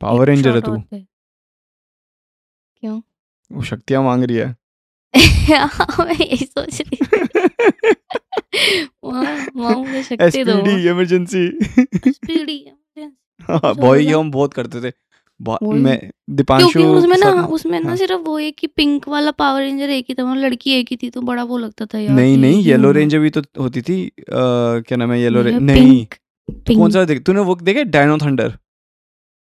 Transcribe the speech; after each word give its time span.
Power 0.00 0.26
ranger 0.26 0.54
है 0.54 0.60
तू। 0.60 0.82
क्यों? 2.80 3.00
वो 3.52 3.62
शक्तियाँ 3.62 4.02
मांग 4.02 4.24
रही 4.24 4.36
है। 4.36 4.56
मैं 6.00 6.26
यही 6.26 6.36
सोच 6.36 6.80
रही 6.80 6.96
शक्ति 10.02 10.44
दो। 10.44 10.52
एसपीडी 10.52 10.88
इमरजेंसी 10.88 11.58
हाँ 13.42 13.98
ये 13.98 14.12
हम 14.12 14.30
बहुत 14.30 14.54
करते 14.54 14.80
थे। 14.80 14.92
मैं 15.62 16.10
दीपांशु 16.30 16.84
उसमें 16.84 17.16
ना 17.16 17.46
उसमें 17.46 17.80
ना 17.80 17.88
हाँ। 17.88 17.96
सिर्फ़ 17.96 18.14
वो 18.14 18.38
एक 18.38 18.56
ही 18.62 18.68
पिंक 18.68 19.08
वाला 19.08 19.30
पावर 19.30 19.62
रेंजर 19.62 19.90
एक 19.90 20.06
ही 20.08 20.14
था 20.14 20.24
मतलब 20.24 20.44
लड़की 20.44 20.70
एक 20.70 20.86
ही 20.90 20.96
थी 20.96 21.10
तो 21.10 21.20
बड़ा 21.20 21.44
वो 21.44 21.58
लगता 21.58 21.86
था 21.86 21.98
यार 21.98 22.14
नहीं 22.14 22.38
नहीं 22.38 22.62
येलो 22.62 22.92
रेंजर 22.92 23.18
भी 23.18 23.30
तो 23.30 23.42
होती 23.60 23.82
थी 23.82 24.12
क्या 24.30 24.96
नाम 24.96 25.12
है 25.12 25.20
येलो 25.20 25.42
रेंजर 25.42 25.60
नहीं। 25.60 26.06
कौन 26.50 26.90
सा 26.90 27.04
देख 27.04 27.22
तूने 27.22 27.40
वो 27.40 27.54
देखे 27.54 27.84
डायनो 27.84 28.18
थंडर 28.18 28.58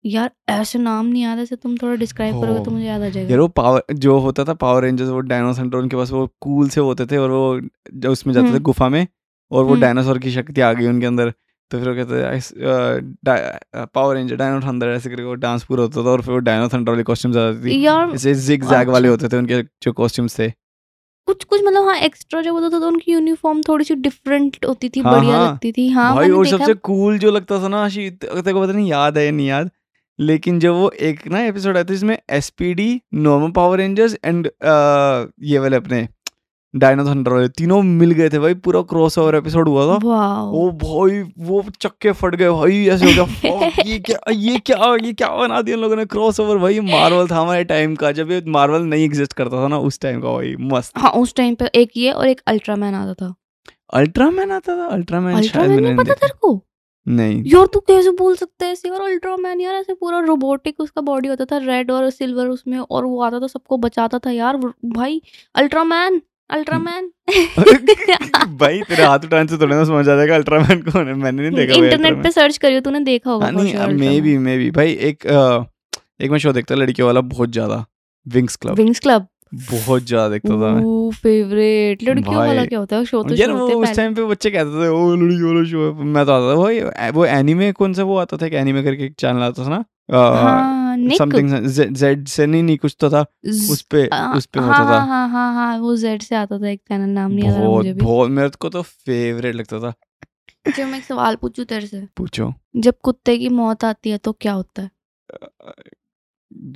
यार 0.04 0.30
ऐसे 0.48 0.78
नाम 0.78 1.06
नहीं 1.06 1.22
याद 1.22 1.38
ऐसे 1.38 1.56
तुम 1.56 1.76
थोड़ा 1.76 1.94
डिस्क्राइब 1.94 2.40
करोगे 2.40 2.64
तो 2.64 2.70
मुझे 2.70 2.86
याद 2.86 3.02
आ 3.02 3.08
जाएगा 3.08 3.30
यार 3.30 3.40
वो 3.40 3.48
पावर 3.48 3.82
जो 3.94 4.18
होता 4.18 4.44
था 4.44 4.54
पावर 4.54 4.82
रेंजर्स 4.82 5.08
वो 5.08 5.20
डायनासोर 5.20 5.76
उनके 5.76 5.96
पास 5.96 6.10
वो 6.10 6.26
कूल 6.40 6.68
से 6.68 6.80
होते 6.80 7.06
थे 7.06 7.16
और 7.16 7.30
वो 7.30 7.60
जो 7.94 8.12
उसमें 8.12 8.34
जाते 8.34 8.46
थे 8.46 8.50
हम्म। 8.50 8.62
गुफा 8.62 8.88
में 8.88 9.06
और 9.50 9.64
वो 9.64 9.70
हम्म। 9.70 9.80
डायनासोर 9.80 10.18
की 10.18 10.30
शक्ति 10.30 10.60
आ 10.60 10.72
गई 10.72 10.86
उनके 10.86 11.06
अंदर 11.06 11.32
तो 11.70 11.78
फिर 11.78 11.88
वो 11.88 11.94
कहते 11.94 13.84
पावर 13.84 14.16
रेंजर 14.16 14.36
डायनो 14.36 14.60
थंडर 14.60 14.88
ऐसे 14.88 15.10
करके 15.10 15.22
वो 15.22 15.34
डांस 15.34 15.64
पूरा 15.64 15.82
होता 15.82 16.04
था 16.04 16.10
और 16.10 16.22
फिर 16.22 16.34
वो 16.34 16.40
डायनो 16.40 16.68
थंडर 16.68 16.92
वाली 16.92 17.02
कॉस्ट्यूम्स 17.02 17.36
आ 17.36 17.40
जाती 17.42 17.70
थी 17.70 17.80
यार 17.80 18.10
ऐसे 18.10 18.34
जिग 18.40 18.64
जैग 18.64 18.88
वाले 18.88 19.08
अच्छा। 19.08 19.24
होते 19.24 19.36
थे 19.36 19.38
उनके 19.38 19.62
जो 19.82 19.92
कॉस्ट्यूम्स 19.92 20.38
थे 20.38 20.48
कुछ 21.28 21.44
कुछ 21.44 21.62
मतलब 21.62 21.84
हाँ 21.84 21.96
एक्स्ट्रा 21.96 22.40
जो 22.42 22.52
होता 22.52 22.68
था 22.68 22.78
तो 22.80 22.88
उनकी 22.88 23.12
यूनिफॉर्म 23.12 23.60
थोड़ी 23.62 23.84
सी 23.84 23.94
डिफरेंट 23.96 24.64
होती 24.64 24.88
थी 24.88 25.00
हाँ, 25.00 25.14
बढ़िया 25.14 25.36
हाँ। 25.36 25.46
लगती 25.46 25.72
थी 25.72 25.88
हाँ 25.88 26.14
भाई 26.14 26.30
और 26.30 26.46
सबसे 26.46 26.74
कूल 26.74 27.18
जो 27.18 27.30
लगता 27.30 27.62
था 27.62 27.68
ना 27.68 27.84
आशी 27.84 28.10
तेरे 28.10 28.52
को 28.52 28.60
पता 28.60 28.72
नहीं 28.72 28.90
याद 28.90 29.18
है 29.18 29.30
नहीं 29.30 29.46
याद 29.46 29.70
लेकिन 30.18 30.58
जब 30.60 30.72
वो 30.72 30.90
एक 30.90 31.26
ना 31.28 31.40
एपिसोड 31.40 31.76
आया 31.76 31.84
था 31.84 31.94
जिसमें 31.94 32.18
SPD 32.30 33.00
normal 33.14 33.50
power 33.50 33.78
rangers 33.78 34.16
and 34.24 34.46
ये 35.42 35.58
वाले 35.58 35.76
अपने 35.76 36.08
डायनो 36.74 37.04
थंडर 37.04 37.32
वाले 37.32 37.48
तीनों 37.48 37.82
मिल 37.82 38.10
गए 38.10 38.28
थे 38.30 38.38
भाई 38.38 38.54
पूरा 38.54 38.80
क्रॉसओवर 38.82 39.34
एपिसोड 39.34 39.68
हुआ 39.68 39.86
था। 39.86 40.12
ओ 40.42 40.70
भाई 40.70 41.20
वो 41.38 41.64
चक्के 41.80 42.12
फट 42.12 42.34
गए 42.34 42.50
भाई 42.50 42.86
ऐसे 42.88 43.12
हो 43.12 43.24
गया 43.24 43.70
ये 43.86 43.98
क्या 43.98 44.32
ये 44.32 44.58
क्या 44.58 44.94
ये 45.04 45.12
क्या 45.12 45.28
बना 45.28 45.60
दिया 45.62 45.76
लोगों 45.76 45.96
ने 45.96 46.04
क्रॉसओवर 46.04 46.58
भाई 46.58 46.80
मार्वल 46.80 47.28
था 47.28 47.36
हमारे 47.36 47.64
टाइम 47.64 47.94
का 47.94 48.12
जब 48.12 48.30
ये 48.30 48.42
मार्वल 48.48 48.82
नहीं 48.82 49.04
एग्जिस्ट 49.04 49.32
करता 49.32 49.62
था 49.64 49.68
ना 49.68 49.78
उस 49.78 50.00
टाइम 50.00 50.20
का 50.20 50.32
भाई 50.32 50.54
मस्त। 50.60 50.98
हाँ 50.98 51.10
उस 51.12 51.34
टाइम 51.34 51.54
पे 51.54 51.70
एक 51.74 51.90
ये 51.96 52.10
और 52.10 52.28
एक 52.28 52.40
अल्ट्रामैन 52.46 52.94
आता 52.94 53.14
था। 53.14 53.34
अल्ट्रामैन 53.94 54.50
आता 54.50 54.76
था? 54.76 54.86
अल्ट्रामैन 54.86 55.42
शायद 55.42 55.70
अल्ट्रामैन 55.70 55.82
मैंने 55.84 56.02
पता 56.02 56.14
तेरे 56.14 56.34
को? 56.42 56.54
नहीं। 57.06 57.42
यार 57.46 57.66
तू 57.66 57.80
कैसे 57.80 58.10
बोल 58.18 58.36
सकता 58.36 58.66
है 58.66 58.72
ऐसे? 58.72 58.88
यार 58.88 59.00
अल्ट्रामैन 59.02 59.60
यार 59.60 59.74
ऐसे 59.74 59.94
पूरा 59.94 60.18
रोबोटिक 60.22 60.80
उसका 60.80 61.00
बॉडी 61.02 61.28
होता 61.28 61.44
था 61.44 61.56
रेड 61.64 61.90
और 61.90 62.08
सिल्वर 62.12 62.48
उसमें 62.48 62.78
और 62.78 63.04
वो 63.04 63.22
आता 63.22 63.40
था 63.40 63.46
सबको 63.48 63.76
बचाता 63.78 64.18
था 64.18 64.30
यार। 64.30 64.56
भाई 64.56 65.20
अल्ट्रामैन 65.54 66.20
अल्ट्रामैन। 66.50 67.10
भाई 68.58 68.80
तेरे 68.82 69.02
हाथ 69.02 69.24
उठाने 69.24 69.48
से 69.48 69.58
थोड़ा 69.58 69.76
ना 69.76 69.84
समझ 69.84 70.08
आ 70.08 70.16
जाएगा 70.16 70.34
अल्ट्रामैन 70.34 70.82
कौन 70.82 71.08
है। 71.08 71.14
मैंने 71.14 71.42
नहीं 71.42 71.56
देखा 71.56 71.74
इंटरनेट 71.76 72.22
पे 72.22 72.30
सर्च 72.30 72.56
करियो 72.58 72.80
तूने 72.80 73.00
देखा 73.00 73.30
होगा 73.30 73.46
हाँ, 73.46 73.52
नहीं 73.52 73.74
मे 73.98 74.20
बी 74.20 74.36
मे 74.38 74.56
बी 74.58 74.70
भाई 74.70 74.92
एक 75.02 75.26
एक 76.20 76.30
मैं 76.30 76.38
शो 76.38 76.52
देखता 76.52 76.74
लड़कियों 76.74 77.06
वाला 77.06 77.20
बहुत 77.28 77.52
ज़्यादा। 77.52 77.84
विंग्स 78.26 78.56
क्लब 78.56 78.74
विंग्स 78.76 79.00
क्लब 79.00 79.26
बहुत 79.52 80.02
ज़्यादा 80.04 80.28
देखता 80.28 80.48
था 80.50 80.70
मैं 80.74 81.10
फेवरेट 81.14 82.02
लड़कियों 82.02 82.34
वाला 82.36 82.64
क्या 82.64 82.78
होता 82.78 82.96
है? 82.96 83.04
शो 83.04 83.22
तो 83.22 83.34
यार 83.34 83.48
शो 83.48 83.54
वो 83.54 83.60
होते 83.60 83.74
उस 83.82 83.96
टाइम 83.96 84.14
पे 84.14 84.24
बच्चे 84.26 84.50
कहते 84.50 84.82
थे 84.82 84.88
ओ 84.88 85.14
लड़की 85.16 85.42
वाला 85.44 85.64
शो 85.70 85.86
है। 85.86 86.04
मैं 86.06 86.24
तो 86.26 86.32
आता 86.32 86.50
था 86.50 86.60
भाई 86.62 87.10
वो 87.12 87.24
एनीमे 87.26 87.72
कौन 87.72 87.94
सा 87.94 88.02
वो 88.02 88.16
आता 88.18 88.36
था? 88.36 88.46
एक 88.46 88.54
एनीमे 88.54 88.82
करके 88.82 89.04
एक 89.04 89.14
चैनल 89.18 89.42
आता 89.42 89.64
था 89.64 89.68
ना? 89.68 89.84
हाँ 90.12 90.96
समथिंग 91.16 91.66
जेड 91.94 92.26
से 92.28 92.46
नहीं 92.46 92.62
नहीं 92.62 92.78
कुछ 92.78 92.96
तो 93.00 93.10
था। 93.10 93.24
उस 93.46 93.82
पे 93.90 94.02
हाँ 94.12 94.36
उस 94.36 94.46
पे 94.46 94.60
हाँ 94.60 94.68
होता 94.68 94.90
था। 94.90 94.98
हाँ 94.98 95.06
हाँ 95.08 95.28
हाँ 95.28 95.52
हाँ 95.54 95.78
वो 95.78 95.96
जेड 95.96 96.22
से 96.22 96.36
आता 96.36 96.58
था 96.58 96.68
एक 96.68 96.80
चैनल 96.88 97.08
नाम 97.10 97.32
नहीं 97.32 97.44
याद 97.44 97.54
आ 97.54 97.60
रहा 97.60 97.68
मुझे 97.70 97.92
भी 97.92 98.00
बहुत 98.00 98.30
मेरे 98.30 98.50
को 98.60 98.68
तो 98.68 98.82
फेवरेट 98.82 99.54
लगता 99.54 99.80
था। 99.80 99.92
जो 100.68 100.86
मैं 100.86 100.98
एक 100.98 101.04
सवाल 101.04 101.36
पूछूँ 101.36 101.64
तेरे 101.64 101.86
से। 101.86 102.06
पूछो। 102.16 102.52
जब 102.76 102.94
कुत्ते 103.02 103.36
की 103.38 103.48
मौत 103.50 103.84
आती 103.84 104.10
है 104.10 104.18
तो 104.18 104.32
क्या 104.32 104.52
होता 104.52 104.82
है? 104.82 104.90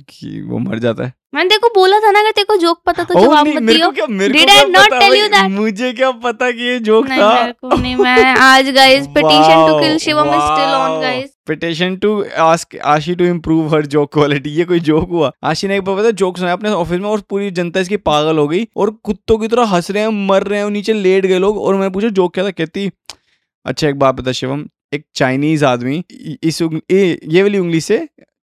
कि 0.09 0.41
वो 0.41 0.57
मर 0.59 0.79
जाता 0.79 1.03
है। 1.03 1.13
मैंने 1.35 1.49
देखो 1.49 1.67
बोला 1.69 1.99
था 1.99 2.11
ना 2.11 2.19
अगर 2.19 2.31
तेरे 2.31 2.45
को 2.45 2.55
जोक 2.57 2.81
पता 2.85 3.03
तो 3.03 3.19
जवाब 3.19 3.47
नहीं, 3.47 3.55
मत 3.55 3.63
दियो। 3.63 3.87
I 3.87 3.95
क्या 3.95 4.05
पता 4.05 4.99
tell 4.99 5.09
भाई, 5.09 5.29
that? 5.29 5.49
मुझे 5.51 5.91
क्या 5.93 6.11
पता 6.23 6.49
कि 6.51 6.63
ये 6.63 6.77
जोक 6.79 7.07
नहीं 7.07 7.19
था? 7.19 7.33
मेरे 7.33 7.51
को 7.51 7.77
नहीं 7.77 7.95
मैं 7.95 8.35
आज 8.35 8.69
guys 8.69 9.07
petition 9.07 9.65
to 9.67 9.79
kill 9.79 9.97
Shivam 9.97 10.27
is 10.27 10.41
still 10.41 10.73
on 10.75 11.01
guys 11.01 11.29
petition 11.47 11.95
to 11.97 12.23
ask 12.39 12.77
Aashi 12.85 13.15
to 13.15 13.25
improve 13.25 13.75
her 13.75 13.85
joke 13.85 14.13
quality 14.13 14.49
ये 14.49 14.65
कोई 14.65 14.79
जोक 14.79 15.09
हुआ? 15.09 15.31
आशी 15.43 15.67
ने 15.67 15.77
एक 15.77 15.83
बार 15.83 15.95
पता 15.97 16.11
जोक 16.11 16.37
सुनाया 16.37 16.55
अपने 16.55 16.69
ऑफ़िस 16.69 16.99
में 16.99 17.09
और 17.09 17.21
पूरी 17.29 17.51
जनता 17.51 17.79
इसकी 17.79 17.97
पागल 17.97 18.37
हो 18.37 18.47
गई 18.47 18.67
और 18.77 18.89
कुत्तों 19.03 19.37
की 19.37 19.47
तरह 19.47 19.65
हंस 19.65 19.91
रहे 19.91 20.03
हैं 20.03 20.27
मर 20.27 20.43
रहे 20.43 20.59
हैं 20.59 20.69
नीचे 20.69 20.93
लेट 20.93 21.25
गए 21.25 21.39
लोग 21.39 21.57
और 21.57 21.75
मैं 21.75 21.91
पूछा 21.91 22.07
जोक 22.09 22.33
क्या 22.33 22.45
था? 22.45 22.51
कहती 22.51 22.89
अच्छा 23.65 23.87
एक 23.87 23.99
बात 23.99 24.15
बता 24.15 24.31
शिवम 24.31 24.65
एक 24.93 25.05
चाइनीज़ 25.15 25.65
आदमी 25.65 26.03
इस 26.43 26.61
उंग, 26.61 26.79
ए, 26.91 27.19
ये 27.25 27.41
वाली 27.43 27.57
उंगली 27.57 27.81
से 27.81 27.97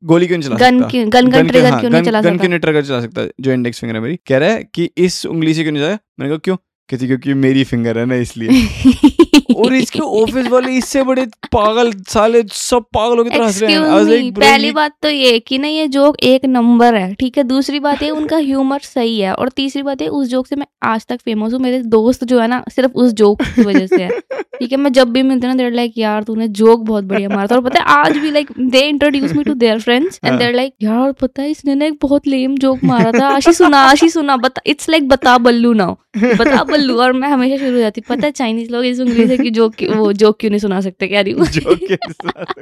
गोली 0.08 0.28
क्यों 0.28 0.42
चला 0.42 0.56
गन 0.56 0.78
सकता? 0.78 0.90
क्यों 0.90 1.14
गन 1.14 1.32
का 1.32 1.42
गन 1.42 1.48
ट्रिगर 1.48 1.72
हाँ, 1.72 1.80
क्यों 1.80 1.90
नहीं 1.90 2.02
गन- 2.02 2.10
चला 2.10 2.22
गन 2.22 2.30
क्यों 2.30 2.38
सकता? 2.38 2.48
नहीं 2.48 2.60
ट्रिगर 2.60 2.82
चला 2.82 3.02
सकता 3.02 3.28
जो 3.42 3.52
इंडेक्स 3.52 3.80
फिंगर 3.80 3.96
है 3.96 4.02
मेरी। 4.02 4.16
कह 4.16 4.38
रहा 4.38 4.50
है 4.50 4.70
कि 4.74 4.90
इस 4.98 5.26
उंगली 5.26 5.54
से 5.54 5.62
क्यों 5.62 5.74
नहीं 5.74 5.84
चला 5.84 5.92
मैंने 5.94 6.30
कहा 6.30 6.38
क्यों? 6.38 6.58
कहती 6.90 7.08
क्योंकि 7.08 7.34
मेरी 7.34 7.64
फिंगर 7.64 7.98
है 7.98 8.06
ना 8.06 8.16
इसलिए. 8.16 8.50
और 9.58 9.74
इसके 9.76 10.00
ऑफ़िस 10.00 10.48
वाले 10.48 10.72
इससे 10.78 11.04
बड़े 11.04 11.26
पागल 11.52 11.92
साले 12.10 12.44
सब 12.52 12.86
पागलों 12.94 13.24
की 13.24 13.30
तरह 13.30 13.46
हंस 13.46 13.62
रहे 13.62 13.74
हैं। 13.74 13.80
Like, 13.80 14.40
पहली 14.40 14.72
बात 14.72 14.96
तो 15.04 15.10
ये 15.10 15.38
कि 15.40 15.58
ना 15.58 15.68
ये 15.68 15.88
जोक 15.90 16.20
एक 16.26 16.46
नंबर 16.48 16.96
है 16.96 17.14
ठीक 17.16 17.38
है? 17.38 17.44
दूसरी 17.46 17.80
बात 17.80 18.04
ये 18.04 18.10
उनका 18.12 18.38
ह्यूमर 18.38 18.80
सही 18.84 19.20
है 19.20 19.34
और 19.34 19.50
तीसरी 19.52 19.84
बात 19.84 20.02
ये 20.02 20.08
उस 20.10 20.28
जोक 20.28 20.48
से 20.48 20.56
मैं 20.56 20.68
आज 20.86 21.06
तक 21.08 21.20
फ़ेमस 21.20 21.54
हूँ। 21.54 21.60
मेरे 21.62 21.82
दोस्त 21.90 22.24
जो 22.24 22.40
है 22.40 22.48
ना 22.48 22.64
सिर्फ़ 22.72 22.92
उस 22.94 23.14
जोक 23.14 23.42
की 23.46 23.64
वजह 23.64 23.88
से 23.88 24.02
है 24.04 24.20
ठीक 24.60 24.72
है? 24.72 24.78
मैं 24.78 24.92
जब 24.94 25.12
भी 25.14 25.22
मिलते 25.24 25.48
ना 25.48 25.54
देर 25.56 25.72
लाइक 25.72 25.98
यार 25.98 26.24
तूने 26.24 26.48
जोक 26.50 26.80
बहुत 26.82 27.04
बढ़िया 27.04 27.30
मारा 27.30 27.48
था। 27.48 27.56
और 27.56 27.62
पता 27.62 27.80
है 27.80 27.86
आज 27.98 28.18
भी 28.18 28.32
like 28.32 28.52
they 28.60 28.80
introduce 28.80 29.34
me 29.34 29.44
to 29.44 29.54
their 29.56 29.80
friends 29.80 30.20
and 30.24 30.32
हाँ। 30.32 30.40
देर 30.40 30.56
लाइक 30.56 30.74
यार 30.84 31.12
पता 31.22 31.42
है 31.42 31.50
इसने 31.52 31.76
ना 31.76 31.86
एक 31.86 31.98
बहुत 32.02 32.28
लेम 32.28 32.58
जोक 32.58 32.84
मारा 32.84 33.12
था। 33.12 33.28
आशी 33.28 33.54
सुना 33.54 33.82
आशी 33.84 34.10
सुना 34.10 34.38
बता 34.38 34.62
इट्स 34.68 34.90
लाइक 34.90 35.08
बता 35.08 35.38
बल्लू 35.40 35.74
नाउ 35.74 35.96
बता 36.18 36.64
बल्लू। 36.64 36.98
और 36.98 37.14
मैं 37.14 37.30
हमेशा 37.30 37.58
शुरू 37.58 37.72
हो 37.72 37.80
जाती 37.80 38.02
पता 38.04 38.26
है 38.26 38.32
चाइनीज़ 38.34 38.72
लोग 38.72 38.86
इस 38.86 39.00
उंगली 39.00 39.28
से 39.28 39.38
कि 39.48 39.52
जोक 39.60 39.84
वो 39.96 40.12
जोक 40.22 40.38
क्यों 40.40 40.50
नहीं 40.52 40.60
सुना 40.60 40.82
सकते? 40.82 41.08
कह 41.08 41.22
रही 41.22 41.34
हूँ। 41.34 41.46
जोक 41.46 41.80
के 41.92 41.96
साथ। 42.14 42.54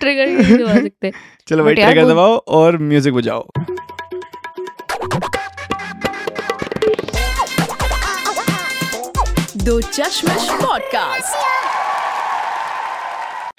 ट्रिगर 0.00 0.26
नहीं 0.26 0.58
सुना 0.58 0.74
सकते? 0.80 1.12
चलो 1.48 1.64
भाई 1.64 1.74
ट्रिगर 1.74 2.06
दबाओ 2.12 2.36
और 2.60 2.78
म्यूज़िक 2.78 3.14
बजाओ। 3.14 3.46
Do 9.66 9.80
Chashmish 9.80 10.48
podcast 10.62 11.36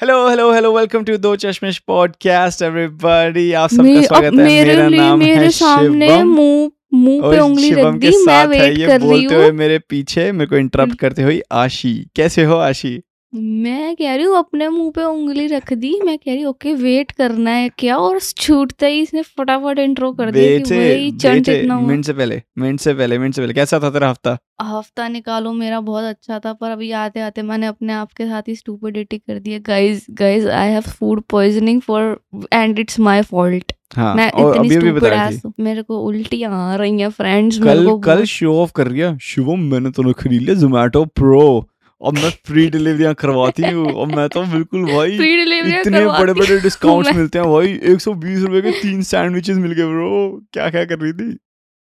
hello 0.01 0.15
hello 0.29 0.51
hello 0.53 0.71
welcome 0.77 1.03
to 1.03 1.17
Do 1.17 1.35
Chashmish 1.35 1.77
podcast 1.87 2.61
everybody 2.61 3.51
आप 3.61 3.69
सबका 3.69 4.01
स्वागत 4.01 4.23
है। 4.23 4.31
मेरे 4.31 4.73
मेरा 4.73 4.87
लिए 4.87 4.99
नाम 4.99 5.19
मेरे 5.19 5.43
है 5.43 5.49
सामने 5.49 6.07
शिवम। 6.07 6.27
मुँह 6.35 6.69
मुँह 6.93 7.31
पे 7.31 7.39
उंगली 7.39 7.71
रख 7.71 7.93
के 7.93 8.09
दी 8.09 8.25
मैं 8.25 8.45
वेट 8.45 8.77
कर 8.87 8.99
रही 8.99 9.07
बोलते 9.07 9.35
हुए 9.35 9.43
हूँ। 9.45 9.51
मेरे 9.53 9.79
पीछे 9.79 10.31
मेरे 10.31 10.45
को 10.45 10.57
इंटरप्ट 10.57 10.95
करते 10.95 11.21
हुए 11.21 11.41
आशी। 11.51 12.07
कैसे 12.15 12.43
हो 12.43 12.55
आशी? 12.55 13.01
मैं 13.33 13.95
कह 13.95 14.15
रही 14.15 14.25
हूँ 14.25 14.37
अपने 14.37 14.67
मुँह 14.69 14.91
पे 14.91 15.03
उंगली 15.03 15.45
रख 15.47 15.71
दी। 15.73 15.93
मैं 16.05 16.17
कह 16.17 16.31
रही 16.31 16.41
हूँ 16.41 16.49
ओके 16.49 16.73
वेट 16.73 17.11
करना 17.11 17.51
है 17.51 17.67
क्या? 17.79 17.97
और 17.97 18.19
छूटते 18.19 18.87
ही 18.87 19.01
इसने 19.01 19.21
फटाफट 19.21 19.79
इंट्रो 19.79 20.11
कर 20.13 20.31
दिया 20.31 20.57
कि 20.59 20.75
वही 20.75 21.11
चंट 21.13 21.49
इतना 21.49 21.79
मिनट 21.79 22.05
से 22.05 22.13
पहले 22.13 22.41
मिनट 22.57 22.79
से 22.79 22.93
पहले 22.93 23.17
मिनट 23.19 23.35
से 23.35 23.41
पहले। 23.41 23.53
कैसा 23.53 23.79
था 23.79 23.89
तेरा 23.89 24.09
हफ़्ता? 24.09 24.37
हफ़्ता 24.61 25.07
निकालो 25.07 25.53
मेरा 25.53 25.79
बहुत 25.81 26.03
अच्छा 26.05 26.39
था 26.39 26.53
पर 26.53 26.71
अभी 26.71 26.91
आते 27.03 27.19
आते 27.21 27.41
मैंने 27.41 27.67
अपने 27.67 27.93
आप 27.93 28.11
के 28.13 28.25
साथ 28.25 28.47
ही 28.47 28.55
स्टूपिडिटी 28.55 29.17
कर 29.17 29.39
दिया 29.39 29.59
guys 29.67 30.05
guys 30.19 30.45
I 30.47 30.71
have 30.71 30.89
food 30.89 31.21
poisoning 31.29 31.81
for 31.81 32.19
and 32.53 32.79
it's 32.79 32.99
my 32.99 33.21
fault 33.23 33.73
हाँ 33.95 34.13
मैं 34.15 34.29
और 34.31 34.57
अभी 34.57 34.75
अभी 34.75 34.91
बता 34.91 35.07
रही 35.09 35.37
थी। 35.37 35.51
मेरे 35.63 35.81
को 35.81 35.99
उल्टियाँ 35.99 36.51
आ 36.53 36.75
रही 36.75 37.01
हैं 37.01 37.09
फ्रेंड्स 37.11 37.57
कल 37.63 37.97
कल 38.05 38.23
शो 38.27 38.61
ऑफ़ 38.61 38.71
कर 38.75 38.87
रही 38.87 38.99
है। 38.99 39.17
शिवम 39.23 39.59
मैंने 39.71 39.91
तो 39.91 40.13
खरीद 40.13 40.41
लिया 40.41 40.55
जोमेटो 40.55 41.05
प्रो 41.15 41.69
अब 42.01 42.13
मैं 42.13 42.29
फ्री 42.45 42.69
डिलीवरियाँ 42.69 43.13
करवाती 43.13 43.63
हूँ। 43.63 43.91
और 43.91 44.07
मैं 44.07 44.27
तो 44.29 44.43
बिल्कुल 44.43 44.85
भाई 44.85 45.17
फ्री 45.17 45.35
डिलीवरी 45.37 45.75
इतने 45.75 46.05
बड़े 46.05 46.33
बड़े 46.33 46.59
डिस्काउंट्स 46.59 47.13
मिलते 47.15 47.39
हैं 47.39 47.47
भाई। 47.47 47.79
एक 47.93 48.01
सौ 48.01 48.13
बीस 48.13 48.39
रुपए 48.39 48.61
के 48.61 48.71
तीन 48.71 49.01
सैंडविचेस 49.01 49.57
मिल 49.57 49.71
गए 49.71 49.85
ब्रो 49.85 50.41
क्या 50.53 50.69
क्या 50.69 50.85
कर 50.85 50.99
रही 50.99 51.13
थी? 51.13 51.37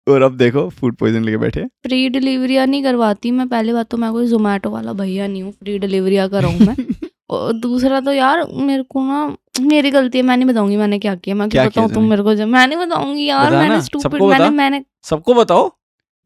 और 0.06 0.23
अब 0.23 0.37
देखो 0.37 0.69
फ़ूड 0.69 0.94
पॉइजन 0.97 1.25
लेके 1.25 1.37
बैठे। 1.37 1.64
फ्री 1.85 2.08
डिलीवरिया 2.08 2.64
नहीं 2.67 2.82
करवाती 2.82 3.31
मैं। 3.31 3.49
पहली 3.49 3.73
बात 3.73 3.88
तो 3.91 3.97
मैं 3.97 4.12
कोई 4.12 4.26
जोमेटो 4.26 4.70
वाला 4.70 4.93
भैया 4.93 5.26
नहीं 5.26 5.43
हूँ। 5.43 5.52
फ्री 5.52 5.79
डिलीवरिया 5.79 6.29
कराऊँ 6.29 6.58
मैं। 6.58 6.76
और 7.31 7.53
दूसरा 7.53 8.00
तो 8.00 8.12
यार 8.12 8.46
मेरे 8.53 8.82
को 8.82 9.05
ना 9.05 9.37
मेरी 9.61 9.91
गलती 9.91 10.19
है। 10.19 10.25
मैं 10.25 10.37
नहीं 10.37 10.49
बताऊँगी 10.49 10.76
मैंने 10.76 10.99
क्या 10.99 11.14
किया। 11.14 11.35
मैं 11.35 11.49
क्या 11.49 11.62
क्या 11.62 11.82
बताऊँ 11.82 11.94
तुम 11.94 12.11
मेरे 12.11 12.23
को 12.23 12.35
जब 12.35 12.46
मैं 12.46 12.67
नहीं 12.67 12.79
बताऊँगी 12.79 13.26
यार। 13.26 13.53
मैंने 13.53 13.81
स्टूपिड 13.82 14.23
मैंने 14.23 14.50
मैंने 14.50 14.85
सबको 15.03 15.35
बताओ। 15.35 15.70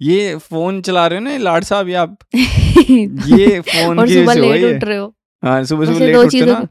ये 0.05 0.37
फ़ोन 0.39 0.81
चला 0.83 1.07
रहे 1.07 1.19
हो 1.19 1.25
ना 1.25 1.37
लाड 1.39 1.65
साहब 1.65 1.89
ये 1.89 1.95
आप? 1.95 2.17
ये 2.37 3.61
फ़ोन 3.61 3.99
और 3.99 4.09
सुबह 4.09 4.35
लेट 4.35 4.65
उठ 4.77 4.85
रहे 4.85 4.97
हो। 4.97 5.13
हाँ 5.43 5.63
सुबह 5.65 5.87
सुबह 5.87 5.99
लेट 5.99 6.17
उठते 6.17 6.45
ना। 6.47 6.67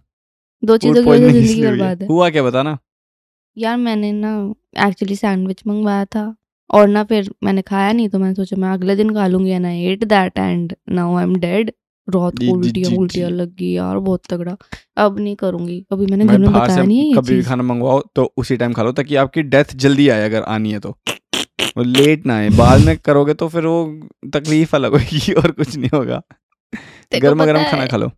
दो 0.64 0.78
चीज़ों 0.78 1.04
की 1.04 1.10
वजह 1.10 1.32
से 1.32 1.42
ज़िंदगी। 1.42 1.62
बर्बाद 1.62 2.02
है। 2.02 2.08
हुआ 2.08 2.30
क्या 2.30 2.44
बता 2.44 2.64
ना? 2.64 2.78
यार 3.58 3.78
मैंने 3.78 4.12
ना 4.12 4.34
एक्चुअली 4.88 5.16
सैंडविच 5.16 5.62
मंगवाया 5.68 6.06
था 6.06 6.34
और 6.70 6.88
ना 6.88 7.04
फिर 7.04 7.30
मैंने 7.44 7.62
खाया 7.62 7.92
नहीं 7.92 8.10
तो 8.10 8.20
मैंने 8.20 8.36
सोचा 8.36 8.56
मैं 8.58 8.70
अगले 8.70 8.96
दिन 8.96 9.14
खा 9.16 9.28
लूँगी 9.28 9.52
and 9.52 9.66
I 9.66 9.84
ate 9.86 10.04
that 10.04 10.38
and 10.40 10.74
now 10.92 11.16
I 11.16 11.24
am 11.24 11.36
dead 11.40 11.72
रात 12.08 12.40
को 12.40 12.54
उल्टियाँ 12.54 12.92
उल्टियाँ 12.98 13.30
लग 13.32 13.56
गई 13.56 13.72
यार 13.72 13.98
बहुत 14.00 14.22
तगड़ा। 14.30 14.56
अब 15.04 15.20
नहीं 15.20 15.36
करूँगी 15.36 15.84
अभी 15.92 16.06
मैंने 16.06 16.26
घर 16.26 16.38
में 16.38 16.52
बताया 16.54 16.84
नहीं 16.84 17.10
है 17.10 17.18
कभी 17.18 17.36
भी 17.36 17.44
खाना 17.44 17.64
मंगवाओ 17.64 18.02
तो 18.16 18.32
उसी 18.38 18.58
टाइम 18.58 18.74
खा 18.74 18.84
लो 18.84 18.92
ताकि 18.92 19.16
आपकी 19.16 19.42
डेथ 19.44 19.76
जल्दी 19.86 20.10
आए 20.10 20.26
अगर 20.26 20.44
आनी 20.56 20.72
है 20.72 20.80
तो। 20.80 20.96
लेट 21.82 22.26
ना 22.26 22.38
आए। 22.38 22.50
बाद 22.50 22.82
में 22.82 22.98
करोगे 22.98 23.34
तो 23.34 23.48
फिर 23.48 23.66
वो 23.66 24.00
तकलीफ़ 24.34 24.76
अलग 24.76 24.92
होगी 24.92 25.34
और 25.34 25.52
कुछ 25.52 25.78
नहीं 25.78 25.90
होगा। 25.94 26.22
गर्मा 27.22 27.46
गर्म 27.46 27.64
खाना 27.64 27.88
खा 27.88 27.98
लो। 27.98 28.12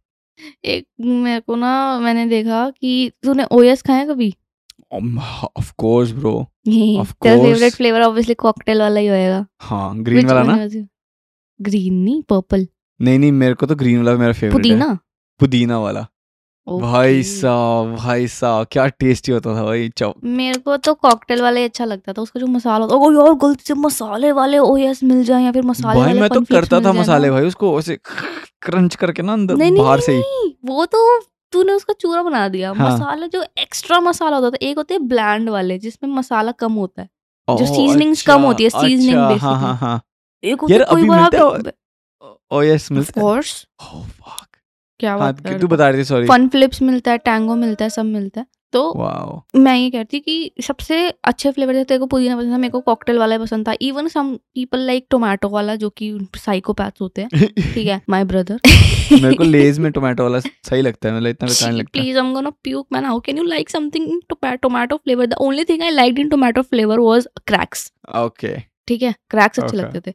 एक 0.66 0.88
मेरे 1.02 1.40
को 1.40 1.56
ना 1.56 2.00
मैंने 2.00 2.26
देखा 2.26 2.70
कि 2.70 3.12
तूने 3.24 3.44
ओएस 3.52 3.82
खाया 3.82 4.06
कभी? 4.06 4.36
ऑफ़ 5.58 5.74
कोर्स 5.78 6.12
ब्रो 6.12 6.52
तेरा 6.68 7.04
फेवरेट 7.04 7.74
फ्लेवर 7.74 8.02
ऑब्वियसली 8.02 8.34
कॉकटेल 8.34 8.82
वाला 8.82 9.00
ही 9.00 9.08
होएगा। 9.08 9.46
हाँ 9.60 10.00
ग्रीन 10.00 10.26
वाला 10.26 10.44
ना? 10.44 10.68
ग्रीन 11.62 11.94
नहीं 11.94 12.22
पर्पल 12.22 12.68
नहीं 13.02 13.20
नहीं 13.20 13.32
मेरे 13.32 13.54
को 13.54 13.66
तो 13.66 13.76
ग्रीन 13.76 13.98
वाला 13.98 14.18
मेरा 14.18 14.34
फेवरेट 14.34 14.56
है। 14.56 14.60
पुदीना? 14.60 15.00
पुदीना 15.40 15.80
वाला। 15.80 16.08
भाई 16.68 17.24
साहब 17.24 17.96
भाई 17.96 18.28
साहब 18.28 18.68
क्या 18.72 18.86
टेस्टी 18.88 19.32
होता 19.32 19.56
था 19.56 19.64
भाई 19.64 19.90
चौ। 19.90 20.14
मेरे 20.24 20.60
को 20.60 20.78
तो 20.78 20.94
कॉकटेल 20.94 21.42
वाला 21.42 21.64
अच्छा 21.64 21.86
लगता 21.86 22.14
था 22.14 22.22
उसका 22.22 22.40
जो 22.40 22.48
मसाला 22.48 22.86
होता 22.86 22.96
ओ 22.96 23.12
यार 23.12 23.34
गलती 23.34 23.64
से 23.68 23.74
मसाले 23.74 24.32
वाले 24.32 24.58
ओएस 24.58 25.04
मिल 25.04 25.24
जाए 25.24 25.44
या 25.44 25.52
फिर 25.52 25.64
मसाले 25.64 26.00
भाई 26.00 26.08
वाले 26.08 26.20
मैं 26.20 26.30
तो 26.30 26.42
करता 26.42 26.80
था 26.82 26.94
मसाले 26.94 27.30
भाई 27.32 27.46
उसको 27.48 27.80
ऐसे 27.80 27.98
क्रंच 28.62 28.96
करके 28.96 29.22
ना 29.22 29.34
अंदर 29.34 29.56
नहीं 29.56 29.72
नहीं 29.72 29.84
बाहर 29.84 30.00
से 30.00 30.12
ही। 30.12 30.58
वो 30.66 30.86
तो 30.86 31.20
तूने 31.52 31.74
उसका 31.74 31.94
चूरा 31.94 32.24
बना 32.24 32.48
दिया। 32.50 32.72
हाँ। 32.72 32.92
मसाला 32.92 33.28
जो 33.28 33.44
एक्स्ट्रा 33.60 34.00
मसाला 34.00 34.38
होता 34.38 34.50
था 34.50 34.66
एक 34.68 34.78
होते 34.78 34.94
हैं 34.94 35.08
ब्लैंड 35.08 35.50
वाले 35.50 35.78
जिसमें 35.80 36.10
मसाला 36.16 36.52
कम 36.52 36.74
होता 36.74 37.02
है 37.02 37.10
जो 37.48 37.54
ओह, 37.54 37.78
seasonings 37.78 38.22
कम 38.22 38.42
होती 38.42 38.64
है, 38.64 38.70
अच्छा, 38.70 38.80
seasoning 38.80 39.34
अच्छा. 39.34 39.48
हाँ 39.48 39.60
हाँ 39.60 39.76
हाँ। 39.76 40.02
एक 40.44 40.62
होते 40.62 40.74
हैं 40.74 40.86
कोई 40.90 41.02
है 41.36 41.74
ओ 42.52 42.62
यस 42.62 42.92
ऑफ़ 42.92 42.94
मिलता 42.94 43.22
है. 43.22 43.26
क्या 45.00 45.12
हाँ 45.12 45.20
बात 45.20 45.62
तू 45.62 45.68
बता 45.68 45.90
रही 45.90 46.00
थी 46.00 46.04
सॉरी 46.04 46.28
फन 46.28 46.48
फ्लिप्स 46.48 46.82
मिलता 46.82 47.12
है 47.12 47.18
टैंगो 47.18 47.56
मिलता 47.56 47.86
है 47.86 47.90
सब 47.90 48.06
मिलता 48.06 48.42
है। 48.42 48.48
तो 48.74 49.44
मैं 49.56 49.76
ये 49.76 49.90
कहती 49.90 50.20
कि 50.20 50.52
सबसे 50.64 50.98
अच्छे 51.24 51.52
फ्लेवर 51.52 51.76
थे 51.76 51.84
तेरे 51.84 52.00
को 52.00 52.06
पुदीना 52.06 52.38
पसंद 52.38 52.54
था 52.54 52.58
मेरे 52.58 52.72
को 52.72 52.80
कॉकटेल 52.82 53.18
वाला 53.18 53.38
पसंद 53.38 53.68
था। 53.68 53.74
Even 53.82 54.08
some 54.08 54.34
people 54.36 54.80
like 54.80 55.06
tomato 55.12 55.50
वाला 55.50 55.76
जो 55.76 55.90
कि 55.90 56.28
साइकोपैथ 56.36 57.02
होते 57.02 57.22
हैं 57.22 57.48
ठीक 57.74 57.88
है 57.88 58.02
माय 58.10 58.24
ब्रदर 58.24 58.60
मेरे 59.12 59.34
को 59.36 59.44
लेज 59.44 59.80
में 59.80 59.92
टोमेटो 59.92 60.24
वाला 60.24 60.40
सही 60.40 60.82
लगता 60.82 61.10
है 61.10 61.16
मतलब 61.16 61.30
इतना 61.30 61.48
बेकार 61.48 61.72
नहीं 61.72 61.82
लगता 61.82 62.22
I'm 62.22 62.34
gonna 62.36 62.54
puke, 62.68 62.88
man. 62.96 63.08
How 63.12 63.20
can 63.20 63.42
you 63.42 63.48
like 63.50 63.72
something 63.76 64.08
in 64.10 64.20
tomato, 64.34 64.58
tomato 64.68 64.98
flavor? 64.98 65.28
The 65.28 65.42
only 65.48 65.66
thing 65.72 65.82
I 65.82 65.92
liked 65.92 66.20
in 66.20 66.30
tomato 66.30 66.64
flavor 66.64 67.00
was 67.02 67.28
cracks. 67.52 67.92
Okay 68.16 68.56
ठीक 68.88 69.02
है 69.02 69.16
क्रैक्स 69.30 69.60
अच्छे 69.60 69.78
Okay. 69.78 69.86
लगते 69.86 70.12
थे। 70.12 70.14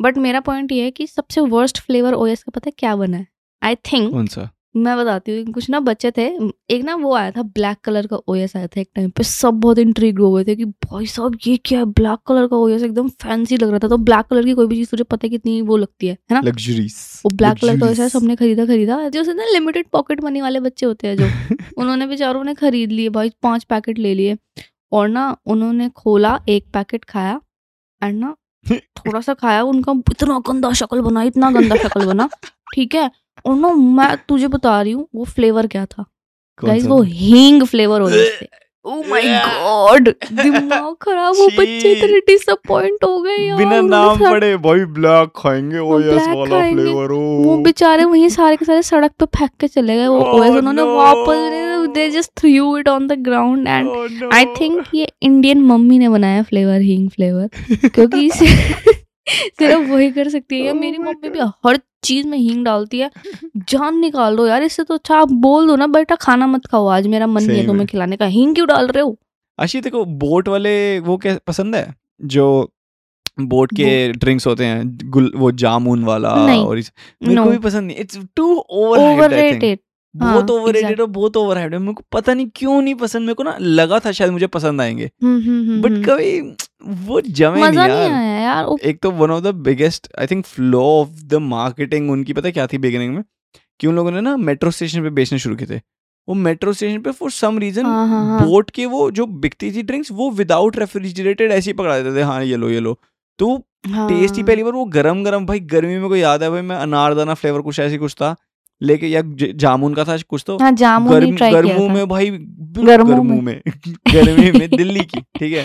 बट 0.00 0.18
मेरा 0.18 0.40
पॉइंट 0.40 0.72
ये 0.72 0.84
है 0.84 0.90
कि 0.90 1.06
सबसे 1.06 1.40
वर्स्ट 1.40 1.80
फ्लेवर 1.80 2.14
ओएस 2.14 2.42
का 2.42 2.50
पता 2.54 2.68
है 2.68 2.72
क्या 2.78 2.96
बना 2.96 3.16
है? 3.16 3.26
आई 3.62 3.74
थिंक 3.74 4.12
कौन 4.12 4.26
सा? 4.26 4.50
मैं 4.76 4.96
बताती 4.98 5.36
हूँ 5.36 5.52
कुछ 5.52 5.70
ना 5.70 5.80
बच्चे 5.80 6.10
थे 6.10 6.26
एक 6.70 6.84
ना 6.84 6.94
वो 6.94 7.14
आया 7.14 7.30
था 7.30 7.42
ब्लैक 7.42 7.78
कलर 7.84 8.06
का 8.06 8.16
ओएस 8.28 8.56
आया 8.56 8.66
था 8.66 8.80
एक 8.80 8.88
टाइम 8.94 9.10
पे 9.10 9.22
सब 9.22 9.54
बहुत 9.54 9.78
इंट्रीग 9.78 10.18
हो 10.18 10.32
गए 10.32 10.44
थे 10.44 10.56
कि 10.56 10.64
भाई 10.64 11.06
साहब 11.06 11.38
ये 11.46 11.56
क्या 11.56 11.78
है? 11.78 11.84
ब्लैक 11.84 12.18
कलर 12.26 12.46
का 12.46 12.56
ओएस 12.56 12.82
एकदम 12.82 13.08
फैंसी 13.08 13.56
लग 13.56 13.70
रहा 13.70 13.78
था 13.78 13.88
तो 13.88 13.96
ब्लैक 13.96 14.26
कलर 14.26 14.44
की 14.44 14.52
कोई 14.52 14.66
भी 14.66 14.76
चीज़ 14.76 14.90
तुझे 14.90 15.04
पता 15.04 15.26
है 15.26 15.30
कितनी 15.30 15.60
वो 15.62 15.76
लगती 15.76 16.06
है 16.06 16.12
है 16.12 16.34
ना? 16.34 16.40
लग्जरीज 16.40 17.22
वो 17.24 17.36
ब्लैक 17.36 17.58
कलर 17.60 17.80
का 17.80 17.86
ओएस 17.86 18.00
सबने 18.00 18.36
खरीदा 18.36 18.66
खरीदा 18.66 19.08
जो 19.08 19.32
ना 19.32 19.44
लिमिटेड 19.44 19.86
पॉकेट 19.92 20.24
मनी 20.24 20.40
वाले 20.40 20.60
बच्चे 20.60 20.86
होते 20.86 21.08
हैं 21.08 21.16
जो 21.16 21.56
उन्होंने 21.78 22.06
बेचारों 22.06 22.44
ने 22.44 22.54
खरीद 22.54 22.92
लिए 22.92 23.08
भाई 23.08 23.30
पाँच 23.42 23.64
पैकेट 23.64 23.98
ले 23.98 24.14
लिए 24.14 24.36
और 24.92 25.08
ना 25.08 25.36
उन्होंने 25.46 25.88
खोला 25.88 26.40
एक 26.48 26.64
पैकेट 26.74 27.04
खाया 27.04 27.40
एंड 28.02 28.20
ना 28.20 28.36
थोड़ा 28.74 29.20
सा 29.20 29.34
खाया 29.34 29.62
उनका 29.62 29.92
इतना 29.92 30.38
गंदा 30.38 30.72
शक्ल 30.72 31.00
बना 31.00 31.22
इतना 31.22 31.50
गंदा 31.50 31.76
शक्ल 31.76 32.06
बना 32.06 32.28
ठीक 32.74 32.94
है? 32.94 33.10
और 33.46 33.56
ना 33.56 33.72
मैं 33.72 34.16
तुझे 34.28 34.48
बता 34.48 34.80
रही 34.82 34.92
हूँ 34.92 35.08
वो 35.14 35.24
फ्लेवर 35.24 35.66
क्या 35.66 35.84
था? 35.86 36.04
गाइस 36.62 36.86
वो 36.86 37.02
हींग 37.02 37.62
फ्लेवर 37.64 38.00
हो 38.00 38.10
थे 38.10 38.46
ओ 38.84 39.02
माय 39.08 39.22
गॉड 39.62 40.08
दिमाग 40.32 40.94
खराब 41.02 41.34
वो 41.36 41.46
बच्चे 41.58 41.92
इतने 41.92 42.18
डिसअपॉइंट 42.18 43.04
हो 43.04 43.20
गए 43.22 43.36
यार 43.36 43.56
बिना 43.58 43.80
नाम 43.80 44.18
पड़े 44.20 44.56
भाई 44.56 44.84
ब्लैक 44.84 45.30
खाएँगे 45.36 45.78
ओ 45.78 45.98
यस 46.00 46.26
वाला। 46.28 46.60
फ्लेवर 46.72 47.12
वो 47.12 47.56
बेचारे 47.56 48.04
वहीं 48.04 48.28
सारे 48.28 48.56
के 48.56 48.64
सारे 48.64 48.82
सड़क 48.82 49.12
पे 49.20 49.26
फेंक 49.26 49.50
के 49.60 49.68
चले 49.68 49.96
गए 49.96 50.06
वो 50.06 50.18
Oh, 50.20 50.40
ओएस 50.40 50.50
उन्होंने 50.50 50.82
वापस 50.82 51.88
दे 51.94 52.08
just 52.10 52.30
threw 52.36 52.76
it 52.76 52.88
on 52.88 53.06
the 53.06 53.12
ground 53.12 53.68
and 53.68 53.88
Oh, 53.88 54.34
I 54.34 54.44
think 54.60 54.84
ये 54.94 55.12
इंडियन 55.22 55.62
मम्मी 55.62 55.98
ने 55.98 56.08
बनाया 56.08 56.42
फ्लेवर 56.42 56.80
हींग 56.80 57.08
फ्लेवर 57.10 57.48
क्योंकि 57.88 58.26
इसे- 58.26 58.48
सिर्फ़ 59.58 59.90
वही 59.90 60.10
कर 60.10 60.28
सकती 60.28 60.60
है। 60.60 60.66
यार 60.66 60.74
मेरी 60.74 60.98
मम्मी 60.98 61.28
भी 61.28 61.38
हर 61.38 61.78
चीज़ 62.04 62.26
में 62.28 62.38
हींग 62.38 62.64
डालती 62.64 62.98
है। 62.98 63.10
जान 63.56 63.98
निकाल 63.98 64.36
दो 64.36 64.46
यार 64.46 64.62
इससे 64.62 64.82
तो 64.82 64.94
अच्छा 64.94 65.16
आप 65.16 65.32
बोल 65.32 65.66
दो 65.66 65.76
ना 65.76 65.86
बेटा 65.86 66.14
खाना 66.14 66.46
मत 66.46 66.66
खाओ 66.66 66.86
आज 66.86 67.06
मेरा 67.06 67.26
मन 67.26 67.44
नहीं 67.44 67.58
है 67.58 67.66
तुम्हें 67.66 67.86
खिलाने 67.86 68.16
का। 68.16 68.26
हींग 68.26 68.54
क्यों 68.54 68.68
डाल 68.68 68.86
रहे 68.86 69.02
हो? 69.02 69.18
आशी 69.60 69.80
देखो 69.80 70.04
बोट 70.04 70.48
वाले 70.48 70.98
वो 70.98 71.16
क्या 71.16 71.38
पसंद 71.46 71.76
है? 71.76 71.94
जो 72.22 72.70
बोट 73.40 73.72
के 73.72 74.12
ड्रिंक्स 74.12 74.46
होते 74.46 74.64
हैं 74.64 74.98
गुल 75.04 75.32
वो 75.36 75.52
जामुन 75.52 76.04
वाला 76.04 76.28
और 76.56 76.78
इस, 76.78 76.92
मेरे 77.22 77.34
नो 77.34 77.44
को 77.44 77.50
भी 77.50 77.58
पसंद 77.58 77.86
नहीं। 77.86 77.96
इट्स 77.96 78.18
टू 78.36 78.56
ओवररेटेड 78.70 79.78
बहुत 80.16 80.50
हाँ, 80.50 80.58
ओवररेटेड 80.58 80.82
exact- 80.82 81.00
और 81.00 81.06
बहुत 81.06 81.36
ओवरहाइड 81.36 81.72
है। 81.72 81.78
मेरे 81.80 81.92
को 81.92 82.02
पता 82.12 82.34
नहीं 82.34 82.50
क्यों 82.54 82.82
नहीं 82.82 82.94
पसंद 82.94 83.22
मेरे 83.22 83.34
को 83.34 83.42
ना 83.42 83.56
लगा 83.60 83.98
था 83.98 84.12
शायद 84.12 84.30
मुझे 84.30 84.46
पसंद 84.46 84.80
आएँगे। 84.80 85.10
बट 85.24 86.06
कभी 86.06 86.40
वो 86.88 87.20
जमे 87.20 87.60
नहीं 87.60 87.64
नहीं 87.64 87.78
यार। 87.78 87.90
आया 87.90 88.40
यार 88.40 88.66
एक 88.84 89.00
तो 89.02 89.10
one 89.10 89.30
of 89.30 89.44
the 89.44 89.46
biggest 89.46 90.08
I 90.18 90.26
think 90.26 90.46
flow 90.46 90.82
of 90.82 91.24
the 91.24 91.34
marketing 91.34 92.10
उनकी 92.10 92.32
पता 92.32 92.50
क्या 92.50 92.66
थी 92.66 92.78
बिगिनिंग 92.78 93.14
में? 93.14 93.24
कि 93.80 93.86
उन 93.86 93.96
लोगों 93.96 94.10
ने 94.10 94.20
ना 94.20 94.36
मेट्रो 94.36 94.70
स्टेशन 94.70 95.02
पे 95.02 95.10
बेचने 95.10 95.38
शुरू 95.38 95.56
किए 95.56 95.66
थे। 95.66 95.80
वो 96.28 96.34
मेट्रो 96.34 96.72
स्टेशन 96.72 97.00
पे 97.00 97.10
फॉर 97.10 97.30
सम 97.30 97.58
रीजन 97.58 97.86
हाँ, 97.86 98.08
हाँ, 98.08 98.26
हाँ। 98.26 98.46
बोट 98.46 98.70
के 98.70 98.86
वो 98.86 99.10
जो 99.10 99.26
बिकती 99.26 99.72
थी 99.72 99.82
ड्रिंक्स 99.82 100.12
वो 100.12 100.30
विदाउट 100.30 100.78
रेफ्रिजरेटेड 100.78 101.50
ऐसे 101.52 101.70
ही 101.70 101.74
पकड़ा 101.74 102.00
देते 102.00 102.16
थे। 102.16 102.22
हाँ 102.22 102.44
ये 102.44 102.56
लो 102.56 102.68
ये 102.68 102.80
लो। 102.80 102.98
तो 103.38 103.58
टेस्ट 103.86 104.34
ही 104.34 104.40
हाँ। 104.40 104.46
पहली 104.46 104.62
बार 104.62 104.72
वो 104.72 104.84
गरम 104.84 105.24
गरम 105.24 105.46
भाई 105.46 105.60
गर्मी 105.60 105.96
में 105.98 106.08
को 106.08 106.16
याद 106.16 106.42
है 106.42 106.50
भाई? 106.50 106.60
मैं 106.60 106.76
अनारदाना 106.76 107.34
फ्लेवर 107.34 107.60
कुछ 107.60 107.80
ऐसी 107.80 107.96
कुछ 107.96 108.14
था। 108.14 108.36
लेके 108.82 109.06
या 109.06 109.22
जामुन 109.54 109.94
का 109.94 110.04
था 110.04 110.16
कुछ 110.16 110.44
तो। 110.46 110.58
हाँ 110.58 110.72
जामुन 110.72 111.12
गर्म 111.12 111.36
ट्राई 111.36 111.52
गर्मों 111.52 111.88
में 111.88 112.08
भाई 112.08 112.30
गर्मू 112.30 113.10
गर्मों 113.10 113.24
में, 113.24 113.42
में। 113.42 113.62
गर्मी 113.88 114.58
में 114.58 114.70
दिल्ली 114.70 115.00
की 115.00 115.20
ठीक 115.20 115.52
है। 115.52 115.64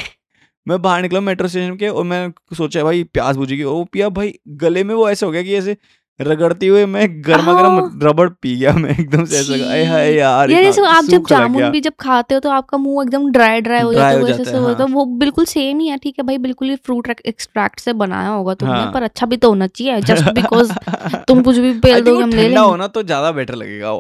मैं 0.68 0.82
बाहर 0.82 1.02
निकला 1.02 1.20
मेट्रो 1.20 1.48
स्टेशन 1.48 1.76
के 1.76 1.88
और 1.88 2.04
मैं 2.04 2.34
सोचा 2.58 2.84
भाई 2.84 3.04
प्यास 3.04 3.36
बुझेगी 3.36 3.64
और 3.64 3.74
वो 3.74 3.84
पिया 3.84 4.10
भाई 4.10 4.34
गले 4.48 4.84
में 4.84 4.96
वो 4.96 5.10
ऐसे 5.10 5.26
हो 5.26 5.32
गया 5.32 5.44
कि 5.44 5.56
ऐसे 5.56 5.78
रगड़ते 6.20 6.68
हुए 6.68 6.86
मैं 6.86 7.08
गर्मा 7.24 7.54
हाँ। 7.54 7.62
गर्म 7.62 8.00
रबड़ 8.04 8.28
पी 8.32 8.56
गया 8.56 8.74
मैं 8.74 8.90
एकदम 8.90 9.24
से 9.26 9.38
ऐसा 9.38 9.54
लगा, 9.54 9.66
हाय 9.90 10.14
यार 10.14 10.52
यार 10.52 10.64
जैसे 10.64 10.82
आप 10.88 11.06
जब 11.06 11.26
जामुन 11.30 11.70
भी 11.70 11.82
जब 11.82 11.94
खाते 12.00 12.36
हो 12.36 12.40
तो 12.40 12.50
आपका 12.50 12.78
मुँह 12.78 13.04
एकदम 13.04 13.30
ड्राई 13.32 13.62
ड्राई 13.62 13.82
हो 13.82 13.94
जाता 13.94 14.08
है 14.08 14.14
हो 14.14 14.22
वो 14.22 14.28
जाता 14.28 14.44
जैसे 14.44 14.58
होता 14.58 14.84
है 14.84 14.90
हाँ। 14.90 14.96
वो 14.96 15.06
बिल्कुल 15.18 15.46
सेम 15.46 15.80
ही 15.80 15.88
है 15.88 15.98
ठीक 15.98 16.16
है 16.20 16.26
भाई 16.26 16.38
बिल्कुल 16.38 16.70
ही 16.70 16.76
फ्रूट 16.78 17.10
एक्सट्रैक्ट 17.26 17.80
से 17.80 17.94
बनाया 17.96 18.30
होगा 18.30 18.54
तुमने 18.54 18.74
हाँ। 18.74 18.92
पर 18.94 19.04
अच्छा 19.04 19.26
भी 19.26 19.38
तो 19.38 19.50
होना 19.50 19.68
चाहिए 19.70 20.00
जस्ट 20.04 20.32
बिकॉज़ 20.32 20.72
तुम 21.28 21.42
कुछ 21.44 21.58
भी 21.58 21.74
पेल 21.80 22.02
दोगे 22.02 22.24
हम 22.24 22.30
ले 22.30 22.42
लेंगे 22.44 22.58
होना 22.58 22.88
तो 22.90 23.04
ज़्यादा 23.04 23.32
बेटर 23.32 23.56
लगेगा 23.56 23.92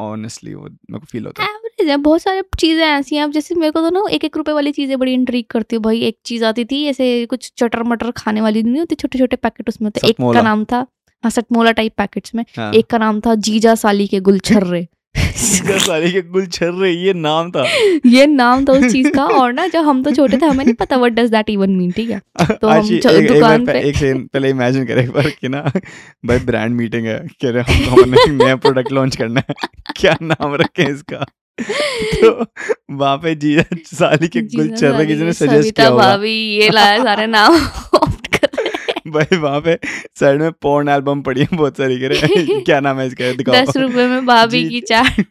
ऑनेस्टली 0.00 0.54
वो 0.54 0.62
मेरे 0.62 0.98
को 0.98 1.06
फील 1.06 1.26
होता 1.26 1.42
है 1.42 1.48
एवरेज 1.50 1.90
है 1.90 1.96
बहुत 2.02 2.22
सारी 2.22 2.42
चीज़ें 2.58 2.84
ऐसी 2.84 3.16
हैं 3.16 3.30
जैसे 3.30 3.54
मेरे 3.54 3.70
को 3.70 3.80
तो 3.80 3.90
ना 3.90 4.06
एक 4.10 4.24
एक 4.24 4.36
रुपए 4.36 4.52
वाली 4.52 4.72
चीज़ें 4.72 4.98
बड़ी 4.98 5.12
इंट्रीग 5.14 5.44
करती 5.50 5.76
है 5.76 5.82
भाई 5.82 6.00
एक 6.02 6.18
चीज़ 6.26 6.44
आती 6.44 6.64
थी 6.64 6.84
ऐसे 6.86 7.26
कुछ 7.26 7.52
चटर 7.56 7.82
मटर 7.82 8.10
खाने 8.16 8.40
वाली 8.40 8.62
नहीं 8.62 8.78
होती 8.78 8.94
छोटे 8.94 9.18
छोटे 9.18 9.36
पैकेट 9.38 9.68
उसमें 9.68 9.86
होते 9.86 10.08
एक 10.08 10.16
का 10.34 10.42
नाम 10.42 10.64
था 10.64 10.86
हाँ 11.24 11.30
सटमोला 11.30 11.72
टाइप 11.72 11.92
पैकेट्स 11.98 12.34
में 12.34 12.44
हाँ। 12.56 12.72
एक 12.72 12.86
का 12.86 12.98
नाम 12.98 13.20
था 13.20 13.34
जीजा 13.34 13.74
साली 13.74 14.06
के 14.06 14.20
गुलछर्रे। 14.20 14.88
सीधा 15.36 15.78
सारी 15.78 16.12
के 16.12 16.20
गुल 16.22 16.46
छर 16.46 16.70
रहे 16.70 16.92
ये 16.92 17.12
नाम 17.12 17.50
था। 17.50 17.64
ये 18.06 18.26
नाम 18.26 18.64
था 18.64 18.72
उस 18.72 18.92
चीज़ 18.92 19.10
का 19.10 19.24
और 19.26 19.52
ना 19.52 19.66
जब 19.66 19.84
हम 19.84 20.02
तो 20.02 20.10
छोटे 20.10 20.36
थे 20.36 20.46
हमें 20.46 20.64
नहीं 20.64 20.74
पता 20.74 20.96
what 20.96 21.12
does 21.12 21.30
that 21.30 21.50
even 21.50 21.70
mean 21.70 21.90
ठीक 21.90 22.10
है? 22.10 22.20
तो 22.42 22.68
हम 22.68 22.94
एक, 22.94 23.06
एक, 23.06 23.28
दुकान 23.32 23.64
बार 23.64 23.74
पे- 23.74 23.84
एक 23.84 23.96
सेकंड 23.96 24.28
पहले 24.28 24.50
इमेजिन 24.50 24.84
करे 24.84 25.02
एक 25.02 25.10
बार 25.10 25.30
कि 25.30 25.48
ना 25.48 25.60
भाई 26.26 26.38
ब्रांड 26.38 26.76
मीटिंग 26.76 27.06
है 27.06 27.18
कह 27.42 27.50
रहे 27.50 27.74
हम 27.74 28.00
हमने 28.00 28.44
नया 28.44 28.56
प्रोडक्ट 28.56 28.92
लॉन्च 28.92 29.16
करना 29.16 29.42
है। 29.48 29.54
क्या 29.96 30.16
नाम 30.22 30.54
रखें 30.54 30.88
इसका? 30.94 31.26
तो 32.14 32.46
वहाँ 32.90 33.16
पे 33.16 33.34
जीजा 33.34 33.64
साली 33.84 34.28
के 34.28 34.40
गुल 34.40 34.68
जीजा 34.68 34.90
रहे 34.90 35.06
किसी 35.06 35.24
ने 35.24 35.32
सजेस्ट 35.32 35.76
किया 35.76 35.88
होगा। 35.88 36.02
भाभी 36.02 36.34
ये 36.56 36.70
लाया 36.70 37.04
सारे 37.04 37.26
नाम। 37.26 37.60
भाई 39.08 39.36
वहाँ 39.36 39.60
पे 39.60 39.78
साइड 40.20 40.40
में 40.40 40.52
पॉर्न 40.52 40.88
एल्बम 40.88 41.22
पड़ी 41.22 41.40
है 41.40 41.48
बहुत 41.54 41.76
सारी 41.76 41.98
कह 42.00 42.08
रहे 42.08 42.60
क्या 42.60 42.80
नाम 42.80 42.98
है 43.00 43.06
इसका? 43.06 43.32
दिखाओ। 43.32 43.54
दस 43.54 43.76
रुपए 43.76 44.06
में 44.06 44.26
भाभी 44.26 44.68
की 44.68 44.80
चाट। 44.80 45.24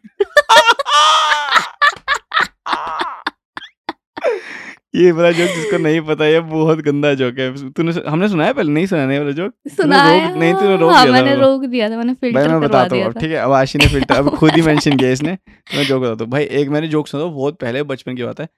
ये 4.96 5.10
वाला 5.12 5.30
जोक 5.30 5.48
जिसको 5.48 5.78
नहीं 5.78 6.00
पता 6.00 6.26
ये 6.26 6.40
बहुत 6.40 6.78
गंदा 6.78 7.14
जोक 7.14 7.38
है। 7.38 7.70
तूने 7.72 7.92
हमने 8.08 8.28
सुना 8.28 8.44
है 8.44 8.52
पहले? 8.52 8.72
नहीं 8.72 8.86
सुना 8.86 9.06
नहीं 9.06 9.18
वाला 9.18 9.30
जोक 9.30 9.52
सुनाया 9.76 10.26
रोक- 10.28 10.38
नहीं, 10.40 10.54
तूने 10.54 10.76
रोक 10.76 10.92
हाँ, 10.92 11.04
दिया 11.06 11.12
मैंने 11.14 11.34
रोक 11.36 11.64
दिया 11.64 11.90
था 11.90 11.96
मैंने 11.96 12.14
फ़िल्टर 12.14 12.38
भाई 12.40 12.48
मैं 12.48 12.60
बताता 12.60 12.96
हूँ 12.96 13.12
ठीक 13.12 13.30
है 13.30 13.36
अब 13.36 13.52
आशी 13.52 13.78
ने 13.78 13.86
फ़िल्टर 13.86 14.14
अब 14.14 14.30
खुद 14.36 14.50
ही 14.50 14.62
मेंशन 14.62 14.96
किया 14.98 15.10
इसने। 15.10 15.32
मैं 15.76 15.84
जोक 15.84 16.02
बताता 16.02 16.24
हूँ। 16.24 16.30
भाई 16.32 16.44
एक 16.44 16.68
मैंने 16.68 16.88
जोक 16.88 17.08
सुना 17.08 17.22
था 17.22 17.26
बहुत 17.28 17.58
पहले 17.60 17.82
बचपन 17.82 18.16
की 18.16 18.22
बात 18.22 18.40
है। 18.40 18.48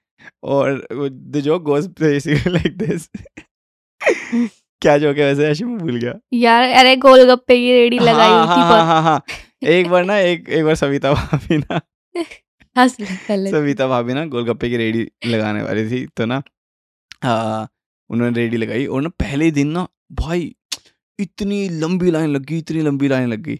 और 0.43 0.87
the 0.93 1.41
joke 1.43 1.63
goes 1.63 1.87
basically 2.01 2.53
like 2.53 2.77
this 2.77 3.09
क्या 4.83 4.97
जोक 4.97 5.17
है 5.17 5.33
वैसे? 5.33 5.65
मैं 5.65 5.77
भूल 5.77 5.95
गया। 5.95 6.13
यार 6.33 6.63
अरे 6.69 6.95
गोलगप्पे 6.95 7.57
की 7.57 7.71
रेडी 7.73 7.99
लगाई 7.99 8.29
हाँ, 8.29 8.45
थी 8.47 8.61
हाँ, 8.61 8.69
हाँ, 8.69 8.85
हाँ, 8.85 9.01
हाँ। 9.03 9.23
एक 9.69 9.87
बार 9.89 10.05
ना 10.05 10.17
एक 10.19 10.49
एक 10.49 10.63
बार 10.65 10.75
सविता 10.75 11.13
भाभी 11.13 11.57
ना 11.57 11.81
सविता 13.51 13.87
भाभी 13.87 14.13
ना 14.13 14.25
गोलगप्पे 14.25 14.69
की 14.69 14.77
रेडी 14.77 15.07
लगाने 15.25 15.61
वाली 15.63 15.89
थी 15.91 16.05
तो 16.07 16.25
ना 16.25 16.41
आ, 17.23 17.65
उन्होंने 18.09 18.41
रेडी 18.41 18.57
लगाई 18.57 18.85
और 18.85 19.01
ना 19.01 19.09
पहले 19.09 19.51
दिन 19.51 19.67
ना 19.67 19.87
भाई 20.11 20.55
इतनी 21.19 21.69
लंबी 21.69 22.11
लाइन 22.11 22.29
लग 22.29 22.45
गई 22.45 22.57
इतनी 22.57 22.81
लंबी 22.81 23.07
लाइन 23.07 23.29
लग 23.29 23.39
गई 23.39 23.59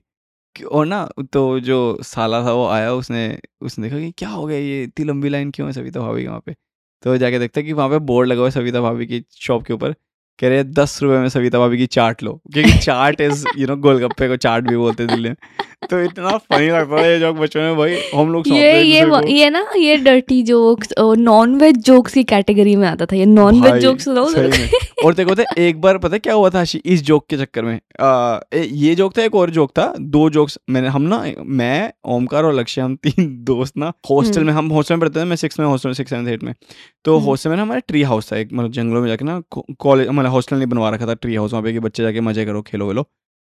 और 0.72 0.86
ना 0.86 1.10
तो 1.34 1.60
जो 1.60 1.78
साला 2.04 2.46
था 2.46 2.52
वो 2.54 2.68
आया 2.68 2.94
उसने 2.94 3.40
उसने 3.62 3.90
देखा 3.90 4.00
कि 4.00 4.12
क्या 4.12 4.30
हो 4.30 4.46
गया 4.46 4.58
ये 4.58 4.84
इतनी 4.84 5.06
लंबी 5.06 5.30
लाइन 5.30 5.52
क्यों 5.52 5.68
है 5.68 5.74
सविता 5.74 6.00
भाभी 6.00 6.22
के 6.22 6.28
वहाँ 6.28 6.42
पे? 6.46 6.56
तो 7.04 7.18
जाके 7.18 7.40
देखता 7.40 7.60
है 7.60 7.66
कि 7.66 7.74
वहाँ 7.74 7.90
पे 7.90 7.98
बोर्ड 8.00 8.28
लगा 8.30 8.40
हुआ 8.40 8.48
है 8.48 8.52
सविता 8.52 8.82
भाभी 8.82 9.06
की 9.08 9.24
शॉप 9.32 9.64
के 9.64 9.74
ऊपर। 9.74 9.96
कह 10.40 10.50
रहे 10.50 10.64
दस 10.64 11.00
रुपए 11.04 11.18
में 11.18 11.30
सविता 11.30 11.60
भाभी 11.60 11.78
की 11.78 11.86
चाट 11.86 12.24
लो। 12.24 12.42
क्योंकि 12.54 12.78
चाट 12.84 13.22
इज़ 13.22 13.46
यू 13.58 13.68
नो 13.68 13.76
गोलगप्पे 13.76 14.28
को 14.28 14.36
चाट 14.36 14.64
भी 14.64 14.78
बोलते 14.78 15.06
दिल्ली 15.06 15.30
में। 15.30 15.36
तो 15.90 16.02
इतना 16.04 16.38
फनी 16.38 16.70
लगता 16.70 16.98
था 16.98 17.06
ये 17.08 17.20
जोक 17.20 17.36
बचपन 17.36 17.60
में 17.60 17.78
भाई 17.78 17.98
हम 18.16 18.32
लोग 18.32 18.48
ये 18.48 18.82
ये 18.82 19.06
ये 19.34 19.50
ना 19.50 19.66
ये 19.78 19.98
dirty 19.98 20.42
jokes 20.44 20.94
non 21.00 21.56
veg 21.56 21.78
jokes 21.78 22.14
की 22.14 22.24
कैटेगरी 22.24 22.76
में 22.76 22.88
आता 22.88 23.06
था। 23.06 23.16
ये 23.16 23.26
नॉन 23.26 23.62
वेज 23.62 23.82
जोक्स 23.82 24.08
में। 24.08 24.70
और 25.04 25.14
देखो 25.14 25.34
तो 25.36 25.44
एक 25.58 25.80
बार 25.82 25.98
पता 25.98 26.18
क्या 26.18 26.34
हुआ 26.34 26.50
था 26.50 26.62
इस 26.86 27.02
जोक 27.04 27.26
के 27.30 27.38
चक्कर 27.38 27.64
में 27.64 27.80
आ, 28.02 28.40
ये 28.54 28.94
जोक 28.96 29.18
था 29.18 29.24
एक 29.24 29.36
और 29.36 29.50
जोक 29.50 29.72
था 29.72 29.94
दो 30.00 30.30
जोक्स 30.30 30.58
मैंने 30.70 30.88
हम 30.88 31.02
ना 31.04 31.24
मैं 31.54 31.92
ओमकार 32.08 32.46
और 32.46 32.54
लक्ष्य 32.54 32.82
हम 32.82 32.96
तीन 32.98 33.28
दोस्त 33.44 33.78
ना 33.78 33.92
हॉस्टल 34.10 34.38
हम्म। 34.38 34.46
में 34.48 34.54
हम 34.54 34.72
हॉस्टल 34.72 34.96
में 34.96 35.02
पढ़ते 35.02 35.20
थे 35.20 35.26
मैं 35.26 35.36
सिक्स 35.36 35.60
में 35.60 35.66
हॉस्टल 35.66 35.94
सिक्स 35.94 36.10
सेवन 36.10 36.28
एट 36.28 36.44
में 36.44 36.54
तो 37.06 37.18
हम्म। 37.18 37.26
हॉस्टल 37.26 37.50
में 37.50 37.56
ना 37.58 37.64
हमारा 37.64 37.80
ट्री 37.88 38.04
हाउस 38.04 38.32
था 38.32 38.38
एक 38.38 38.54
मतलब 38.54 38.72
जंगलों 38.72 39.02
में 39.02 39.08
जाके 39.08 39.26
ना 39.26 39.42
कॉलेज 39.52 40.08
मतलब 40.10 40.32
हॉस्टल 40.32 40.56
नहीं 40.56 40.68
बनवा 40.68 40.90
रखा 40.90 41.08
था 41.08 41.14
ट्री 41.16 41.36
हाउस 41.36 41.54
वहाँ 41.54 41.64
पे 41.64 41.74
कि 41.74 41.80
बच्चे 41.80 42.04
जाके 42.04 42.22
मज़े 42.22 42.46
करो 42.46 42.62
खेलो 42.62 42.88
वेलो 42.88 43.08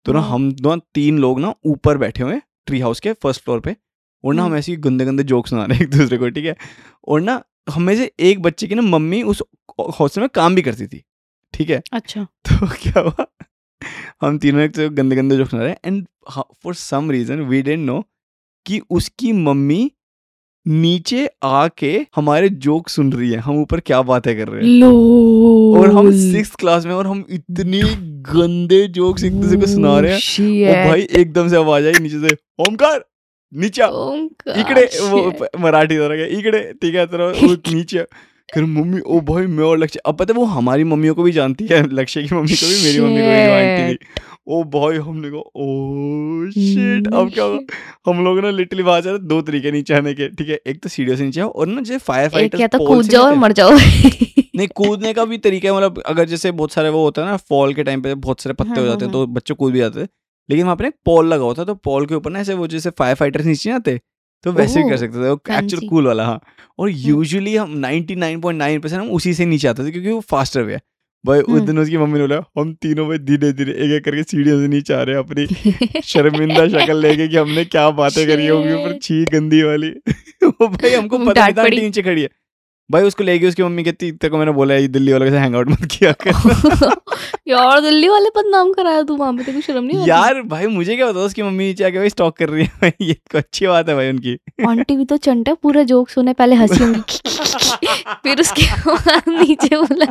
तो 0.06 0.12
ना 0.12 0.20
हाँ। 0.20 0.30
हम 0.30 0.50
दो 0.52 0.76
तीन 0.94 1.18
लोग 1.18 1.40
ना 1.40 1.54
ऊपर 1.66 1.98
बैठे 1.98 2.22
हुए 2.22 2.40
ट्री 2.66 2.80
हाउस 2.80 3.00
के 3.00 3.12
फ़र्स्ट 3.12 3.44
फ्लोर 3.44 3.60
पे 3.60 3.76
और 4.24 4.34
ना 4.34 4.42
हम 4.42 4.46
हम्म। 4.46 4.58
ऐसे 4.58 4.76
गंदे 4.80 5.04
गंदे 5.04 5.22
जोक 5.26 5.46
सुना 5.46 5.64
रहे 5.64 5.84
एक 5.84 5.90
दूसरे 5.90 6.18
को 6.18 6.28
ठीक 6.30 6.44
है 6.44 6.56
और 7.08 7.20
ना 7.20 7.42
हमें 7.70 7.96
से 7.96 8.10
एक 8.20 8.42
बच्चे 8.42 8.66
की 8.66 8.74
ना 8.74 8.82
मम्मी 8.82 9.22
उस 9.22 9.42
हॉस्टल 10.00 10.20
में 10.20 10.30
काम 10.34 10.54
भी 10.54 10.62
करती 10.62 10.86
थी 10.86 11.04
ठीक 11.54 11.70
है? 11.70 11.82
अच्छा। 11.92 12.24
तो 12.24 12.66
क्या 12.82 13.00
हुआ? 13.00 13.26
हम 14.22 14.38
तीनों 14.38 14.60
एक 14.60 14.70
तो 14.70 14.90
गंदे 14.90 15.16
गंदे 15.16 15.36
जोक 15.36 15.48
सुना 15.48 15.62
रहे 15.62 15.70
हैं 15.70 15.78
and 15.84 16.06
for 16.38 16.74
some 16.74 17.10
reason 17.10 17.40
we 17.40 17.62
don't 17.62 17.86
know 17.86 18.04
कि 18.66 18.80
उसकी 18.90 19.32
मम्मी 19.32 19.92
नीचे 20.66 21.28
आके 21.42 22.06
हमारे 22.16 22.48
जोक 22.48 22.88
सुन 22.88 23.12
रही 23.12 23.30
है। 23.30 23.38
हम 23.38 23.62
ऊपर 23.62 23.80
क्या 23.80 24.02
बातें 24.02 24.36
कर 24.36 24.48
रहे 24.48 24.68
हैं? 24.68 24.82
और 25.80 25.90
हम 25.92 26.10
सिक्स 26.10 26.54
क्लास 26.54 26.86
में 26.86 26.94
और 26.94 27.06
हम 27.06 27.24
इतनी 27.30 27.82
गंदे 28.22 28.88
जोक्स 28.88 29.24
एक 29.24 29.32
दूसरे 29.32 29.60
को 29.60 29.66
सुना 29.66 30.00
रहे 30.00 30.12
हैं। 30.12 30.68
और 30.68 30.88
भाई 30.88 31.02
एकदम 31.02 31.48
से 31.48 31.56
आवाज़ 31.56 31.86
आई 31.86 31.92
नीचे 32.00 32.28
से 32.28 32.36
ओमकार 32.68 33.04
नीचे। 33.54 33.82
इकडे 34.60 34.84
वो 34.84 35.46
मराठी 35.58 35.94
इकडे 36.38 36.72
ठीक 36.72 36.94
है 36.94 37.06
तरह 37.06 37.32
नीचे। 37.74 38.06
फिर 38.52 38.64
मम्मी 38.64 39.00
ओ 39.00 39.20
भाई 39.28 39.46
मैं 39.46 39.64
और 39.64 39.78
लक्ष्य 39.78 40.00
अब 40.06 40.16
पता 40.16 40.34
है 40.34 40.38
वो 40.38 40.44
हमारी 40.46 40.84
मम्मियों 40.84 41.14
को 41.14 41.22
भी 41.22 41.32
जानती 41.32 41.66
है 41.70 41.82
लक्ष्य 41.94 42.22
की 42.22 42.34
मम्मी 42.34 42.54
को 42.54 42.66
भी 42.66 42.82
मेरी 42.84 43.00
मम्मी 43.00 43.20
को 43.20 43.28
भी 43.28 43.46
जानती 43.46 43.94
थी। 43.94 44.20
ओ 44.48 44.62
भाई 44.74 44.96
हमने 44.98 45.30
कहा 45.30 45.40
ओ 45.64 46.50
शिट 46.50 47.08
अब 47.14 47.30
क्या 47.34 47.44
होगा 47.44 48.10
हम 48.10 48.24
लोग 48.24 48.38
ना 48.40 48.50
लिटरली 48.50 48.82
बात 48.82 49.06
है 49.06 49.18
दो 49.28 49.40
तरीके 49.42 49.70
नीचे 49.72 49.94
आने 49.94 50.14
के 50.14 50.28
ठीक 50.28 50.48
है? 50.48 50.58
एक 50.66 50.82
तो 50.82 50.88
सीढ़ियों 50.88 51.16
से 51.16 51.24
नीचे 51.24 51.40
आओ 51.40 51.48
और 51.48 51.66
ना 51.66 51.80
जैसे 51.80 51.98
फायर 51.98 52.28
फाइटर 52.28 52.66
तो 52.66 52.86
कूद 52.86 53.04
जाओ 53.06 53.24
और 53.24 53.34
मर 53.36 53.52
जाओ। 53.52 53.70
नहीं 54.56 54.68
कूदने 54.76 55.12
का 55.14 55.24
भी 55.24 55.38
तरीका 55.38 55.68
है 55.68 55.76
मतलब 55.76 56.02
अगर 56.06 56.24
जैसे 56.28 56.50
बहुत 56.52 56.72
सारे 56.72 56.88
वो 56.88 57.02
होता 57.04 57.22
है 57.22 57.28
ना 57.28 57.36
फॉल 57.48 57.74
के 57.74 57.82
टाइम 57.82 58.02
पे 58.02 58.14
बहुत 58.14 58.40
सारे 58.40 58.54
पत्ते 58.54 58.70
हाँ, 58.70 58.78
हो 58.78 58.84
हाँ, 58.84 58.90
जाते 58.92 59.04
हैं। 59.04 59.12
तो 59.12 59.26
बच्चे 59.26 59.54
कूद 59.54 59.72
भी 59.72 59.78
जाते 59.78 60.04
थे 60.04 60.08
लेकिन 60.48 60.64
वहाँ 60.64 60.76
पे 60.76 60.84
ना 60.84 60.88
एक 60.88 60.94
पॉल 61.04 61.26
लगा 61.26 61.44
होता 61.44 61.64
तो 61.64 61.74
पॉल 61.74 62.06
के 62.06 62.14
ऊपर 62.14 62.30
ना 62.30 62.40
ऐसे 62.40 62.54
वो 62.54 62.66
जैसे 62.66 62.90
फायर 62.90 63.14
फाइटर्स 63.14 63.46
नीचे 63.46 63.70
आते 63.70 64.00
तो 64.44 64.52
वैसे 64.52 64.82
भी 64.82 64.90
कर 64.90 64.96
सकते 64.96 65.18
थे 65.18 65.58
एक्चुअल 65.58 65.88
कूल 65.88 66.06
वाला 66.06 66.26
हाँ। 66.26 66.40
और 66.78 66.90
यूजुअली 66.90 67.56
हम 67.56 67.82
99.9 67.84 68.82
परसेंट 68.82 69.00
हम 69.02 69.10
उसी 69.10 69.34
से 69.34 69.46
नीचे 69.46 69.68
आते 69.68 69.84
थे 69.84 69.90
क्योंकि 69.90 70.10
वो 70.10 70.20
फास्टर 70.20 70.62
वे 70.62 70.74
है। 70.74 70.80
भाई 71.26 71.40
उस 71.40 71.48
हम्म। 71.48 71.66
दिन 71.66 71.78
उसकी 71.78 71.98
मम्मी 71.98 72.18
ने 72.18 72.26
बोला 72.26 72.60
हम 72.60 72.74
तीनों 72.74 73.08
भाई 73.08 73.18
धीरे 73.18 73.52
धीरे 73.52 73.72
एक 73.72 73.90
एक 73.90 74.04
करके 74.04 74.22
सीढ़ियों 74.22 74.60
से 74.60 74.68
नीचे 74.68 74.94
आ 74.94 75.02
रहे 75.02 75.16
हैं 75.16 75.22
अपनी 75.22 76.00
शर्मिंदा 76.04 76.68
शक्ल 76.68 76.96
लेके 76.96 77.28
कि 77.28 77.36
हमने 77.36 77.64
क्या 77.64 77.90
बातें 77.90 78.26
करी 78.26 78.46
होंगी 78.46 78.72
ऊपर 78.72 78.98
छी 79.02 79.24
गंदी 79.24 79.62
वाली। 79.62 79.90
वो 80.44 80.68
भाई 80.68 80.90
हमको 80.90 81.18
पता 81.18 81.48
नहीं 81.48 81.54
था 81.54 81.68
नीचे 81.68 82.02
खड़ी 82.02 82.22
है। 82.22 82.28
भाई 82.90 83.02
उसको 83.02 83.24
ले 83.24 83.38
गई 83.38 83.48
उसकी 83.48 83.62
मम्मी 83.62 83.82
कहती 83.84 84.10
तेरे 84.12 84.30
को 84.30 84.38
मैंने 84.38 84.52
बोला 84.52 84.74
ये 84.74 84.88
दिल्ली 84.88 85.12
वालों 85.12 85.26
साथ 85.30 85.40
हैंग 85.40 85.54
आउट 85.56 85.68
मत 85.68 85.84
किया 85.90 86.12
कर. 86.22 86.94
यार 87.48 87.80
दिल्ली 87.80 88.08
वाले 88.08 88.28
बदनाम 88.36 88.72
कराया 88.72 89.02
तू 89.02 89.16
वहाँ 89.16 89.32
पे 89.32 89.42
तेरे 89.44 89.56
को 89.56 89.60
शर्म 89.62 89.84
नहीं 89.84 90.06
यार 90.08 90.40
भाई 90.48 90.66
मुझे 90.66 90.96
क्या 90.96 91.10
पता 91.10 91.20
उसकी 91.20 91.42
मम्मी 91.42 91.64
नीचे 91.64 91.84
आके 91.84 91.98
भाई 91.98 92.08
स्टॉक 92.08 92.36
कर 92.36 92.48
रही 92.48 92.64
है 92.64 92.70
भाई 92.82 93.06
ये 93.06 93.14
तो 93.32 93.38
अच्छी 93.38 93.66
बात 93.66 93.88
है 93.88 93.94
भाई 93.94 94.08
उनकी। 94.10 94.36
आंटी 94.68 94.96
भी 94.96 95.04
तो 95.04 95.16
चंट 95.18 95.48
है 95.48 95.54
पूरा 95.62 95.82
जोक 95.92 96.08
सुने 96.08 96.32
पहले 96.32 96.56
हँसी 96.56 96.82
होंगी। 96.84 97.18
फिर 98.22 98.40
उसके 98.40 98.66
बाद 98.86 99.28
नीचे 99.28 99.76
बोला 99.76 100.06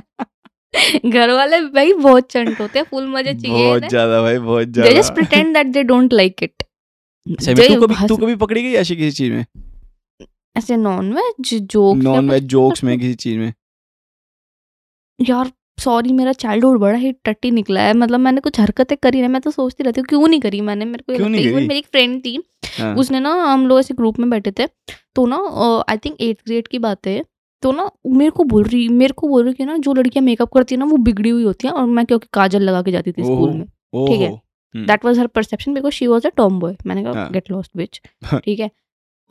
घर 1.06 1.32
वाले 1.32 1.60
भाई 1.70 1.94
बहुत 1.94 2.32
चंट 2.32 2.60
होते 2.62 2.80
हैं 2.80 2.86
फुल 2.92 3.08
मज़े 3.08 3.34
चाहिए 3.34 3.66
बहुत 3.66 3.90
ज़्यादा 3.90 4.22
भाई 4.22 4.38
बहुत 4.40 4.68
ज़्यादा। 4.68 4.90
They 4.90 4.96
just 4.98 5.14
pretend 5.14 5.54
that 5.54 5.68
they 5.68 5.84
don't 5.84 6.14
like 6.14 6.44
it 6.44 6.64
तू 7.28 7.82
कभी 7.82 8.08
तू 8.08 8.18
कभी 8.18 8.36
पकड़ी 8.36 8.64
गई 8.64 8.74
ऐसी 8.76 8.96
किसी 8.96 9.12
चीज़ 9.18 9.32
में? 9.32 9.46
ऐसे 10.58 10.76
non 10.78 11.14
veg 11.14 11.54
joke 11.54 11.98
non 11.98 12.30
veg 12.30 12.44
jokes 12.44 12.84
में 12.84 12.98
किसी 13.00 13.14
चीज़ 13.16 13.38
में। 13.38 13.54
यार 15.20 15.52
सॉरी 15.80 16.12
मेरा 16.14 16.32
चाइल्डहुड 16.34 16.80
बड़ा 16.80 16.98
ही 16.98 17.12
टट्टी 17.26 17.52
निकला 17.52 17.82
है। 17.82 17.94
मतलब 17.94 18.20
मैंने 18.20 18.42
कुछ 18.42 18.60
हरकतें 18.60 18.98
करी 19.04 19.22
ना 19.22 19.28
मैं 19.28 19.42
तो 19.42 19.52
सोचती 19.52 19.84
रहती 19.84 20.02
हूँ 20.02 20.06
क्यों 20.08 20.28
नहीं 20.28 20.40
करी 20.40 20.62
मैंने? 20.62 20.86
मेरे 20.86 21.04
को? 21.04 21.14
मेरी 21.60 21.78
एक 21.78 21.86
फ्रेंड 21.86 22.20
थी। 22.26 22.38
हाँ, 22.80 22.96
उसने 22.96 23.20
ना 23.20 23.34
हम 23.44 23.68
लोग 23.68 23.80
ऐसे 23.80 23.94
ग्रुप 23.94 24.20
में 24.20 24.30
बैठे 24.30 24.52
थे। 24.52 24.68
तो 25.16 25.26
ना 25.26 25.38
आई 25.90 25.98
थिंक 25.98 26.22
एट्थ 26.22 26.46
ग्रेड 26.46 26.68
की 26.68 26.80
बात 26.80 27.08
है। 27.08 27.24
तो 27.64 27.72
ना 27.72 27.90
मेरे 28.08 28.32
को 28.32 28.44
बोल 28.44 28.64
रही 28.64 28.88
मेरे 28.90 29.14
को 29.14 29.28
बोल 29.28 29.44
रही 29.46 29.54
कि 29.54 29.66
ना 29.66 29.78
जो 29.78 29.94
लड़कियाँ 29.94 30.24
मेकअप 30.26 30.52
करती 30.54 30.76
है 30.76 30.80
ना 30.80 30.86
वो 30.86 30.98
बिगड़ी 30.98 31.30
हुई 31.30 31.44
होती 31.44 31.68
है 31.68 31.74
और 31.74 31.86
मैं 31.86 32.06
क्योंकि 32.06 32.28
काजल 32.34 32.62
लगा 32.62 32.82
के 32.82 32.92
जाती 32.92 33.12
थी 33.12 33.24
स्कूल 33.24 33.50
में। 33.54 33.66
ठीक 34.08 34.22
है। 34.22 34.30
That 34.88 35.06
was 35.06 35.20
her 35.20 35.28
perception 35.28 35.74
because 35.74 35.94
she 35.94 36.08
was 36.08 36.26
a 36.26 36.30
tomboy 36.60 36.76
मैंने 36.86 37.04
कहा। 37.04 37.14
गेट 37.32 37.52
लॉस्ट 37.52 37.72
बिच 37.78 38.02
ठीक 38.44 38.60
है? 38.60 38.70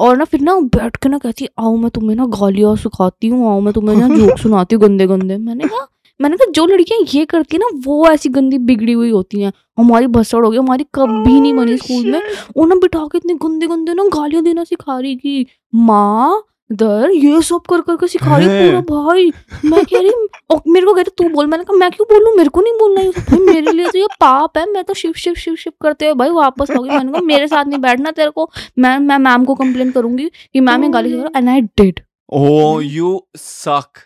और 0.01 0.17
ना 0.17 0.25
फिर 0.25 0.41
ना 0.41 0.61
बैठ 0.61 0.97
के 0.97 1.09
ना 1.09 1.19
कहती 1.19 1.49
आओ 1.59 1.77
मैं 1.77 1.91
तुम्हें 1.91 2.17
ना 2.17 2.27
गालियाँ 2.27 2.77
सिखाती 2.77 3.29
हूँ 3.29 3.51
आओ 3.53 3.61
मैं 3.61 3.73
तुम्हें 3.75 3.97
ना 3.97 4.09
जोक 4.17 4.39
सुनाती 4.39 4.75
हूँ 4.75 4.83
गंदे 4.83 5.07
गंदे। 5.07 5.37
मैंने 5.37 5.65
कहा 5.65 5.87
मैंने 6.21 6.37
कहा 6.37 6.51
जो 6.51 6.67
लड़कियाँ 6.67 7.01
ये 7.15 7.25
करती 7.25 7.57
है 7.57 7.61
ना 7.61 7.81
वो 7.87 8.07
ऐसी 8.09 8.29
गंदी 8.29 8.59
बिगड़ी 8.59 8.93
हुई 8.93 9.11
होती 9.11 9.41
हैं। 9.43 9.53
हमारी 9.79 10.07
भसड़ 10.07 10.45
हो 10.45 10.51
गई 10.51 10.59
हमारी 10.59 10.85
कभी 10.95 11.41
नहीं 11.41 11.55
बनी 11.55 11.77
स्कूल 11.77 12.13
में। 12.13 12.21
उन्हें 12.57 12.69
ना 12.69 12.75
बिठा 12.75 13.07
के 13.07 13.19
इतने 13.19 13.35
गंदे 13.35 13.67
गंदे 13.67 13.95
ना 13.95 14.05
गालियाँ 14.05 14.45
देना 14.45 14.65
सिखा 14.65 14.99
रही 15.01 15.17
कि 15.17 15.47
माँ 15.75 16.43
दर 16.71 17.11
ये 17.11 17.41
सब 17.43 17.61
कर 17.71 17.81
करके 17.81 18.07
सिखा 18.09 18.37
रही। 18.37 18.49
पूरा 18.49 18.81
भाई। 18.91 19.31
मैं 19.65 19.85
कह 19.85 19.99
रही 19.99 20.11
और 20.51 20.61
मेरे 20.67 20.87
को 20.87 20.95
कह 20.95 21.01
रही 21.01 21.15
तू 21.19 21.29
बोल। 21.29 21.47
मैंने 21.47 21.65
कहा 21.65 21.77
मैं 21.77 21.91
क्यों 21.91 22.07
बोलूँ? 22.11 22.37
मेरे 22.37 22.49
को 22.49 22.61
नहीं 22.61 22.73
बोलना 22.79 23.01
ये 23.01 23.11
भाई 23.19 23.39
मेरे 23.45 23.73
लिए 23.73 23.89
तो 23.89 23.99
ये 23.99 24.07
पाप 24.21 24.59
है। 24.59 24.67
मैं 24.73 24.85
तो 24.85 24.95
शिव 24.95 25.13
शिव 25.17 25.35
शिव 25.35 25.55
शिव 25.55 25.73
करते 25.83 26.07
हुए 26.07 26.15
भाई 26.15 26.31
वापस 26.31 26.71
गई 26.71 26.89
मैंने 26.89 27.13
कहा 27.13 27.23
मेरे 27.23 27.49
साथ 27.49 27.65
नहीं 27.65 27.81
बैठना 27.81 28.11
तेरे 28.11 28.31
को। 28.31 28.51
मैं 28.79 28.99
मैं 28.99 29.19
मैम 29.19 29.45
को 29.45 29.55
कंप्लेन 29.55 29.91
करूँगी 29.91 30.31
कि 30.53 30.61
मैम 30.61 30.85
ये 30.85 30.91
गाली 30.91 31.13
and 31.37 31.49
I 31.49 31.61
did 31.61 32.01
Oh, 32.33 32.81
you 32.81 33.09
suck. 33.37 33.99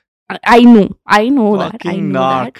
I 0.49 0.64
know 0.64 0.85
I 1.12 1.30
know 1.30 1.56
that 1.56 1.87
I 1.87 1.97
know 1.97 2.21
that. 2.21 2.59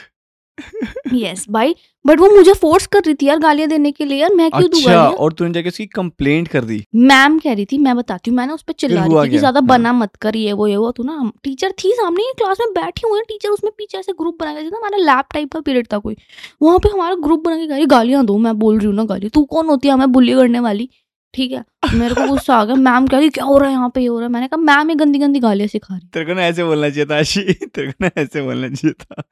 Yes 1.15 1.45
भाई 1.51 1.75
बट 2.05 2.21
वो 2.21 2.29
मुझे 2.31 2.53
फोर्स 2.53 2.87
कर 2.87 3.03
रही 3.07 3.15
थी 3.15 3.27
यार 3.27 3.39
गालियाँ 3.39 3.69
देने 3.69 3.91
के 3.93 4.05
लिए 4.05 4.19
यार 4.21 4.35
मैं 4.35 4.51
क्यों 4.51 4.69
दूँ 4.71 4.81
अच्छा 4.81 5.07
और 5.07 5.33
तूने 5.33 5.53
जाके 5.53 5.69
उसकी 5.69 5.87
कंप्लेंट 5.87 6.49
कर 6.49 6.65
दी? 6.65 6.85
मैम 6.95 7.39
कह 7.39 7.53
रही 7.55 7.65
थी 7.65 7.79
मैं 7.79 7.97
बताती 7.97 8.31
हूँ 8.31 8.37
मैंने 8.37 8.53
उस 8.53 8.63
पर 8.63 8.73
चिल्ला 8.73 9.05
रही 9.05 9.27
थी 9.27 9.31
कि 9.31 9.39
ज़्यादा 9.39 9.61
हाँ। 9.61 9.67
बना 9.67 9.93
मत 9.93 10.17
कर 10.17 10.37
ये 10.37 10.53
वो 10.53 10.67
ये 10.67 10.77
वो 10.77 10.91
तू 10.91 11.03
ना 11.03 11.31
टीचर 11.43 11.73
थी 11.85 11.93
सामने 11.93 12.23
ही 12.23 12.33
क्लास 12.39 12.61
में 12.61 12.73
बैठी 12.75 13.09
हुई 13.11 13.21
टीचर 13.21 13.49
उसमें 13.49 13.73
पीछे 13.79 13.99
ऐसे 13.99 14.13
ग्रुप 14.13 14.37
बना 14.41 14.55
था 14.55 14.77
हमारा 14.77 14.99
लैब 14.99 15.25
टाइप 15.35 15.53
का 15.53 15.61
पीरियड 15.61 15.87
था 15.93 15.99
कोई। 15.99 16.17
वहाँ 16.63 16.79
पे 16.79 16.89
हमारा 16.89 17.15
ग्रुप 17.15 17.45
बना 17.45 17.57
के 17.57 17.67
कह 17.67 17.77
रही 17.77 17.87
गालियाँ 17.87 18.25
दो 18.27 18.39
मैं 18.39 18.59
बोल 18.59 18.79
रही 18.79 18.87
हूँ 18.87 18.95
ना 18.95 19.05
गाली 19.05 19.29
तू 19.29 19.45
कौन 19.45 19.67
होती 19.67 19.89
है 19.89 19.95
हमें 19.95 20.13
बुली 20.13 20.35
करने 20.35 20.61
वाली? 20.61 20.89
ठीक 21.35 21.53
है 21.53 21.63
मेरे 21.95 22.15
को 22.15 22.27
गुस्सा 22.29 22.55
आ 22.57 22.65
गया। 22.65 22.75
मैम 22.77 23.07
कह 23.07 23.19
रही 23.19 23.29
क्या 23.29 23.45
हो 23.45 23.57
रहा 23.59 23.69
है 23.69 23.75
यहाँ 23.75 23.89
पे? 23.95 24.01
ये 24.01 24.07
हो 24.07 24.19
रहा 24.19 24.27
है। 24.27 24.33
मैंने 24.33 24.47
कहा 24.49 24.61
मैम 24.63 24.91
ये 24.91 24.97
गंदी 24.97 25.19
गंदी 25.19 25.41
गालियाँ 25.41 25.69
सिखा 25.69 25.95
रही 25.95 26.07
तेरे 26.15 26.27
को 26.27 26.35
ना 26.35 26.43
ऐसे 26.47 26.65
बोलना 26.65 26.89
चाहिए 26.91 27.07
था 27.07 27.19
आशी। 27.19 27.43
तेरे 27.65 27.87
को 27.87 28.05
ना 28.05 28.11
ऐसे 28.17 28.43
बोलना 28.43 28.69
चाहिए 28.69 28.93
था। 29.03 29.23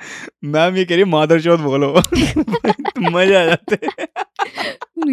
मैम 0.45 0.77
ये 0.77 0.85
कह 0.85 0.95
रही 0.95 1.05
मादर 1.05 1.41
चौथ 1.41 1.59
बोलो। 1.59 1.93
मज़ा 3.11 3.41
आ 3.43 3.45
जाते। 3.47 3.79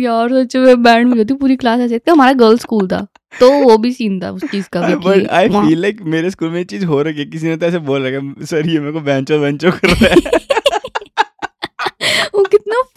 यार 0.01 0.29
सच 0.33 0.55
में 0.55 0.81
बैंड 0.83 1.07
में 1.07 1.15
जाती 1.17 1.33
पूरी 1.33 1.55
क्लास 1.55 1.79
ऐसे। 1.79 1.99
थी। 1.99 2.11
हमारा 2.11 2.33
गर्ल्स 2.41 2.61
स्कूल 2.61 2.87
था 2.87 3.05
तो 3.39 3.51
वो 3.63 3.77
भी 3.77 3.91
सीन 3.93 4.19
था 4.21 4.29
उस 4.31 4.43
चीज़ 4.51 4.67
का 4.73 4.81
भी 4.81 4.95
बट 5.05 5.27
आई 5.29 5.49
फील 5.49 5.81
लाइक 5.81 6.01
मेरे 6.13 6.29
स्कूल 6.31 6.49
में 6.49 6.63
चीज़ 6.65 6.85
हो 6.85 7.01
रही 7.01 7.19
है। 7.19 7.25
किसी 7.25 7.47
ने 7.47 7.57
तो 7.57 7.65
ऐसे 7.65 7.79
बोल 7.89 8.05
रखा 8.07 8.25
है 8.25 8.45
सर 8.45 8.69
ये 8.69 8.79
मेरे 8.79 8.91
को 8.91 9.01
बेंचो 9.01 9.39
बेंचो 9.39 9.71
कर 9.71 9.89
रहा 9.89 10.09
है। 10.09 10.37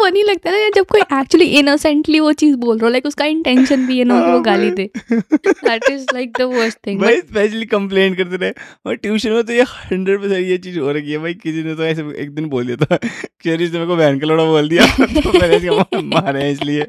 फनी 0.02 0.22
लगता 0.22 0.50
है 0.50 0.62
ना 0.62 0.70
जब 0.76 0.86
कोई 0.86 1.00
एक्चुअली 1.00 1.46
इनोसेंटली 1.58 2.20
वो 2.20 2.32
चीज़ 2.42 2.56
बोल 2.56 2.78
रहा 2.78 2.86
हो 2.86 2.90
लाइक 2.90 3.06
उसका 3.06 3.24
इंटेंशन 3.24 3.86
भी 3.86 3.98
है 3.98 4.04
ना 4.04 4.20
वो 4.26 4.40
गाली 4.40 4.70
दे। 4.70 4.90
That 5.12 5.90
is 5.90 6.06
like 6.14 6.32
the 6.38 6.42
worst 6.54 6.78
thing 6.86 7.00
भाई 7.00 7.16
स्पेशली 7.16 7.66
कंप्लेंट 7.66 8.16
करते 8.16 8.36
रहे। 8.36 8.52
और 8.86 8.96
ट्यूशन 8.96 9.30
में 9.30 9.42
तो 9.44 9.52
ये 9.52 9.62
हंड्रेड 9.62 10.20
परसेंट 10.20 10.46
ये 10.46 10.58
चीज़ 10.58 10.78
हो 10.78 10.92
रही 10.92 11.12
है 11.12 11.18
भाई 11.18 11.34
किसी 11.34 11.62
ने 11.62 11.74
तो 11.74 11.84
ऐसे 11.84 12.02
एक 12.22 12.34
दिन 12.34 12.48
बोल 12.48 12.66
दिया 12.66 12.84
था 12.84 12.96
कि 13.42 13.50
अरे 13.50 13.64
इसने 13.64 13.78
मेरे 13.78 13.90
को 13.90 13.96
बहन 13.96 14.18
का 14.18 14.26
लोड़ा 14.26 14.44
बोल 14.44 14.68
दिया। 14.68 14.86
तो 15.00 15.38
मैंने 15.38 15.56
इसको 15.56 16.02
मारे 16.02 16.42
हैं 16.42 16.52
इसलिए। 16.52 16.86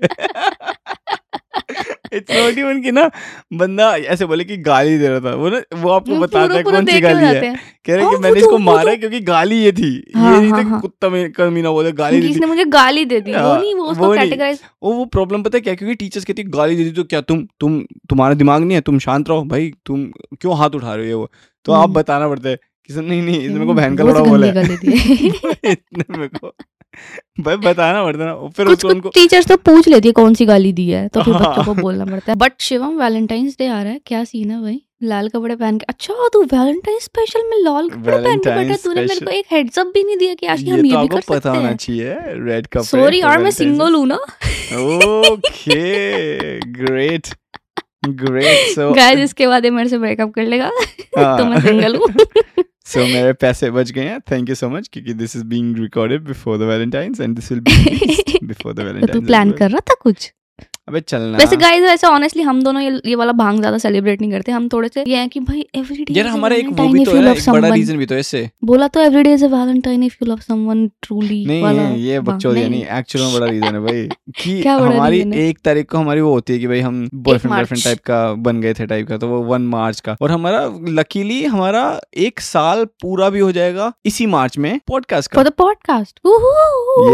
इट्स 2.13 2.35
नॉट 2.35 2.57
इवन 2.57 2.81
कि 2.81 2.91
ना 2.91 3.11
बंदा 3.53 3.95
ऐसे 3.95 4.25
बोले 4.25 4.43
कि 4.43 4.57
गाली 4.57 4.97
दे 4.97 5.07
रहा 5.07 5.19
था। 5.19 5.35
वो 5.35 5.49
ना 5.49 5.61
वो 5.75 5.89
आपको 5.89 6.15
बताता 6.15 6.55
है 6.55 6.63
कौन 6.63 6.85
सी 6.85 6.99
गाली 6.99 7.25
है। 7.25 7.55
कह 7.85 7.95
रहे 7.95 8.03
हाँ, 8.03 8.11
कि 8.11 8.17
मैंने 8.17 8.29
तो- 8.29 8.37
इसको 8.37 8.57
मारा 8.57 8.83
तो- 8.83 8.99
क्योंकि 8.99 9.19
गाली 9.19 9.55
ये 9.55 9.71
थी। 9.71 9.95
ये 9.95 10.39
नहीं 10.39 10.51
हाँ, 10.51 10.63
था 10.63 10.67
हाँ। 10.67 10.81
कुत्ता 10.81 11.09
में 11.09 11.31
कमीना 11.31 11.71
बोले 11.71 11.91
गाली 11.91 12.21
दी 12.21 12.27
किसने 12.27 12.45
मुझे 12.45 12.65
गाली 12.65 13.05
दे 13.05 13.21
दी 13.21 13.31
वो 13.31 13.57
नहीं 13.57 13.75
वो 13.75 13.83
उसको 13.83 14.13
कैटेगराइज 14.13 14.59
वो 14.83 14.93
वो 14.93 15.05
प्रॉब्लम 15.05 15.43
पता 15.43 15.57
है 15.57 15.61
क्या 15.61 15.75
क्योंकि 15.75 15.95
टीचर्स 15.95 16.25
कहती 16.25 16.41
है 16.41 16.49
गाली 16.49 16.75
दे 16.75 16.83
दी 16.83 16.91
तो 16.91 17.03
क्या 17.03 17.21
तुम 17.21 17.47
तुम 17.59 17.81
तुम्हारा 18.09 18.33
दिमाग 18.33 18.61
नहीं 18.61 18.73
है? 18.73 18.81
तुम 18.81 18.99
शांत 18.99 19.29
रहो। 19.29 19.43
भाई 19.43 19.73
तुम 19.85 20.05
क्यों 20.41 20.57
हाथ 20.57 20.69
उठा 20.69 20.95
रहे 20.95 21.11
हो 21.11 21.19
वो 21.19 21.31
तो 21.65 21.71
आप 21.71 21.83
हम्म। 21.83 21.93
बताना 21.93 22.27
पड़ता 22.27 22.49
है। 22.49 22.55
कि 22.87 22.93
नहीं 22.93 23.21
नहीं 23.21 23.41
इसने 23.41 23.53
मेरे 23.53 23.65
को 23.65 23.73
बहन 23.73 23.95
का 23.95 24.03
लोड़ा 24.03 24.19
बोला 24.19 24.47
है। 24.47 24.73
इतने 25.71 26.17
मेरे 26.17 26.27
को। 26.27 26.55
भाई 27.39 27.55
बताना 27.57 28.03
पड़ता 28.03 28.25
ना। 28.25 28.33
फिर 28.47 28.65
कुछ 28.65 28.75
उसको 28.75 28.87
कुछ 28.87 28.95
उनको 28.95 29.09
टीचर्स 29.09 29.47
तो 29.47 29.57
पूछ 29.57 29.87
लेती 29.87 30.07
है 30.07 30.13
कौन 30.13 30.33
सी 30.33 30.45
गाली 30.45 30.73
दी 30.73 30.89
है? 30.89 31.07
तो 31.07 31.21
फिर 31.21 31.33
हाँ। 31.33 31.49
बच्चों 31.49 31.63
को 31.63 31.81
बोलना 31.81 32.05
पड़ता 32.05 32.31
है। 32.31 32.37
बट 32.37 32.53
शिवम 32.61 32.97
वैलेंटाइंस 33.01 33.55
डे 33.59 33.67
आ 33.67 33.81
रहा 33.83 33.91
है। 33.91 34.01
क्या 34.05 34.23
सीन 34.23 34.51
है 34.51 34.61
भाई? 34.61 34.81
लाल 35.03 35.27
कपड़े 35.29 35.55
पहन 35.55 35.77
के। 35.77 35.85
अच्छा 35.89 36.27
तू 36.33 36.41
वैलेंटाइन 36.43 36.99
स्पेशल 36.99 37.43
में 37.49 37.57
लाल 37.63 37.89
कपड़े 37.89 38.17
पहन 38.17 38.39
के 38.39 38.49
बैठा 38.49 38.75
तूने 38.83 39.01
मेरे 39.01 39.25
को 39.25 39.31
एक 39.31 39.45
हेड्स 39.51 39.79
अप 39.79 39.87
भी 39.93 40.03
नहीं 40.03 40.17
दिया 40.17 40.33
कि 40.33 40.47
आज 40.47 40.63
ये 40.63 40.71
हम 40.71 40.85
ये 40.85 40.91
तो 40.91 40.97
भी 40.97 41.03
आपको 41.03 41.17
कर 41.17 41.35
पता 41.35 41.51
होना 41.51 41.73
चाहिए 41.73 42.15
रेड 42.45 42.67
कपड़े 42.67 42.83
सॉरी 42.83 43.21
यार 43.21 43.37
मैं 43.43 43.51
सिंगल 43.51 43.95
हूँ 43.95 44.05
ना। 44.07 44.15
Okay 45.31 46.59
great 46.71 47.27
great 48.05 48.75
so 48.75 48.91
guys 48.93 49.19
इसके 49.19 49.47
बाद 49.47 49.65
ये 49.65 49.71
मेरे 49.71 49.89
से 49.89 49.97
ब्रेकअप 49.97 50.31
कर 50.33 50.43
लेगा। 50.43 50.71
हाँ। 51.17 51.37
तो 51.39 51.45
मैं 51.45 51.59
सिंगल 51.61 51.95
हूँ। 51.95 52.07
सो 52.85 52.99
मेरे 52.99 53.33
पैसे 53.33 53.71
बच 53.71 53.91
गए 53.91 54.05
हैं। 54.05 54.19
थैंक 54.31 54.49
यू 54.49 54.55
सो 54.55 54.69
मच 54.69 54.89
क्योंकि 54.93 55.13
this 55.13 55.35
is 55.35 55.43
being 55.43 55.77
recorded 55.77 56.23
before 56.23 56.57
the 56.57 56.61
Valentine's 56.61 57.21
and 57.21 57.35
this 57.35 57.51
will 57.51 57.61
be 57.61 58.47
before 58.47 58.73
the 58.73 58.79
Valentine's 58.79 59.11
तू 59.13 59.21
प्लान 59.21 59.51
कर 59.51 59.71
रहा 59.71 59.79
था 59.79 59.95
कुछ? 60.01 60.33
अबे 60.87 60.99
चलना। 60.99 61.37
वैसे 61.37 61.55
गाइस 61.57 61.83
वैसे 61.83 62.07
ऑनेस्टली 62.07 62.43
हम 62.43 62.61
दोनों 62.63 62.81
ये 62.81 62.89
ये 63.05 63.15
वाला 63.15 63.31
भाँग 63.33 63.59
ज़्यादा 63.59 63.77
सेलिब्रेट 63.77 64.21
नहीं 64.21 64.31
करते। 64.31 64.51
हम 64.51 64.67
थोड़े 64.69 64.87
से 64.93 65.03
ये 65.07 65.17
है 65.17 65.27
कि 65.27 65.39
भाई 65.41 65.65
एवरीडे 65.75 66.13
यार 66.13 66.27
हमारा 66.27 66.55
एक 66.55 66.69
वो 66.69 66.87
भी 66.87 67.03
तो 67.05 67.11
है 67.11 67.31
एक 67.31 67.49
बड़ा 67.49 67.69
रीजन 67.69 67.97
भी 67.97 68.05
तो 68.05 68.15
इससे 68.15 68.49
बोला 68.65 68.87
तो 68.87 68.99
every day 69.01 69.33
is 69.33 69.45
a 69.45 69.47
Valentine 69.49 70.03
if 70.03 70.15
you 70.21 70.29
love 70.31 70.39
someone 70.39 70.87
truly 71.01 71.45
नहीं 71.45 71.95
ये 71.97 72.19
भाँग। 72.19 72.35
बकचोदिया 72.35 72.67
नहीं 72.67 72.83
एक्चुअल 72.97 73.25
में 73.25 73.33
बड़ा 73.33 73.47
रीजन 73.47 73.75
है 73.75 73.79
भाई। 73.81 74.07
कि 74.39 74.61
हमारी 74.63 75.19
एक 75.39 75.59
तारीख 75.65 75.89
को 75.91 75.97
हमारी 75.97 76.21
वो 76.21 76.33
होती 76.33 76.53
है 76.53 76.59
कि 76.59 76.67
भाई 76.67 76.79
हम 76.81 77.07
बॉयफ्रेंड 77.13 77.55
गर्लफ्रेंड 77.55 77.83
टाइप 77.83 77.99
का 78.05 78.21
बन 78.43 78.61
गए 78.61 78.73
थे 78.73 78.85
टाइप 78.85 79.07
का 79.07 79.17
तो 79.17 79.27
वो 79.27 79.41
वन 79.45 79.61
मार्च 79.69 79.99
का। 79.99 80.15
और 80.21 80.31
हमारा 80.31 80.61
लकीली 80.91 81.43
हमारा 81.45 81.85
एक 82.25 82.39
साल 82.41 82.85
पूरा 83.01 83.29
भी 83.29 83.39
हो 83.39 83.51
जाएगा 83.51 83.91
इसी 84.05 84.25
मार्च 84.27 84.57
में 84.57 84.79
पॉडकास्ट 84.87 85.31
का। 85.31 85.35
For 85.35 85.49
the 85.49 85.53
podcast 85.57 86.19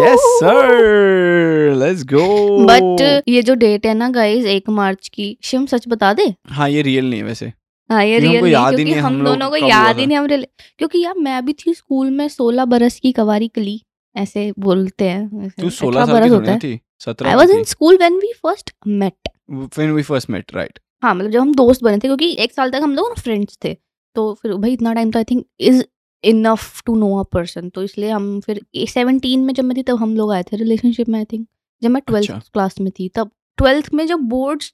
yes 0.02 0.28
sir 0.40 1.76
let's 1.78 2.04
go 2.14 2.28
but 2.66 3.24
ये 3.28 3.42
जो 3.42 3.58
डेट 3.60 3.86
है 3.86 3.94
ना 3.94 4.10
गाइस 4.10 4.46
एक 4.46 4.70
मार्च 4.70 5.08
की। 5.08 5.38
शिम 5.44 5.66
सच 5.66 5.88
बता 5.88 6.14
दे? 6.14 6.34
हाँ 6.50 6.70
ये 6.70 6.82
रियल 6.82 7.10
नहीं 7.10 7.20
है 7.20 7.26
वैसे। 7.26 7.52
हाँ 7.90 8.04
ये 8.06 8.20
रियल 8.20 8.34
हमको 8.36 8.48
याद 8.48 8.74
नहीं 8.74 8.86
क्योंकि 8.86 8.94
है 8.94 9.06
हम 9.06 9.14
हम 9.14 9.26
दोनों 9.26 9.50
को 9.50 9.56
याद 9.58 10.00
ही 10.00 10.06
नहीं 10.06 10.18
हम 10.18 10.26
रिले- 10.26 10.50
क्योंकि 10.78 11.04
यार 11.04 11.14
मैं 11.18 11.46
भी 11.46 11.54
थी 11.54 11.74
स्कूल 11.74 12.10
में 12.10 12.28
सोलह 12.28 12.66
बरस 12.66 13.00
की 13.00 13.12
कवारी 13.12 13.48
कली 13.48 13.82
ऐसे 14.16 14.52
बोलते 14.60 15.10
हैं 15.10 15.50
तू 15.62 15.70
16 15.70 16.06
साल 16.06 16.24
की 16.24 16.30
होता 16.30 16.52
है। 16.52 16.60
थी 16.60 16.72
I 16.72 16.80
17 17.08 17.36
was 17.36 17.52
in 17.52 17.64
school 17.64 17.98
when 17.98 18.18
we 18.18 18.32
first 18.44 18.72
met 18.88 19.30
when 19.52 19.92
we 19.92 20.04
first 20.04 20.30
met 20.30 20.56
right 20.56 20.80
हाँ 21.04 21.16
मतलब 21.16 21.32
जब 21.32 21.40
हम 21.40 21.54
दोस्त 21.56 21.84
बने 21.84 21.98
थे 21.98 22.08
क्योंकि 22.08 22.36
एक 22.40 22.54
साल 22.54 22.72
तक 22.72 22.80
हम 22.84 22.96
लोग 22.96 23.20
फ्रेंड्स 23.20 23.58
थे 23.64 23.76
तो 24.16 24.34
फिर 24.34 24.54
भाई 24.54 24.74
इतना 24.74 24.94
टाइम 24.94 25.12
तो 25.12 25.20
I 25.20 25.24
think 25.24 25.46
is 25.60 25.84
enough 26.24 26.82
to 26.86 26.96
know 26.96 27.16
a 27.20 27.24
person 27.24 27.70
तो 27.70 27.84
इसलिए 27.84 28.10
हम 28.10 28.40
फिर 28.40 28.62
सेवनटीन 28.90 29.40
में 29.40 29.54
जब 29.54 29.64
मैं 29.64 29.78
थी 29.78 29.84
तब 29.84 29.98
हम 29.98 30.16
लोग 30.16 30.32
आए 30.32 30.44
थे 30.44 30.58
रिलेशनशिप 30.58 31.10
में 31.10 31.20
आई 31.20 31.26
थिंक 31.26 31.48
जब 31.82 31.90
मैं 31.90 32.02
ट्वेल्थ 32.08 32.30
अच्छा। 32.32 32.42
क्लास 32.54 32.80
में 32.80 32.92
थी 33.00 33.08
तब। 33.10 33.32
ट्वेल्थ 33.60 33.90
में 33.94 34.06
जब 34.08 34.20
बोर्ड्स 34.34 34.74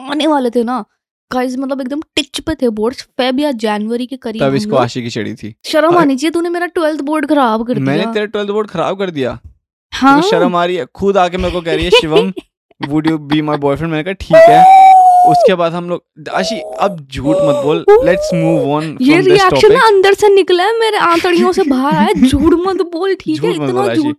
आने 0.00 0.26
वाले 0.26 0.50
थे 0.50 0.62
ना 0.64 0.84
गाइस 1.30 1.56
मतलब 1.58 1.80
एकदम 1.80 2.00
टिच 2.16 2.40
पे 2.40 2.54
थे 2.54 2.68
बोर्ड्स 2.78 3.02
फेब 3.18 3.40
या 3.40 3.50
जनवरी 3.64 4.06
के 4.06 4.16
करीब 4.16 4.42
तब 4.42 4.54
इसको 4.54 4.76
आशी 4.76 5.02
की 5.02 5.10
चढ़ी 5.10 5.34
थी। 5.34 5.54
शर्म 5.64 5.96
आनी 5.98 6.16
चाहिए 6.16 6.30
तूने 6.30 6.48
मेरा 6.48 6.66
ट्वेल्थ 6.66 7.00
बोर्ड 7.00 7.26
खराब 7.28 7.66
कर 7.66 7.74
दिया। 7.74 7.84
मैंने 7.84 8.12
तेरा 8.12 8.26
ट्वेल्थ 8.26 8.50
बोर्ड 8.50 8.70
खराब 8.70 8.98
कर 8.98 9.10
दिया। 9.10 9.38
हाँ? 9.92 10.20
शर्म 10.22 10.56
आ 10.56 10.64
रही 10.64 10.76
है? 10.76 10.86
खुद 10.94 11.16
आके 11.16 11.36
मेरे 11.36 11.52
को 11.52 11.60
कह 11.60 11.74
रही 11.74 11.84
है 11.84 11.90
Shivam 12.00 12.32
would 12.80 13.06
you 13.06 13.18
be 13.18 13.40
my 13.42 13.56
boyfriend 13.56 13.92
मैंने 13.92 14.04
कहा 14.04 14.12
ठीक 14.12 14.50
है। 14.50 14.78
उसके 15.30 15.54
बाद 15.54 15.72
हम 15.72 15.88
लोग 15.88 16.28
आशी 16.34 16.58
अब 16.80 17.00
झूठ 17.12 17.36
मत 17.36 17.62
बोल। 17.64 17.84
लेट्स 18.04 18.30
मूव 18.34 18.70
ऑन 18.72 18.96
ये 19.02 19.20
रिएक्शन 19.20 19.72
ना 19.72 19.86
अंदर 19.86 20.14
से 20.14 20.28
निकला 20.34 20.64
है 20.64 20.78
मेरे 20.80 20.98
आंतड़ियों 21.08 21.52
से 21.52 21.62
बाहर 21.62 21.94
आया। 21.94 22.12
झूठ 22.28 22.54
मत 22.66 22.82
बोल 22.92 23.14
ठीक 23.20 23.44
है? 23.44 23.52
इतना 23.54 23.94
झूठ 23.94 24.16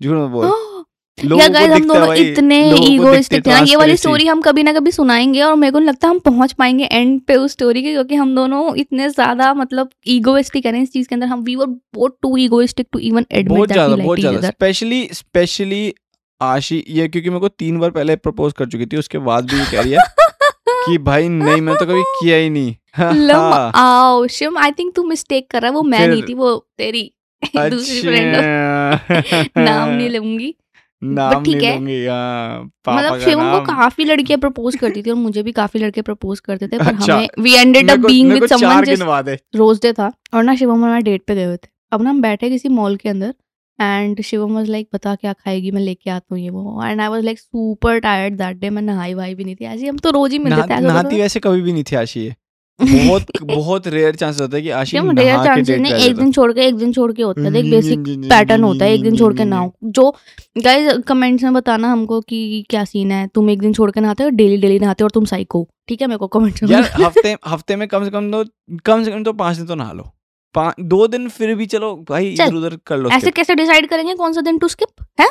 झूठ 0.00 0.16
मत 0.16 0.30
बोल। 0.30 0.44
हाँ। 0.46 0.84
या 1.18 1.46
गाइस 1.48 1.70
हम 1.70 1.86
दोनों 1.88 2.14
इतने 2.14 2.58
ईगोइस्टिक 2.84 3.46
थे 3.46 3.50
ये 3.70 3.76
वाली 3.76 3.96
स्टोरी 3.96 4.26
हम 4.26 4.40
कभी 4.42 4.62
ना 4.62 4.72
कभी 4.72 4.90
सुनाएँगे 4.92 5.42
और 5.42 5.54
मेरे 5.56 5.72
को 5.72 5.78
लगता 5.78 6.08
हम 6.08 6.18
पहुँच 6.20 6.52
पाएँगे 6.52 6.84
एंड 6.84 7.20
पे 7.28 7.34
उस 7.36 7.52
स्टोरी 7.52 7.82
के 7.82 7.92
क्योंकि 7.92 8.14
हम 8.14 8.34
दोनों 8.34 8.74
इतने 8.76 9.08
ज़्यादा 9.10 9.52
मतलब 9.54 9.90
ईगोइस्टिक 10.08 10.66
है 10.66 10.82
इस 10.82 10.92
चीज़ 10.92 11.08
के 11.08 11.14
अंदर। 11.14 11.26
हम 11.26 11.42
we 11.42 11.56
were 11.56 11.66
both 11.66 12.10
too 12.22 12.36
egoistic 12.36 12.86
to 12.92 12.98
even 13.00 13.26
admit 13.32 13.56
बहुत 13.56 13.72
ज़्यादा 13.72 13.96
बहुत 13.96 14.20
ज़्यादा। 14.20 14.48
स्पेशली 14.48 15.08
स्पेशली 15.12 15.92
आशी 16.40 16.82
ये 16.88 17.08
क्योंकि 17.08 17.30
मेरे 17.30 17.40
को 17.40 17.48
तीन 17.48 17.78
बार 17.78 17.90
पहले 17.90 18.16
प्रपोज 18.18 18.52
कर 18.52 18.68
चुकी 18.68 18.86
थी 18.86 18.96
उसके 18.96 19.18
बाद 19.20 19.50
भी 19.50 19.64
कह 19.70 19.80
रही 19.80 19.92
है 19.92 19.98
कि 20.86 20.98
भाई 21.00 21.28
नहीं 21.28 21.60
मैं 21.60 21.76
तो 21.76 21.86
कभी 21.86 22.02
किया 22.02 22.36
ही 22.36 22.48
नहीं। 22.50 22.74
लम 22.98 23.34
हाँ, 23.34 23.70
आओ 23.74 24.26
शिम 24.28 24.58
आई 24.58 24.72
थिंक 24.78 24.94
तू 24.96 25.02
मिस्टेक 25.04 25.50
कर 25.50 25.60
रहा 25.60 25.70
है 25.70 25.74
वो 25.74 25.82
मैं 25.84 26.06
नहीं 26.08 26.22
थी 26.22 26.34
वो 26.34 26.56
तेरी 26.78 27.10
दूसरी 27.56 28.00
फ्रेंड 28.00 28.36
अच्छा। 28.36 29.42
नाम 29.58 29.88
नहीं 29.88 30.10
लूँगी। 30.10 30.54
नाम 31.02 31.44
ठीक 31.44 31.62
है। 31.62 31.72
हाँ, 32.06 32.62
मतलब 32.88 33.10
का 33.10 33.18
शिवम 33.20 33.50
को 33.52 33.60
काफ़ी 33.66 34.04
लड़कियाँ 34.04 34.38
प्रपोज 34.40 34.76
करती 34.76 35.02
थी 35.02 35.10
और 35.10 35.16
मुझे 35.16 35.42
भी 35.42 35.52
काफ़ी 35.52 35.80
लड़के 35.80 36.02
प्रपोज 36.02 36.40
करते 36.40 36.68
थे 36.68 36.78
पर 36.78 36.84
अच्छा। 36.86 37.14
हमें 37.14 37.28
we 37.38 37.52
ended 37.52 37.90
up 37.90 37.98
being 38.00 38.32
with 38.32 38.46
someone 38.48 38.84
just 38.84 39.56
rose 39.56 39.80
day 39.82 39.92
था 39.92 40.12
और 40.34 40.44
ना 40.44 40.54
शिवम 40.56 40.84
और 40.84 40.90
मैं 40.90 41.02
डेट 41.04 41.22
पे 41.26 41.34
गए 41.34 41.44
हुए 41.44 41.56
थे। 41.56 41.68
अब 41.92 42.02
ना 42.02 42.10
हम 42.10 42.20
बैठे 42.22 42.50
किसी 42.50 42.68
मॉल 42.70 42.96
के 42.96 43.08
अंदर 43.08 43.34
एंड 43.78 44.20
शिवम 44.22 44.54
वाज 44.54 44.68
लाइक 44.70 44.88
बता 44.94 45.14
क्या 45.14 45.32
खाएगी 45.34 45.70
मैं 45.70 45.80
लेके 45.82 46.10
आता 46.10 46.34
हूँ 46.34 46.40
ये 46.40 46.50
वो। 46.50 46.84
And 46.84 47.00
I 47.00 47.08
was 47.08 47.24
like 47.24 47.38
super 47.38 47.98
tired 48.00 48.36
that 48.38 48.56
day 48.56 48.70
मैं 48.70 48.82
नहाई 48.82 49.14
वाई 49.14 49.34
भी 49.34 49.44
नहीं 49.44 49.56
थी। 49.56 49.64
ऐसे 49.64 49.82
ही 49.82 49.88
हम 49.88 49.98
तो 49.98 50.10
रोज 50.10 50.32
ही 50.32 50.38
मिलते 50.38 50.62
थे 50.68 50.80
नहाती 50.82 51.20
वैसे 51.20 51.40
कभी 51.40 51.62
भी 51.62 51.72
नहीं 51.72 51.84
थी 51.84 51.96
आशी 51.96 52.20
ये। 52.20 52.34
बहुत 52.80 53.26
बहुत 53.42 53.86
रेयर 53.88 54.14
चांस 54.14 54.40
होता 54.40 54.56
है 54.56 54.62
कि 54.62 54.70
आशी 54.70 54.90
शिवम 54.90 55.10
नहा 55.10 55.42
रेयर 55.44 55.62
डेट 55.62 55.80
नहीं 55.80 55.94
एक 55.94 56.16
दिन 56.16 56.32
छोड़ 56.32 56.52
के 56.52 56.66
एक 56.66 56.76
दिन 56.76 56.92
छोड़ 56.92 57.12
के 57.12 57.22
होता 57.22 57.42
है। 57.42 57.58
एक 57.58 57.70
बेसिक 57.70 57.98
पैटर्न 58.30 58.64
होता 58.64 58.84
है 58.84 58.94
एक 58.94 59.02
दिन 59.02 59.16
छोड़ 59.16 59.32
के 59.36 59.44
ना 59.44 59.70
जो 59.84 60.10
गाइस 60.58 60.98
कमेंट्स 61.08 61.44
में 61.44 61.52
बताना 61.52 61.92
हमको 61.92 62.20
कि 62.20 62.64
क्या 62.70 62.84
सीन 62.84 63.12
है। 63.12 63.26
तुम 63.34 63.50
एक 63.50 63.60
दिन 63.60 63.72
छोड़ 63.72 63.90
के 63.90 64.00
नहाते 64.00 64.24
हो 64.24 64.30
डेली 64.30 64.56
डेली 64.56 64.78
नहाते 64.78 65.04
हो 65.04 65.06
और 65.06 65.10
तुम 65.10 65.24
साइको 65.24 65.66
ठीक 65.88 66.00
है 66.02 66.06
मेरे 66.06 66.18
को 66.18 66.26
कमेंट्स 66.28 66.62
में 66.62 66.70
यार 66.70 66.90
हफ़्ते 67.02 67.36
हफ़्ते 67.48 67.76
में 67.76 67.86
कम 67.88 68.04
से 68.04 68.10
कम 68.10 68.30
तो 68.32 68.44
कम 68.84 69.04
से 69.04 69.10
कम 69.10 69.24
तो 69.24 69.32
पाँच 69.32 69.56
दिन 69.56 69.66
तो 69.66 69.74
नहा 69.74 69.92
लो। 69.92 70.10
दो 70.54 71.06
दिन 71.06 71.28
फिर 71.28 71.54
भी 71.54 71.66
चलो 71.66 71.94
भाई 72.08 72.28
इधर 72.28 72.54
उधर 72.54 72.76
कर 72.86 72.98
लो 72.98 73.10
ऐसे 73.10 73.30
कैसे 73.30 73.54
डिसाइड 73.54 73.88
करेंगे 73.88 74.14
कौन 74.14 74.32
सा 74.32 74.40
दिन 74.40 74.58
टू 74.58 74.68
स्किप 74.68 75.04
है? 75.20 75.28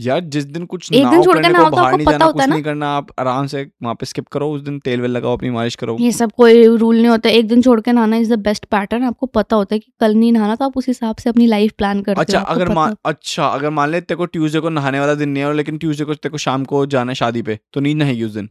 यार 0.00 0.20
जिस 0.34 0.44
दिन 0.44 0.64
कुछ 0.66 0.92
एक 0.92 1.06
दिन 1.06 1.22
छोड़ 1.22 1.38
नहाओ 1.38 1.64
तो 1.64 1.76
बाहर 1.76 1.84
आपको 1.84 1.96
नहीं 1.96 2.06
पता 2.06 2.12
जाना 2.12 2.24
होता 2.24 2.32
कुछ 2.32 2.40
है 2.40 2.46
ना? 2.48 2.54
नहीं 2.54 2.64
करना 2.64 2.88
आप 2.88 3.06
आराम 3.18 3.46
से 3.46 3.62
वहाँ 3.82 3.94
पे 3.94 4.06
स्किप 4.06 4.26
करो 4.28 4.50
उस 4.52 4.60
दिन 4.60 4.78
तेल 4.78 5.00
वेल 5.00 5.10
लगाओ 5.10 5.36
अपनी 5.36 5.50
मालिश 5.50 5.74
करो। 5.74 5.96
ये 6.00 6.12
सब 6.12 6.32
कोई 6.32 6.64
रूल 6.76 6.96
नहीं 6.96 7.08
होता। 7.08 7.30
एक 7.30 7.48
दिन 7.48 7.62
छोड़ 7.62 7.80
के 7.80 7.92
नहाना 7.92 8.16
इज़ 8.16 8.34
द 8.34 8.38
बेस्ट 8.38 8.64
पैटर्न 8.64 9.04
आपको 9.04 9.26
पता 9.26 9.56
होता 9.56 9.74
है 9.74 9.78
कि 9.78 9.92
कल 10.00 10.14
नहीं 10.14 10.32
नहाना 10.32 10.56
तो 10.56 10.64
आप 10.64 10.76
उस 10.76 10.88
हिसाब 10.88 11.16
से 11.16 11.30
अपनी 11.30 11.46
लाइफ 11.46 11.72
प्लान 11.78 12.02
करते 12.02 12.20
अच्छा 12.20 12.38
हो 12.38 12.44
आपको 12.44 12.54
अगर 12.54 12.64
पता 12.64 12.74
मान 12.74 12.96
अच्छा 13.04 13.46
अगर 13.46 13.70
मान 13.70 13.90
ले 13.90 14.00
तेरे 14.00 14.16
को 14.16 14.26
ट्यूसडे 14.26 14.60
को 14.60 14.68
नहाने 14.68 15.00
वाला 15.00 15.14
दिन 15.14 15.28
नहीं 15.28 15.42
है 15.42 15.48
और 15.48 15.54
लेकिन 15.54 15.78
ट्यूसडे 15.78 16.04
को 16.04 16.14
तेरे 16.14 16.30
को 16.30 16.38
शाम 16.38 16.64
को 16.64 16.84
जाना 16.86 17.10
है 17.10 17.14
शादी 17.14 17.42
पे 17.42 17.58
तो 17.72 17.80
नहीं 17.80 17.94
नहाएगी 17.94 18.24
उस 18.24 18.32
दिन? 18.32 18.48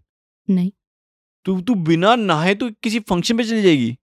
नहीं। 0.48 0.72
तू 1.46 1.62
तू 1.62 1.76
बिना 1.76 2.16
नहाए 2.16 2.56
तो 2.56 2.70
किसी 2.84 3.00
फ़ंक्शन 3.00 3.38
पे 3.38 3.44
चली 3.44 3.62
जाएगी? 3.62 3.98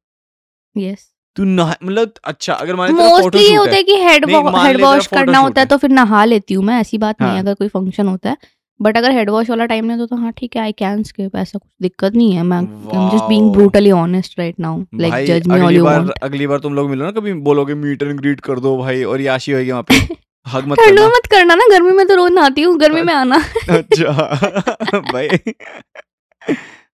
यस 0.77 1.09
तू 1.37 1.45
नहा 1.45 1.77
मतलब 1.83 2.13
अच्छा 2.25 2.53
अगर 2.55 2.77
मान 2.77 2.93
मोस्टली 2.95 3.43
ये 3.43 3.55
होता 3.55 3.75
है। 3.75 3.83
कि 3.83 3.95
हेड 3.95 4.25
हेड 4.31 4.81
वॉश 4.83 5.07
करना 5.07 5.39
होता 5.39 5.61
है। 5.61 5.67
तो 5.67 5.77
फिर 5.77 5.91
नहा 5.91 6.25
लेती 6.25 6.55
हूँ 6.55 6.65
मैं 6.65 6.81
ऐसी 6.81 6.99
बात 6.99 7.21
नहीं 7.23 7.31
है 7.31 7.37
हाँ। 7.37 7.45
अगर 7.45 7.55
कोई 7.55 7.69
फ़ंक्शन 7.69 8.09
होता 8.09 8.31
है। 8.31 8.37
बट 8.81 8.97
अगर 8.97 9.11
हेड 9.11 9.31
वॉश 9.31 9.51
वाला 9.51 9.65
टाइम 9.67 9.85
नहीं 9.85 9.99
तो, 9.99 10.07
तो 10.07 10.17
हाँ 10.17 10.33
ठीक 10.37 10.57
है 10.57 10.63
आई 10.63 10.73
कैन 10.73 11.03
स्किप 11.03 11.37
ऐसा 11.37 11.59
कुछ 11.59 11.71
दिक्कत 11.83 12.15
नहीं 12.15 12.33
है। 12.33 12.43
मैं 12.43 12.61
just 13.13 13.25
being 13.25 13.51
brutally 13.53 13.91
honest 13.91 14.39
right 14.39 14.61
now 14.61 14.83
like 14.95 15.27
जज 15.27 15.47
मी 15.49 15.55
ऑल 15.55 15.65
अगली 15.65 15.77
यू 15.77 15.85
बार 15.85 15.99
वांट 16.01 16.11
अगली 16.23 16.47
बार 16.47 16.59
तुम 16.59 16.75
लोग 16.75 16.91
मिलो 16.91 17.05
ना 17.05 17.11
कभी 17.11 17.33
बोलोगे 17.49 17.75
मीट 17.75 18.03
एंड 18.03 18.21
ग्रीट 18.21 18.41
कर 18.41 18.59
दो 18.61 18.77
भाई 18.79 19.03
और 19.05 19.21
याशी 19.21 19.53
होगी 19.53 19.71
वहाँ 19.71 19.83
पे। 19.83 19.95
हग 20.47 20.67
मत 20.69 20.79
करना। 20.79 21.07
मत 21.09 21.27
करना 21.31 21.55
ना 21.55 21.65
गर्मी 21.71 21.91
में 21.91 22.07
तो 22.07 22.15
रोज 22.15 22.33
नहाती 22.33 22.63
हूँ 22.63 22.77
गर्मी 22.79 23.03
में 23.03 23.15
आना। 23.15 23.37
अच्छा 23.69 24.13
भाई। 25.13 25.29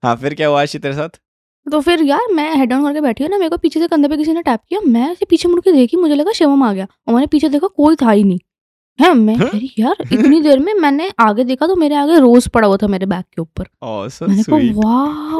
हाँ 0.02 0.16
फिर 0.16 0.34
क्या 0.34 0.48
हुआ 0.48 0.62
आशी 0.62 0.78
तेरे 0.78 0.94
साथ? 0.94 1.18
तो 1.66 1.80
फिर 1.80 2.02
यार 2.02 2.32
मैं 2.34 2.54
हेड 2.56 2.72
ऑन 2.72 2.84
करके 2.84 3.00
बैठी 3.00 3.24
हूँ 3.24 3.30
ना 3.30 3.38
मेरे 3.38 3.50
को 3.50 3.56
पीछे 3.56 3.80
से 3.80 3.88
कंधे 3.88 4.08
पे 4.08 4.16
किसी 4.16 4.32
ने 4.32 4.42
टैप 4.42 4.60
किया 4.68 4.80
मैं 4.86 5.10
ऐसे 5.10 5.24
पीछे 5.24 5.48
मुड़ 5.48 5.60
के 5.60 5.72
देखी 5.72 5.96
मुझे 5.96 6.14
लगा 6.14 6.32
शिवम 6.32 6.62
आ 6.62 6.72
गया 6.72 6.86
और 7.08 7.14
मैंने 7.14 7.26
पीछे 7.26 7.48
देखा 7.48 7.66
कोई 7.66 7.96
था 7.96 8.10
ही 8.10 8.24
नहीं। 8.24 8.38
है 8.98 9.12
मैं 9.14 9.34
हाँ? 9.34 9.50
यार 9.78 9.96
इतनी 10.12 10.40
देर 10.40 10.58
में 10.58 10.72
मैंने 10.74 11.10
आगे 11.20 11.44
देखा 11.44 11.66
तो 11.66 11.76
मेरे 11.76 11.94
आगे 11.94 12.18
रोज 12.18 12.48
पड़ा 12.48 12.68
हुआ 12.68 12.76
था 12.76 12.86
मेरे 12.86 13.06
बैग 13.06 13.22
के 13.24 13.40
ऊपर। 13.42 13.66
मैंने 14.28 14.42
कहा 14.42 14.56
वाह 14.74 15.36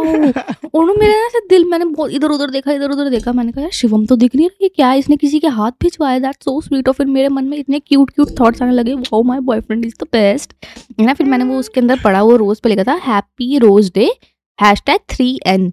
और 0.75 0.97
मेरे 0.99 1.13
ना 1.13 1.41
दिल 1.51 1.65
मैंने 1.65 1.85
बहुत 1.85 2.11
इधर 2.11 2.29
उधर 2.29 2.51
देखा 2.51 2.73
इधर 2.73 2.91
उधर 2.91 3.11
देखा 3.11 3.33
मैंने 3.33 3.53
कहा 3.53 3.63
यार 3.63 3.71
शिवम 3.73 4.07
तो 4.07 4.17
दिख 4.17 4.37
नहीं 4.37 4.47
रहा 4.47 4.59
ये 4.63 4.69
क्या 4.69 4.89
है? 4.89 4.99
इसने 4.99 5.17
किसी 5.17 5.41
के 5.41 5.49
हाथ 5.49 5.73
भिजवाया 5.83 6.19
दैट 6.19 6.43
सो 6.45 6.61
स्वीट 6.61 6.89
और 6.89 6.95
फिर 6.95 7.07
मेरे 7.09 7.29
मन 7.29 7.45
में 7.45 7.57
इतने 7.59 7.81
क्यूट 7.81 8.11
क्यूट 8.11 8.31
थॉट्स 8.41 8.63
आने 8.63 8.73
लगे 8.73 8.95
wow 8.95 9.23
my 9.23 9.41
boyfriend 9.41 9.85
is 9.85 9.95
the 10.01 10.09
best 10.13 10.55
है 11.01 11.07
ना 11.07 11.15
फिर 11.15 11.27
मैंने 11.27 11.45
वो 11.45 11.59
उसके 11.59 11.81
अंदर 11.81 12.01
पढ़ा 12.05 12.23
वो 12.23 12.37
रोज 12.37 12.61
पे 12.61 12.69
लिखा 12.69 12.85
था 12.85 12.99
happy 13.05 13.59
rose 13.59 13.93
day 13.95 14.11
hashtag 14.87 15.01
three 15.11 15.39
N 15.47 15.73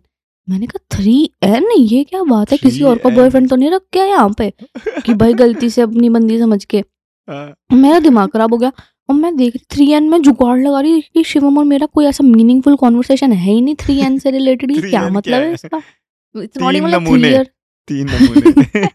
मैंने 0.50 0.68
कहा 0.68 0.98
थ्री 0.98 1.32
एन 1.44 1.68
ये 1.78 2.04
क्या 2.04 2.24
बात 2.24 2.52
है? 2.52 2.58
किसी 2.58 2.84
और 2.84 2.98
का 2.98 3.10
बॉयफ्रेंड 3.10 3.50
तो 3.50 3.56
नहीं 3.56 3.72
रख 3.72 3.82
गया 3.94 4.06
यहाँ 4.06 4.34
पे? 4.38 4.54
कि 5.06 5.14
भाई 5.14 5.34
गलती 5.34 5.70
से 5.70 5.82
अपनी 5.82 6.10
बंदी 6.10 6.40
समझ 6.40 6.66
के। 6.66 6.80
हाँ, 7.30 7.56
मेरा 7.74 8.00
दिमाग 8.00 8.30
खराब 8.30 8.54
हो 8.54 8.58
गया 8.58 8.72
और 9.10 9.16
मैं 9.16 9.38
देख 9.38 9.56
रही 9.56 9.76
थ्री 9.76 9.92
एन 9.92 10.10
में 10.10 10.22
जुगाड़ 10.22 10.60
लगा 10.60 10.80
रही 10.80 11.02
कि 11.02 11.24
शिवम 11.24 11.58
और 11.58 11.66
मेरा 11.66 11.86
कोई 11.86 12.06
ऐसा 12.06 12.24
मीनिंगफुल 12.24 12.76
कॉन्वर्सेशन 12.76 13.32
है 13.32 13.54
ही 13.54 13.62
नहीं 13.62 13.76
थ्री 13.76 14.00
एन 14.00 14.20
से 14.20 14.32
रिलेटेड 14.32 14.72
ये 14.72 14.90
क्या 14.90 15.10
मतलब 15.10 15.42
है? 15.42 15.54
इसका? 15.54 15.82
Like 16.38 16.60
नमूने। 16.60 17.22
three 17.22 17.36
year. 17.36 17.48
तीन 17.88 18.08
नमूने। 18.10 18.88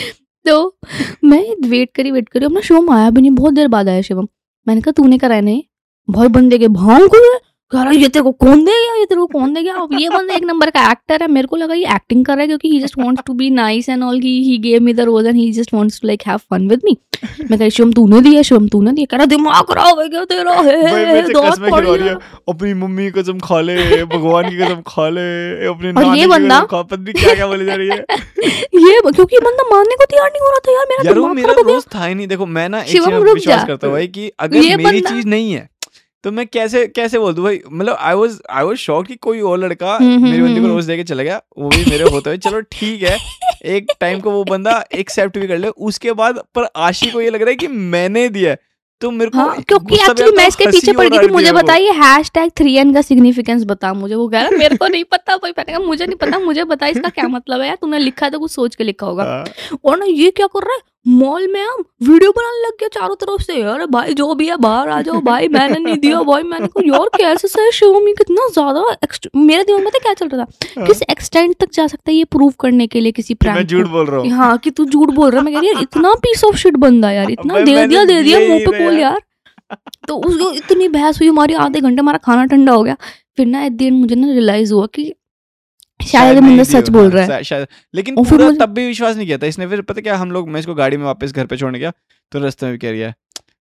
तो 0.48 0.78
मैं 1.24 1.68
वेट 1.68 1.90
करी 1.94 2.10
वेट 2.10 2.28
करी 2.28 2.44
अपना 2.44 2.60
शिवम 2.60 2.90
आया 2.90 3.10
भी 3.10 3.20
नहीं 3.20 3.30
बहुत 3.30 3.54
देर 3.54 3.68
बाद 3.68 3.88
आया 3.88 4.02
शिवम। 4.02 4.28
मैंने 4.68 4.80
कहा 4.80 4.92
तूने 4.92 5.18
कराया 5.18 5.40
नहीं? 5.40 5.62
भाई 6.10 6.28
बंदे 6.28 6.58
के 6.58 6.68
भाव 6.68 7.08
को 7.08 7.38
कह 7.38 7.49
ये 7.74 8.08
तेरे 8.08 8.22
को 8.22 8.32
कौन 8.32 8.64
देगा? 8.64 8.94
ये 8.98 9.04
तेरे 9.04 9.20
को 9.20 9.26
कौन 9.26 9.54
देगा? 9.54 9.74
अब 9.74 9.88
ये 9.92 10.08
बंदा 10.08 10.34
एक 10.34 10.44
नंबर 10.44 10.70
का 10.70 10.90
एक्टर 10.90 11.22
है 11.22 11.28
मेरे 11.28 11.46
को 11.46 11.56
लगा 11.56 11.74
ये 11.74 11.84
एक्टिंग 11.84 12.24
कर 12.24 12.32
रहा 12.32 12.40
है 12.40 12.46
क्योंकि 12.46 12.68
he 12.68 12.80
just 12.80 12.98
wants 12.98 13.22
to 13.26 13.32
be 13.32 13.50
nice 13.50 13.88
and 13.88 14.02
all 14.02 14.20
he 14.20 14.42
he 14.42 14.58
gave 14.58 14.82
me 14.82 14.92
the 14.94 15.00
rose 15.00 15.26
and 15.26 15.36
he 15.36 15.52
just 15.52 15.74
wants 15.74 16.00
to 16.00 16.06
like 16.06 16.22
have 16.26 16.36
fun 16.36 16.68
with 16.68 16.80
me 16.84 16.96
मैं 17.24 17.48
कह 17.48 17.56
रही 17.56 17.70
शिवम 17.70 17.92
तूने 17.92 18.20
दिया 18.20 18.42
शिवम 18.42 18.68
तूने 18.68 18.92
दिया? 18.92 19.06
कह 19.10 19.16
रहा 19.16 19.26
दिमाग 19.26 19.64
खराब 19.64 19.86
हो 19.86 20.08
गया 20.08 20.24
तेरा? 20.24 20.52
है 20.52 21.22
कसमें 21.22 21.70
पड़ 21.70 21.86
रही 21.86 22.08
है। 22.08 22.14
अपनी 22.48 22.74
मम्मी 22.74 23.10
की 23.10 23.22
कसम 23.22 23.38
खा 23.38 23.60
ले 23.60 24.04
भगवान 24.04 24.50
की 24.50 24.56
कसम 24.56 24.82
खा 24.86 25.08
ले 25.08 25.66
अपने 25.66 25.92
और 25.92 26.16
ये 26.16 26.26
बंदा- 26.26 26.62
पता 26.72 26.96
नहीं 26.96 27.14
क्या 27.14 27.34
क्या 27.34 27.46
बोली 27.46 27.64
जा 27.66 27.74
रही 27.74 27.88
है। 27.88 27.96
ये 28.74 29.00
क्योंकि 29.00 29.36
ये 29.36 29.40
बंदा 29.40 29.76
मानने 29.76 29.94
को 29.94 30.04
तैयार 30.04 30.26
नहीं 30.26 30.40
हो 30.40 30.48
रहा 30.48 30.58
था 30.58 30.72
यार 30.72 30.86
मेरा 30.88 31.02
दिमाग 31.14 31.36
खराब 31.44 31.58
हो 31.58 31.62
गया। 31.62 32.00
था 32.00 32.06
ही 32.06 32.14
नहीं। 32.14 32.26
देखो 32.28 32.46
मैं 32.46 32.68
ना 32.68 32.80
एक 32.80 32.86
चीज़ 32.86 33.02
विश्वास 33.34 33.64
करता 33.66 33.86
हूँ 33.86 33.94
भाई 33.94 34.06
कि 34.06 34.32
अगर 34.40 34.76
मेरी 34.76 35.00
चीज़ 35.00 35.26
नहीं 35.26 35.52
है 35.52 35.68
तो 36.24 36.30
मैं 36.32 36.46
कैसे 36.46 36.86
कैसे 36.86 37.18
बोल 37.18 37.34
दूँ 37.34 37.44
भाई? 37.44 37.60
मतलब 37.72 37.96
I 37.98 38.14
was 38.14 38.38
I 38.50 38.64
was 38.64 38.76
shock 38.76 39.06
कि 39.06 39.14
कोई 39.16 39.40
और 39.40 39.58
लड़का 39.58 39.94
हम्म, 39.94 40.14
हम्म, 40.14 40.30
मेरी 40.30 40.42
बंदी 40.42 40.54
को 40.54 40.60
हम्म, 40.60 40.74
रोज 40.74 40.86
देके 40.86 41.04
चला 41.04 41.22
गया। 41.22 41.40
वो 41.58 41.68
भी 41.68 41.84
मेरे 41.90 42.10
होते 42.10 42.30
हुए। 42.30 42.38
चलो 42.38 42.60
ठीक 42.72 43.02
है 43.02 43.16
एक 43.74 43.92
टाइम 44.00 44.20
को 44.20 44.30
वो 44.30 44.42
बंदा 44.44 44.84
एक्सेप्ट 44.94 45.38
भी 45.38 45.46
कर 45.46 45.58
ले। 45.58 45.68
उसके 45.68 46.12
बाद 46.12 46.42
पर 46.54 46.68
आशी 46.88 47.10
को 47.10 47.20
ये 47.20 47.30
लग 47.30 47.42
रहा 47.42 47.50
है 47.50 47.56
कि 47.56 47.68
मैंने 47.68 48.28
दिया 48.28 48.50
है। 48.50 48.58
तो 49.02 49.10
मेरे 49.10 49.30
को 49.30 49.38
हाँ 49.38 49.62
क्योंकि 49.62 49.94
एक्चुअली 49.94 50.32
मैं 50.36 50.46
इसके 50.48 50.66
पीछे 50.66 50.92
पड़ 50.92 51.06
गई 51.08 51.18
थी 51.18 51.28
मुझे 51.32 51.52
बताइए 51.52 51.90
हैश 51.98 52.30
टैग 52.34 52.50
थ्री 52.56 52.74
एन 52.78 52.92
का 52.94 53.02
सिग्निफिकेंस 53.02 53.64
बता 53.64 53.92
मुझे। 53.94 54.14
वो 54.14 54.28
कह 54.28 54.40
रहा 54.40 54.58
मेरे 54.58 54.76
को 54.76 54.86
नहीं 54.86 55.04
पता 55.04 55.36
भाई। 55.36 55.50
मैंने 55.50 55.72
कहा 55.72 55.86
मुझे 55.86 56.06
नहीं 56.06 56.16
पता 56.16 56.38
मुझे 56.38 56.64
बता 56.64 56.86
इसका 56.86 57.08
क्या 57.08 57.28
मतलब 57.28 57.60
है 57.60 57.66
यार? 57.66 57.76
तूने 57.80 57.98
लिखा 57.98 58.28
तो 58.28 58.38
कुछ 58.38 58.50
सोच 58.50 58.74
के 58.74 58.84
लिखा 58.84 59.06
होगा। 59.06 59.24
हाँ, 59.24 59.44
और 59.84 59.98
ना 59.98 60.06
ये 60.06 60.30
क्या 60.30 60.46
कर 60.46 60.66
रहा 60.66 60.74
है? 60.74 60.80
मॉल 61.06 61.46
में 61.52 61.60
हम 61.62 61.82
वीडियो 62.02 62.30
बनाने 62.32 62.66
लग 62.66 62.72
गया 62.80 62.88
चारों 62.88 63.14
तरफ़ 63.16 63.42
से। 63.42 63.54
यार 63.54 63.84
भाई 63.86 64.14
जो 64.14 64.34
भी 64.34 64.48
है 64.48 64.56
बाहर 64.56 64.88
आ 64.88 65.00
जाओ। 65.02 65.20
भाई 65.20 65.48
मैंने 65.48 65.78
नहीं 65.78 65.96
दिया। 65.96 66.22
भाई 66.30 66.42
मैंने 66.42 66.66
कहा 66.66 66.82
यार 66.86 67.08
कैसे 67.16 67.48
सही 67.48 67.70
शो 67.72 68.00
में 68.00 68.12
कितना 68.14 68.46
ज़्यादा 68.48 68.84
मेरे 69.36 69.64
दिमाग 69.64 69.82
में 69.82 69.90
तो 69.92 69.98
क्या 69.98 70.14
चल 70.14 70.28
रहा 70.28 70.44
था? 70.44 70.86
किस 70.86 71.02
एक्सटेंट 71.02 71.54
तक 71.60 71.70
जा 71.72 71.86
सकता 71.86 72.10
है 72.10 72.16
ये 72.16 72.24
प्रूव 72.24 72.52
करने 72.60 72.86
के 72.86 73.00
लिए 73.00 73.12
किसी 73.12 73.34
कि 73.34 73.48
मैं 73.48 73.54
प्रैंक 73.54 73.68
झूठ 73.68 73.86
बोल 73.86 74.06
रहा 74.06 74.20
हूँ। 74.20 74.30
हाँ 74.30 74.58
कि 74.58 74.70
तू 74.70 74.84
झूठ 74.84 75.10
बोल 75.10 75.30
रहा 75.30 75.38
है। 75.38 75.44
मैं 75.44 75.54
कह 75.54 75.60
रही 75.60 75.68
यार 75.68 75.82
इतना 75.82 76.12
पीस 76.22 76.44
ऑफ़ 76.44 76.56
शिट 76.56 76.76
बंदा 76.76 77.10
यार। 77.10 77.30
इतना 77.30 77.60
दे 77.60 77.86
दिया 77.86 78.04
दे 78.04 78.22
दिया 78.22 78.38
मुँह 78.38 78.58
पे 78.66 78.84
बोल 78.84 78.98
यार। 78.98 79.20
तो 80.08 80.16
उसको 80.16 80.52
इतनी 80.52 80.88
बहस 80.88 81.18
हुई 81.20 81.28
हमारी 81.28 81.54
आधे 81.54 81.80
घंटे 81.80 82.00
हमारा 82.00 82.18
खाना 82.18 82.44
ठंडा 82.44 82.72
हो 82.72 82.82
गया। 82.82 82.96
फिर 83.36 83.46
ना 83.46 83.64
एट 83.64 83.72
द 83.72 83.90
मुझे 83.92 84.14
ना 84.14 84.26
रियलाइज़ 84.26 84.72
हुआ 84.74 84.86
कि 84.86 85.12
शायद 86.02 86.34
ये 86.34 86.40
बंदा 86.40 86.64
सच 86.64 86.88
बोल 86.90 87.10
रहा 87.10 87.24
है। 87.24 87.42
शायद 87.44 87.66
लेकिन 87.94 88.16
और 88.16 88.24
पूरा 88.26 88.50
तब 88.60 88.74
भी 88.74 88.86
विश्वास 88.86 89.16
नहीं 89.16 89.26
किया 89.26 89.38
था 89.38 89.46
इसने 89.46 89.66
फिर 89.66 89.80
पता 89.82 90.00
क्या 90.00 90.16
हम 90.16 90.32
लोग 90.32 90.48
मैं 90.48 90.60
इसको 90.60 90.74
गाड़ी 90.74 90.96
में 90.96 91.04
वापस 91.04 91.32
घर 91.32 91.46
पे 91.46 91.56
छोड़ने 91.56 91.78
गया 91.78 91.92
तो 92.32 92.38
रास्ते 92.38 92.66
में 92.66 92.72
भी 92.72 92.78
कह 92.78 92.90
रही 92.90 93.00
है 93.00 93.14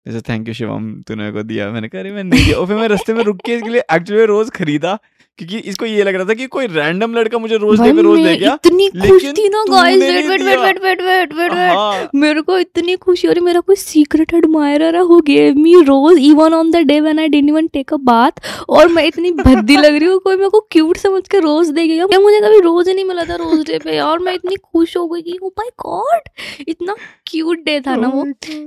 जैसे 0.05 0.21
थैंक 0.21 0.47
यू 0.47 0.53
शिवम 0.53 0.91
तूने 1.07 1.23
मेरे 1.23 1.33
को 1.33 1.43
दिया। 1.43 1.69
मैंने 1.71 1.87
कहा 1.87 2.01
अरे 2.01 2.11
मैं 2.11 2.23
नहीं 2.23 2.45
दिया। 2.45 2.57
और 2.57 2.67
फिर 2.67 2.75
मैं 2.75 2.87
रास्ते 2.87 3.13
में 3.13 3.23
रुक 3.23 3.41
के 3.45 3.55
इसके 3.55 3.69
लिए 3.69 3.81
एक्चुअली 3.93 4.25
रोज 4.25 4.49
खरीदा 4.49 4.97
क्योंकि 5.39 5.57
इसको 5.69 5.85
ये 5.85 6.03
लग 6.03 6.15
रहा 6.15 6.25
था 6.25 6.33
कि 6.33 6.45
कोई 6.47 6.67
रैंडम 6.67 7.13
लड़का 7.13 7.37
मुझे 7.37 7.57
रोज 7.57 7.79
पे 7.79 8.01
रोज 8.01 8.19
दे 8.19 8.35
गया 8.35 8.53
इतनी 8.55 8.87
खुश 8.89 9.25
थी 9.37 9.47
ना 9.49 9.63
guys 9.69 10.01
wait 10.01 10.27
wait 10.27 10.41
wait 10.41 10.79
wait 10.81 11.01
wait 11.01 11.33
wait 11.33 11.33
wait 11.33 11.51
हाँ। 11.51 12.09
मेरे 12.15 12.41
को 12.41 12.57
इतनी 12.57 12.95
खुशी 12.97 13.27
हो 13.27 13.33
रही 13.33 13.41
मेरा 13.41 13.59
कोई 13.59 13.75
सीक्रेट 13.75 14.33
एडमायरर 14.33 14.95
है 14.95 15.01
who 15.01 15.19
gave 15.21 15.57
me 15.57 15.73
rose 15.81 16.19
even 16.21 16.53
on 16.53 16.71
the 16.71 16.77
day 16.87 16.99
when 16.99 17.19
I 17.19 17.27
didn't 17.27 17.49
even 17.49 17.67
take 17.67 17.93
a 17.93 17.97
bath 18.03 18.41
और 18.69 18.87
मैं 18.87 19.03
इतनी 19.03 19.31
भद्दी 19.33 19.77
लग 19.77 19.95
रही 19.95 20.07
हूँ 20.07 20.19
कोई 20.19 20.35
मेरे 20.35 20.49
को 20.49 20.59
क्यूट 20.71 20.97
समझ 20.97 21.21
के 21.27 21.39
रोज 21.39 21.69
दे 21.69 21.87
गया। 21.87 22.05
क्या 22.05 22.19
मुझे 22.19 22.39
कभी 22.39 22.59
रोज 22.59 22.87
ही 22.87 22.93
नहीं 22.93 23.05
मिला 23.05 23.23
था 23.23 23.35
रोज 23.35 23.65
डे 23.67 23.79
पे 23.79 23.99
और 23.99 24.19
मैं 24.19 24.33
इतनी 24.33 24.55
खुश 24.55 24.97
हो 24.97 25.07
गई 25.07 25.21
कि 25.21 25.37
ओ 25.43 25.47
माय 25.59 25.69
गॉड 25.79 26.29
इतना 26.67 26.95
क्यूट 27.27 27.63
डे 27.65 27.79
था 27.87 27.95
ना 27.95 28.07
वो। 28.07 28.25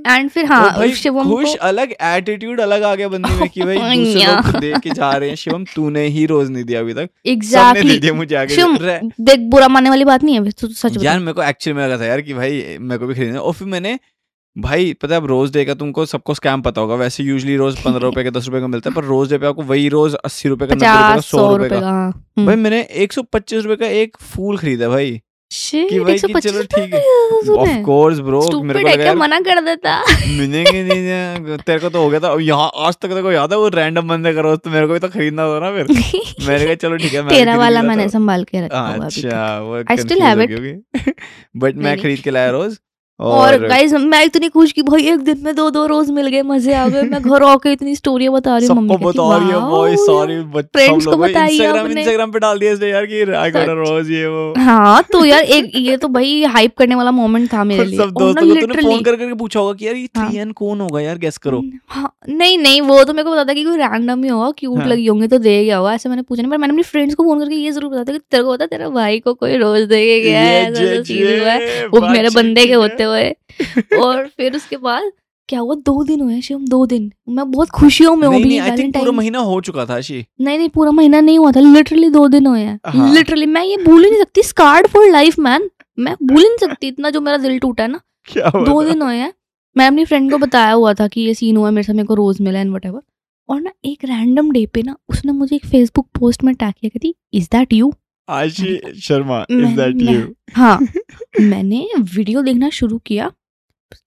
एंड 0.09 0.31
फिर 0.31 0.47
हाँ 0.47 0.89
शिवम 0.95 1.31
खुश 1.31 1.55
अलग 1.71 1.95
एटीट्यूड 2.03 2.61
अलग 2.61 2.83
आ 2.83 2.95
गया 2.95 3.09
बंदे 3.09 3.35
में 3.41 3.49
कि 3.49 3.61
भाई 3.65 3.77
दूसरे 3.77 4.25
लोग 4.27 4.61
दे 4.61 4.73
के 4.83 4.91
जा 4.91 5.11
रहे 5.13 5.29
हैं 5.29 5.37
शिवम 5.37 5.65
तूने 5.77 6.07
ही 6.09 6.27
रोज 6.27 6.51
नहीं 6.61 6.67
दिया 6.67 6.81
अभी 6.81 6.95
तक। 6.95 7.09
exactly. 7.29 7.91
दे 7.91 7.99
दिया 7.99 8.15
मुझे 8.15 8.37
आगे। 8.37 9.01
देख 9.23 9.51
बुरा 9.51 9.69
मानने 9.69 9.91
वाली 9.91 10.05
बात 10.05 10.25
नहीं 10.25 10.41
है 10.41 10.51
तू 10.53 10.69
सच 10.69 11.03
यार 11.03 11.19
मेरे 11.19 11.33
को 11.33 11.43
एक्चुअली 11.43 11.77
में 11.77 11.85
लगा 11.85 11.99
था 11.99 12.07
यार 12.07 12.21
कि 12.21 12.35
भाई 12.35 12.63
मेरे 12.81 12.99
को 12.99 13.07
भी 13.07 13.15
खरीदना 13.15 13.41
और 13.41 13.53
फिर 13.53 13.69
मैंने 13.69 13.99
भाई 14.57 14.93
पता 14.93 15.15
है 15.15 15.21
अब 15.21 15.27
रोज 15.27 15.53
डे 15.53 15.65
का 15.65 15.75
तुमको 15.75 16.05
सबको 16.07 16.35
स्कैम 16.35 16.63
पता 16.63 16.81
होगा। 16.81 16.95
वैसे 16.95 17.25
यूजली 17.25 17.57
रोज 17.57 17.79
पंद्रह 17.81 18.03
रुपए 18.03 18.25
का 18.25 18.31
दस 18.31 18.47
रुपए 18.47 18.61
का 18.61 18.67
मिलता 18.67 18.91
है 18.91 18.97
पर 18.97 19.05
रोज 19.05 19.31
डे 19.31 19.39
पे 19.39 19.47
आपको 19.47 19.63
वही 19.63 19.89
रोज 19.89 20.15
अस्सी 20.15 20.49
रुपए 20.49 20.67
का 20.67 20.75
नब्बे 20.75 20.87
रुपए 20.87 21.15
का 21.15 21.21
सौ 21.21 21.57
रुपए 21.57 21.69
का। 21.69 21.79
हाँ। 21.81 22.11
हम्म। 22.11 22.47
भाई 22.47 22.57
मैंने 22.57 22.81
एक 23.05 23.13
सौ 23.13 23.23
पच्चीस 23.33 23.65
रुपए 23.65 23.77
का 23.77 23.91
एक 23.99 24.17
फूल 24.23 24.59
खरीदा 24.59 24.89
भाई। 24.89 25.21
कि 25.53 25.99
भाई 26.01 26.19
कि 26.19 26.41
चलो 26.41 26.63
ठीक 26.63 26.95
है। 26.95 27.01
ऑफ़ 27.55 27.83
कोर्स 27.85 28.19
ब्रो 28.19 28.63
मेरे 28.63 28.83
को 28.83 28.89
लगा 28.89 29.15
मना 29.15 29.41
कर 29.41 29.61
देता। 29.61 29.97
मिलेंगे 30.27 30.83
नहीं 30.83 31.01
नहीं, 31.01 31.57
तेरे 31.59 31.79
को 31.79 31.89
तो 31.89 32.03
हो 32.03 32.11
गया 32.11 32.21
था। 32.21 32.29
अब 32.29 32.41
यहाँ 32.41 32.71
आज 32.77 32.97
तक 33.03 33.33
याद 33.35 33.53
है 33.53 33.59
वो 33.59 33.69
रैंडम 33.69 34.09
बंदे 34.09 34.33
करो 34.33 34.57
तो 34.57 34.71
मेरे 34.71 34.87
को 34.87 34.93
भी 34.93 34.99
तो 34.99 35.09
खरीदना 35.09 35.47
ना 35.61 35.71
फिर। 35.71 35.87
मैंने 36.49 36.65
कहा 36.65 36.75
चलो 36.75 36.97
ठीक 36.97 37.15
है 37.15 37.29
तेरा 37.29 37.57
वाला 37.57 37.83
मैंने 37.83 38.09
संभाल 38.09 38.45
के 38.45 38.65
रखा 38.65 38.81
हुआ 38.81 38.89
अभी 38.89 38.99
तक। 39.01 39.07
अच्छा 39.07 39.59
वो 39.61 39.83
I 39.83 39.97
still 39.97 40.23
have 40.23 40.41
it. 40.47 40.51
But 41.57 41.75
मैं 41.85 42.01
खरीद 42.03 42.21
के 42.21 42.31
लाया 42.31 42.51
रोज। 42.51 42.79
और 43.21 43.57
गाइस 43.69 43.93
मैं 43.93 44.23
इतनी 44.25 44.49
खुश 44.49 44.71
की 44.73 44.83
भाई 44.83 45.03
एक 45.09 45.19
दिन 45.21 45.39
में 45.45 45.55
दो 45.55 45.69
दो 45.71 45.85
रोज 45.87 46.11
मिल 46.11 46.27
गए 46.27 46.43
मज़े 46.43 46.75
आ 46.75 46.87
गए। 46.89 47.03
मैं 47.03 47.21
घर 47.23 47.43
आके 47.43 47.73
इतनी 47.73 47.95
स्टोरियाँ 47.95 48.33
बता 48.33 48.57
रही 48.59 48.67
हूँ 48.67 48.77
मम्मी 48.77 48.95
सबको 48.95 49.09
बता 49.09 49.37
रही 49.37 49.49
है 49.49 49.57
"Wow, 49.57 49.69
बॉय 49.71 49.97
सॉरी 49.97 50.37
Friends 50.77 51.05
को 51.05 51.17
बताइए 51.17 51.53
इंस्टाग्राम 51.53 51.87
इंस्टाग्राम 51.89 52.31
पे 52.33 52.39
डाल 52.39 52.59
दिया 52.59 52.73
इसने 52.73 52.89
यार 52.91 53.07
कि 53.07 53.21
आई 53.33 53.51
गॉट 53.51 53.69
अ 53.69 53.73
रोज 53.73 54.11
ये 54.11 54.27
वो। 54.27 54.53
हाँ 54.59 55.03
तो 55.13 55.25
यार 55.25 55.43
एक 55.57 55.71
ये 55.77 55.97
तो 55.97 56.09
भाई 56.09 56.43
हाइप 56.55 56.77
करने 56.79 56.95
वाला 56.95 57.11
मोमेंट 57.11 57.53
था 57.53 57.65
मेरे 57.65 57.85
लिए। 57.91 57.99
सब 57.99 58.11
दोस्तों 58.11 58.47
को 58.49 58.61
तूने 58.61 58.83
फ़ोन 58.83 59.03
कर 59.03 59.17
करके 59.17 59.35
पूछा 59.35 59.61
होगा 59.61 59.73
कि 59.73 59.87
यार 59.87 59.95
ये 59.97 60.09
हाँ। 60.17 60.31
3n 60.31 60.53
कौन 60.53 60.81
होगा 60.81 61.01
यार? 61.01 61.19
गेस 61.19 61.39
करो। 61.39 61.63
हाँ 61.89 62.13
नहीं 62.29 62.59
नहीं 62.59 62.81
वो 62.81 63.03
तो 63.05 63.13
मेरे 63.13 63.25
को 63.25 63.33
पता 63.33 63.45
था 63.45 63.53
कि 63.53 63.65
कोई 63.65 63.77
रैंडम 63.77 64.23
ही 64.25 64.29
होगा 64.31 64.51
क्यूट 64.59 64.79
हाँ। 64.79 64.87
लगी 64.89 65.07
होंगे 65.07 65.29
तो 65.29 65.39
दे 65.39 65.65
गया 65.65 65.77
होगा 65.77 65.95
ऐसे 65.95 66.09
मैंने 66.09 66.23
पूछा 66.23 66.43
नहीं 66.43 66.51
पर 66.51 66.59
मैंने 66.59 66.73
अपनी 66.73 66.83
फ्रेंड्स 66.83 67.15
को 67.15 67.25
फ़ोन 67.25 67.39
करके 67.41 67.55
ये 67.55 67.71
ज़रूर 67.71 67.91
बताया 67.91 68.05
था 68.05 68.13
कि 68.13 68.19
तेरे 68.31 68.43
को 68.43 68.53
पता 68.53 68.67
तेरा 68.67 68.89
भाई 68.89 69.19
को 69.21 69.35
कोई 69.35 69.57
रोज 69.57 69.83
दे 69.89 70.21
गया 70.21 70.41
है। 70.41 70.65
है 70.71 71.87
वो 71.89 72.01
मेरे 72.01 72.29
बंदे 72.31 72.65
के 72.65 72.71
है। 72.71 72.77
होते 72.77 73.03
हुए। 73.11 73.31
और 74.03 74.27
फिर 74.27 74.57
उसके 74.57 74.77
बाद 74.77 75.13
क्या 75.49 75.61
हुआ? 75.61 75.75
दो 75.75 76.05
दिन 76.05 76.21
हुए 76.21 76.41
शिवम 76.41 76.67
दो 76.67 76.87
दिन। 76.87 77.13
मैं 77.29 77.51
बहुत 77.51 77.71
खुशियों 77.71 78.17
में 78.17 78.27
हूँ 78.29 78.41
नहीं 78.41 78.61
अभी 78.61 78.83
नहीं 78.83 78.93
पूरा 78.93 79.13
महीना 79.13 79.39
हो 79.39 79.61
चुका 79.61 79.87
था 79.87 80.01
शी। 80.01 80.25
नहीं 80.41 80.59
नहीं 80.59 80.69
पूरा 80.69 80.91
महीना 80.91 81.21
नहीं 81.21 81.39
हुआ 81.39 81.53
था 81.53 81.61
लिटरली 81.61 82.11
दो 82.11 82.29
दिन 82.29 82.47
हुए 82.47 82.61
हैं। 82.61 82.79
हाँ। 82.87 83.15
लिटरली 83.15 83.47
मैं 83.47 83.65
ये 83.65 83.77
भूल 83.77 84.05
ही 84.05 84.11
नहीं 84.11 84.21
सकती 84.21 84.43
स्कार्ड 84.43 84.87
फॉर 84.87 85.11
लाइफ 85.11 85.39
मैन 85.39 85.71
मैं 85.99 86.15
भूल 86.23 86.43
ही 86.43 86.49
नहीं 86.49 86.69
सकती 86.69 86.89
इतना 86.89 87.11
जो 87.11 87.21
मेरा 87.21 87.37
दिल 87.37 87.59
टूटा 87.59 87.83
है 87.83 87.91
ना। 87.91 88.01
क्या 88.27 88.51
दो 88.65 88.85
दिन 88.85 89.03
हुए 89.03 89.17
हैं। 89.17 89.33
मैं 89.77 89.87
अपनी 89.87 90.05
फ्रेंड 90.05 90.31
को 90.31 90.39
बताया 90.39 90.73
हुआ 90.73 90.95
था 90.95 91.09
कि 91.09 91.21
ये 91.21 91.35
सीन 91.35 91.57
हुआ 91.57 91.71
मेरे 91.71 91.83
साथ 91.83 91.95
मेरे 91.95 92.07
को 92.07 92.15
रोज 92.15 92.41
मिला 92.41 92.61
एंड 92.61 92.75
वट 92.75 92.87
और 93.49 93.61
ना 93.61 93.71
एक 93.85 94.05
रैंडम 94.05 94.51
डे 94.51 94.67
पे 94.67 94.83
ना 94.83 94.97
उसने 95.09 95.33
मुझे 95.33 95.57
एक 95.57 95.67
फेसबुक 95.67 96.07
पोस्ट 96.19 96.45
में 96.45 96.55
टैग 96.55 96.73
किया 96.81 96.89
कहती 96.89 97.15
is 97.35 97.47
that 97.47 97.73
you 97.73 97.93
Ashi 98.39 98.79
Sharma 99.03 99.45
is 99.51 99.77
that 99.77 100.03
you 100.03 100.35
हाँ 100.57 100.79
मैंने 101.41 101.87
वीडियो 102.17 102.43
देखना 102.43 102.71
शुरू 102.71 102.99
किया 103.07 103.31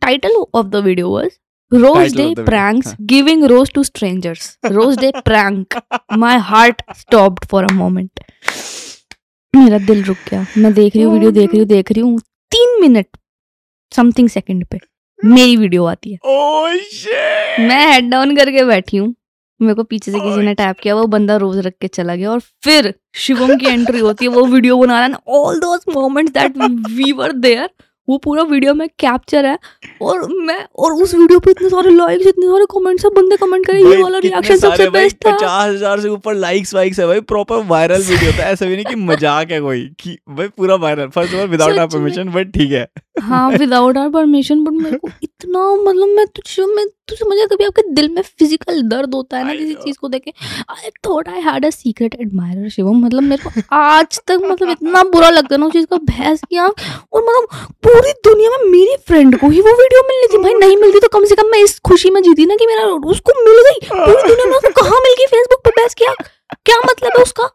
title 0.01 0.43
of 0.55 0.67
the 0.67 0.83
video 0.86 1.09
was 1.12 1.39
Rose 1.71 2.12
Title 2.12 2.17
Day 2.17 2.23
of 2.23 2.29
the 2.29 2.41
video. 2.41 2.45
pranks, 2.45 2.88
हाँ. 2.88 2.95
giving 3.07 3.43
rose 3.47 3.69
to 3.69 3.83
strangers. 3.83 4.57
Rose 4.71 4.97
Day 4.97 5.12
prank. 5.21 5.75
My 6.15 6.33
heart 6.39 6.81
stopped 6.95 7.45
for 7.45 7.62
a 7.63 7.71
moment. 7.73 8.19
मेरा 9.53 9.77
दिल 9.86 10.03
रुक 10.03 10.17
गया 10.29 10.45
मैं 10.57 10.73
देख 10.73 10.95
रही 10.95 11.03
हूँ 11.03 11.13
वीडियो 11.13 11.31
देख 11.31 11.49
रही 11.49 11.59
हूँ 11.59 11.67
देख 11.67 11.91
रही 11.91 12.01
हूँ 12.01 12.19
तीन 12.51 12.79
मिनट 12.81 13.07
समथिंग 13.91 14.29
सेकंड 14.29 14.65
पे 14.65 14.79
मेरी 15.19 15.55
वीडियो 15.57 15.86
आती 15.86 16.12
है 16.13 16.17
Oh 16.25 16.71
shit! 16.93 17.59
मैं 17.59 17.86
हेड 17.91 18.09
डाउन 18.09 18.36
करके 18.36 18.63
बैठी 18.65 18.97
हूँ 18.97 19.13
मेरे 19.63 19.76
को 19.76 19.84
पीछे 19.86 20.12
से 20.12 20.19
किसी 20.19 20.41
ने 20.41 20.54
टैप 20.56 20.80
किया 20.80 20.95
वो 20.95 21.06
बंदा 21.10 21.36
रोज 21.38 21.58
रख 21.67 21.73
के 21.82 21.88
चला 21.89 22.15
गया 22.15 22.32
और 22.32 22.39
फिर 22.63 22.93
शिवम 23.19 23.56
की 23.58 23.67
एंट्री 23.67 23.99
होती 23.99 24.26
है 24.26 24.32
वो 24.32 24.45
वीडियो 24.47 24.78
बना 24.78 24.99
रहा 24.99 25.08
है 25.08 25.39
all 25.39 25.60
those 25.60 25.86
moments 25.89 26.34
that 26.34 26.58
we 26.91 27.12
were 27.13 27.32
there 27.39 27.69
वो 28.08 28.17
पूरा 28.17 28.43
वीडियो 28.43 28.73
में 28.73 28.88
कैप्चर 28.99 29.45
है 29.45 29.58
और 30.02 30.28
मैं 30.45 30.58
और 30.78 30.93
उस 30.93 31.13
वीडियो 31.15 31.39
पे 31.39 31.52
इतने 31.52 31.69
सारे 31.69 31.89
लाइक्स 31.89 32.28
इतने 32.28 32.47
सारे 32.47 32.65
कमेंट्स 32.71 33.04
सब 33.04 33.13
बंदे 33.15 33.36
कमेंट 33.38 33.65
करे 33.67 33.82
ये 33.82 34.02
वाला 34.02 34.17
रिएक्शन 34.17 34.58
सबसे 34.58 34.89
बेस्ट 34.89 35.17
था। 35.17 35.32
पचास 35.32 35.69
हज़ार 35.69 35.99
से 35.99 36.10
ऊपर 36.10 36.36
लाइक्स 36.36 36.73
वाइक्स 36.76 36.99
है 36.99 37.06
भाई 37.08 37.19
प्रॉपर 37.32 37.63
वायरल 37.67 38.02
वीडियो 38.02 38.32
था 38.32 38.49
ऐसा 38.49 38.65
भी 38.65 38.76
नहीं 38.76 38.86
कि 38.86 38.95
मज़ाक 38.95 39.52
है 39.52 39.60
कोई 39.62 39.86
कि 39.99 40.17
भाई 40.30 40.47
पूरा 40.47 40.76
viral 40.78 41.08
first 41.10 41.34
of 41.34 41.41
all 41.41 41.47
without 41.47 41.78
our 41.78 41.88
permission 41.89 42.30
but 42.30 42.52
ठीक 42.54 42.71
है। 42.71 42.88
हाँ 43.21 43.49
विदाउट 43.52 43.97
आवर 43.97 44.10
परमिशन 44.12 44.63
बट 44.63 44.82
मेरे 44.84 44.97
को 44.97 45.10
इतना 45.43 45.62
मतलब 45.75 46.08
मैं 46.17 46.25
तुझे 46.27 46.65
मैं 46.65 46.86
तू 47.10 47.15
समझ 47.15 47.38
कभी 47.51 47.65
आपके 47.65 47.82
दिल 47.93 48.08
में 48.10 48.21
फ़िज़िकल 48.21 48.82
दर्द 48.89 49.13
होता 49.15 49.38
है 49.38 49.45
ना 49.45 49.53
किसी 49.56 49.73
चीज़ 49.75 49.97
को 50.01 50.08
देख 50.10 50.27
I 50.71 50.89
thought 51.06 51.29
I 51.29 51.41
had 51.41 51.65
a 51.65 51.69
secret 51.69 52.15
admirer 52.15 52.69
Shivam. 52.69 53.03
मतलब 53.06 53.23
मेरे 53.23 53.43
को 53.43 53.75
आज 53.75 54.19
तक 54.27 54.41
मतलब 54.43 54.69
इतना 54.69 55.03
बुरा 55.13 55.29
लगता 55.29 55.56
है 55.56 55.60
ना 55.60 55.65
उस 55.65 55.73
चीज़ 55.73 55.86
का 55.86 55.97
भैंस 56.12 56.41
की 56.49 56.58
आँख 56.58 56.82
और 57.13 57.23
मतलब 57.23 57.67
पूरी 57.84 58.12
दुनिया 58.29 58.49
में 58.51 58.69
मेरी 58.71 58.95
फ्रेंड 59.08 59.39
को 59.39 59.49
ही 59.49 59.62
वो 59.62 59.73
वीडियो 59.82 60.01
मिलनी 60.08 60.27
थी। 60.34 60.41
भाई 60.43 60.53
नहीं 60.60 60.77
मिलती 60.77 60.99
तो 60.99 61.08
कम 61.17 61.25
से 61.25 61.36
कम 61.36 61.51
मैं 61.51 61.60
इस 61.63 61.79
खुशी 61.89 62.10
में 62.10 62.21
जीती 62.23 62.45
ना 62.45 62.56
कि 62.56 62.67
मेरा 62.67 62.86
उसको 63.12 63.39
मिल 63.43 63.62
गई। 63.69 63.88
पूरी 63.89 64.21
दुनिया 64.27 64.45
में 64.45 64.58
उसको 64.58 64.82
कहाँ 64.82 65.01
मिल 65.08 65.15
गई 65.19 65.25
फेसबुक 65.36 65.63
पे 65.65 65.82
भैंस 65.82 65.93
की 65.93 66.06
आँख 66.06 66.27
क्या 66.65 66.77
मतलब 66.86 67.17
है 67.17 67.23
उसका? 67.23 67.49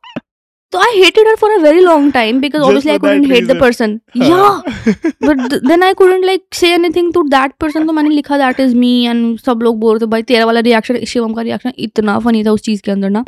तो 0.72 0.78
आई 0.78 0.98
hated 1.02 1.28
her 1.28 1.34
for 1.40 1.48
a 1.52 1.58
very 1.60 1.82
long 1.84 2.08
time 2.14 2.40
because 2.40 2.62
Just 2.62 2.70
obviously 2.70 2.92
I 2.94 2.98
couldn't 3.02 3.30
hate 3.34 3.46
the 3.50 3.54
reason. 3.54 3.60
person. 3.60 3.92
Yeah, 4.22 4.58
but 5.26 5.38
th- 5.52 5.62
then 5.68 5.84
I 5.86 5.92
couldn't 6.00 6.26
like 6.30 6.42
say 6.58 6.72
anything 6.78 7.06
to 7.14 7.22
that 7.34 7.54
person. 7.64 7.86
तो 7.86 7.92
मैंने 7.92 8.10
लिखा 8.14 8.38
that 8.42 8.60
is 8.64 8.74
me 8.82 8.90
and 9.12 9.38
सब 9.46 9.62
लोग 9.62 9.78
बोल 9.80 9.94
रहे 9.94 10.06
थे 10.06 10.10
भाई 10.10 10.22
तेरा 10.32 10.44
वाला 10.46 10.60
रिएक्शन 10.68 11.04
शिवम 11.12 11.32
का 11.34 11.42
रिएक्शन 11.48 11.72
इतना 11.86 12.18
फनी 12.26 12.44
था 12.46 12.52
उस 12.52 12.62
चीज़ 12.62 12.82
के 12.82 12.90
अंदर 12.90 13.10
ना 13.10 13.24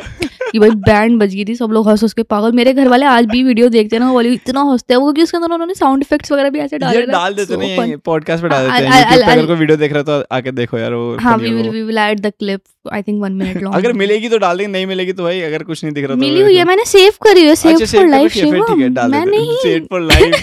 कि 0.51 0.59
भाई 0.59 0.69
बैंड 0.89 1.19
बज 1.21 1.33
गई 1.35 1.45
थी 1.45 1.55
सब 1.55 1.71
लोग 1.73 1.87
हंस 1.89 2.03
हंस 2.03 2.13
के 2.13 2.23
पागल 2.33 2.51
मेरे 2.61 2.73
घर 2.73 2.87
वाले 2.87 3.05
आज 3.05 3.25
भी 3.31 3.43
वीडियो 3.43 3.69
देखते 3.77 3.95
हैं 3.95 4.03
ना 4.03 4.11
वाली 4.11 4.33
इतना 4.33 4.61
हँसते 4.71 4.93
हैं 4.93 4.99
वो 5.01 5.05
क्योंकि 5.05 5.23
उसके 5.23 5.37
अंदर 5.37 5.53
उन्होंने 5.53 5.73
साउंड 5.73 6.03
इफेक्ट्स 6.03 6.31
वगैरह 6.31 6.49
भी 6.49 6.59
ऐसे 6.59 6.77
डाले 6.77 7.05
डाल 7.05 7.33
देते 7.33 7.53
so 7.53 7.59
नहीं 7.59 7.77
fun. 7.77 8.01
पॉडकास्ट 8.05 8.43
पे 8.43 8.49
डाल 8.49 8.69
देते 8.69 8.85
हैं 8.85 9.05
YouTube 9.11 9.41
अगर 9.43 9.55
वीडियो 9.55 9.77
देख 9.77 9.93
रहा 9.93 10.03
तो 10.03 10.23
आके 10.35 10.51
देखो 10.61 10.77
यार 10.77 10.93
वो 10.93 11.15
हाँ 11.21 11.37
है 11.37 11.47
will 11.47 11.67
वो। 11.67 11.87
will 11.89 12.03
add 12.07 12.23
the 12.27 12.31
clip 12.43 12.61
I 12.97 12.99
think 13.07 13.23
one 13.23 13.33
minute 13.39 13.61
long. 13.65 13.73
अगर 13.75 13.93
मिलेगी 13.93 14.29
तो 14.29 14.37
डाल 14.37 14.57
देंगे 14.57 14.71
नहीं 14.71 14.85
मिलेगी 14.87 15.13
तो 15.13 15.23
भाई 15.23 15.41
अगर 15.41 15.63
कुछ 15.63 15.83
नहीं 15.83 15.93
दिख 15.93 16.05
रहा 16.05 16.15
तो 16.15 16.19
मिली 16.21 16.41
हुई 16.41 16.55
है 16.55 16.63
मैंने 16.65 16.85
सेव 16.85 17.11
करी 17.23 17.30
हुई 17.39 17.47
है 17.47 17.55
सेव 17.55 17.79
अच्छा 17.79 17.97
फॉर 17.97 18.07
लाइफ 18.07 18.35
है, 18.35 18.45
है 18.45 18.51
शिवम 18.51 19.11
मैं 19.11 19.25
नहीं। 19.25 19.55
सेव 19.55 19.87
फॉर 19.91 20.01
लाइफ 20.01 20.41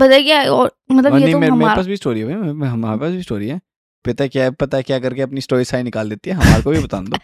पता 0.00 0.18
क्या 0.18 0.50
और 0.52 0.76
मतलब 0.92 1.16
ये 1.18 1.32
तो 1.32 1.38
मेरे 1.38 1.52
मेरे 1.52 1.76
पास 1.76 1.86
भी 1.86 1.96
स्टोरी 1.96 2.20
है 2.20 2.68
हमारे 2.68 3.00
पास 3.00 3.12
भी 3.12 3.22
स्टोरी 3.22 3.48
है। 3.48 3.60
पता 4.06 4.26
क्या 4.26 4.44
है 4.44 4.50
पता 4.50 4.80
क्या 4.80 4.98
करके 4.98 5.22
अपनी 5.22 5.40
स्टोरी 5.40 5.64
साइड 5.64 5.84
निकाल 5.84 6.08
देती 6.08 6.30
है? 6.30 6.36
हमारे 6.36 6.62
को 6.62 6.70
भी 6.70 6.78
बता 6.78 7.00
दो। 7.00 7.18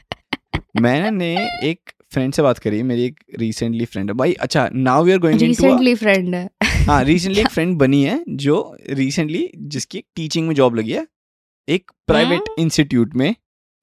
मैंने 0.81 1.37
एक 1.65 1.91
फ्रेंड 2.13 2.33
से 2.33 2.43
बात 2.43 2.59
करी 2.59 2.83
मेरी 2.83 3.05
एक 3.05 3.21
रिसेंटली 3.39 3.85
फ्रेंड 3.85 4.11
है। 4.11 4.17
भाई 4.17 4.33
अच्छा 4.33 4.71
now 4.75 5.05
we 5.05 5.13
are 5.13 5.19
going 5.19 5.41
recently 5.41 5.95
friend 5.95 6.35
है। 6.35 6.51
हाँ 6.87 7.05
रिसेंटली 7.05 7.41
एक 7.41 7.49
फ्रेंड 7.49 7.77
बनी 7.79 8.03
है 8.05 8.25
जो 8.29 8.77
रिसेंटली 8.91 9.51
जिसकी 9.59 10.05
टीचिंग 10.17 10.49
में 10.49 10.55
जॉब 10.55 10.75
लगी 10.75 10.93
है 10.93 11.07
एक 11.69 11.91
प्राइवेट 12.07 12.43
इंस्टीट्यूट 12.59 13.15
में 13.15 13.35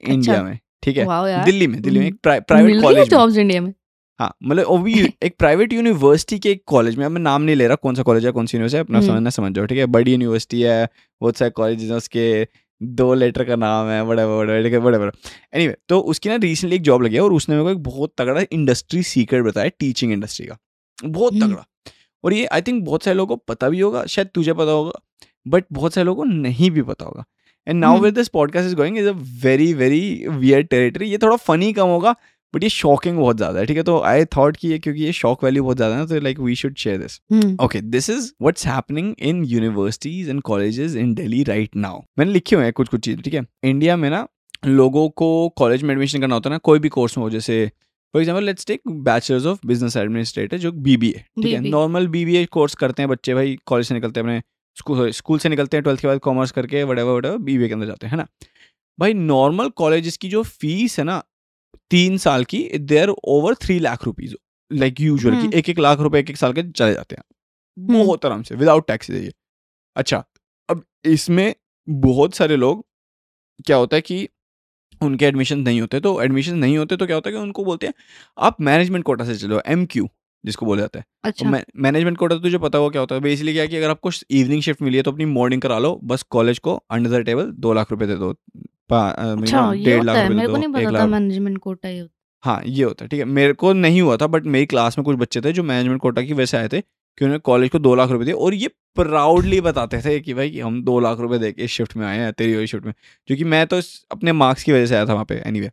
इंडिया 0.08 0.44
में। 0.44 0.60
ठीक 0.84 0.98
है? 0.98 1.46
दिल्ली 1.46 1.68
में 1.68 1.82
दिल्ली 1.82 2.00
में 2.00 2.08
एक 2.08 2.16
प्राइवेट 2.24 2.82
कॉलेज 2.82 3.10
जॉब्स 3.10 3.38
इंडिया 3.38 3.62
में। 3.62 3.74
हाँ 4.20 4.36
मतलब 4.44 4.66
वो 4.68 4.78
भी 4.78 4.94
एक 5.24 5.36
प्राइवेट 5.40 5.74
यूनिवर्सिटी 5.74 6.40
के 6.40 6.50
एक 6.52 6.64
कॉलेज 6.66 6.96
में 6.96 7.08
मैं 7.08 7.22
नाम 7.22 7.42
नहीं 7.42 7.56
ले 7.56 7.68
रहा 7.68 7.76
कौन 7.76 7.96
सा 7.96 8.04
कॉलेज 8.04 8.26
है 8.26 8.32
कौन 8.32 8.46
सी 8.46 8.58
यूनिवर्सिटी 8.58 8.78
है 8.78 8.84
अपना 8.84 8.98
हम्म। 8.98 9.08
समझना 9.08 9.30
समझ 9.30 9.54
जाओ 9.54 9.66
ठीक 9.66 9.78
है? 9.78 9.86
बड़ी 9.86 10.12
यूनिवर्सिटी 10.12 10.62
है 10.62 10.90
बहुत 11.22 11.38
सारे 11.38 11.52
कॉलेज 11.52 11.84
हैं 11.84 11.98
उसके 11.98 12.48
दो 12.82 13.14
लेटर 13.14 13.44
का 13.44 13.56
नाम 13.56 13.88
है 13.88 14.04
बड़े 14.06 14.26
बड़े 14.26 14.70
बड़े 14.70 14.80
बड़े 14.80 14.98
बड़े 15.00 15.12
एनीवे 15.54 15.76
तो 15.90 16.00
उसकी 16.00 16.30
ना 16.30 16.36
रिसेंटली 16.36 16.76
एक 16.76 16.82
जॉब 16.82 17.02
लगी 17.02 17.16
है 17.16 17.22
और 17.22 17.34
उसने 17.34 17.56
मेरे 17.56 17.66
को 17.66 17.72
एक 17.72 17.84
बहुत 17.84 18.14
तगड़ा 18.18 18.42
इंडस्ट्री 18.52 19.04
सीक्रेट 19.04 19.44
बताया 19.44 19.70
टीचिंग 19.80 20.12
इंडस्ट्री 20.12 20.46
का। 20.46 20.58
बहुत 21.06 21.34
हम्म। 21.34 21.48
तगड़ा। 21.48 21.66
और 22.24 22.34
ये 22.34 22.46
आई 22.46 22.62
थिंक 22.62 22.84
बहुत 22.86 23.04
सारे 23.04 23.18
लोगों 23.18 23.36
को 23.38 23.44
पता 23.48 23.70
भी 23.70 23.80
होगा 23.80 24.06
शायद 24.06 24.28
तुझे 24.28 24.54
पता 24.54 24.72
होगा 24.72 24.92
बट 25.48 25.66
बहुत 25.72 25.94
सारे 25.94 26.06
लोगों 26.06 26.24
को 26.24 26.30
नहीं 26.30 26.72
भी 26.72 26.82
पता 26.82 27.06
होगा। 27.06 27.26
And 27.68 27.80
now. 27.80 28.00
With 28.00 28.14
this 28.14 28.28
podcast 28.28 28.68
is 28.68 28.76
going 28.76 28.98
is 28.98 29.08
a 29.08 29.12
very 29.44 29.74
very 29.74 30.26
weird 30.30 30.62
territory 30.64 31.06
ये 31.06 31.18
थोड़ा 31.18 31.36
फनी 31.36 31.74
कम 31.74 31.88
होगा 31.88 32.16
बट 32.56 32.64
ये 32.64 32.70
शॉकिंग 32.70 33.18
बहुत 33.18 33.38
ज़्यादा 33.38 33.60
है 33.60 33.66
ठीक 33.66 33.78
है? 33.78 33.84
तो 33.84 34.00
आई 34.02 34.26
थॉट 34.26 34.58
कि 34.58 34.68
ये 34.68 34.80
क्योंकि 34.80 35.02
ये 35.02 35.12
शॉक 35.12 35.44
वैल्यू 35.44 35.64
बहुत 35.64 35.78
ज़्यादा 35.78 35.98
है 35.98 36.08
तो 36.08 36.20
like 36.20 36.40
we 36.40 36.56
should 36.56 36.76
share 36.76 36.98
this 36.98 37.22
okay 37.62 37.82
this 37.82 38.10
is 38.10 38.32
what's 38.42 38.68
happening 38.68 39.16
in 39.20 39.44
universities 39.44 40.30
and 40.30 40.42
colleges 40.42 40.96
in 40.96 41.14
Delhi 41.14 41.44
right 41.44 41.76
now 41.76 42.02
मैंने 42.20 42.32
लिखे 42.32 42.56
हुए 42.56 42.64
हैं 42.64 42.74
कुछ 42.74 42.88
कुछ 42.88 43.02
चीज़ 43.02 43.22
ठीक 43.22 43.34
है? 43.34 43.46
इंडिया 43.64 43.98
में 43.98 44.10
ना 44.10 44.28
लोगों 44.66 45.10
को 45.10 45.50
कॉलेज 45.50 45.84
में 45.84 45.92
एडमिशन 45.92 46.22
करना 46.22 46.36
होता 46.36 46.50
है 46.50 46.54
ना 46.54 46.58
कोई 46.58 46.80
भी 46.80 46.90
कोर्स 46.90 47.18
में 47.18 47.24
हो 47.24 47.30
जैसे 47.30 47.72
for 48.14 48.22
example 48.22 48.44
let's 48.44 48.66
take 48.66 48.82
bachelors 48.88 49.46
of 49.46 49.60
business 49.66 49.98
administrator 49.98 50.58
जो 50.58 50.72
बीबीए 50.72 51.12
ठीक 51.12 51.54
है? 51.54 51.60
BBA 51.60 51.72
नॉर्मल 51.72 52.08
बीबीए 52.08 52.46
कोर्स 52.46 52.76
करते 52.76 53.02
हैं 53.02 53.10
बच्चे 53.10 53.34
भाई 53.34 53.58
कॉलेज 53.66 53.88
से 53.88 53.94
निकलते 53.94 54.20
हैं 54.20 54.28
अपने 54.28 54.42
स्कूल 54.78 55.10
स्कूल 55.12 55.40
से 55.40 55.50
निकलते 55.50 55.78
हैं 55.78 55.84
ट्वेल्थ 55.84 56.02
के 56.02 56.08
बाद 56.08 56.20
कॉमर्स 56.20 56.52
करके 56.52 56.84
वडेवर 56.84 57.14
वडेवर 57.14 57.38
बीबीए 57.40 57.68
के 57.68 57.74
अंदर 57.74 57.88
जाते 57.88 58.08
हैं 58.08 58.12
है 58.12 58.18
ना 58.18 58.28
भाई 59.00 59.14
नॉर्मल 59.16 59.70
कॉलेज 59.76 60.16
की 60.18 60.30
जो 60.30 60.44
फ़ीस 60.44 60.98
है 61.00 61.06
ना 61.06 61.22
तीन 61.92 62.18
साल 62.20 62.44
की 62.46 62.68
देर 62.88 63.10
over 63.10 63.56
three 63.58 63.80
lakh 63.80 64.04
rupees 64.04 64.36
like 64.72 65.02
usual 65.02 65.36
hmm. 65.36 65.50
की 65.50 65.58
एक 65.58 65.70
एक 65.70 65.80
लाख 65.80 66.00
रुपए 66.00 66.20
एक 66.20 66.30
एक 66.30 66.38
साल 66.38 66.54
के 66.54 66.64
चले 66.64 66.94
जाते 66.94 67.16
हैं 67.16 67.24
हम्म। 67.78 67.94
बहुत 67.96 68.26
आराम 68.26 68.44
से 68.44 68.56
विदाउट 68.56 68.88
टैक्स 68.88 69.10
ये 69.10 69.32
अच्छा 69.96 70.24
अब 70.70 70.84
इसमें 71.08 71.54
बहुत 71.88 72.36
सारे 72.36 72.56
लोग 72.58 72.86
क्या 73.66 73.78
होता 73.78 73.96
है 73.96 74.02
कि 74.02 74.28
उनके 75.02 75.26
एडमिशन 75.26 75.60
नहीं 75.60 75.82
होते 75.82 76.00
तो 76.00 76.22
एडमिशन 76.22 76.58
नहीं 76.58 76.78
होते 76.78 76.98
तो 76.98 77.06
क्या 77.06 77.16
होता 77.16 77.30
है 77.30 77.36
कि 77.36 77.42
उनको 77.42 77.64
बोलते 77.64 77.88
हैं 77.88 77.94
आप 78.38 78.62
मैनेजमेंट 78.62 79.06
कोटा 79.06 79.26
से 79.26 79.36
चलो 79.38 79.62
एम 79.68 79.86
क्यू 79.86 80.08
जिसको 80.44 80.66
बोला 80.66 80.82
जाता 80.82 81.00
है। 81.00 81.06
अच्छा। 81.24 81.50
मैनेजमेंट 81.50 82.18
कोटा 82.18 82.36
तो 82.36 82.42
तुझे 82.42 82.58
पता 82.58 82.78
होगा 82.78 82.90
क्या 82.90 83.00
होता 83.02 83.16
है? 83.16 83.22
बेसिकली 83.22 83.54
क्या 83.54 83.62
है 83.64 83.68
कि 83.68 83.78
अगर 83.78 83.90
आपको 83.90 84.10
इवनिंग 84.32 84.62
शिफ्ट 84.62 84.82
मिली 84.82 84.98
है 84.98 85.04
तो 85.04 85.12
अपनी 85.12 85.26
मॉर्निंग 85.28 85.62
करा 85.62 85.80
लो 85.80 86.00
बस 86.04 86.24
कॉलेज 86.30 86.60
को 86.60 86.76
अंडर 86.92 87.10
द 87.12 87.24
टेबल 87.26 87.52
दो 87.58 87.74
लाख 87.74 87.92
रुपए 87.92 88.06
दे 88.06 88.16
दो 88.16 88.32
अच्छा 88.32 89.72
डेढ़ 89.74 90.04
लाख 90.04 90.18
रुपए 90.18 90.28
दे 90.30 90.36
मेरे 90.36 90.48
को 90.48 90.54
दो 90.54 90.58
नहीं 90.58 90.68
एक 90.68 90.74
पता 90.76 90.86
था 90.86 90.92
लाख। 90.92 91.10
मैनेजमेंट 91.10 91.58
कोटा 91.58 91.90
ये 91.90 92.08
हाँ। 92.44 92.62
ये 92.66 92.84
होता 92.84 93.06
है 93.06 93.10
ठीक 93.10 93.20
है। 93.20 93.26
मेरे 93.28 93.54
को 93.54 93.74
नहीं 93.74 94.02
हुआ 94.02 94.16
था 94.18 94.28
बट 94.28 94.46
मेरी 94.48 94.66
क्लास 94.66 94.98
में 94.98 95.06
कुछ 95.06 95.18
बच्चे 95.18 95.42
थे 95.42 95.52
जो 95.54 95.64
मैनेजमेंट 95.64 96.02
कोटा 96.02 96.22
की 96.22 96.34
वजह 96.34 96.46
से 96.46 96.58
आए 96.58 96.68
थे 96.68 96.82
कि 96.82 97.26
उन्होंने 97.26 97.40
कॉलेज 97.42 97.70
को 97.70 97.80
दो 97.80 97.94
लाख 97.96 98.10
रुपए 98.10 98.26
दिए 98.26 98.34
और 98.36 98.54
ये 98.54 98.68
प्राउडली 98.96 99.60
बताते 99.62 100.02
थे 100.02 100.20
कि 100.20 100.34
भाई 100.34 100.60
हम 100.60 100.82
दो 100.84 101.00
लाख 101.00 101.20
रुपए 101.20 101.38
दे 101.38 101.52
के 101.52 101.68
शिफ्ट 101.68 101.96
में 101.98 102.06
आए 102.08 102.18
हैं 102.18 102.32
तेरी 102.34 102.56
वही 102.56 102.68
शिफ्ट 102.68 102.86
में। 102.86 102.94
क्योंकि 103.28 103.44
मैं 103.46 103.66
तो 103.68 103.80
अपने 104.12 104.32
मार्क्स 104.34 104.64
की 104.64 104.72
वजह 104.72 104.86
से 104.86 104.96
आया 104.96 105.06
था 105.06 105.14
वहाँ 105.14 105.26
पे 105.26 105.42
एनीवे 105.48 105.72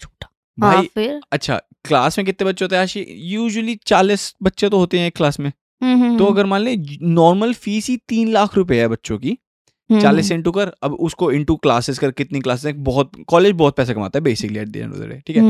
छोटा 0.00 0.28
हाँ 0.58 0.72
भाई 0.74 0.86
फिर? 0.94 1.20
अच्छा 1.32 1.60
क्लास 1.84 2.18
में 2.18 2.24
कितने 2.26 2.48
बच्चे 2.48 2.64
होते 2.64 2.76
हैं 2.76 2.82
आशी? 2.82 3.06
यूजुअली 3.28 3.78
चालीस 3.86 4.34
बच्चे 4.42 4.68
तो 4.68 4.78
होते 4.78 4.98
हैं 4.98 5.06
एक 5.06 5.16
क्लास 5.16 5.40
में। 5.40 5.52
हम्म, 5.82 6.02
हम्म, 6.02 6.18
तो 6.18 6.24
हम्म, 6.24 6.34
अगर 6.34 6.46
मान 6.46 6.60
ले 6.60 6.76
नॉर्मल 7.02 7.52
फ़ीस 7.54 7.88
ही 7.88 7.96
तीन 8.08 8.32
लाख 8.32 8.56
रुपए 8.56 8.80
है 8.80 8.88
बच्चों 8.88 9.18
की। 9.18 9.38
चालीस 9.90 10.30
इंटू 10.32 10.50
कर 10.50 10.70
अब 10.82 10.92
उसको 11.06 11.30
इंटू 11.32 11.54
क्लासेस 11.56 11.98
कर 11.98 12.10
कितनी 12.10 12.40
क्लासेस 12.40 12.74
बहुत 12.76 13.10
कॉलेज 13.28 13.52
बहुत 13.54 13.76
पैसे 13.76 13.94
कमाता 13.94 14.18
है 14.18 14.22
basically 14.24 14.58
at 14.58 14.68
the 14.68 14.76
end 14.76 14.92
of 14.92 15.00
the 15.00 15.08
day 15.08 15.20
ठीक 15.26 15.36
है? 15.36 15.42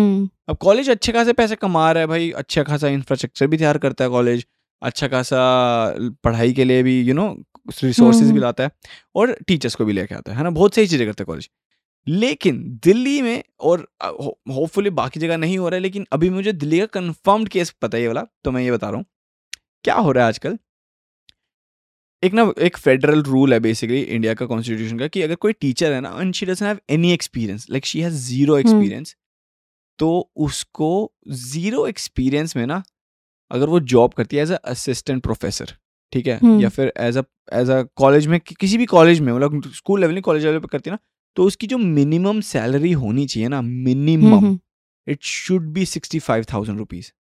अब 0.48 0.56
कॉलेज 0.60 0.90
अच्छे 0.90 1.12
खासे 1.12 1.32
पैसे 1.32 1.56
कमा 1.56 1.90
रहा 1.92 2.00
है 2.00 2.06
भाई 2.06 2.30
अच्छा 2.36 2.62
खासा 2.62 2.88
इंफ्रास्ट्रक्चर 2.88 3.46
भी 3.46 3.56
तैयार 3.56 3.78
करता 3.78 4.04
है 4.04 4.10
कॉलेज 4.10 4.44
अच्छा 4.82 5.08
खासा 5.08 5.38
पढ़ाई 6.24 6.52
के 6.52 6.64
लिए 6.64 6.82
भी 6.82 7.00
यू 7.00 7.14
नो 7.14 7.28
रिसोर्सेज 7.84 8.30
भी। 8.30 8.40
लाता 8.40 8.64
है 8.64 8.70
और 9.16 9.36
टीचर्स 9.46 9.74
को 9.74 9.84
भी 9.84 9.92
लेके 9.92 10.14
आता 10.14 10.32
है 10.32 10.42
ना? 10.42 10.50
बहुत 10.50 10.74
सही 10.74 10.86
चीज़ें 10.86 11.06
करता 11.08 11.22
है 11.22 11.26
कॉलेज 11.26 11.48
लेकिन 12.06 12.58
दिल्ली 12.84 13.20
में 13.22 13.42
और 13.60 13.86
होपफुली 14.02 14.90
बाकी 14.90 15.20
जगह 15.20 15.36
नहीं 15.36 15.58
हो 15.58 15.68
रहा 15.68 15.76
है 15.76 15.82
लेकिन 15.82 16.06
अभी 16.12 16.30
मुझे 16.30 16.52
दिल्ली 16.52 16.78
का 16.80 16.86
कंफर्म्ड 16.86 17.48
केस 17.48 17.70
पता 17.82 17.96
है 17.96 18.02
ये 18.02 18.08
वाला 18.08 18.24
तो 18.44 18.50
मैं 18.50 18.62
ये 18.62 18.70
बता 18.70 18.88
रहा 18.88 18.96
हूँ। 18.96 19.04
क्या 19.84 19.94
हो 19.94 20.12
रहा 20.12 20.24
है 20.24 20.28
आजकल? 20.28 20.58
एक 22.22 22.32
ना 22.34 22.52
एक 22.58 22.76
फेडरल 22.76 23.22
रूल 23.22 23.52
है 23.52 23.58
बेसिकली 23.60 24.00
इंडिया 24.00 24.34
का 24.34 24.46
कॉन्स्टिट्यूशन 24.46 24.98
का 24.98 25.06
कि 25.06 25.22
अगर 25.22 25.34
कोई 25.34 25.52
टीचर 25.52 25.92
है 25.92 26.00
ना 26.00 26.16
and 26.20 26.34
she 26.34 26.46
doesn't 26.46 26.62
have 26.62 26.78
any 26.90 27.12
experience 27.12 27.66
like 27.70 27.86
she 27.86 28.00
has 28.00 28.14
zero 28.14 28.56
experience 28.58 29.16
तो 29.98 30.08
उसको 30.44 30.90
ज़ीरो 31.28 31.86
एक्सपीरियंस 31.86 32.56
में 32.56 32.66
ना 32.66 32.82
अगर 33.50 33.68
वो 33.68 33.80
जॉब 33.92 34.12
करती 34.12 34.36
है 34.36 34.42
एज 34.42 34.52
अ 34.52 34.56
असिस्टेंट 34.66 35.22
प्रोफेसर 35.22 35.72
ठीक 36.12 36.26
है? 36.26 36.38
हम्म। 36.38 36.60
या 36.60 36.68
फिर 36.68 36.92
as 36.98 37.16
a 37.18 37.22
as 37.52 37.70
a 37.70 37.82
college 37.96 38.26
में 38.26 38.38
कि- 38.40 38.56
किसी 38.58 38.78
भी 38.78 38.86
कॉलेज 38.86 39.20
में 39.20 39.32
मतलब 39.32 39.70
स्कूल 39.74 40.00
लेवल 40.00 40.12
नहीं 40.12 40.22
कॉलेज 40.22 40.44
लेवल 40.44 40.58
पर 40.58 40.66
करती 40.66 40.90
है 40.90 40.94
ना 40.94 40.98
तो 41.36 41.44
उसकी 41.44 41.66
जो 41.66 41.78
मिनिमम 41.78 42.40
सैलरी 42.40 42.92
होनी 42.92 43.26
चाहिए 43.26 43.48
ना 43.48 43.60
minimum 43.62 44.34
hmm, 44.34 44.58
it 45.06 45.20
should 45.30 45.64
be 45.72 45.84
65,000 45.86 46.78
rupees. 46.78 47.12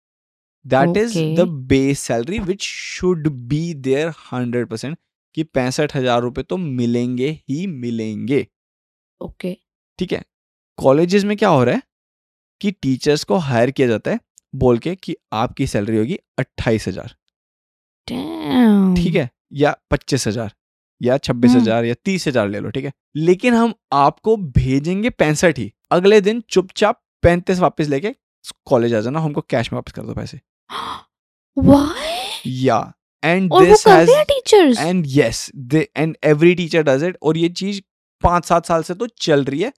That 0.65 0.97
is 0.97 1.15
the 1.39 1.45
Okay. 1.45 1.55
base 1.71 2.03
salary, 2.03 2.39
which 2.41 2.67
should 2.67 3.25
be 3.49 3.63
there 3.87 4.11
100%. 4.27 4.97
कि 5.35 5.43
पैंसठ 5.57 5.95
हज़ार 5.97 6.21
रुपए 6.23 6.43
तो 6.43 6.57
मिलेंगे 6.57 7.31
ही 7.49 7.67
मिलेंगे। 7.67 8.47
ओके 9.21 9.57
ठीक 9.99 10.13
है? 10.13 10.23
कॉलेजेस 10.79 11.25
में 11.25 11.37
क्या 11.37 11.49
हो 11.49 11.63
रहा 11.65 11.75
है 11.75 11.83
कि 12.61 12.71
टीचर्स 12.73 13.25
को 13.25 13.37
हायर 13.47 13.71
किया 13.71 13.89
जाता 13.89 14.11
है 14.11 14.21
बोल 14.55 14.79
के 14.79 14.95
कि 14.95 15.17
आपकी 15.33 15.67
सैलरी 15.67 15.97
होगी 15.97 16.19
अट्ठाईस 16.39 16.89
हज़ार। 16.89 17.15
ठीक 18.97 19.15
है? 19.15 19.29
या 19.53 19.75
पच्चीस 19.91 20.27
हज़ार। 20.27 20.53
या 21.03 21.17
छब्बीस 21.19 21.51
हम्म। 21.51 21.61
हज़ार 21.61 21.85
या 21.85 21.95
तीस 22.05 22.27
हज़ार 22.29 22.49
ले 22.49 22.61
लो 22.61 22.71
ठीक 22.71 22.85
है? 22.85 22.93
लेकिन 23.17 23.55
हम 23.55 23.75
आपको 23.93 24.37
भेजेंगे 24.37 25.11
पैंसठ 25.13 25.59
ही। 25.59 25.73
अगले 25.91 26.21
दिन 26.21 26.43
चुपचाप 26.49 27.01
पैंतीस 27.23 27.59
वापस 27.59 27.89
लेके 27.89 28.15
कॉलेज 28.67 28.95
आ 28.95 29.01
जाना 29.01 29.21
हमको 29.21 29.41
कैश 29.41 29.73
में 29.73 29.77
वापस 29.77 29.93
कर 29.93 30.03
दो 30.03 30.15
पैसे। 30.15 30.41
या 32.47 32.93
and 33.23 33.51
this 33.53 33.85
teachers 34.29 34.79
and 34.81 35.05
yes 35.09 35.51
they 35.57 35.89
and 35.97 36.17
every 36.25 36.55
teacher 36.55 36.83
does 36.83 37.05
it 37.05 37.17
और 37.23 37.37
ये 37.39 37.49
चीज़ 37.51 37.81
पाँच 38.23 38.45
सात 38.45 38.67
साल 38.67 38.83
से 38.83 38.95
तो 38.95 39.07
चल 39.19 39.45
रही 39.45 39.61
है 39.61 39.73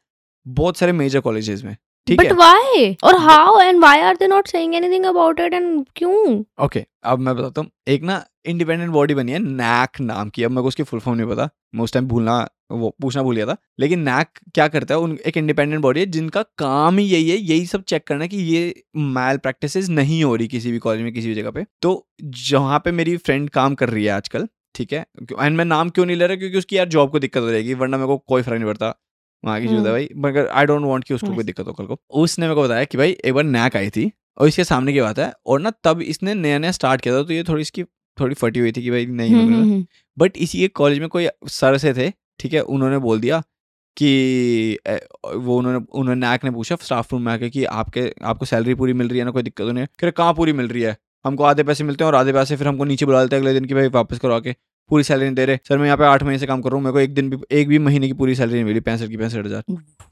बहुत 0.47 0.77
सारे 0.77 0.93
मेजर 0.93 1.21
कॉलेजेस 1.21 1.63
में। 1.65 1.77
ठीक 2.07 2.19
बट 2.21 2.33
व्हाई 2.33 2.97
और 3.05 3.17
how 3.19 3.61
and 3.61 3.79
why 3.81 4.01
are 4.01 4.17
they 4.17 4.27
not 4.27 4.49
saying 4.49 4.75
anything 4.75 5.05
about 5.05 5.41
it 5.41 5.55
and 5.55 5.85
क्यों? 5.97 6.43
ओके 6.65 6.85
अब 7.05 7.19
मैं 7.19 7.37
बताता 7.37 7.61
हूँ। 7.61 7.71
एक 7.89 8.03
ना 8.03 8.25
इंडिपेंडेंट 8.47 8.91
बॉडी 8.93 9.15
बनी 9.15 9.33
है 9.33 9.39
नैक 9.39 10.01
नाम 10.01 10.31
की। 10.31 10.43
अब 10.43 10.51
मेरे 10.51 10.63
को 10.63 10.69
उसकी 10.69 10.83
फुल 10.83 11.01
फॉर्म 11.01 11.19
नहीं 11.19 11.29
पता। 11.29 11.49
मैं 11.75 11.85
उस 11.85 11.93
टाइम 11.93 12.07
भूलना 12.09 12.37
वो 12.73 12.95
पूछना 13.03 13.23
भूल 13.23 13.37
गया 13.37 13.47
था। 13.47 13.57
लेकिन 13.81 14.01
नैक 14.01 14.39
क्या 14.55 14.67
करता 14.69 14.95
है? 14.95 15.01
उन 15.01 15.19
एक 15.27 15.37
इंडिपेंडेंट 15.37 15.81
बॉडी 15.83 16.01
है 16.01 16.07
जिनका 16.07 16.43
काम 16.59 16.99
ही 16.99 17.05
यही 17.05 17.31
है 17.31 17.37
यही 17.37 17.67
सब 17.67 17.83
चेक 17.85 18.07
करना 18.07 18.27
कि 18.27 18.37
ये 18.37 18.83
मैल 18.97 19.37
प्रैक्टिस 19.39 19.89
नहीं 19.91 20.23
हो 20.25 20.35
रही 20.37 20.49
किसी 20.49 20.73
भी 20.73 20.79
कॉलेज 20.79 21.03
में 21.03 21.13
किसी 21.13 21.29
भी 21.29 21.35
जगह 21.35 21.51
पे। 21.51 21.65
तो 21.83 22.07
जहाँ 22.23 22.79
पे 22.85 22.93
मेरी 22.93 23.17
फ्रेंड 23.17 23.49
काम 23.51 23.75
कर 23.75 23.89
रही 23.89 24.05
है 24.05 24.11
आजकल 24.11 24.49
ठीक 24.75 24.93
है? 24.93 25.05
एंड 25.41 25.57
मैं 25.57 25.65
नाम 25.65 25.91
क्यों 25.91 26.07
नहीं 26.07 26.17
ले 26.17 26.27
रहा? 26.27 26.37
क्योंकि 26.37 26.59
उसकी 26.59 26.79
यार 26.79 26.89
जॉब 26.89 27.11
को 27.11 27.19
दिक्कत 27.19 27.43
हो 27.43 27.51
जाएगी 27.51 27.75
वरना 27.75 27.97
मेरे 27.97 28.07
को 28.07 28.17
कोई 28.19 28.43
फ़र्क 28.43 28.59
नहीं 28.59 28.69
पड़ता। 28.69 28.95
वहाँ 29.45 29.61
की 29.61 29.67
चीज़ 29.67 29.73
है 29.73 29.79
हम्म। 29.79 29.91
भाई 29.91 30.09
मगर 30.19 30.47
आई 30.49 30.67
डोंट 30.67 30.85
वांट 30.85 31.05
कि 31.05 31.15
उसको 31.15 31.35
कोई 31.35 31.45
दिक्कत 31.45 31.67
हो 31.67 31.73
कल 31.73 31.87
को। 31.87 31.99
उसने 32.23 32.47
मेरे 32.47 32.55
को 32.55 32.63
बताया 32.63 32.85
कि 32.85 32.99
भाई 32.99 33.17
एक 33.25 33.35
बार 33.35 33.45
नैक 33.47 33.77
आई 33.77 33.91
थी 33.91 34.11
और 34.39 34.49
इसके 34.49 34.65
सामने 34.65 34.93
की 34.93 35.01
बात 35.01 35.19
है 35.19 35.33
और 35.47 35.61
ना 35.61 35.73
तब 35.85 36.01
इसने 36.03 36.35
नया 36.35 36.59
नया 36.59 36.71
स्टार्ट 36.73 37.01
किया 37.01 37.15
था 37.15 37.23
तो 37.23 37.33
ये 37.33 37.43
थोड़ी 37.45 37.63
इसकी 37.63 37.83
थोड़ी 38.19 38.35
फटी 38.35 38.61
हुई 38.61 38.73
थी 38.73 38.83
कि 38.83 38.91
भाई 38.91 39.07
नहीं 39.07 39.35
हम्म, 39.35 39.45
होगा 39.45 39.63
हम्म, 39.65 39.85
बट 40.17 40.37
इसी 40.37 40.65
एक 40.65 40.75
कॉलेज 40.77 40.99
में 40.99 41.09
कोई 41.09 41.29
सर 41.51 41.79
से 41.79 41.93
थे 41.95 42.11
ठीक 42.41 42.53
है 42.55 42.61
उन्होंने 42.77 42.99
बोल 42.99 43.21
दिया 43.21 43.43
कि 43.97 44.79
वो 45.37 45.57
उन्होंने 45.59 45.79
उन्होंने 45.93 46.21
नैक 46.21 46.45
ने 46.45 46.51
पूछा 46.51 46.77
स्टाफ 46.83 47.13
रूम 47.13 47.23
में 47.23 47.33
आके 47.33 47.51
कि 47.51 47.65
आपके 47.65 48.13
आपको 48.25 48.45
सैलरी 48.47 48.75
पूरी 48.75 48.93
मिल 48.93 49.09
रही 49.09 49.19
है 49.19 49.25
ना 49.25 49.31
कोई 49.31 49.43
दिक्कत 49.43 49.65
तो 49.65 49.73
नहीं 49.73 49.83
है? 49.83 49.87
कह 49.87 50.07
रहे 50.07 50.13
कहाँ 50.13 50.35
पूरी 50.35 50.53
मिल 50.53 50.69
रही 50.69 50.83
है? 50.83 50.97
हमको 51.25 51.45
आधे 51.45 51.63
पैसे 51.63 51.85
मिलते 51.85 52.05
हैं 52.05 52.09
और 52.09 52.15
आधे 52.15 52.33
पैसे 52.33 52.57
फिर 52.57 52.69
हमको 52.69 52.85
नीचे 52.85 53.07
बुला 53.07 53.23
लेते 53.23 53.37
हैं 53.37 53.43
अगले 53.43 53.53
दिन 53.55 53.65
की 53.65 53.75
भाई 53.75 53.89
वापस 53.89 54.19
करवा 54.19 54.37
आके 54.37 54.55
पूरी 54.91 55.05
सैलरी 55.05 55.25
नहीं 55.25 55.35
दे 55.35 55.45
रहे। 55.47 55.59
सर 55.69 55.79
मैं 55.79 55.87
यहाँ 55.87 55.97
पे 55.97 56.05
आठ 56.05 56.23
महीने 56.23 56.39
से 56.39 56.47
काम 56.47 56.63
कर 56.63 56.71
रहा 56.71 56.77
हूँ 56.77 56.85
मेरे 56.85 56.93
को 56.93 57.01
एक 57.01 57.15
दिन 57.15 57.31
भी 57.31 57.37
एक 57.53 57.69
भी 57.69 57.79
महीने 57.81 58.07
की 58.07 58.13
पूरी 58.15 58.35
सैलरी 58.35 58.55
नहीं 58.55 58.65
मिली 58.65 58.81
पैंसठ 58.83 59.09
की 59.09 59.17
पैंसठ 59.17 59.45
हज़ार। 59.47 59.63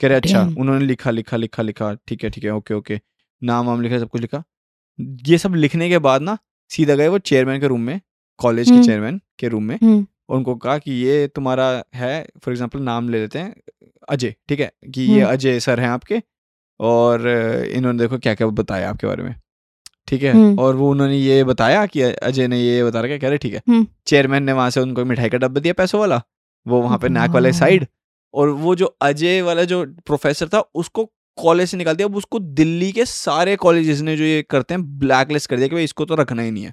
कह 0.01 0.09
रहे 0.09 0.17
अच्छा 0.17 0.43
उन्होंने 0.59 0.85
लिखा 0.85 1.11
लिखा 1.11 1.37
लिखा 1.37 1.63
लिखा 1.63 1.93
ठीक 2.09 2.25
है 2.25 2.31
ठीक 2.31 2.45
है 2.45 2.51
ओके 2.53 2.75
ओके 2.75 3.01
नाम 3.43 3.67
वाम 3.67 3.83
लिखा 3.83 3.99
सब 3.99 4.09
कुछ 4.09 4.21
लिखा। 4.21 4.43
ये 5.29 5.39
सब 5.39 5.55
लिखने 5.57 5.89
के 5.89 5.99
बाद 6.01 6.23
ना 6.23 6.37
सीधा 6.71 6.95
गए 6.95 7.09
वो 7.09 7.19
चेयरमैन 7.21 7.61
के 7.61 7.67
रूम 7.67 7.81
में 7.81 8.01
कॉलेज 8.41 8.71
के। 8.71 8.83
चेयरमैन 8.83 9.21
के 9.39 9.49
रूम 9.49 9.65
में। 9.65 9.79
और 10.29 10.37
उनको 10.37 10.55
कहा 10.57 10.77
कि 10.79 10.93
ये 10.95 11.27
तुम्हारा 11.29 11.67
है 11.95 12.15
फॉर 12.45 12.53
एग्ज़ाम्पल 12.53 12.81
नाम 12.83 13.09
ले 13.09 13.19
लेते 13.21 13.39
हैं 13.39 13.55
अजय 14.09 14.35
ठीक 14.49 14.61
है 14.61 14.71
कि 14.87 15.03
ये 15.03 15.21
हम्म। 15.21 15.33
अजय 15.33 15.59
सर 15.61 15.81
हैं 15.81 15.89
आपके 15.89 16.21
और 16.81 17.29
इन्होंने 17.29 17.99
देखो 17.99 18.19
क्या 18.19 18.35
क्या 18.35 18.47
बताया 18.49 18.91
आपके 18.91 19.07
बारे 19.07 19.23
में। 19.23 19.35
ठीक 20.13 20.23
है? 20.23 20.33
हम्म। 20.33 20.59
और 20.59 20.75
वो 20.77 20.91
उन्होंने 20.91 21.17
ये 21.17 21.45
बताया 21.45 21.85
कि 21.87 22.01
अजय 22.03 22.49
ने 22.49 22.59
ये 22.59 22.83
बता 22.85 23.01
रखा 23.01 23.17
कह 23.17 23.29
रहे 23.29 23.39
ठीक 23.39 23.55
है। 23.55 23.63
हम्म। 23.69 23.87
चेयरमैन 24.07 24.43
ने 24.43 24.53
वहाँ 24.53 24.71
से 24.71 24.81
उनको 24.81 25.05
मिठाई 25.05 25.29
का 25.29 25.39
डब्बा 25.39 25.61
दिया 25.61 25.75
पैसों 25.75 26.01
वाला 26.01 26.21
वो 26.67 26.81
वहाँ 26.83 26.99
पे 26.99 27.09
नाक 27.09 27.31
वाले 27.31 27.53
साइड 27.53 27.87
और 28.35 28.49
वो 28.61 28.75
जो 28.75 28.87
अजय 29.03 29.41
वाला 29.43 29.65
जो 29.65 29.85
प्रोफेसर 30.07 30.49
था 30.49 30.61
उसको 30.75 31.05
कॉलेज 31.39 31.69
से 31.69 31.77
निकाल 31.77 31.97
दिया 31.97 32.09
अब 32.09 32.17
उसको 32.17 32.39
दिल्ली 32.59 32.91
के 32.93 33.05
सारे 33.05 33.57
कॉलेजेस 33.57 34.01
ने 34.01 34.17
जो 34.17 34.25
ये 34.25 34.43
करते 34.51 34.75
हैं 34.75 34.83
ब्लैकलिस्ट 34.99 35.51
कर 35.51 35.57
दिया 35.57 35.69
कि 35.69 35.75
भाई 35.75 35.85
इसको 35.85 36.05
तो 36.05 36.15
रखना 36.15 36.43
ही 36.43 36.51
नहीं 36.51 36.65
है। 36.65 36.73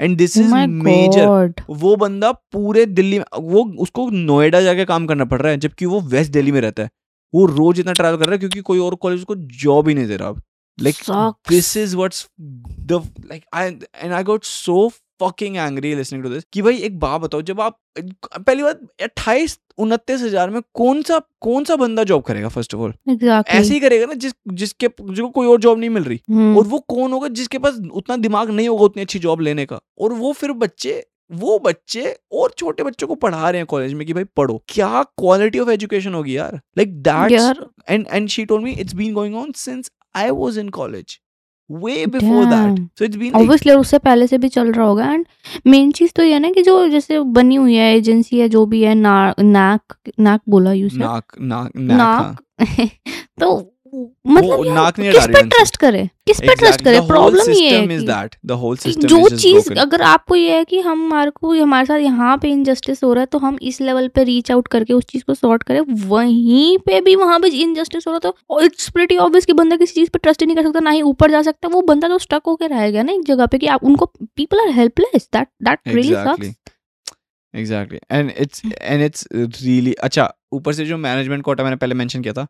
एंड 0.00 0.16
दिस 0.18 0.36
इज़ 0.36 0.54
मेजर 0.54 1.64
वो 1.70 1.94
बंदा 1.96 2.32
पूरे 2.32 2.86
दिल्ली 2.88 3.18
में 3.18 3.24
वो 3.40 3.64
उसको 3.78 4.08
नोएडा 4.10 4.60
जाके 4.60 4.84
काम 4.84 5.06
करना 5.06 5.24
पड़ 5.24 5.40
रहा 5.40 5.52
है 5.52 5.58
जबकि 5.58 5.86
वो 5.86 6.00
वेस्ट 6.00 6.32
दिल्ली 6.32 6.52
में 6.52 6.60
रहता 6.60 6.82
है। 6.82 6.90
वो 7.34 7.44
रोज 7.48 7.80
इतना 7.80 7.92
ट्रैवल 7.92 8.16
कर 8.16 8.24
रहा 8.24 8.32
है 8.32 8.38
क्योंकि 8.38 8.60
कोई 8.60 8.78
और 8.78 8.94
कॉलेज 8.94 9.18
उसको 9.18 9.34
जॉब 9.60 9.88
ही 9.88 9.94
नहीं 9.94 10.06
दे 10.06 10.16
रहा 10.16 10.28
अब। 10.28 10.42
Like 10.78 10.96
Sucks. 10.96 11.50
This 11.50 11.76
is 11.76 11.96
what's 11.96 12.26
the 12.40 13.02
like 13.26 13.44
I 13.54 13.68
and 13.68 14.12
I 14.12 14.22
got 14.22 14.44
so 14.44 14.88
fucking 15.22 15.56
angry 15.56 15.94
listening 15.94 16.22
to 16.24 16.28
this 16.30 16.44
कि 16.52 16.62
भाई 16.62 16.76
एक 16.76 16.98
बात 16.98 17.20
बताओ 17.20 17.42
जब 17.42 17.60
आप 17.60 17.78
पहली 17.98 18.62
बात 18.62 18.80
अट्ठाईस 19.02 19.58
उनतीस 19.78 20.22
हज़ार 20.22 20.50
में 20.50 20.60
कौन 20.74 21.02
सा 21.02 21.20
कौन 21.40 21.64
सा 21.64 21.76
बंदा 21.76 22.04
जॉब 22.04 22.22
करेगा 22.22 22.48
फ़र्स्ट 22.48 22.74
ऑफ़ 22.74 22.82
ऑल 22.82 22.92
Exactly. 23.10 23.54
ऐसे 23.54 23.74
ही 23.74 23.80
करेगा 23.80 24.06
ना 24.06 24.14
जिस 24.14 24.32
जिसके 24.52 24.88
जिसको 25.00 25.28
कोई 25.28 25.46
और 25.46 25.60
जॉब 25.60 25.78
नहीं 25.78 25.90
मिल 25.90 26.04
रही। 26.04 26.20
हम्म, 26.30 26.56
और 26.58 26.66
वो 26.66 26.78
कौन 26.88 27.12
होगा 27.12 27.28
जिसके 27.30 27.58
पास 27.58 27.78
उतना 27.92 28.16
दिमाग 28.16 28.50
नहीं 28.50 28.68
होगा 28.68 28.84
उतनी 28.84 29.02
अच्छी 29.02 29.18
जॉब 29.18 29.40
लेने 29.40 29.66
का? 29.66 29.80
और 30.00 30.12
वो 30.12 30.32
फिर 30.32 30.52
बच्चे 30.64 31.02
वो 31.30 31.58
बच्चे 31.58 32.16
और 32.32 32.52
छोटे 32.58 32.82
बच्चों 32.82 33.06
को 33.08 33.14
पढ़ा 33.14 33.50
रहे 33.50 33.58
हैं 33.58 33.66
कॉलेज 33.66 33.92
में 33.94 34.06
कि 34.06 34.12
भाई 34.12 34.24
पढ़ो। 34.36 34.60
क्या 34.68 35.02
क्वालिटी 35.18 35.58
ऑफ़ 35.58 35.70
एजुकेशन 35.70 36.14
होगी 36.14 36.36
यार? 36.36 36.60
लाइक 36.78 37.32
यार 37.32 37.66
and 37.88 38.06
and 38.12 38.28
she 38.28 38.44
told 38.44 38.64
me 38.64 38.72
it's 38.72 38.94
been 38.94 39.14
going 39.14 39.36
on 39.36 39.52
since 39.56 39.90
I 40.14 40.30
was 40.30 40.60
in 40.60 40.68
college 40.68 41.18
way 41.70 42.06
before 42.06 42.44
that 42.44 42.78
So 42.78 42.98
so 42.98 43.04
it's 43.04 43.16
been 43.16 43.34
obviously 43.34 43.72
उससे 43.72 43.98
पहले 43.98 44.26
से 44.26 44.38
भी 44.38 44.48
चल 44.48 44.72
रहा 44.72 44.86
होगा 44.86 45.12
एंड 45.12 45.26
मेन 45.66 45.92
चीज़ 45.92 46.12
तो 46.16 46.22
ये 46.22 46.38
ना 46.38 46.50
कि 46.50 46.62
जो 46.62 46.88
जैसे 46.88 47.20
बनी 47.20 47.54
हुई 47.54 47.74
है 47.74 47.94
एजेंसी 47.96 48.38
है 48.38 48.48
जो 48.48 48.66
भी 48.66 48.82
है 48.82 48.94
ना 48.94 49.34
नाक 49.40 49.96
नाक 50.20 50.40
बोला 50.48 50.72
यूज़ 50.72 50.98
नाक 50.98 51.24
नाक 51.40 51.76
नाक? 51.76 52.44
हाँ। 52.60 52.88
तो 53.40 53.71
मतलब 53.94 54.74
नाक 54.74 54.98
नहीं 54.98 55.10
किस 55.12 55.26
पे 55.26 55.42
ट्रस्ट 55.42 55.76
करे? 55.76 56.10
किस 56.26 56.40
पे 56.40 56.54
ट्रस्ट 56.54 56.80
करे? 56.80 57.00
प्रॉब्लम 57.00 57.50
ये 57.52 57.70
है 57.70 57.86
कि- 57.86 58.08
that. 58.08 58.34
जो 59.06 59.28
चीज़ 59.36 59.72
अगर 59.72 60.02
आपको 60.02 60.36
ये 60.36 60.56
है 60.56 60.64
कि 60.64 60.80
हमारे 60.80 61.30
को 61.30 61.52
हमारे 61.52 61.86
साथ 61.86 61.98
यहाँ 61.98 62.38
पे 62.38 62.48
इनजस्टिस 62.48 63.04
हो 63.04 63.12
रहा 63.12 63.20
है 63.20 63.26
तो 63.26 63.38
हम 63.38 63.58
इस 63.62 63.80
लेवल 63.80 64.08
पे 64.08 64.24
रीच 64.24 64.50
आउट 64.50 64.68
करके 64.68 64.92
उस 64.92 65.04
चीज़ 65.04 65.24
को 65.24 65.34
सॉर्ट 65.34 65.62
करें। 65.62 65.80
वहीं 65.80 66.78
पे 66.78 67.00
भी 67.00 67.16
वहाँ 67.16 67.40
पे 67.40 67.48
इनजस्टिस 67.48 68.06
हो 68.06 68.12
रहा 68.12 68.28
है 68.28 68.32
तो 68.48 68.60
इट्स 68.60 68.88
प्रीटी 68.90 69.16
ऑब्वियस 69.16 69.46
कि 69.46 69.52
बंदा 69.52 69.76
किसी 69.76 69.94
चीज़ 69.94 70.10
पे 70.10 70.18
ट्रस्ट 70.18 70.42
नहीं 70.42 70.56
कर 70.56 70.62
सकता 70.62 70.80
ना 70.80 70.90
ही 70.90 71.02
ऊपर 71.02 71.30
जा 71.30 71.42
सकता। 71.42 71.68
वो 71.68 71.82
बंदा 71.82 72.08
तो 72.08 72.18
स्टक 72.18 72.42
होकर 72.46 72.70
रह 72.70 72.90
गया 72.90 73.02
ना 73.02 73.12
एक 73.12 73.24
जगह 73.24 73.46
पे 73.46 73.58
कि 73.58 73.66
आप 73.66 73.84
उनको 73.84 74.06
people 74.36 74.60
are 74.60 74.70
helpless 74.70 75.28
that 75.32 75.48
that 75.62 75.78
really 75.88 76.14
sucks 76.14 76.54
exactly 77.54 77.98
and 78.10 78.32
it's 78.38 78.62
and 78.82 79.02
it's 79.02 79.28
really 79.34 79.92
अच्छा 79.92 80.34
ऊपर 80.52 80.72
से 80.72 80.84
जो 80.84 80.96
मैनेजमेंट 80.96 81.42
कोटा 81.42 81.64
मैंने 81.64 81.76
पहले 81.76 81.94
मेंशन 81.94 82.22
किया 82.22 82.34
था 82.34 82.46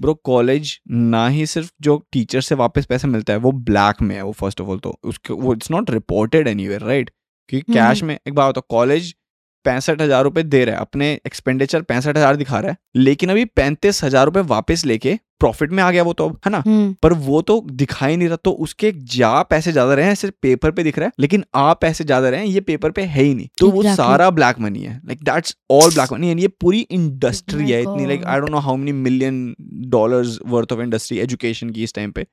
ब्रो 0.00 0.14
कॉलेज 0.14 0.80
ना 0.90 1.28
ही 1.28 1.46
सिर्फ़ 1.46 1.70
जो 1.80 2.04
टीचर 2.12 2.40
से 2.40 2.54
वापस 2.54 2.86
पैसा 2.86 3.08
मिलता 3.08 3.32
है 3.32 3.38
वो 3.38 3.52
ब्लैक 3.52 4.02
में 4.02 4.16
है 4.16 4.22
वो 4.22 4.32
फ़र्स्ट 4.32 4.60
ऑफ़ 4.60 4.68
ऑल 4.68 4.78
तो 4.78 4.98
उसके 5.04 5.32
वो 5.32 5.52
it's 5.54 5.70
not 5.70 5.90
reported 5.90 6.48
any 6.48 6.68
right 6.76 7.10
क्योंकि। 7.48 7.72
कैश 7.72 8.02
में 8.02 8.18
एक 8.28 8.34
बार 8.34 8.46
होता 8.46 8.60
कॉलेज 8.68 9.14
पैंसठ 9.64 10.02
हज़ार 10.02 10.22
रुपए 10.24 10.42
दे 10.44 10.64
रहा 10.64 10.74
है 10.74 10.80
अपने 10.80 11.12
एक्सपेंडिचर 11.26 11.82
पैंसठ 11.82 12.16
हज़ार 12.16 12.36
दिखा 12.36 12.58
रहा 12.58 12.70
है 12.70 12.76
लेकिन 12.98 13.30
अभी 13.30 13.44
पैंतीस 13.46 14.02
हज़ार 14.04 14.24
रुपए 14.26 14.40
वापस 14.48 14.84
लेके 14.86 15.18
प्रॉफिट 15.40 15.70
में 15.72 15.82
आ 15.82 15.90
गया 15.90 16.02
वो 16.02 16.12
तो 16.12 16.24
अब 16.28 16.36
है 16.46 16.50
ना? 16.52 16.62
हम्म। 16.66 16.92
पर 17.02 17.12
वो 17.20 17.40
तो 17.42 17.60
दिखाई 17.72 18.16
नहीं 18.16 18.28
रहा 18.28 18.36
तो 18.44 18.50
उसके 18.64 18.90
जा 19.12 19.30
पैसे 19.44 19.72
ज़्यादा 19.72 19.94
रहे 19.94 20.06
हैं? 20.06 20.14
सिर्फ़ 20.14 20.34
पेपर 20.42 20.70
पे 20.70 20.82
दिख 20.82 20.98
रहा 20.98 21.06
है 21.06 21.12
लेकिन 21.20 21.44
आ 21.54 21.72
पैसे 21.76 22.04
ज़्यादा 22.04 22.28
रहे 22.28 22.40
हैं 22.40 22.46
ये 22.46 22.60
पेपर 22.62 22.90
पे 22.90 23.02
है 23.04 23.22
ही 23.22 23.34
नहीं। 23.34 23.48
तो 23.58 23.70
वो 23.70 23.82
सारा 23.94 24.28
ब्लैक 24.32 24.58
मनी 24.60 24.80
है 24.80 24.94
like 24.96 25.22
that's 25.24 25.56
all 25.72 25.90
black 25.90 26.12
money 26.12 26.30
and 26.30 26.40
ये 26.40 26.48
पूरी 26.60 26.80
इंडस्ट्री 26.90 27.64
my 27.64 27.70
है 27.70 27.80
इतनी 27.82 28.06
like 28.06 28.24
I 28.24 28.40
don't 28.40 28.50
know 28.50 28.58
how 28.58 28.76
many 28.76 28.92
million 29.00 29.54
dollars 29.90 30.38
worth 30.46 30.72
of 30.72 30.80
industry 30.80 31.18
education 31.18 31.70
की 31.70 31.82
इस 31.82 31.94
टाइम 31.94 32.10
पे। 32.10 32.26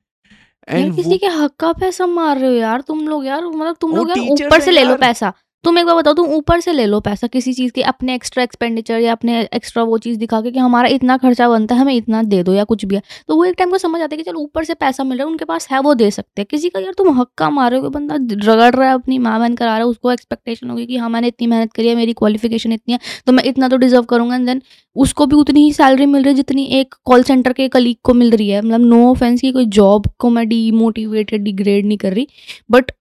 एंड 0.68 0.96
किसी 0.96 1.18
के 1.18 1.28
हक 1.34 1.52
का 1.60 1.72
पैसा 1.74 2.06
मार 2.08 2.38
रहे 2.38 2.50
हो 2.50 2.56
यार 2.56 2.82
तुम 2.88 3.08
लोग 3.08 3.26
यार 3.26 3.46
मतलब 3.46 3.76
तुम 3.82 3.96
लोग 3.96 4.12
ऊपर 4.20 4.62
से 4.62 4.72
ले 4.72 4.84
लो 4.84 4.96
यार। 4.96 5.34
पैसा 5.68 5.72
तुम 5.72 5.80
एक 5.80 5.86
बार 5.86 5.96
बताओ, 5.96 6.14
तुम 6.14 6.28
ऊपर 6.28 6.60
से 6.60 6.72
ले 6.74 6.86
लो 6.86 7.00
पैसा 7.00 7.28
किसी 7.28 7.54
चीज़ 7.54 7.72
के, 7.72 7.82
अपने 7.84 8.16
एक्स्ट्रा 8.16 8.44
एक्सपेंडिचर 8.44 9.00
या 9.00 9.12
अपने 9.12 9.42
एक्स्ट्रा 9.54 9.84
वो 9.84 9.98
चीज़ 9.98 10.18
दिखा 10.20 10.42
के 10.42 10.52
कि 10.52 10.60
हमारा 10.60 10.90
इतना 10.90 11.18
खर्चा 11.18 11.50
बनता 11.50 11.76
है, 11.76 11.82
हमें 11.82 11.94
इतना 11.96 12.24
दे 12.24 12.42
दो 12.44 12.54
या 12.54 12.64
कुछ 12.64 12.86
भी 12.86 12.96
है। 12.96 13.02
तो 13.28 13.36
वो 13.36 13.46
एक 13.46 13.56
टाइम 13.58 13.72
को 13.72 13.78
समझ 13.78 14.02
आता 14.02 14.16
है 14.16 14.18
कि 14.18 14.24
चलो 14.24 14.40
ऊपर 14.40 14.64
से 14.64 14.74
पैसा 14.74 15.04
मिल 15.04 15.18
रहा 15.18 15.26
है, 15.26 15.32
उनके 15.32 15.46
पास 15.46 15.68
है, 15.72 15.80
वो 15.80 15.94
दे 15.94 16.10
सकते 16.12 16.42
हैं। 16.42 16.48
किसी 16.52 16.70
का 16.70 16.80
यार 16.80 16.94
तुम 16.98 17.20
हक्का 17.20 17.50
मार 17.50 17.76
हो 17.76 17.90
बंदा 17.90 18.16
रगड़ 18.16 18.74
रहा 18.76 18.88
है 18.88 18.94
अपनी 18.94 19.18
माँ 19.20 19.40
बहन 19.40 19.56
करा 19.56 19.68
रहा 19.68 19.78
है, 19.78 19.86
उसको 19.86 20.12
एक्सपेक्टेशन 20.12 20.70
होगी 20.70 20.86
कि 20.86 20.98
हाँ 20.98 21.10
मैंने 21.10 21.28
इतनी 21.28 21.48
मेहनत 21.48 21.74
करी 21.74 21.88
है, 21.88 21.96
मेरी 21.96 22.14
क्वालिफिकेशन 22.14 22.72
इतनी 22.74 22.94
है 22.94 23.00
तो 23.28 23.34
मैं 23.34 23.44
इतना 23.44 23.68
तो 23.70 23.78
डिजर्व 23.78 24.04
करूँगा। 24.06 24.36
एंड 24.36 24.46
देन 24.48 24.62
उसको 24.96 25.26
भी 25.26 25.36
उतनी 25.36 25.64
ही 25.64 25.74
सैलरी 25.74 26.06
मिल 26.06 26.24
रही 26.24 26.32
है 26.32 26.36
जितनी 26.36 26.66
एक 26.80 26.96
कॉल 27.06 27.24
सेंटर 27.24 27.54
के 27.54 27.68
कलीग 27.70 27.98
को 28.04 28.14
मिल 28.14 28.32
रही 28.32 28.50
है। 28.50 28.62
मतलब 28.62 28.86
नो 28.86 29.10
ऑफेंस 29.12 29.42
की 29.42 29.52
कोई 29.52 29.66
जॉब 29.74 30.08
को 30.20 30.30
मैं 30.30 30.48
डीमोटिवेटेड 30.50 31.44
डिग्रेड 31.44 31.86
नहीं 31.86 31.98
कर 31.98 32.14
रही 32.14 32.28
बट 32.72 32.92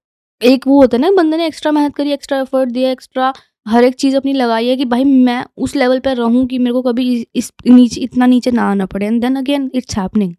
एक 0.41 0.67
वो 0.67 0.81
होता 0.81 0.97
है 0.97 1.01
ना 1.01 1.11
बंदे 1.11 1.37
ने 1.37 1.47
एक्स्ट्रा 1.47 1.73
मेहनत 1.73 1.95
करी 1.95 2.13
एक्स्ट्रा 2.13 2.41
एफर्ट 2.41 2.71
दिया 2.71 2.91
एक्स्ट्रा 2.91 3.33
हर 3.69 3.85
एक 3.85 3.95
चीज़ 3.95 4.17
अपनी 4.17 4.33
लगाई 4.33 4.67
है 4.69 4.77
कि 4.77 4.85
भाई 4.85 5.05
मैं 5.05 5.45
उस 5.57 5.75
लेवल 5.77 5.99
पर 5.99 6.17
रहूँ 6.17 6.45
कि 6.47 6.59
मेरे 6.59 6.73
को 6.73 6.83
कभी 6.83 7.27
इस- 7.35 7.53
नीचे 7.67 8.01
इतना 8.01 8.27
नीचे 8.27 8.51
ना 8.51 8.63
आना 8.71 8.87
पड़े। 8.87 9.07
And 9.07 9.21
then 9.21 9.37
again 9.37 9.71
it's 9.75 9.97
happening 9.99 10.35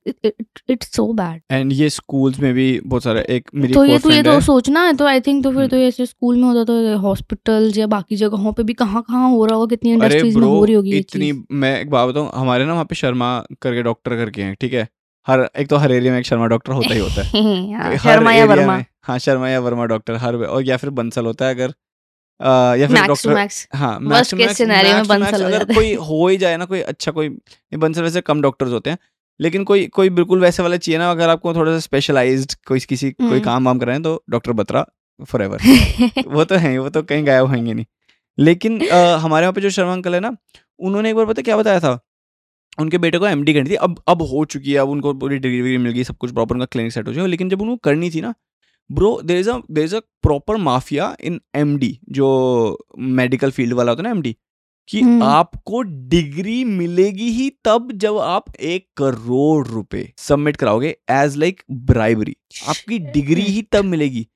it's 0.69 0.91
so 0.95 1.11
bad 1.13 1.41
and 1.51 1.73
ये 1.73 1.89
स्कूल्स 1.89 2.39
में 2.39 2.53
भी 2.53 2.67
बहुत 2.85 3.03
सारा 3.03 3.21
एक 3.29 3.49
मेरी 3.55 3.73
तो 3.73 3.85
ये 3.85 3.97
तो 3.99 4.11
ये 4.11 4.21
तो 4.23 4.39
सोचना 4.41 4.85
है 4.85 4.93
तो 4.93 5.05
आई 5.05 5.19
थिंक 5.19 5.43
तो 5.43 5.49
फिर 5.49 5.59
हम्म। 5.59 5.69
तो 5.69 5.77
ऐसे 5.77 6.05
स्कूल 6.05 6.35
में 6.35 6.43
होता 6.43 6.63
तो 6.63 6.97
हॉस्पिटल्स 6.97 7.77
या 7.77 7.87
बाकी 7.87 8.15
जगहों 8.15 8.53
पे 8.53 8.63
भी 8.63 8.73
कहाँ 8.73 9.01
कहाँ 9.01 9.29
हो 9.31 9.45
रहा 9.45 9.55
होगा 9.55 9.69
कितनी 9.69 9.91
इंडस्ट्रीज़ 9.91 10.37
में 10.37 10.47
हो 10.47 10.63
रही 10.65 10.75
होगी 10.75 10.97
इतनी 10.97 11.31
मैं 11.55 11.79
एक 11.81 11.89
बात 11.89 12.09
बताऊँ 12.09 12.29
हमारे 12.35 12.65
ना 12.65 12.73
वहाँ 12.73 12.85
पे 12.85 12.95
शर्मा 12.95 13.37
करके 13.61 13.83
डॉक्टर 13.83 14.15
करके 14.15 14.41
हैं 14.41 14.55
ठीक 14.61 14.73
है? 14.73 14.87
हर 15.27 15.49
एक 15.57 15.67
तो 15.67 15.77
हर 15.77 15.91
एरिया 15.91 16.11
में 16.13 16.19
एक 16.19 16.25
शर्मा 16.25 16.47
डॉक्टर 16.47 16.73
होता 16.73 16.93
ही 16.93 16.99
होता 16.99 17.21
है। 17.21 17.43
हाँ, 17.73 17.97
शर्मा 17.97 18.31
या 18.33 18.45
वर्मा। 18.45 18.83
हाँ 19.01 19.17
शर्मा 19.19 19.49
या 19.49 19.59
वर्मा 19.59 19.85
डॉक्टर 19.85 20.15
हर 20.15 20.35
और 20.35 20.63
या 20.63 20.77
फिर 20.77 20.89
बंसल 20.89 21.25
होता 21.25 21.45
है 21.45 21.55
अगर 21.55 21.73
या 22.79 22.87
फिर 22.87 22.95
डॉक्टर 23.07 23.29
हाँ 23.75 23.99
मैक्स 23.99 24.33
मैक्स 24.33 24.61
मैक्स 24.61 25.09
मैक्स 25.11 25.41
अगर 25.41 25.63
कोई 25.73 25.93
हो 25.93 26.27
ही 26.27 26.37
जाए 26.37 26.57
ना 26.57 26.65
कोई 26.65 26.81
अच्छा 26.81 27.11
कोई 27.11 27.29
बंसल 27.77 28.01
वैसे 28.01 28.21
कम 28.21 28.41
डॉक्टर्स 28.41 28.71
होते 28.71 28.89
हैं 28.89 28.97
लेकिन 29.39 29.63
कोई 29.63 29.85
कोई 29.87 30.09
बिल्कुल 30.09 30.39
वैसे 30.41 30.63
वाला 30.63 30.77
चाहिए 30.77 30.99
ना 30.99 31.11
अगर 31.11 31.29
आपको 31.29 31.53
थोड़ा 31.53 31.71
सा 31.71 31.79
स्पेशलाइज्ड 31.79 32.53
कोई 32.67 32.79
किसी 32.79 33.11
कोई 33.11 33.27
हम्म। 33.27 33.39
काम 33.39 33.65
वाम 33.65 33.79
कराएँ 33.79 34.01
तो 34.01 34.23
डॉक्टर 34.29 34.51
बत्रा 34.51 34.85
फॉर 35.23 35.41
एवर 35.41 35.59
वो 36.27 36.43
तो 36.45 36.55
है 36.55 36.77
वो 36.77 36.89
तो 36.89 37.03
कहीं 37.03 37.27
गायब 37.27 37.45
होंगे 37.45 37.73
नहीं। 37.73 37.85
लेकिन 38.37 38.79
अ, 38.87 39.15
हमारे 39.17 39.43
यहाँ 39.43 39.53
पे 39.53 39.61
जो 39.61 39.69
शर्मा 39.69 39.93
अंकल 39.93 40.13
है 40.13 40.19
ना 40.19 40.35
उन्होंने 40.79 41.09
एक 41.09 41.15
बार 41.15 41.25
पता 41.25 41.41
क्या 41.41 41.57
बताया 41.57 41.79
था? 41.79 41.99
उनके 42.77 42.97
बेटे 42.97 43.17
को 43.17 43.27
एमडी 43.27 43.53
करनी 43.53 43.69
थी। 43.69 43.75
अब 43.75 44.01
अब 44.07 44.21
हो 44.21 44.43
चुकी 44.45 44.71
है 44.71 44.79
अब 44.79 44.89
उनको 44.89 45.13
पूरी 45.13 45.37
डिग्री 45.37 45.77
मिल 45.77 45.91
गई 45.91 46.03
सब 46.03 46.17
कुछ 46.17 46.31
प्रॉपर 46.31 46.55
उनका 46.55 46.65
क्लिनिक 46.65 46.93
सेट 46.93 47.07
हो 47.07 47.13
चुका 47.13 47.25
लेकिन 47.25 47.49
जब 47.49 47.61
उनको 47.61 47.75
करनी 47.83 48.09
थी 48.09 48.21
ना 48.21 48.33
bro 48.89 49.19
there 49.21 49.39
is 49.39 49.49
a 49.49 49.59
there 49.71 49.83
is 49.83 49.95
a 49.95 49.99
proper 49.99 50.57
mafia 50.57 51.15
in 51.23 51.39
MD 51.55 51.97
जो 52.09 52.27
मेडिकल 52.97 53.51
फ़ील्ड 53.51 53.73
वाला 53.73 53.91
होता 53.91 54.01
है 54.01 54.07
ना 54.09 54.11
एमडी 54.11 54.35
कि 54.89 55.01
हम्म। 55.01 55.23
आपको 55.23 55.81
डिग्री 55.81 56.63
मिलेगी 56.63 57.29
ही 57.31 57.49
तब 57.65 57.91
जब 57.91 58.17
आप 58.17 58.55
एक 58.55 58.87
करोड़ 58.97 59.67
रुपए 59.67 60.13
सबमिट 60.17 60.55
कराओगे 60.55 60.95
एज 61.11 61.35
लाइक 61.37 61.61
ब्राइबरी 61.71 62.35
आपकी 62.67 62.99
डिग्री 62.99 63.41
ही 63.41 63.61
तब 63.61 63.85
मिलेगी। 63.85 64.27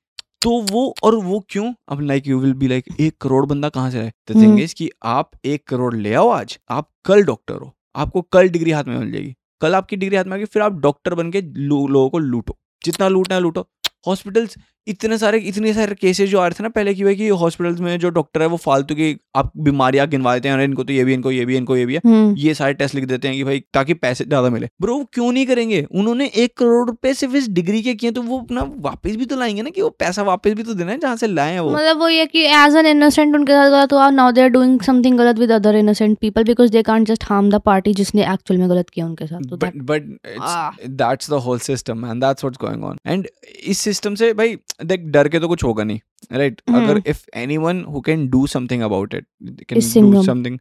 तो 0.42 0.50
वो 0.72 0.94
और 1.04 1.16
वो 1.16 1.40
क्यों? 1.50 1.74
अब 1.90 2.02
like 2.02 2.28
you 2.28 2.40
will 2.40 2.54
be 2.54 2.68
like 2.68 2.86
एक 3.00 3.18
करोड़ 3.22 3.46
बंदा 3.46 3.70
कहाँ 3.70 3.92
से 3.92 4.10
थिंग 4.30 4.44
हम्म। 4.44 4.66
कि 4.78 4.90
आप 5.04 5.32
एक 5.46 5.68
करोड़ 5.68 5.96
ले 5.96 6.14
आओ 6.14 6.30
आज 6.30 6.58
आप 6.70 6.90
कल 7.06 7.24
डॉक्टर 7.24 7.56
हो। 7.56 7.74
आपको 7.96 8.22
कल 8.22 8.50
डिग्री 8.50 8.72
हाथ 8.72 8.84
में 8.84 8.98
मिल 8.98 9.12
जाएगी। 9.12 9.36
कल 9.62 9.76
आपकी 9.76 9.96
डिग्री 9.96 10.18
हाथ 10.18 10.26
में 10.26 10.34
आएगी, 10.34 10.46
फिर 10.46 10.62
आप 10.62 10.74
डॉक्टर 10.74 11.14
बन 11.14 11.32
के 11.32 11.42
लो- 11.42 11.90
लोगों 11.90 12.10
को 12.10 12.18
लूटो। 12.18 12.58
जितना 12.86 13.08
लूटना 13.08 13.36
है 13.36 13.42
लूटो। 13.42 13.70
हॉस्पिटल्स 14.08 14.56
इतने 14.88 15.18
सारे 15.18 15.38
इतने 15.38 15.74
सारे 15.74 15.96
केसेस 15.96 16.30
जो 16.30 16.40
आ 16.40 16.48
रहे 16.48 16.60
थे 16.60 16.64
ना 16.64 16.70
पहले 16.70 16.94
की 16.94 17.04
भाई 17.04 17.16
कि 17.16 17.28
हॉस्पिटल्स 17.28 17.80
में 17.80 18.00
जो 18.00 18.10
डॉक्टर 18.10 18.42
है 18.42 18.48
वो 18.48 18.58
फालतू 18.58 18.96
की 18.96 19.16
आप 19.36 19.52
बीमारियाँ 19.58 20.08
गिनवा 20.08 20.34
देते 20.34 20.50
हैं 20.50 20.64
इनको 20.64 20.84
तो 20.84 20.94
ये 20.94 21.04
भी 21.06 21.14
इनको 21.14 21.32
ये 21.32 21.46
भी 21.46 21.56
इनको 21.58 21.76
ये 21.78 21.86
भी 21.86 21.94
है। 21.94 22.02
हम्म। 22.06 22.36
ये 22.38 22.54
सारे 22.54 22.74
टेस्ट 22.74 22.96
लिख 22.96 23.06
देते 23.06 23.28
हैं 23.28 23.38
कि 23.38 23.44
भाई 23.44 23.60
ताकि 23.74 23.94
पैसे 23.94 24.26
ज़्यादा 24.26 24.50
मिले। 24.50 24.70
ब्रो 24.82 24.96
वो 24.98 25.04
क्यों 25.14 25.32
नहीं 25.32 25.46
करेंगे? 25.46 25.86
उन्होंने 25.92 26.26
एक 26.36 26.58
करोड़ 26.58 26.88
रुपए 26.88 27.14
सिर्फ़ 27.14 27.36
इस 27.36 27.50
डिग्री 27.50 27.82
के 27.82 27.94
किए 27.96 28.12
तो 28.12 28.22
वो 28.22 28.40
अपना 28.40 28.62
वापस 28.80 29.16
भी 29.16 29.26
तो 29.26 29.36
लाएँगे 29.36 29.62
ना 29.62 29.70
कि 29.70 29.82
वो 29.82 29.90
पैसा 29.90 30.24
वापस 30.24 30.54
भी 30.54 30.64
तो 30.64 30.74
देना 30.74 30.92
है 30.92 30.98
जहाँ 31.00 31.16
से 31.16 31.28
लाए 31.28 31.54
हैं 31.54 31.60
वो। 31.60 31.70
मतलब 31.70 32.00
वो 32.00 32.10
ये 32.10 32.26
कि 32.26 32.46
एज 32.56 32.76
एन 32.76 32.86
इनोसेंट 32.86 33.36
उनके 33.36 33.54
साथ 33.54 33.70
गलत 33.70 33.94
हुआ 33.94 34.10
now 34.10 34.32
they 34.32 34.42
are 34.42 34.50
doing 34.50 34.80
something 34.82 35.18
गलत 35.18 35.40
with 35.40 35.52
other 35.52 35.76
innocent 35.76 36.18
people 36.20 36.44
because 36.44 36.72
they 36.72 36.82
can't 36.84 37.08
just 37.08 37.24
harm 37.24 37.50
the 37.50 37.62
party 37.66 37.94
जिसने 37.94 38.32
एक्चुअल 38.34 38.60
में 38.60 38.70
गलत 38.70 38.90
किया 38.90 39.06
उनके 39.06 39.28
साथ 39.28 39.40
it's, 39.52 40.40
Ah. 40.40 40.72
that's 41.00 41.28
the 41.28 41.40
whole 41.40 41.60
system 41.60 42.00
man. 42.02 42.20
That's 42.20 42.44
what's 42.44 42.60
going 42.64 42.84
on. 42.90 43.00
And 43.06 43.28
इस 43.66 43.80
सिस्टम 43.80 44.16
से 44.16 44.34
भाई 44.34 44.58
देख 44.84 45.00
डर 45.00 45.28
के 45.28 45.40
तो 45.40 45.48
कुछ 45.48 45.64
होगा 45.64 45.84
नहीं 45.84 46.00
राइट 46.32 46.62
हम्म। 46.70 46.84
अगर 46.84 47.00
if 47.00 47.24
anyone 47.38 47.82
who 47.86 48.02
can 48.10 48.28
do 48.36 48.42
something 48.48 48.84
about 48.90 49.14
it 49.14 49.26
can 49.70 49.78
Is 49.78 49.94
do 49.94 49.94
Singham. 49.94 50.26
something 50.26 50.60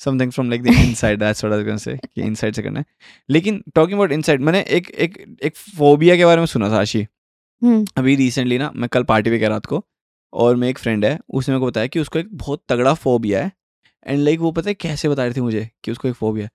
something 0.00 0.30
from 0.30 0.50
like 0.52 0.62
the 0.62 0.72
inside 0.80 1.20
that's 1.20 1.44
what 1.44 1.52
I 1.52 1.56
was 1.56 1.66
gonna 1.66 1.98
कि 2.06 2.22
inside 2.30 2.56
से 2.56 2.62
करना 2.62 2.80
है। 2.80 2.84
लेकिन 3.30 3.62
talking 3.78 3.98
about 3.98 4.16
inside 4.18 4.40
मैंने 4.40 4.60
एक 4.60 4.90
एक 4.90 5.36
एक 5.42 5.56
फोबिया 5.56 6.16
के 6.16 6.24
बारे 6.24 6.40
में 6.40 6.46
सुना 6.46 6.70
था 6.70 6.80
आशी। 6.80 7.06
हम्म। 7.62 7.86
अभी 7.96 8.16
रिसेंटली 8.16 8.58
ना 8.58 8.72
मैं 8.76 8.88
कल 8.88 9.02
पार्टी 9.02 9.30
पे 9.30 9.38
गया 9.38 9.48
रात 9.48 9.66
को 9.66 9.84
और 10.32 10.56
मैं 10.56 10.68
एक 10.68 10.78
फ्रेंड 10.78 11.04
है 11.04 11.18
उसने 11.28 11.54
मेरे 11.54 11.60
को 11.60 11.66
बताया 11.66 11.86
कि 11.86 12.00
उसको 12.00 12.18
एक 12.18 12.28
बहुत 12.32 12.64
तगड़ा 12.68 12.94
फोबिया 12.94 13.44
है 13.44 13.52
एंड 14.06 14.20
लाइक 14.20 14.40
वो 14.40 14.52
पता 14.52 14.70
है 14.70 14.74
कैसे 14.74 15.08
बता 15.08 15.24
रही 15.24 15.34
थी 15.34 15.40
मुझे 15.40 15.70
कि 15.84 15.90
उसको 15.90 16.08
एक 16.08 16.14
फोबिया 16.14 16.44
है। 16.44 16.50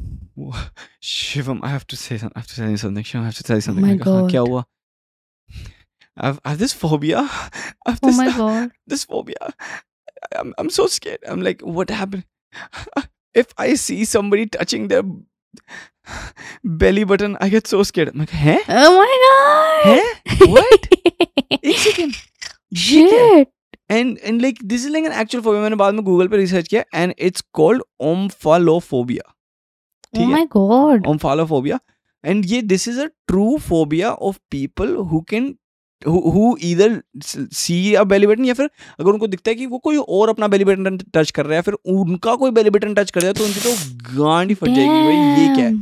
Shivam 1.02 1.60
I 1.64 1.70
have 1.72 1.80
to 1.90 1.96
say 1.96 2.14
I 2.14 2.18
have 2.18 2.42
to 2.42 2.56
tell 2.56 2.70
you 2.70 2.76
something 2.76 3.04
Shivam 3.04 3.24
I 3.24 3.30
have 3.30 3.42
to 3.48 3.54
Oh 3.54 3.62
something 3.62 4.02
हाँ 4.02 4.28
क्या 4.28 4.40
हुआ? 4.40 4.64
I 6.17 6.25
have, 6.27 6.39
I 6.45 6.49
have 6.49 6.59
this 6.59 6.73
phobia. 6.73 7.19
I 7.19 7.91
have 7.91 7.99
oh 8.03 8.07
this, 8.07 8.17
my 8.17 8.31
god 8.37 8.71
this 8.87 9.05
phobia. 9.05 9.53
I'm, 10.35 10.53
I'm 10.57 10.69
so 10.69 10.87
scared. 10.87 11.19
I'm 11.27 11.41
like, 11.41 11.61
what 11.61 11.89
happened? 11.89 12.25
if 13.35 13.53
I 13.57 13.75
see 13.75 14.03
somebody 14.05 14.45
touching 14.47 14.87
their 14.87 15.03
belly 16.63 17.03
button, 17.05 17.37
I 17.39 17.49
get 17.49 17.67
so 17.67 17.83
scared. 17.83 18.09
I'm 18.09 18.19
like, 18.19 18.29
हैं? 18.29 18.59
oh 18.67 18.91
my 18.97 19.13
god 19.23 19.87
हैं? 19.87 20.51
What? 20.51 20.87
एक 21.63 21.77
second 21.77 22.13
ये 22.73 23.09
क्या 23.09 23.23
है? 23.23 23.43
shit 23.43 23.49
and 23.91 24.17
and 24.23 24.41
like 24.41 24.59
this 24.63 24.85
is 24.85 24.91
like 24.91 25.05
an 25.05 25.11
actual 25.21 25.43
phobia 25.43 25.61
मैंने 25.61 25.75
बाद 25.75 25.93
में 25.93 26.03
Google 26.05 26.27
पे 26.27 26.37
रिसर्च 26.37 26.67
किया 26.67 26.83
and 26.95 27.13
it's 27.19 27.43
called 27.53 27.81
omphalophobia 28.09 29.23
oh 29.23 30.17
ठीक 30.17 30.27
है 30.27 30.35
my 30.35 30.45
god 30.55 31.07
ओम्फालोफोबिया 31.07 31.79
एंड 32.23 32.45
ये 32.45 32.61
this 32.73 32.87
is 32.87 32.99
a 32.99 33.05
true 33.27 33.57
phobia 33.67 34.11
of 34.29 34.39
people 34.51 34.95
who 35.11 35.21
can 35.29 35.55
who 36.02 36.56
either 36.62 37.00
see 37.22 37.94
a 37.94 38.02
belly 38.04 38.26
button 38.26 38.44
या 38.44 38.54
फिर 38.54 38.70
अगर 39.00 39.10
उनको 39.10 39.26
दिखता 39.26 39.50
है 39.50 39.54
कि 39.54 39.66
वो 39.66 39.78
कोई 39.78 39.96
और 39.96 40.28
अपना 40.28 40.48
बेली 40.48 40.64
बटन 40.64 40.98
टच 41.14 41.30
कर 41.30 41.46
रहा 41.46 41.56
है 41.56 41.62
फिर 41.62 41.74
उनका 41.74 42.34
कोई 42.34 42.50
बेली 42.50 42.70
बटन 42.70 42.94
टच 42.94 43.10
कर 43.10 43.20
रहा 43.20 43.28
है 43.28 43.34
तो 43.34 43.44
उनकी 43.44 43.60
तो 43.60 44.24
गांड 44.24 44.48
ही 44.48 44.54
फट 44.54 44.68
जाएगी 44.68 45.02
भाई 45.02 45.16
ये 45.16 45.48
क्या 45.48 45.64
है? 45.66 45.72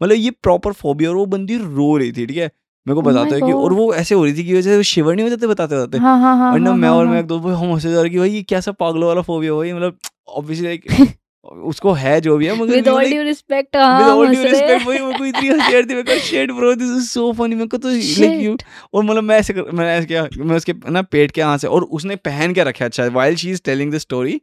मतलब 0.00 0.16
ये 0.16 0.30
प्रॉपर 0.30 0.72
फोबिया 0.72 1.10
और 1.10 1.16
वो 1.16 1.26
बंदी 1.26 1.56
रो 1.56 1.96
रही 1.96 2.12
थी 2.12 2.26
ठीक 2.26 2.36
है? 2.36 2.50
मेरे 2.86 2.94
को 2.94 3.00
Oh 3.00 3.06
बताते 3.08 3.34
हैं 3.34 3.44
कि 3.44 3.52
और 3.52 3.72
वो 3.72 3.94
ऐसे 3.94 4.14
हो 4.14 4.24
रही 4.24 4.34
थी 4.34 4.44
कि 4.44 4.54
वजह 4.54 4.76
से 4.76 4.82
शिवर 4.82 5.14
नहीं 5.14 5.24
हो 5.24 5.30
जाते 5.30 5.46
बताते 5.46 5.76
बताते। 5.76 5.98
हाँ 5.98 6.18
हाँ 6.20 6.36
हाँ 6.36 6.52
और 6.52 6.58
ना 6.60 6.70
हाँ, 6.70 6.76
मैं 6.78 6.88
हाँ, 6.88 6.96
और 6.96 7.04
हाँ. 7.04 7.12
मैं 7.14 7.20
एक 7.20 7.26
दोस्त 7.26 7.46
हम 7.46 7.72
हंसे 7.72 7.92
जा 7.92 8.00
रहे 8.00 8.10
कि 8.10 8.18
भाई 8.18 8.30
ये 8.30 8.42
कैसा 8.42 8.72
पागलों 8.72 9.08
वाला 9.08 9.22
फोबिया 9.22 9.54
भाई 9.54 9.72
मतलब 9.72 9.98
ऑब्वियसली 10.28 10.66
लाइक 10.66 10.84
उसको 11.44 11.92
है 11.92 12.20
जो 12.20 12.36
भी 12.36 12.46
है 12.46 12.54
मगर 12.56 12.74
with 12.74 12.88
all 12.88 13.06
due 13.06 13.24
respect 13.24 13.76
हाँ 13.76 13.98
विद 13.98 14.08
ऑल 14.08 14.28
ड्यू 14.28 14.42
रिस्पेक्ट 14.42 14.70
हैं। 14.70 14.84
भाई 14.84 14.98
मेरे 14.98 15.18
को 15.18 15.24
इतनी 15.24 15.48
हँसी 15.48 15.62
आ 15.64 15.70
रही 15.70 15.82
थी 15.82 15.94
मेरे 15.94 16.02
को 16.04 16.18
shit 16.20 16.50
bro 16.52 16.74
this 16.74 16.90
is 16.90 17.08
so 17.08 17.32
funny 17.32 17.54
मेरे 17.54 17.66
को 17.66 17.76
तो 17.76 17.88
लाइक 17.88 18.40
यू 18.42 18.56
और 18.94 19.04
मतलब 19.04 19.24
मैं 19.24 19.38
ऐसे 19.38 19.52
कर, 19.52 19.70
मैंने 19.72 19.90
ऐसे 19.92 20.06
किया 20.06 20.28
मैं 20.38 20.56
उसके 20.56 20.74
ना 20.90 21.02
पेट 21.02 21.30
के 21.30 21.40
यहाँ 21.40 21.58
से 21.58 21.66
और 21.68 21.84
उसने 21.92 22.16
पहन 22.22 22.54
के 22.54 22.64
रखा 22.64 22.84
अच्छा 22.84 23.06
while 23.12 23.36
she 23.36 23.50
is 23.50 23.60
telling 23.64 23.92
the 23.92 23.98
story 23.98 24.40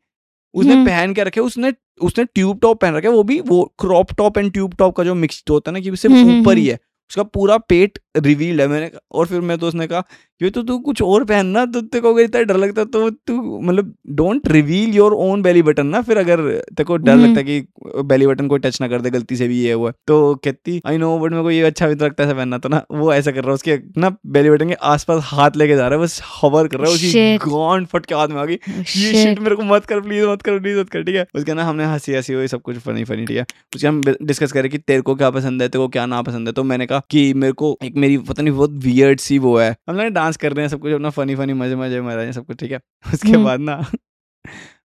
उसने 0.54 0.74
हम्म। 0.74 0.86
पहन 0.86 1.14
के 1.14 1.24
रखे 1.24 1.40
उसने 1.42 1.74
उसने 2.02 2.24
ट्यूब 2.26 2.60
टॉप 2.62 2.82
पहन 2.82 2.96
रखा 2.96 3.08
है 3.10 3.14
वो 3.14 3.24
भी 3.24 3.40
वो 3.48 3.64
crop 3.80 4.12
top 4.18 4.38
and 4.38 4.52
tube 4.54 4.74
top 4.78 4.96
का 4.96 5.04
जो 5.04 5.16
मिक्स्ड 5.16 5.50
होता 5.50 5.72
है 5.72 5.74
ना 5.74 5.80
कि 5.80 5.96
सिर्फ़ 5.96 6.16
हम्म, 6.16 6.30
हम्म, 6.30 6.42
ऊपर 6.42 6.58
ही 6.58 6.66
है 6.68 6.80
उसका 7.12 7.24
पूरा 7.24 7.58
पेट 7.70 8.00
रिवील्ड 8.16 8.62
है 8.62 8.68
मैंने 8.68 8.88
कहा- 8.90 9.02
और 9.12 9.28
फिर 9.28 9.42
मैं 9.42 9.58
तो 9.58 9.68
उसने 9.68 9.88
कहा 9.88 10.02
कि 10.40 10.50
तो 10.50 10.62
तू 10.64 10.78
कुछ 10.80 11.02
और 11.02 11.24
पहनना 11.24 11.66
तो 11.66 11.82
तेरे 11.82 12.02
को 12.02 12.14
अगर 12.14 12.24
इतना 12.24 12.42
डर 12.42 12.58
लगता 12.58 12.84
तो 12.84 13.10
तू 13.10 13.60
मतलब 13.62 13.94
don't 14.10 14.48
reveal 14.48 14.96
your 14.96 15.14
own 15.14 15.42
belly 15.42 15.62
button 15.62 15.88
ना 15.88 16.02
फिर 16.02 16.18
अगर 16.18 16.38
तेरे 16.52 16.84
को 16.84 16.98
डर 16.98 17.12
हम्म। 17.12 17.26
लगता 17.26 17.42
कि 17.42 17.60
बेली 18.04 18.28
बटन 18.28 18.48
कोई 18.48 18.60
टच 18.60 18.82
ना 18.82 18.88
कर 18.88 19.02
दे 19.02 19.10
गलती 19.10 19.36
से 19.36 19.48
भी 19.48 19.60
ये 19.62 19.74
हुआ 19.74 19.92
तो 20.08 20.36
कहती 20.36 20.82
आई 20.86 20.98
नो 20.98 21.20
बट 21.20 21.32
मेरे 21.32 21.44
को 21.44 21.52
ये 21.52 21.62
अच्छा 21.62 21.88
भी 21.88 21.96
तो 21.96 22.06
लगता 22.06 22.26
है 22.26 22.34
पहनना। 22.34 22.58
तो 22.58 22.70
ना 22.70 22.84
वो 22.92 23.14
ऐसा 23.14 23.32
कर 23.32 23.40
रहा 23.40 23.50
है 23.50 23.54
उसके 23.54 23.80
ना 23.98 24.16
बेली 24.28 24.50
बटन 24.50 24.68
के 24.68 24.74
आसपास 24.74 25.22
हाथ 25.24 25.52
लेके 25.56 25.76
जा 25.76 25.88
रहा 25.88 26.00
है 26.00 26.06
बस 26.06 26.22
हवर 26.44 26.68
कर 26.68 26.78
रहा 26.78 26.90
है 26.90 26.96
उसी 26.96 27.12
Shit. 27.12 27.48
गांड 27.50 27.88
फट 27.88 28.06
के 28.06 28.16
हाथ 28.16 28.28
में 28.28 28.42
आ 28.42 28.46
गई। 28.46 28.54
ये 28.78 29.24
शिट 29.24 29.40
मेरे 29.40 29.56
को 29.56 29.64
मत 29.64 29.86
कर 29.86 30.02
प्लीज़ 30.02 30.26
मत 30.26 30.42
कर 30.42 30.60
प्लीज़ 30.60 30.80
मत 30.80 30.90
कर। 30.90 31.04
ठीक 31.04 31.16
है? 31.16 31.26
उसके 31.36 31.54
ना 31.54 31.64
हमने 31.64 31.86
हँसी 31.86 32.14
हँसी 32.14 32.34
हुई 32.34 32.48
सब 32.48 32.62
कुछ 32.62 32.78
फनी 32.78 33.04
फनी 33.04 33.26
ठीक 33.26 33.38
है? 33.38 33.46
उसके 33.76 33.88
हम 33.88 34.02
डिस्कस 34.22 34.52
करें 34.52 34.72
कि 34.72 34.78
तेरे 34.78 35.02
को 35.02 35.16
क्या 35.16 35.30
पसंद 35.30 35.62
है 35.62 35.70
तेरे 35.70 35.84
को 35.84 35.88
क्या 35.88 36.06
ना 36.06 36.22
पसंद 36.22 36.48
है। 36.48 36.54
तो 36.54 36.64
मैंने 36.64 36.86
कहा 36.86 37.02
कि 37.10 37.34
मेरे 37.34 37.54
को 37.54 37.78
एक 37.84 37.98
मेरी 38.02 38.18
पता 38.20 38.44
नहीं 38.44 38.54
बहुत 38.54 38.72
वियर्ड 38.84 39.20
सी 39.20 39.38
वो 39.40 39.58
है। 39.58 39.76
हम 39.90 39.96
लोग 39.96 40.08
डांस 40.14 40.38
कर 40.38 40.54
रहे 40.54 40.66
हैं 40.66 40.70
सब 40.70 40.80
कुछ 40.82 40.94
अपना 40.94 41.10
फनी 41.12 41.36
फनी 41.36 41.54
मज़े 41.56 41.76
मज़े 41.76 42.02
में 42.02 42.16
रहे 42.16 42.26
हैं 42.26 42.32
सब 42.34 42.46
कुछ 42.46 42.58
ठीक 42.58 42.72
है? 42.72 42.80
उसके 43.14 43.32
हम्म। 43.32 43.44
बाद 43.46 43.60
ना 43.62 43.82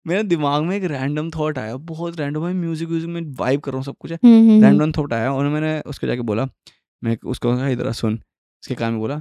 मेरे 0.06 0.22
दिमाग 0.24 0.62
में 0.62 0.76
एक 0.76 0.84
रैंडम 0.84 1.30
थॉट 1.30 1.58
आया 1.58 1.76
बहुत 1.86 2.18
रैंडम 2.20 2.46
है 2.46 2.52
म्यूज़िक 2.54 2.88
व्यूजिक 2.88 3.08
में 3.10 3.34
वाइब 3.38 3.60
कर 3.60 3.70
रहा 3.70 3.78
हूँ 3.78 3.84
सब 3.84 3.96
कुछ 4.00 4.10
है। 4.12 4.18
हम्म, 4.24 4.34
हम्म, 4.34 4.50
हम्म. 4.50 4.64
रैंडम 4.64 4.92
थॉट 4.92 5.12
आया 5.12 5.32
और 5.32 5.48
मैंने 5.48 5.80
उसको 5.86 6.06
जाके 6.06 6.20
बोला 6.22 6.46
मैं 7.02 7.16
उसको 7.26 7.54
कहा 7.56 7.68
इधर 7.68 7.90
सुन। 7.92 8.14
उसके 8.14 8.74
कान 8.74 8.92
में 8.92 9.00
बोला 9.00 9.20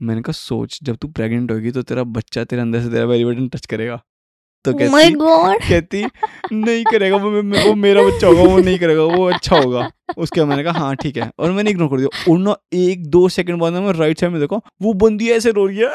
मैंने 0.00 0.22
कहा 0.22 0.32
सोच 0.32 0.78
जब 0.82 0.96
तू 0.96 1.08
प्रेग्नेंट 1.10 1.50
होगी 1.50 1.70
तो 1.70 1.82
तेरा 1.82 2.02
बच्चा 2.12 2.44
तेरे 2.44 2.62
अंदर 2.62 2.82
से 2.82 2.90
तेरा 2.90 3.06
बटन 3.06 3.48
टच 3.48 3.66
करेगा। 3.66 4.00
तो 4.64 4.72
Oh 4.72 4.78
कहती 4.78 5.14
oh 5.14 5.68
कहती 5.68 6.04
नहीं 6.52 6.84
करेगा 6.84 7.16
वो, 7.16 7.30
वो, 7.30 7.74
मेरा 7.74 8.02
बच्चा 8.02 8.26
होगा 8.26 8.42
वो 8.42 8.58
नहीं 8.58 8.78
करेगा 8.78 9.02
वो 9.02 9.24
अच्छा 9.30 9.56
होगा। 9.56 9.90
उसके 10.18 10.40
बाद 10.40 10.48
मैंने 10.48 10.64
कहा 10.64 10.80
हाँ 10.80 10.96
ठीक 10.96 11.16
है। 11.16 11.30
और 11.38 11.50
मैंने 11.50 11.70
इग्नोर 11.70 11.88
कर 11.88 11.96
दिया। 11.96 12.32
और 12.32 12.38
ना 12.38 12.56
एक 12.72 13.06
दो 13.06 13.28
सेकंड 13.28 13.58
बाद 13.58 13.72
मैं 13.72 13.92
राइट 13.92 14.20
साइड 14.20 14.32
में 14.32 14.40
देखो 14.40 14.60
वो 14.82 14.92
बंदी 14.92 15.30
ऐसे 15.30 15.50
रो 15.50 15.66
रही 15.66 15.78
है 15.78 15.86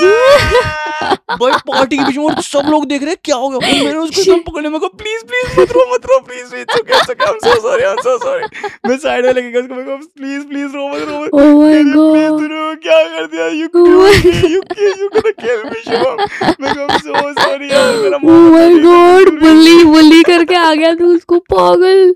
भाई 1.40 1.52
पार्टी 1.68 1.96
के 1.98 2.04
बीच 2.04 2.16
में 2.16 2.24
और 2.24 2.40
सब 2.42 2.66
लोग 2.70 2.86
देख 2.88 3.02
रहे 3.02 3.10
हैं 3.10 3.18
क्या 3.24 3.36
हो 3.36 3.48
गया? 3.48 3.58
और 3.58 3.84
मैंने 3.84 3.98
उसको 3.98 4.20
एकदम 4.22 4.38
पकड़ने 4.50 4.68
में 4.68 4.78
कहा 4.80 4.88
प्लीज़ 4.98 5.24
प्लीज़ 5.24 5.60
मत 5.60 5.72
रो 5.72 5.84
मत 5.94 6.06
रो 6.06 6.18
please 6.20 6.50
please 6.50 6.78
okay 6.80 6.98
okay 7.12 7.24
I 7.24 7.32
am 7.32 7.38
so 7.44 7.60
sorry 7.60 7.82
I 7.82 7.90
am 7.90 7.96
so 7.98 8.16
sorry 8.18 8.46
मैं 8.88 8.96
साइड 8.96 9.26
में 9.26 9.32
लेके 9.32 9.50
गया 9.50 9.60
उसको 9.62 9.74
मैं 9.74 9.84
कहा 9.86 9.96
प्लीज़ 9.96 10.42
प्लीज़ 10.48 10.76
रो 10.76 10.88
मत 10.88 11.08
रो 11.08 11.20
मत 11.20 11.30
Oh 11.30 11.44
मैंने, 11.62 11.82
"Please, 11.82 12.30
God. 12.30 12.40
तूने 12.40 12.74
क्या 12.76 13.02
कर 13.04 13.26
दिया? 13.26 13.46
You 13.46 13.68
Oh 13.68 13.84
you 14.26 14.62
you 15.02 15.08
gonna 15.08 15.30
kill 15.42 15.64
me 15.70 15.80
Shivam 15.80 16.16
मैं 16.64 16.74
कहा 16.74 16.98
सो 16.98 17.32
सॉरी 17.42 17.70
यार 17.70 17.96
मेरा 17.96 18.18
Oh 18.18 18.40
my 18.54 18.68
god, 18.86 19.30
bully 19.42 19.84
bully 19.84 20.22
करके 20.32 20.54
आ 20.54 20.72
गया 20.74 20.94
तू 20.94 21.14
उसको 21.16 21.38
पागल। 21.54 22.14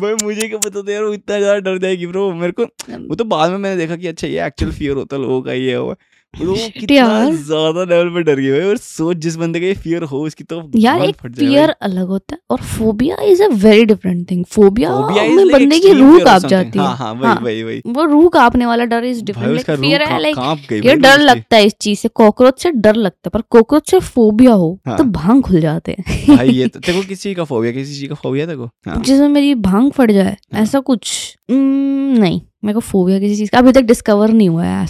भाई 0.00 0.14
मुझे 0.22 0.48
क्या 0.48 0.58
पता 0.58 0.82
था 0.82 0.92
यार 0.92 1.02
वो 1.04 1.12
इतना 1.14 1.38
ज़्यादा 1.38 1.58
डर 1.60 1.78
जाएगी 1.78 2.06
ब्रो 2.06 2.32
मेरे 2.32 2.52
को 2.60 2.64
वो 3.08 3.14
तो 3.14 3.24
बाद 3.24 3.50
में 3.50 3.58
मैंने 3.58 3.76
देखा 3.76 3.96
कि 3.96 4.06
अच्छा 4.06 4.26
ये 4.26 4.46
एक्चुअल 4.46 4.72
फियर 4.72 4.96
होता 4.96 5.16
लोगों 5.16 5.40
का 5.42 5.52
ये 5.52 5.74
हुआ 5.74 5.94
वो 6.34 6.54
कितना 6.78 6.96
यार। 6.96 7.32
ज़्यादा 7.34 7.84
लेवल 7.84 8.08
पे 8.08 8.22
डर 8.22 8.40
गई 8.40 8.50
भाई 8.50 8.60
और 8.60 8.76
सोच 8.76 9.16
जिस 9.16 9.36
बंदे 9.36 9.60
का 9.60 9.66
ये 9.66 9.74
फियर 9.74 10.02
हो 10.02 10.20
उसकी 10.26 10.44
तो 10.44 10.60
यार 10.76 11.02
एक 11.02 11.16
फियर 11.28 11.70
अलग 11.70 12.06
होता 12.06 12.34
है 12.34 12.40
और 12.50 12.60
phobia 12.68 13.16
is 13.22 13.42
a 13.42 13.48
very 13.54 13.84
different 13.84 14.30
thing 14.30 14.44
phobia 14.44 14.90
में 15.28 15.48
बंदे 15.48 15.78
की 15.78 15.92
रूह 15.92 16.18
काँप 16.24 16.46
जाती 16.46 16.78
है 16.78 16.84
हाँ 16.84 16.96
हाँ 16.96 17.12
वही 17.12 17.26
हाँ। 17.26 17.40
वही 17.42 17.62
वही 17.62 17.82
वो 17.86 18.04
रूह 18.04 18.28
कांपने 18.28 18.66
वाला 18.66 18.84
डर 18.84 19.04
इज़ 19.04 19.22
डिफरेंट 19.24 19.50
लाइक 19.50 19.80
फियर 19.80 20.02
है 20.02 20.20
लाइक 20.22 20.72
ये 20.84 20.94
डर 20.96 21.18
लगता 21.18 21.56
है 21.56 21.64
इस 21.66 21.74
चीज़ 21.80 21.98
से 21.98 22.08
कॉकरोच 22.14 22.62
से 22.62 22.70
डर 22.70 22.94
लगता 22.96 23.28
है 23.28 23.30
पर 23.30 23.42
कॉकरोच 23.50 23.90
से 23.90 23.98
फोबिया 24.00 24.52
हो 24.52 24.78
हाँ। 24.86 24.96
तो 24.98 25.04
भाँग 25.04 25.42
खुल 25.42 25.60
जाते 25.60 25.96
हैं 25.98 26.36
भाई 26.36 26.48
ये 26.48 26.66
तो 26.68 26.80
को 26.92 27.06
किसी 27.08 27.34
का 27.34 27.44
फोबिया 27.44 27.72
किसी 27.72 27.94
चीज़ 27.94 28.08
का 28.08 28.14
फोबिया 28.14 28.46
देखो। 28.46 28.70
जिसमें 29.00 29.28
मेरी 29.28 29.54
भाँग 29.54 29.90
फट 29.92 30.10
जाए। 30.10 30.36
ऐसा 30.54 30.80
कुछ 30.80 31.36
नहीं 31.50 32.40
मेरे 32.62 32.74
को 32.74 32.80
फोबिया 32.80 33.18
किसी 33.18 33.36
चीज़ 33.36 33.50
का। 33.50 33.58
अभी 33.58 33.72
तक 33.72 33.82
डिस्कवर 33.82 34.30
नहीं 34.30 34.48
हुआ 34.48 34.64
है 34.64 34.84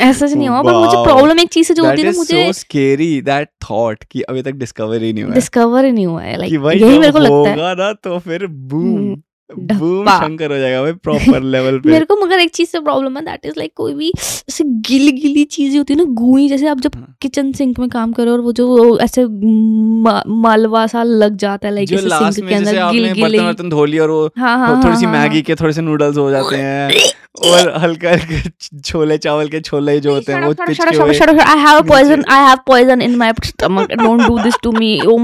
ऐसा 0.00 0.26
नहीं 0.26 0.48
हुआ 0.48 0.62
पर 0.62 0.72
मुझे 0.72 1.04
प्रॉब्लम 1.04 1.38
एक 1.40 1.48
चीज़ 1.48 1.68
से 1.68 1.74
जो 1.74 1.84
होती 1.84 2.02
है 2.02 2.10
ना 2.10 2.16
मुझे 2.16 2.44
सो 2.46 2.52
स्केरी 2.52 3.20
दैट 3.22 3.48
थॉट 3.64 4.04
कि 4.04 4.20
अभी 4.22 4.42
तक 4.42 4.52
डिस्कवर 4.56 5.02
ही 5.02 5.12
नहीं 5.12 5.24
हुआ 5.24 5.34
डिस्कवर 5.34 5.84
ही 5.84 5.92
नहीं 5.92 6.06
हुआ 6.06 6.22
है 6.22 6.36
लाइक 6.36 6.52
यही 6.52 6.98
मेरे 6.98 7.12
को 7.12 7.18
लगता 7.18 7.34
है। 7.34 7.54
होगा 7.54 7.74
ना 7.74 7.92
तो 7.92 8.18
फिर 8.18 8.46
बूम 8.46 9.14
बूम 9.50 10.08
शंकर 10.10 10.52
हो 10.52 10.58
जाएगा 10.58 10.82
भाई 10.82 10.92
प्रॉपर 10.92 11.42
लेवल 11.42 11.78
पे 11.80 11.90
मेरे 11.90 12.04
को 12.04 12.16
मगर 12.16 12.40
एक 12.40 12.50
चीज़ 12.54 12.68
से 12.70 12.80
प्रॉब्लम 12.80 13.16
है 13.16 13.24
दैट 13.24 13.46
इज़ 13.46 13.54
लाइक 13.58 13.72
कोई 13.76 13.94
भी 13.94 14.12
ऐसे 14.18 14.64
गिली 14.64 15.12
गिली 15.12 15.44
चीज़ें 15.44 15.78
होती 15.78 15.94
है 15.94 15.98
ना 15.98 16.04
गुई 16.20 16.48
जैसे 16.48 16.68
आप 16.68 16.80
जब 16.80 16.96
हाँ। 16.96 17.14
किचन 17.22 17.52
सिंक 17.52 17.78
में 17.78 17.88
काम 17.88 18.12
करो 18.12 18.32
और 18.32 18.40
वो 18.40 18.52
जो 18.52 18.98
ऐसे 18.98 19.24
म- 19.24 20.22
मालवा 20.42 20.86
सा 20.86 21.02
लग 21.02 21.36
जाता 21.36 21.68
है 21.68 21.74
लाइक 21.74 21.88
जो 21.88 22.06
लास्ट 22.06 22.34
सिंक 22.34 22.44
में 22.44 22.54
के 22.58 22.64
जैसे 22.64 22.70
अंदर 22.70 22.82
आपने 22.82 23.00
गिल 23.00 23.12
गिली 23.12 23.40
बर्तन 23.40 23.70
धो 23.70 23.84
लिया 23.84 24.02
और 24.02 24.10
वो 24.10 24.26
हाँ 24.38 24.58
हाँ 24.58 24.74
थोड़ी 24.76 24.88
हाँ, 24.88 24.96
सी 24.96 25.04
हाँ, 25.06 25.12
मैगी 25.12 25.42
के 25.42 25.54
थोड़े 25.54 25.72
से 25.72 25.82
नूडल्स 25.82 26.16
हो 26.18 26.30
जाते 26.30 26.56
हैं 26.56 27.10
और 27.48 27.76
हल्का 27.80 28.10
हल्का 28.10 28.78
छोले 28.84 29.18
चावल 29.18 29.48
के 29.48 29.60
छोले 29.60 29.98
जो 30.00 30.14
होते 30.14 30.32
हैं 30.32 30.44
वो 30.46 30.52
पिच 30.52 30.78
के 30.78 30.96
हुए 30.96 31.18
I 31.18 31.56
have 31.56 31.78
a 31.78 31.82
नीचे। 31.82 31.88
poison. 31.88 32.24
I 32.28 32.38
have 32.44 32.64
poison 32.70 33.02
in 33.02 33.16
my 33.18 33.32
stomach. 33.42 33.90
Don't 33.90 34.26
do 34.26 34.38
this 34.42 34.56
to 34.62 34.72
me. 34.72 34.90
Oh 35.02 35.18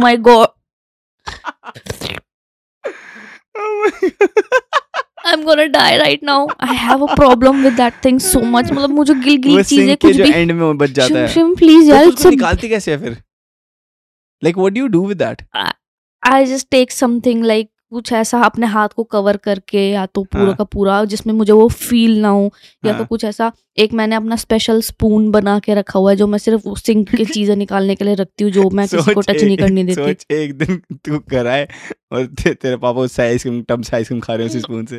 I'm 5.30 5.41
gonna 5.47 5.67
die 5.69 5.97
right 5.99 6.21
now. 6.27 6.38
I 6.59 6.73
have 6.82 7.01
a 7.05 7.15
problem 7.15 7.63
with 7.63 7.75
that 7.80 7.97
thing 8.03 8.19
so 8.27 8.41
much. 8.53 8.71
मतलब 8.71 8.89
मुझे 8.99 9.13
गिल 9.13 9.38
वो 9.38 9.43
गिल 9.47 9.63
चीजें 9.63 9.86
sink 9.86 9.99
के 9.99 10.07
कुछ 10.07 10.15
जो 10.17 10.23
भी 10.23 10.32
and 10.32 10.51
में 10.51 10.61
वो 10.61 10.73
बच 10.84 10.89
जाता 10.99 11.19
है 11.19 11.27
शिम 11.34 11.53
प्लीज 11.55 11.89
तो 11.89 11.95
यार 11.95 12.05
तू 12.05 12.11
it's 12.11 12.19
उसको 12.19 12.30
a 12.30 12.36
निकालती 12.36 12.69
कैसे 12.69 12.91
है 12.91 12.97
फिर 13.01 13.17
like 14.41 14.57
what 14.57 14.73
do 14.73 14.82
you 14.82 14.88
do 14.88 15.05
with 15.07 15.17
that 15.23 15.41
I 16.23 16.38
just 16.47 16.67
take 16.73 16.91
something 16.93 17.43
like 17.49 17.67
कुछ 17.95 18.12
ऐसा 18.12 18.40
अपने 18.42 18.66
हाथ 18.66 18.88
को 18.88 19.03
कवर 19.05 19.36
करके 19.38 19.88
या 19.90 20.05
तो 20.07 20.22
पूरा 20.24 20.45
हाँ। 20.45 20.55
का 20.55 20.64
पूरा 20.66 21.05
जिसमें 21.07 21.32
मुझे 21.34 21.53
वो 21.53 21.68
फील 21.68 22.18
ना 22.20 22.28
हो 22.28 22.42
या 22.42 22.92
हाँ। 22.92 22.92
तो 22.92 22.99
हाँ। 22.99 23.07
कुछ 23.07 23.24
ऐसा 23.24 23.51
एक 23.78 23.92
मैंने 23.92 24.16
अपना 24.16 24.36
स्पेशल 24.36 24.80
स्पून 24.80 25.30
बना 25.30 25.59
के 25.59 25.74
रखा 25.74 25.99
हुआ 25.99 26.11
है 26.11 26.16
जो 26.16 26.26
मैं 26.26 26.38
सिर्फ़ 26.38 26.68
सिंक 26.78 27.09
की 27.11 27.24
चीज़ें 27.34 27.55
निकालने 27.57 27.95
के 27.95 28.05
लिए 28.05 28.14
रखती 28.14 28.45
हूँ 28.45 28.53
जो 28.53 28.68
मैं 28.70 28.86
किसी 28.88 29.14
को 29.14 29.20
टच 29.20 29.42
नहीं 29.42 29.57
करने 29.57 29.84
देती 29.84 30.03
सोच 30.03 30.26
एक 30.32 30.57
दिन 30.59 30.80
तू 31.07 31.18
कराए 31.30 31.68
और 32.12 32.26
ते, 32.26 32.55
तेरे 32.55 32.76
पापा 32.76 33.01
उससे 33.01 33.22
आइसक्रीम 33.22 33.62
टब 33.68 33.82
से 33.82 33.97
आइसक्रीम 33.97 34.20
खा 34.20 34.34
रहे 34.34 34.47
हैं 34.47 34.51
उसी 34.51 34.61
स्पून 34.61 34.86
से 34.86 34.99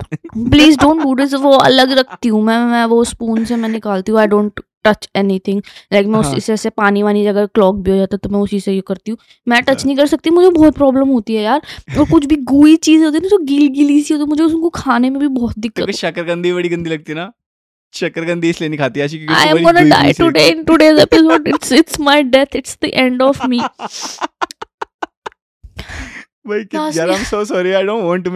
प्लीज़ 0.49 0.77
डोंट 0.77 1.03
डू 1.03 1.15
दिस 1.15 1.33
वो 1.41 1.51
अलग 1.63 1.91
रखती 1.99 2.29
हूँ 2.29 2.43
मैं 2.43 2.59
मैं 2.67 2.85
वो 2.85 3.03
स्पून 3.05 3.45
से 3.45 3.55
मैं 3.55 3.69
निकालती 3.69 4.11
हूँ 4.11 4.19
I 4.19 4.27
don't 4.27 4.59
touch 4.85 5.09
anything 5.15 5.61
like 5.93 6.07
मैं 6.07 6.19
हाँ। 6.21 6.31
उसी 6.31 6.39
से 6.41 6.53
ऐसे 6.53 6.69
पानी 6.69 7.03
वानी 7.03 7.25
अगर 7.25 7.45
क्लॉक 7.45 7.75
भी 7.75 7.91
हो 7.91 7.97
जाता 7.97 8.15
है 8.15 8.19
तो 8.23 8.29
मैं 8.29 8.39
उसी 8.39 8.59
से 8.59 8.73
ये 8.73 8.81
करती 8.81 9.11
हूँ 9.11 9.17
मैं 9.47 9.61
टच 9.63 9.69
अच्छा। 9.69 9.85
नहीं 9.85 9.97
कर 9.97 10.07
सकती 10.07 10.29
मुझे 10.29 10.49
बहुत 10.49 10.75
प्रॉब्लम 10.75 11.07
होती 11.07 11.35
है 11.35 11.43
यार 11.43 11.61
और 11.99 12.09
कुछ 12.11 12.25
भी 12.25 12.35
गुई 12.35 12.75
चीज़ 12.75 13.03
होती 13.03 13.17
है 13.17 13.21
ना 13.21 13.29
जो 13.29 13.37
गील 13.37 13.67
गीली 13.67 14.01
सी 14.01 14.13
होती 14.13 14.23
है 14.23 14.29
मुझे 14.29 14.43
उसको 14.43 14.69
खाने 14.69 15.09
में 15.09 15.19
भी 15.19 15.27
बहुत 15.27 15.59
दिक्कत 15.59 15.91
शकरकंदी 15.91 16.53
बड़ी 16.53 16.69
गंदी 16.69 16.89
लगती 16.89 17.11
है 17.11 17.17
ना 17.17 17.31
शकरकंदी 17.93 18.49
इसलिए 18.49 18.69
नहीं 18.69 18.79
खाती 18.79 19.01
आशी 19.01 19.17
क्योंकि 19.17 19.33
I 19.33 19.37
उसको 19.37 19.57
am 19.57 19.65
बड़ी 19.65 19.89
gonna 19.89 19.89
गुई-गुई 19.89 20.07
die 20.07 20.17
सी 20.17 20.23
लगती 20.23 20.39
today 20.39 20.55
in 20.55 20.65
today's 20.65 21.01
episode. 21.05 21.47
It's 21.47 21.71
it's 21.81 22.05
my 22.07 22.35
death. 22.35 22.55
It's 22.55 22.77
the 22.85 22.93
end 23.03 23.21
of 23.21 23.49
me. 23.49 23.61
है। 23.61 23.69
भाई 26.47 26.59
यार 26.59 26.91
में- 26.91 27.09
I 27.09 27.15
am 27.17 27.23
so 27.23 27.45
sorry 27.45 27.71
I 27.71 27.83
don't 27.83 28.03
want 28.03 28.27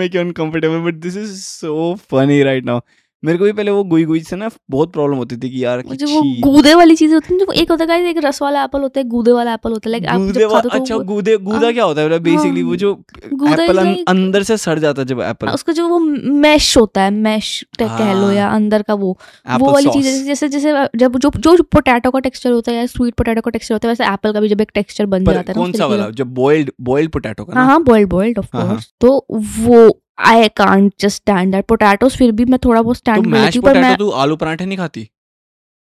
you 3.23 3.27
मेरे 3.27 3.37
को 3.37 3.45
भी 3.45 3.51
पहले 3.51 3.71
वो 3.71 3.83
गुई 3.83 4.03
गुई 4.05 4.19
से 4.19 4.35
ना 4.35 4.49
बहुत 4.69 4.91
प्रॉब्लम 4.93 5.17
होती 5.17 5.37
थी 5.37 5.49
कि 5.49 5.63
यार 5.63 5.83
मुझे 5.87 6.05
वो 6.05 6.21
गूदे 6.41 6.73
वाली 6.75 6.95
चीज़ें 6.95 7.13
होती 7.13 7.33
है 7.33 7.39
जो 7.39 7.51
एक 7.51 7.71
होता 7.71 7.93
है 7.93 8.09
एक 8.09 8.17
रस 8.25 8.41
वाला 8.41 8.63
एप्पल 8.63 8.81
होता 8.81 8.99
है 8.99 9.07
गूदे 9.07 9.31
वाला 9.31 9.53
एप्पल 9.53 9.71
होता 9.71 9.89
है 9.89 9.91
लाइक 9.91 10.05
आप 10.05 10.19
गूदे 10.19 10.39
जब 10.39 10.49
खाते 10.51 10.67
हो 10.67 10.69
तो 10.69 10.79
अच्छा 10.79 10.97
गूदे 10.97 11.37
गूदा 11.37 11.59
हाँ, 11.59 11.73
क्या 11.73 11.83
होता 11.83 12.01
है? 12.01 12.19
बेसिकली 12.19 12.63
वो 12.63 12.69
हाँ, 12.69 12.77
जो 12.77 12.91
एप्पल 12.91 13.77
अं- 13.77 13.85
like- 13.87 14.03
अंदर 14.07 14.43
से 14.43 14.57
सड़ 14.57 14.79
जाता 14.79 15.01
है 15.01 15.07
जब 15.07 15.21
एप्पल 15.21 15.49
उसका 15.49 15.73
जो 15.73 15.87
वो 15.87 15.99
मैश 15.99 16.77
होता 16.77 17.01
है 17.01 17.11
मैश 17.11 17.63
कह 17.81 18.13
लो 18.13 18.31
या 18.31 18.47
हाँ। 18.47 18.55
अंदर 18.55 18.81
का 18.81 18.93
वो 18.93 19.17
वो 19.59 19.71
वाली 19.71 19.89
चीज़ें 19.89 20.23
जैसे 20.25 20.49
जैसे 20.49 20.73
जब 20.95 21.17
जो 21.17 21.31
जो 21.37 21.63
पोटैटो 21.63 22.11
का 22.11 22.19
टेक्सचर 22.19 22.51
होता 22.51 22.71
है 22.71 22.77
या 22.77 22.85
स्वीट 22.85 23.13
पोटैटो 23.13 23.41
का 23.41 23.51
टेक्सचर 23.51 23.75
होता 23.75 23.87
है 23.87 23.91
वैसे 23.91 24.13
एप्पल 24.13 24.33
का 24.33 24.39
भी 24.39 24.49
जब 24.49 24.61
एक 24.61 24.71
टेक्सचर 24.73 25.05
बन 25.05 25.25
जाता 25.25 25.51
है 25.51 25.53
कौन 25.53 25.71
सा 25.71 25.85
वाला? 25.85 26.09
जो 26.09 26.25
बॉइल्ड 26.25 26.71
बॉइल्ड 26.81 27.11
पोटैटो 27.11 27.43
का 27.45 27.53
हाँ 27.55 27.65
हाँ 27.65 27.83
बॉइल्ड 27.83 28.09
बॉइल्ड 28.09 28.39
ऑफ़ 28.39 28.47
हाँ, 28.53 28.65
हाँ। 28.65 28.71
कोर्स 28.71 28.91
तो 29.01 29.25
वो 29.59 30.01
I 30.19 30.47
can't 30.57 30.93
just 30.99 31.15
stand 31.15 31.51
that 31.51 31.65
potatoes 31.65 32.15
फिर 32.17 32.31
भी 32.31 32.45
मैं 32.45 32.59
थोड़ा 32.65 32.81
बहुत 32.81 32.95
तो 32.95 32.99
स्टैंड 32.99 33.23
कर 33.23 33.29
मैश 33.29 33.43
लेती 33.45 33.57
हूँ 33.57 33.65
पर 33.65 33.81
मैं 33.81 33.95
तू 33.97 34.09
आलू 34.23 34.35
पराठे 34.35 34.65
नहीं 34.65 34.77
खाती? 34.77 35.09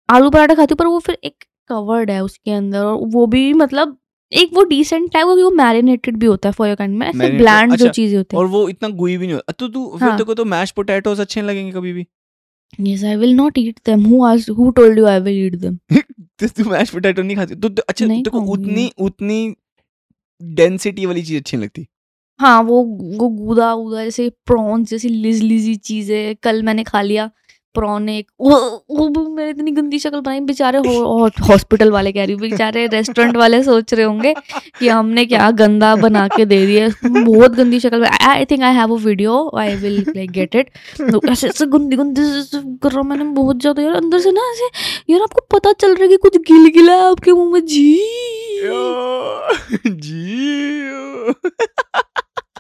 आलू 0.10 0.30
पराठा 0.30 0.56
खाती 0.56 0.74
हूँ 0.74 0.78
पर 0.78 0.88
वो 0.88 1.00
फिर 1.00 1.18
एक 1.24 1.44
कवर्ड 1.70 2.12
है 2.12 2.24
उसके 2.24 2.52
अंदर 2.52 2.80
और 2.80 3.08
वो 3.08 3.26
भी 3.28 3.52
मतलब 3.54 3.98
एक 4.32 4.50
वो 4.54 4.64
डिसेंट 4.64 5.16
है 5.16 5.22
क्योंकि 5.24 5.44
वो 5.44 5.50
मैरिनेटेड 5.52 6.18
भी 6.18 6.26
होता 6.26 6.50
है 6.50 6.54
फॉर 6.54 6.68
योर 6.68 6.76
काइंड 6.76 6.98
में 6.98 7.08
ऐसे 7.08 7.30
ब्लैंड 7.38 7.70
जो 7.70 7.76
अच्छा, 7.76 7.92
चीज़ें 7.92 8.18
होती 8.18 8.38
और 8.38 8.46
वो 8.46 8.68
इतना 8.70 8.90
गुई 8.90 9.18
भी 9.18 9.26
नहीं 9.26 9.34
होता। 9.34 9.52
तो 9.52 9.68
तू 9.68 9.86
फिर 9.98 10.08
हाँ। 10.08 10.18
तेरे 10.18 10.26
को 10.26 10.34
तो 10.34 10.46
मैश 10.46 10.72
पोटैटोस 10.72 11.20
अच्छे 11.20 11.42
लगेंगे 11.42 11.72
कभी 11.72 11.94
भी? 11.94 12.06
Yes 12.80 13.04
I 13.04 13.16
will 13.16 13.34
not 13.36 13.58
eat 13.58 13.80
them 13.86 14.04
who 14.06 14.24
asked 14.26 14.52
who 14.52 14.70
told 14.72 15.00
you 15.00 15.06
I 15.06 15.20
will 15.20 15.46
eat 15.46 15.56
them 15.56 15.78
तो 16.40 16.48
तू 16.48 16.70
मैश 16.70 16.90
पोटैटो 16.90 17.22
नहीं 17.22 17.38
खाती। 17.38 17.56
तो 17.56 17.70
तो- 17.70 17.86
अच्छा 17.90 18.06
नहीं 18.06 18.24
तेरे 18.24 18.40
को 18.40 18.52
उतनी 18.52 18.92
उतनी 19.02 19.56
डेंसिटी 20.42 21.06
वाली 21.06 21.24
चीज़ 21.24 21.38
अच्छी 21.38 21.58
नहीं 21.58 21.64
लगती? 21.64 21.88
हाँ 22.40 22.62
वो 22.64 22.82
वो 23.20 23.28
गूदा 23.30 23.72
उदा 23.76 24.04
जैसे 24.04 24.30
प्रॉन्स 24.48 24.90
जैसी 24.90 25.10
लिज 25.10 25.42
लिजी 25.44 25.76
चीज़ें 25.78 26.36
कल 26.44 26.62
मैंने 26.64 26.84
खा 26.84 27.02
लिया। 27.02 27.30
प्रॉन 27.76 28.08
एक, 28.10 28.26
वो 28.42 28.56
वो 28.92 29.08
भी 29.10 29.22
मैंने 29.32 29.50
इतनी 29.52 29.72
गंदी 29.72 29.98
शक्ल 30.00 30.20
बनाई, 30.22 30.40
बेचारे 30.42 30.78
हॉस्पिटल 31.48 31.92
वाले 31.92 32.12
कह 32.12 32.24
रही 32.24 32.34
हूँ, 32.34 32.42
बेचारे 32.42 32.86
रेस्टोरेंट 32.88 33.38
वाले 33.38 33.62
सोच 33.64 33.94
रहे 33.94 34.06
होंगे 34.06 34.34
कि 34.80 34.88
हमने 34.88 35.26
क्या 35.26 35.50
गंदा 35.60 35.96
बना 35.98 36.28
के 36.30 36.46
दे 36.46 36.66
दिया। 36.66 36.88
बहुत 37.06 37.56
गंदी 37.56 37.80
शक्ल 37.80 38.06
I 38.22 38.46
think 38.52 38.64
I 38.64 38.74
have 38.76 38.94
a 38.96 38.98
video 39.06 39.36
I 39.60 39.76
will 39.78 40.00
like 40.16 40.32
get 40.32 40.56
it 40.56 40.70
ऐसे 41.28 41.48
ऐसे 41.50 41.66
गंदी 41.68 41.96
गंदी 41.98 42.22
कर 42.84 42.92
रहा 42.92 43.04
मैंने 43.04 43.24
बहुत 43.36 43.60
ज़्यादा, 43.62 43.82
यार 43.82 43.96
अंदर 43.96 44.20
से 44.20 44.32
ना 44.32 44.50
ऐसे, 44.52 44.70
यार 45.10 45.22
आपको 45.24 45.46
पता 45.58 45.72
चल 45.74 45.94
रहा 45.96 46.04
है 46.04 46.10
कि 46.10 46.18
कुछ 46.24 46.38
गिल 46.52 46.70
गिला 46.74 46.94
है 46.96 47.10
आपके 47.12 47.32
मुँह 47.34 47.52
में, 47.54 47.66
जी। 47.66 48.00
जी। 49.88 51.34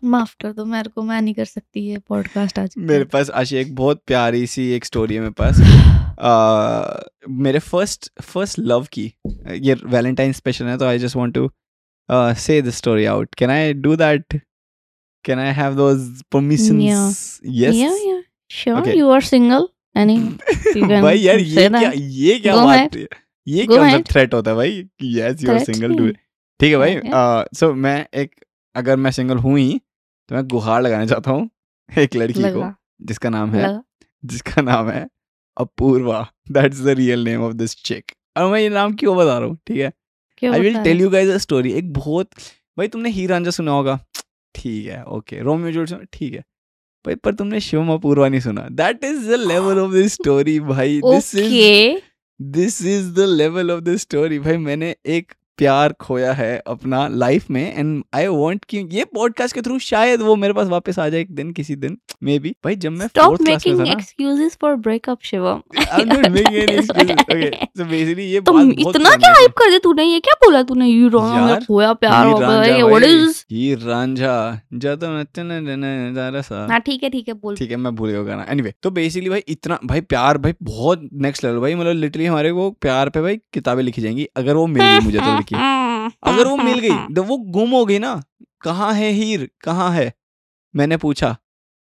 माफ़ 0.03 0.35
कर 0.41 0.51
दो 0.51 0.65
मेरे 0.65 0.89
को 0.89 1.01
मैं 1.01 1.21
नहीं 1.21 1.33
कर 1.33 1.45
सकती 1.45 1.79
ये 1.79 1.97
पॉडकास्ट 1.97 2.59
आज 2.59 2.73
मेरे 2.77 3.03
पास 3.03 3.29
आशी 3.29 3.55
एक 3.55 3.75
बहुत 3.75 4.03
प्यारी 4.07 4.47
सी 4.47 4.71
एक 4.71 4.85
स्टोरी 4.85 5.15
है 5.15 5.21
मेरे 5.21 5.33
पास। 5.41 5.59
आ, 6.19 7.09
मेरे 7.29 7.59
फ़र्स्ट 7.59 8.21
फ़र्स्ट 8.21 8.59
लव 8.59 8.87
की 8.91 9.13
ये 9.51 9.73
वैलेंटाइन 9.73 10.33
स्पेशल 10.33 10.65
है 10.65 10.77
तो 10.77 10.85
I 10.85 10.99
just 10.99 11.15
want 11.15 11.33
to 11.33 11.51
say 12.11 12.61
the 12.61 12.69
story 12.69 13.05
out 13.05 13.35
can 13.35 13.49
I 13.49 13.73
do 13.73 13.95
that 13.95 14.41
can 15.25 15.39
I 15.39 15.53
have 15.53 15.75
those 15.75 16.21
permissions 16.31 17.39
yes 17.45 18.15
Okay. 18.67 18.93
you 18.97 19.09
are 19.09 19.21
single. 19.21 19.65
Any? 19.97 20.15
you 20.75 20.87
can 20.87 21.01
भाई 21.01 21.17
यार 21.17 21.39
ये 21.39 21.69
क्या 21.69 21.91
ये 21.95 22.39
क्या 22.39 22.55
बात 22.55 22.95
है? 22.95 23.07
ये 23.47 23.65
क्या 23.65 23.83
मतलब 23.83 24.03
थ्रेट 24.11 24.33
होता 24.33 24.51
है 24.51 24.57
भाई? 24.57 24.89
Yes 25.03 25.43
you 25.43 25.51
are 25.51 25.59
single 25.59 25.95
do 25.95 26.07
ठीक 26.59 26.71
है 26.71 26.77
भाई 26.77 26.99
सो 27.59 27.73
मैं 27.73 28.07
एक 28.13 28.35
अगर 28.75 28.95
मैं 28.95 29.11
सिंगल 29.11 29.37
हूँ 29.37 29.59
ही 29.59 29.81
तो 30.29 30.35
मैं 30.35 30.47
गुहार 30.47 30.81
लगाना 30.81 31.05
चाहता 31.05 31.31
हूँ 31.31 31.49
एक 31.97 32.15
लड़की 32.15 32.41
को 32.43 32.71
जिसका 33.01 33.29
नाम 33.29 33.51
है 33.51 33.63
लगा। 33.63 33.83
जिसका 34.23 34.61
नाम 34.61 34.89
है 34.89 35.07
Apurva. 35.57 36.27
That's 36.51 36.81
the 36.81 36.87
real 36.87 37.23
name 37.23 37.41
of 37.43 37.53
this 37.53 37.75
chick 37.75 38.11
और 38.37 38.51
मैं 38.51 38.59
ये 38.59 38.69
नाम 38.69 38.93
क्यों 38.95 39.15
बता 39.17 39.37
रहा 39.37 39.47
हूँ? 39.47 39.57
ठीक 39.67 39.77
है? 39.77 39.91
I 40.53 40.59
will 40.61 40.83
tell 40.83 41.01
you 41.01 41.09
guys 41.09 41.29
a 41.29 41.37
story 41.37 41.71
एक 41.73 41.93
बहुत 41.93 42.29
भाई 42.77 42.87
तुमने 42.87 43.09
हीर 43.09 43.29
रांझा 43.29 43.51
सुना 43.51 43.71
होगा। 43.71 43.99
ठीक 44.55 44.85
है 44.87 45.03
ओके 45.05 45.41
रोमियो 45.41 45.71
जूलियट 45.71 45.89
सुना? 45.89 46.03
ठीक 46.13 46.33
है। 46.33 46.43
भाई 47.05 47.15
पर 47.15 47.33
तुमने 47.33 47.59
शिवम 47.59 47.91
अपूर्वा 47.93 48.27
नहीं 48.29 48.41
सुना। 48.41 48.67
That 48.71 49.03
is 49.03 49.27
the 49.29 49.39
level 49.47 49.79
of 49.79 49.91
this 49.91 50.13
story 50.13 50.59
भाई. 50.59 50.99
This 51.05 51.35
is 51.35 52.01
this 52.39 52.81
is 52.85 53.11
the 53.13 53.19
level 53.19 53.71
of 53.71 53.81
the 53.81 53.95
story 53.97 54.39
भाई 54.39 54.57
मैंने 54.57 54.95
एक 55.05 55.33
प्यार 55.59 55.93
खोया 55.93 56.33
है 56.33 56.63
अपना 56.67 57.07
लाइफ 57.07 57.49
में 57.49 57.77
एंड 57.77 58.03
आई 58.13 58.27
वांट 58.27 58.65
कि 58.65 58.77
ये 58.91 59.03
पॉडकास्ट 59.05 59.55
के 59.55 59.61
थ्रू 59.61 59.79
शायद 59.79 60.21
वो 60.21 60.35
मेरे 60.35 60.53
पास 60.53 60.67
वापस 60.67 60.99
आ 60.99 61.09
जाए 61.09 61.21
एक 61.21 61.35
दिन 61.35 61.51
किसी 61.51 61.75
दिन 61.75 61.97
मे 62.23 62.39
बी 62.39 62.55
भाई 62.65 62.75
जब 62.75 62.91
मैं 62.91 63.07
Stop 63.07 63.25
फोर्थ 63.25 63.43
क्लास 63.43 63.67
में 63.67 63.73
making 63.73 63.89
था 63.89 63.93
ना 63.93 63.99
excuses 63.99 64.55
for 64.63 64.71
breakup, 64.85 65.19
Shivam. 65.21 65.59
I'm 65.93 66.07
not 66.09 66.31
making 66.31 66.57
any 66.57 66.77
excuses. 66.79 67.23
Okay, 67.35 67.51
so 67.77 67.85
basically 67.85 68.25
ये 68.25 68.39
बात 68.39 68.79
इतना 68.79 69.15
क्या। 69.15 69.31
हाइप 69.31 69.51
कर 69.51 69.67
दिया 69.67 69.79
तूने 69.79 70.03
ये 70.03 70.19
क्या 70.19 70.33
बोला? 70.33 70.63
तूने 70.63 70.87
यू 70.87 71.09
रॉन्ग 71.09 71.65
खोया 71.65 71.93
प्यार 71.93 72.25
हो 72.25 72.37
गया 72.39 72.85
व्हाट 72.85 73.03
इज़ 73.03 73.43
हीर 73.51 73.79
रांझा 73.79 74.61
जद 74.73 74.99
नचन 75.03 75.49
जरा 76.15 76.41
सा। 76.41 76.67
हाँ 76.71 76.79
ठीक 76.79 77.03
है 77.03 77.09
ठीक 77.09 77.27
है 77.27 77.33
बोल। 77.33 77.55
ठीक 77.55 77.71
है 77.71 77.77
मैं 77.77 77.95
भूल 77.95 78.09
गया 78.09 78.23
गाना। 78.23 78.45
एनीवे 78.49 78.73
तो 78.83 78.91
बेसिकली 78.91 79.29
भाई 79.29 79.43
इतना 79.47 79.79
भाई 79.85 80.01
प्यार 80.01 80.37
भाई 80.37 80.53
बहुत 80.63 81.09
नेक्स्ट 81.13 81.45
लेवल 81.45 81.59
भाई 81.59 81.75
मतलब 81.75 81.93
लिटरली 81.93 82.25
हमारे 82.25 82.53
को 82.53 82.71
प्यार 82.71 83.09
पे 83.09 83.21
भाई 83.21 83.37
किताबें 83.37 83.83
लिखी 83.83 84.01
जाएँगी 84.01 84.27
अगर 84.37 84.55
वो 84.55 84.67
मिल 84.67 84.83
गई 84.83 84.99
मुझे 84.99 85.19
तो 85.19 85.39
लड़की 85.55 86.15
अगर 86.23 86.47
वो 86.47 86.57
मिल 86.57 86.79
गई 86.79 86.89
तो 87.15 87.23
वो 87.23 87.37
गुम 87.37 87.69
हो 87.69 87.85
गई 87.85 87.99
ना। 87.99 88.23
कहाँ 88.61 88.93
है 88.93 89.11
हीर? 89.11 89.49
कहाँ 89.63 89.91
है? 89.91 90.13
मैंने 90.75 90.97
पूछा। 90.97 91.37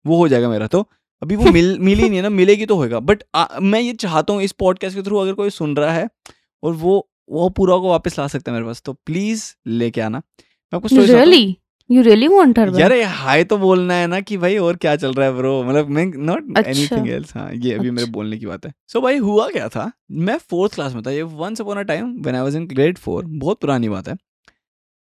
वो 0.07 0.17
हो 0.19 0.29
जाएगा 0.29 0.49
मेरा। 0.49 0.67
तो 0.67 0.91
अभी 1.23 1.37
वो 1.37 1.45
मिल 1.45 1.79
मिली 1.81 2.03
नहीं 2.03 2.17
है 2.17 2.23
ना 2.23 2.29
मिलेगी 2.29 2.67
तो 2.67 2.77
होगा 2.77 3.01
बट 3.01 3.23
मैं 3.62 3.81
ये 3.81 3.93
चाहता 3.93 4.33
हूँ 4.33 4.43
इस 4.43 4.53
पॉडकास्ट 4.53 4.97
के 4.97 5.03
थ्रू 5.03 5.19
अगर 5.19 5.33
कोई 5.33 5.51
सुन 5.51 5.77
रहा 5.77 5.93
है 5.93 6.09
और 6.62 6.73
वो 6.73 7.11
वो 7.31 7.49
पूरा 7.49 7.77
को 7.77 7.91
वापस 7.91 8.19
ला 8.19 8.27
सकता 8.29 8.53
है 8.53 8.59
मेरे 8.59 8.67
पास 8.67 8.83
तो 8.83 8.93
प्लीज़ 8.93 9.55
लेके 9.67 10.01
आना। 10.01 10.19
मैं 10.19 10.77
आपको 10.77 10.89
story 10.89 11.07
really? 11.07 11.55
You 11.91 12.03
really 12.03 12.28
want 12.28 12.59
her 12.59 12.70
यार 12.80 12.93
हाय 13.16 13.45
तो 13.45 13.57
बोलना 13.59 13.95
है 13.95 14.07
ना 14.07 14.20
कि 14.20 14.37
भाई 14.37 14.57
और 14.59 14.76
क्या 14.76 14.95
चल 14.97 15.12
रहा 15.12 15.26
है 15.26 15.32
ब्रो 15.34 15.62
मतलब 15.64 15.89
मैं 15.89 16.05
नॉट। 16.07 16.59
एनीथिंग 16.59 17.09
एल्स 17.09 17.34
हाँ 17.37 17.51
ये 17.55 17.72
अभी 17.72 17.91
मेरे 17.91 18.03
अच्छा। 18.03 18.12
बोलने 18.12 18.39
की 18.39 18.47
बात 18.47 18.66
है। 18.66 18.72
सो 18.89 18.99
so 18.99 19.05
भाई 19.05 19.18
हुआ 19.18 19.49
क्या 19.49 19.68
था? 19.68 19.91
मैं 20.11 20.39
फोर्थ 20.51 20.74
क्लास 20.74 20.95
में 20.95 21.03
था। 21.03 21.11
ये 21.11 21.22
once 21.22 21.61
upon 21.61 21.78
a 21.78 21.82
time 21.82 22.16
when 22.22 22.37
I 22.37 22.43
was 22.43 22.57
in 22.57 22.66
grade 22.66 22.99
four 22.99 23.24
बहुत 23.26 23.61
पुरानी 23.61 23.89
बात 23.89 24.09
है। 24.09 24.16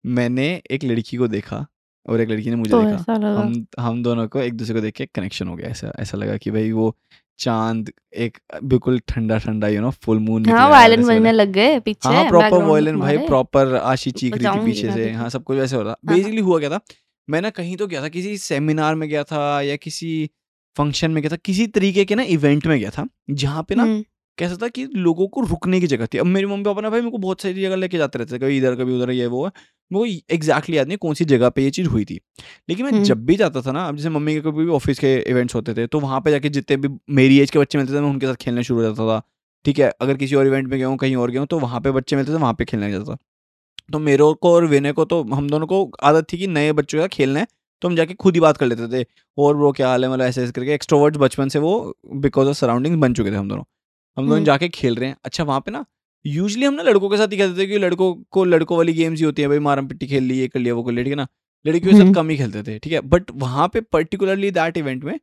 मैंने 0.04 0.50
एक 0.72 0.84
लड़की 0.84 1.18
को 1.18 1.28
देखा 1.28 1.66
और 2.10 2.22
एक 2.22 2.30
लड़की 2.30 2.50
ने 2.50 2.56
मुझे 2.56 2.72
तो 2.72 2.84
देखा। 2.84 3.14
हम 3.40 3.66
हम 3.80 4.04
दोनों 4.04 4.28
को 4.28 4.40
एक 4.40 4.54
दूसरे 4.54 4.76
को 4.76 4.82
देख 4.82 4.94
के 4.94 5.06
कनेक्शन 5.06 5.48
हो 5.48 5.56
गया। 5.56 5.70
ऐसा 5.70 5.94
ऐसा 6.00 6.18
लगा 6.18 6.38
कि 6.38 6.52
भाई 6.52 6.72
वो 6.72 6.96
चाँद 7.40 7.92
एक 8.16 8.38
बिल्कुल 8.64 9.00
ठंडा 9.08 9.38
ठंडा 9.38 9.68
यू 9.68 9.82
नो 9.82 9.90
फुल 10.04 10.20
मून 10.20 10.46
हाँ 10.46 10.70
वायलिन 10.70 11.06
बजने 11.08 11.32
लग 11.32 11.52
गए 11.52 11.80
पीछे 11.80 12.10
हाँ 12.10 12.28
प्रॉपर 12.30 12.64
वॉयलिन 12.64 13.00
भाई 13.00 13.18
प्रॉपर 13.18 13.76
आशी 13.76 14.12
चीख 14.12 14.34
रही 14.34 14.46
थी 14.46 14.66
पीछे 14.66 14.92
से। 14.92 15.12
हाँ 15.12 15.30
सब 15.30 15.44
कुछ 15.44 15.58
वैसे 15.58 15.76
हो 15.76 15.82
रहा। 15.82 15.96
हाँ। 16.10 16.18
बेसिकली 16.18 16.42
हुआ 16.42 16.60
क्या 16.60 16.70
था 16.70 16.80
मैं 17.28 17.42
ना 17.42 17.50
कहीं 17.50 17.76
तो 17.78 17.88
गया 17.88 18.02
था 18.02 18.10
किसी 18.10 18.38
सेमिनार 18.38 18.96
में 18.96 19.08
गया 19.10 19.24
था 19.24 19.62
या 19.62 19.76
किसी 19.76 20.30
फ़ंक्शन 20.78 21.12
में 21.12 21.22
गया 21.24 21.32
था 21.32 21.36
किसी 21.36 21.68
तरीके 21.68 22.06
के 22.06 22.16
ना 22.16 22.24
इवेंट 22.24 22.68
में 22.68 22.80
गया 22.80 22.90
था 22.90 23.08
जहाँ 23.30 23.64
पे 23.64 23.76
ना 23.76 23.84
हम्म, 23.84 24.04
कैसा 24.38 24.56
था 24.62 24.68
कि 24.68 24.86
लोगों 24.96 25.28
को 25.28 25.42
रुकने 25.42 25.80
की 25.80 25.88
जगह 25.88 26.06
थी। 26.06 26.18
अब 26.18 26.26
मेरी 26.26 26.46
मम्मी 26.46 26.64
पापा 26.64 26.82
ना 26.82 26.90
भाई 26.90 27.00
मेरे 27.00 27.12
को 27.12 27.18
बहुत 27.18 27.42
सारी 27.42 27.62
जगह 27.62 27.76
लेके 27.76 27.98
जाते 27.98 28.20
रहते 28.20 28.34
थे 28.36 28.40
कभी 28.40 28.58
इधर 28.58 28.76
कभी 28.76 28.96
उधर 28.96 29.12
ये 29.12 29.28
वो 29.28 29.46
है 29.46 29.52
वो 29.92 30.06
एग्जैक्टली 30.06 30.78
याद 30.78 30.88
नहीं 30.88 30.98
कौन 30.98 31.14
सी 31.14 31.26
जगह 31.26 31.50
पे 31.50 31.64
ये 31.64 31.70
चीज़ 31.72 31.88
हुई 31.88 32.06
थी। 32.06 32.20
लेकिन 32.70 32.86
मैं 32.86 32.92
हम्म। 32.92 33.04
जब 33.04 33.26
भी 33.26 33.36
जाता 33.36 33.62
था 33.62 33.72
ना 33.72 33.88
अब 33.88 33.98
जैसे 33.98 34.10
मम्मी 34.10 34.34
के 34.34 34.42
कभी 34.42 34.66
भी 34.66 34.72
ऑफ़िस 34.72 35.00
के 35.00 35.16
इवेंट्स 35.22 35.56
होते 35.56 35.74
थे 35.74 35.86
तो 35.88 36.00
वहाँ 36.00 36.20
पे 36.22 36.32
जाके 36.32 36.50
जितने 36.50 36.78
भी 36.78 36.90
मेरी 37.12 37.40
एज 37.40 37.52
के 37.52 37.60
बच्चे 37.60 37.78
मिलते 37.78 37.94
थे 37.94 38.00
मैं 38.00 38.10
उनके 38.10 38.28
साथ 38.28 38.36
खेलने 38.36 38.64
शुरू 38.64 38.80
हो 38.80 38.86
जाता 38.86 39.08
था। 39.10 39.22
ठीक 39.66 39.80
है 39.80 39.92
अगर 40.02 40.18
किसी 40.18 40.36
और 40.36 40.48
इवेंट 40.48 40.68
में 40.68 40.78
गया 40.78 40.88
हूँ 40.88 40.98
कहीं 40.98 41.16
और 41.16 41.32
गया 41.32 41.42
हूँ 41.42 41.48
तो 41.48 41.60
वहाँ 41.60 41.82
पे 41.82 41.92
बच्चे 41.92 42.16
मिलते 42.16 42.32
थे 42.34 42.38
वहाँ 42.38 42.54
पे 42.54 42.66
खेलने 42.66 42.92
जाता 42.92 43.14
था। 43.14 43.18
तो 43.92 44.00
मेरे 44.00 44.34
को 44.42 44.54
और 44.54 44.66
विनय 44.66 44.92
को 44.94 45.06
तो 45.06 45.22
हम 45.34 45.50
दोनों 45.50 45.68
को 45.68 45.84
आदत 46.04 46.28
थी 46.34 46.38
कि 46.38 46.48
नए 46.48 46.72
बच्चों 46.74 47.00
का 47.00 47.08
खेलना 47.08 47.40
है 47.40 47.48
तो 47.82 47.88
हम 47.88 47.96
जाके 47.96 48.14
खुद 48.16 48.34
ही 48.34 48.40
बात 48.40 48.58
कर 48.58 48.66
लेते 48.66 48.88
थे। 48.94 49.06
और 49.38 49.56
वो 49.56 49.72
क्या 49.72 49.88
हाल 49.90 50.04
है? 50.06 50.12
मतलब 50.12 50.26
ऐसे 50.26 50.44
ऐसे 50.44 50.52
करके 50.52 50.74
एक्सट्रोवर्ट्स 50.74 51.20
बचपन 51.20 51.50
से 51.50 51.60
वो 51.60 51.74
बिकॉज़ 52.16 52.48
ऑफ़ 52.48 52.58
सराउंडिंग्स 52.58 53.00
बन 53.00 53.14
चुके 53.14 53.32
थे 53.32 53.36
हम 53.36 53.50
दोनों। 53.50 53.64
हम 54.18 54.24
दोनों 54.24 54.36
हम्म। 54.36 54.46
जाके 54.46 54.70
खेल 54.70 54.96
रहे 54.96 55.10
हैं। 55.10 55.18
अच्छा 55.26 55.44
वहाँ 55.44 55.60
पे 55.60 55.72
ना 55.72 55.86
यूजली 56.26 56.66
हम 56.66 56.74
ना 56.74 56.84
लड़कों 56.84 57.10
के 57.10 57.18
साथ 57.18 57.32
ही 57.32 57.38
खेलते 57.38 57.62
थे 57.62 57.68
कि 57.68 57.78
लड़कों 57.78 58.14
को 58.32 58.44
लड़कों 58.46 58.78
वाली 58.78 58.94
गेम्स 58.94 59.20
ही 59.20 59.26
होती 59.26 59.42
है 59.42 59.48
भाई 59.48 59.60
मारम 59.62 59.88
पिट्टी 59.88 60.08
खेल 60.08 60.24
ली 60.24 60.38
ये 60.40 60.48
कर 60.48 60.60
लिया 60.60 60.74
वो 60.74 60.84
कर 60.84 60.92
लिया 60.92 61.04
ठीक 61.04 61.12
है 61.12 61.18
ना? 61.18 61.28
लड़कियों 61.66 61.92
के 61.92 61.98
साथ 61.98 62.04
हम्म। 62.04 62.14
कम 62.14 62.30
ही 62.30 62.38
खेलते 62.38 62.64
थे 62.64 62.78
ठीक 62.80 62.94
है? 62.94 63.02
बट 63.04 63.32
वहाँ 63.36 63.68
पे 63.74 63.82
पर्टिकुलरली 63.82 64.52
दैट 64.52 64.78
इवेंट 64.78 65.04
में 65.04 65.20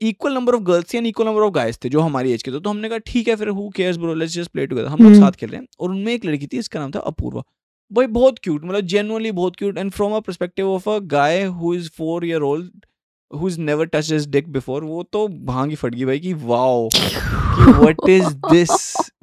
equal 0.00 0.34
number 0.34 0.54
of 0.54 0.62
girls 0.64 0.94
and 0.94 1.06
equal 1.06 1.26
number 1.26 1.42
of 1.42 1.52
guys 1.54 1.78
थे 1.84 1.88
जो 1.88 2.00
हमारी 2.00 2.32
एज 2.32 2.42
के 2.42 2.50
थे। 2.50 2.60
तो 2.60 2.70
हमने 2.70 2.88
कहा 2.88 2.98
ठीक 3.06 3.28
है 3.28 3.34
फिर 3.36 3.48
who 3.48 3.68
cares 3.76 3.96
bro 3.96 4.14
let's 4.14 4.34
just 4.34 4.50
play 4.50 4.66
together 4.66 4.88
हम 4.88 4.98
लोग 4.98 5.12
हम्म। 5.12 5.20
साथ 5.20 5.32
खेल 5.32 5.50
रहे 5.50 5.60
हैं 5.60 5.66
और 5.80 5.90
उनमें 5.90 6.12
एक 6.12 6.24
लड़की 6.24 6.46
थी 6.46 6.58
इसका 6.58 6.80
नाम 6.80 6.90
था 6.90 7.00
अपूर्वा। 7.10 7.42
भाई 7.90 8.06
बहुत 8.14 8.38
क्यूट 8.38 8.64
मतलब 8.64 8.86
जेनुअनली 8.86 9.32
बहुत 9.32 9.56
cute 9.56 9.78
and 9.78 9.90
from 9.92 10.12
a 10.12 10.20
perspective 10.20 10.70
of 10.70 10.88
a 10.90 10.98
guy 11.10 11.42
who 11.44 11.74
is 11.74 11.90
four 11.96 12.26
year 12.26 12.42
old 12.42 12.86
who 13.30 13.48
is 13.48 13.58
never 13.60 13.86
touch 13.86 14.10
his 14.12 14.28
dick 14.28 14.48
before 14.52 14.84
वो 14.84 15.02
तो 15.02 15.26
भाँग 15.28 15.70
ही 15.70 15.76
फट 15.76 15.94
गई 15.94 16.04
भाई 16.04 16.18
कि 16.20 16.32
वाओ 16.34 16.88
कि 16.94 17.70
व्हाट 17.72 18.08
इज़ 18.08 18.34
दिस 18.50 18.70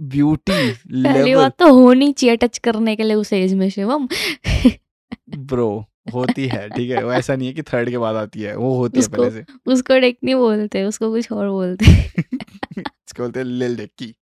ब्यूटी 0.01 0.51
पहली 0.71 1.01
लेवल 1.13 1.35
बात 1.35 1.57
तो 1.59 1.73
होनी 1.73 2.11
चाहिए 2.13 2.35
टच 2.35 2.57
करने 2.57 2.95
के 2.95 3.03
लिए 3.03 3.15
उस 3.15 3.33
एज 3.33 3.53
में 3.53 3.69
शिवम। 3.69 4.07
ब्रो 5.37 5.69
होती 6.13 6.47
है 6.47 6.69
ठीक 6.69 6.89
है 6.91 7.03
वो 7.03 7.11
ऐसा 7.13 7.35
नहीं 7.35 7.47
है 7.47 7.53
कि 7.53 7.61
थर्ड 7.63 7.89
के 7.89 7.97
बाद 7.97 8.15
आती 8.15 8.41
है 8.41 8.55
वो 8.55 8.73
होती 8.77 8.99
उसको, 8.99 9.23
है 9.23 9.29
पहले 9.29 9.41
से। 9.41 9.71
उसको 9.71 9.99
डेक 9.99 10.17
नहीं 10.23 10.35
बोलते 10.35 10.83
उसको 10.83 11.11
कुछ 11.11 11.31
और 11.31 11.49
बोलते। 11.49 11.85
इसको 12.79 13.23
बोलते 13.23 13.39
हैं 13.39 13.45
लिल 13.47 13.75
डिक्की 13.77 14.13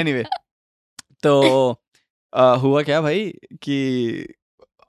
एनीवे 0.00 0.24
तो 1.22 1.34
अ, 2.32 2.54
हुआ 2.54 2.82
क्या 2.82 3.00
भाई 3.00 3.32
कि 3.62 3.76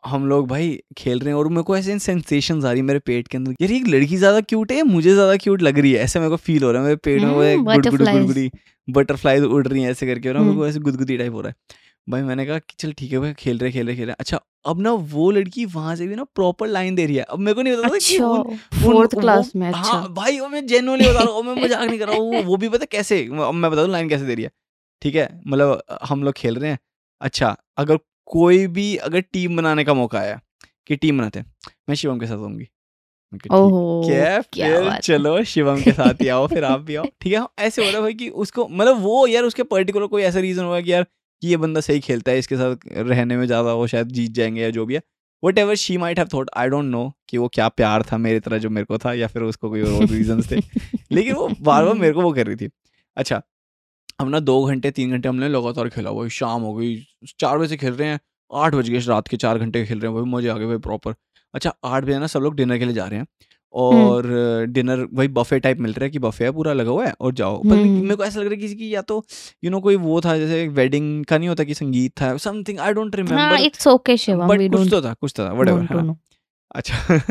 हम 0.06 0.28
लोग 0.28 0.48
भाई 0.48 0.80
खेल 0.98 1.20
रहे 1.20 1.30
हैं 1.30 1.36
और 1.36 1.48
मेरे 1.48 1.64
को 1.64 1.78
ऐसे 1.78 2.00
सेंसेशन 2.00 2.66
आ 2.66 2.70
रही 2.72 2.80
है 2.80 2.86
मेरे 2.86 3.00
पेट 3.00 3.28
के 3.28 3.38
अंदर। 3.38 3.52
यार 3.52 3.72
ये 3.72 3.78
एक 3.78 3.88
लड़की 3.88 4.18
ज़्यादा 4.18 4.42
क्यूट 4.42 4.72
है 4.72 4.78
या 4.78 4.84
मुझे 4.84 5.14
ज़्यादा 5.14 5.36
क्यूट 5.36 5.62
लग 5.62 5.80
रही 5.80 5.92
है? 5.92 6.00
ऐसे 6.00 6.20
मेरे 6.20 6.30
को 6.30 6.36
फील 6.36 6.64
हो 6.64 6.72
रहा 6.72 6.82
है। 6.82 6.86
मेरे 6.88 6.96
पेट 6.96 7.22
में 7.22 7.30
वो 7.32 7.64
butterflies. 7.64 8.10
गुडगुडी 8.10 8.52
बटरफ्लाईज 8.90 9.44
उड़ 9.44 9.68
रही 9.68 9.84
हैं 9.84 9.92
ऐसे 9.92 10.06
करके 10.06 10.34
ना 10.34 10.40
मेरे। 10.40 10.56
को 10.56 10.68
ऐसे 10.68 10.80
गुदगुदी 10.80 11.18
टाइप 11.18 11.34
हो 11.34 11.42
रहा 11.42 11.50
है। 11.50 11.56
भाई 12.10 12.22
मैंने 12.22 12.46
कहा 12.46 12.58
कि 12.60 12.76
चल 12.80 12.94
ठीक 12.94 13.12
है 13.12 13.20
भाई 13.20 13.34
खेल 13.34 13.58
रहे 13.58 13.72
खेल 13.72 13.88
रहे 13.88 13.96
खेल 13.96 14.06
रहे। 14.06 14.16
अच्छा 14.20 14.42
अब 14.66 14.82
ना 14.82 14.92
वो 14.92 15.32
लड़की 15.32 15.66
वहाँ 15.66 15.96
से 15.96 16.08
भी 16.08 16.16
ना 16.16 16.24
प्रॉपर 16.24 16.68
लाइन 16.68 16.96
दे 16.96 17.06
रही 17.06 17.16
है। 17.16 17.24
अब 17.24 17.40
मेरे 17.40 17.54
को 17.54 17.62
नहीं 17.62 17.78
पता 17.78 17.96
अच्छा 17.96 18.28
वो 18.28 18.56
फोर्थ 18.84 19.20
क्लास 19.20 19.52
में 19.56 19.68
अच्छा 19.68 19.80
हाँ 19.80 20.00
अच्छा। 20.02 20.14
भाई 20.14 20.40
वो 20.40 20.48
मैं 20.48 20.68
जेनुअली 20.68 21.06
बता 21.06 21.24
रहा 21.24 21.34
हूँ 21.34 21.44
मैं 21.44 21.64
मज़ाक 21.64 21.90
नहीं 21.90 22.00
कर 22.00 22.08
रहा 22.08 22.16
हूँ। 22.16 22.32
वो- 22.32 22.46
वो 22.46 22.58
भी 22.58 22.70
पता 22.70 22.86
कैसे 22.86 23.26
अब 23.26 23.54
मैं 23.54 23.72
बता 23.72 23.82
दूँ 23.82 23.92
लाइन 23.92 24.10
कैसे 24.10 24.26
दे 24.26 24.36
रही 24.36 24.44
है। 24.44 24.52
ठीक 25.02 25.16
है 25.16 25.42
मतलब 25.48 25.84
हम 26.04 26.24
लोग 26.24 26.34
खेल 26.34 26.56
रहे 26.56 26.72
हैं। 26.72 26.80
अच्छा 27.22 27.58
अगर 27.78 28.00
कोई 28.26 28.68
भी 28.68 28.96
अगर 28.96 29.20
टीम 29.22 29.58
बनाने 29.58 29.84
का 29.84 29.94
मौका 29.94 30.20
आया 30.20 30.40
कि 30.88 30.96
टीम 30.96 31.18
बनाते 31.18 31.40
हैं 31.40 31.54
मैं 31.90 31.96
शिवम 31.96 32.20
के 32.20 32.28
साथ 32.28 32.38
होंगी 32.38 32.68
ओहो 33.52 34.02
क्या 34.06 34.40
फिर 34.42 35.00
चलो 35.00 35.44
शिवम 35.44 35.82
के 35.82 35.92
साथ 35.92 36.22
ही 36.22 36.28
आओ 36.28 36.48
फिर 36.48 36.64
आप 36.64 36.80
भी 36.80 36.96
आओ। 36.96 37.06
ठीक 37.22 37.34
है 37.34 37.40
हाँ, 37.40 37.54
ऐसे 37.60 37.86
हो 37.86 37.92
रहा 37.92 38.06
है 38.06 38.14
कि 38.14 38.30
उसको 38.30 38.68
मतलब 38.68 39.02
वो 39.02 39.28
यार 39.28 39.44
उसके 39.44 39.64
पर्टिकुलर 39.64 40.08
कोई 40.08 40.24
ऐसा 40.24 40.40
रीजन 40.40 40.64
होगा 40.64 40.82
कि 40.82 40.94
यार 40.94 41.04
कि 41.04 41.48
ये 41.48 41.58
बंदा 41.58 41.82
सही 41.82 42.00
खेलता 42.00 42.32
है 42.32 42.40
इसके 42.40 42.56
साथ 42.56 42.76
रहने 42.88 43.38
में 43.38 43.46
ज़्यादा 43.46 43.74
वो 43.74 43.88
शायद 43.88 44.08
जीत 44.08 44.32
जाएँगे 44.32 44.62
या 44.62 44.70
जो 44.70 44.86
भी 44.86 44.96
है। 44.96 45.02
Whatever 45.58 45.76
she 45.76 45.98
might 45.98 46.20
have 46.20 46.28
thought 46.34 46.50
I 46.58 46.68
don't 46.70 46.86
know 46.86 47.12
कि 47.30 47.38
वो 47.38 47.48
क्या 47.48 47.68
प्यार 47.70 48.04
था 48.04 48.18
मेरी 48.18 48.40
तरह 48.40 48.58
जो 48.58 48.70
मेरे 48.70 48.86
को 48.86 48.98
था 48.98 49.14
या 49.14 49.28
फिर 49.28 49.42
उसको 49.42 49.70
कोई 49.70 49.82
और 49.82 50.08
रीजन 50.08 50.42
थे। 50.42 50.56
लेकिन 51.12 51.34
वो 51.34 51.48
बार 51.62 51.86
बार 51.86 51.94
मेरे 51.94 52.14
को 52.14 52.22
वो 52.22 52.34
कर 52.34 52.48
रही 52.48 52.56
थी। 52.56 52.70
अच्छा 53.18 53.42
हम 54.22 54.28
ना 54.30 54.40
दो 54.40 54.64
घंटे 54.66 54.92
तीन 54.92 55.12
घंटे 55.12 55.30
हमने 55.30 55.50
लगातार 55.50 55.90
खेला 55.90 56.10
वही 56.10 56.30
शाम 56.30 56.62
हो 56.62 56.74
गई 56.74 56.96
चार 57.40 57.58
बजे 57.58 57.68
से 57.68 57.78
खेल 57.78 57.94
रहे 57.94 58.08
हैं 58.08 58.20
आठ 58.52 58.76
बज 58.76 58.90
गए 58.90 59.00
रात 59.00 59.28
के 59.28 59.38
चार 59.38 59.60
घंटे 59.60 59.86
खेल 59.86 60.00
रहे 60.00 60.12
हैं 60.12 60.20
वही 60.20 60.32
मज़े 60.32 60.50
आ 60.50 60.58
गए 60.58 60.66
भाई 60.66 60.78
प्रॉपर 60.78 61.14
अच्छा 61.54 61.74
आठ 61.84 62.04
बजे 62.04 62.20
ना 62.20 62.28
सब 62.28 62.40
लोग 62.40 62.56
डिनर 62.56 62.78
के 62.78 62.86
लिए 62.86 62.94
जा 62.94 63.06
रहे 63.06 63.20
हैं 63.20 63.28
और 63.74 64.26
डिनर 64.70 65.06
वही 65.14 65.28
बफे 65.28 65.60
टाइप 65.60 65.80
मिल 65.80 65.94
रहा 65.94 66.04
है 66.04 66.10
कि 66.10 66.20
बफे 66.20 66.46
है 66.46 66.52
पूरा 66.52 66.74
लगा 66.74 66.92
हुआ 66.92 67.06
है 67.06 67.14
और 67.22 67.34
जाओ। 67.34 67.62
पर 67.64 67.76
हम्म। 67.76 68.02
मेरे 68.02 68.16
को 68.16 68.24
ऐसा 68.26 68.40
लग 68.40 68.46
रहा 68.46 68.56
है 68.56 68.62
किसी 68.62 68.76
की 68.76 68.94
या 68.96 69.02
तो 69.02 69.16
यू 69.16 69.70
you 69.70 69.72
नो 69.72 69.78
know, 69.78 69.84
कोई 69.84 69.96
वो 69.96 70.22
था 70.22 70.38
जैसे 70.38 70.68
वेडिंग 70.68 71.26
का 71.26 71.38
नहीं 71.38 71.50
होता 71.50 71.64
कि 71.64 71.74
संगीत 71.74 72.12
था 72.22 72.38
something 72.38 72.80
I 72.80 72.94
don't 72.94 73.16
remember 73.16 73.66
it's 73.66 73.88
okay 73.88 74.18
Shivam 74.18 74.48
but 74.48 74.72
कुछ 74.72 74.90
तो 74.90 75.02
था 75.02 75.14
कुछ 75.14 75.34
तो 75.40 75.44
था 75.44 76.02
नो? 76.02 76.18
अच्छा। 76.76 77.22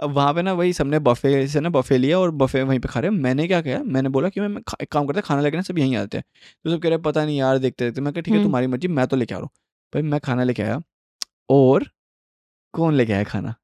अब 0.00 0.10
वहाँ 0.10 0.34
पे 0.34 0.42
ना 0.42 0.52
वही 0.52 0.72
सबने 0.72 0.98
बफे 0.98 1.48
से 1.48 1.60
ना 1.60 1.68
बफे 1.68 1.98
लिया 1.98 2.18
और 2.18 2.30
बफे 2.30 2.62
वहीं 2.62 2.80
पे 2.80 2.88
खा 2.88 3.00
रहे 3.00 3.10
हैं। 3.10 3.18
मैंने 3.18 3.46
क्या 3.46 3.60
किया 3.62 3.82
मैंने 3.82 4.08
बोला 4.08 4.28
कि 4.28 4.40
मैं 4.40 4.62
खा- 4.62 4.82
एक 4.82 4.92
काम 4.92 5.06
करते 5.06 5.18
हैं 5.18 5.24
खाना 5.26 5.40
लेके 5.40 5.56
ना 5.56 5.62
सब 5.62 5.78
यहीं 5.78 5.96
आते 5.96 6.18
हैं। 6.18 6.24
तो 6.64 6.70
सब 6.70 6.78
कह 6.82 6.88
रहे 6.88 6.96
हैं 6.96 7.02
पता 7.02 7.24
नहीं 7.24 7.38
यार 7.38 7.58
देखते 7.58 7.84
देखते 7.84 8.00
मैं 8.00 8.12
कहा 8.12 8.20
ठीक 8.20 8.32
है 8.32 8.38
हम्म। 8.38 8.46
तुम्हारी 8.46 8.66
मर्ज़ी 8.66 8.88
मैं 8.88 9.06
तो 9.06 9.16
लेके 9.16 9.34
आ 9.34 9.38
रहा 9.38 9.42
हूँ। 9.42 9.50
भाई 9.94 10.02
मैं 10.02 10.20
खाना 10.20 10.44
लेके 10.44 10.62
आया 10.62 10.82
और 11.50 11.84
कौन 12.72 12.94
लेके 12.94 13.12
आया 13.12 13.24
खाना? 13.24 13.54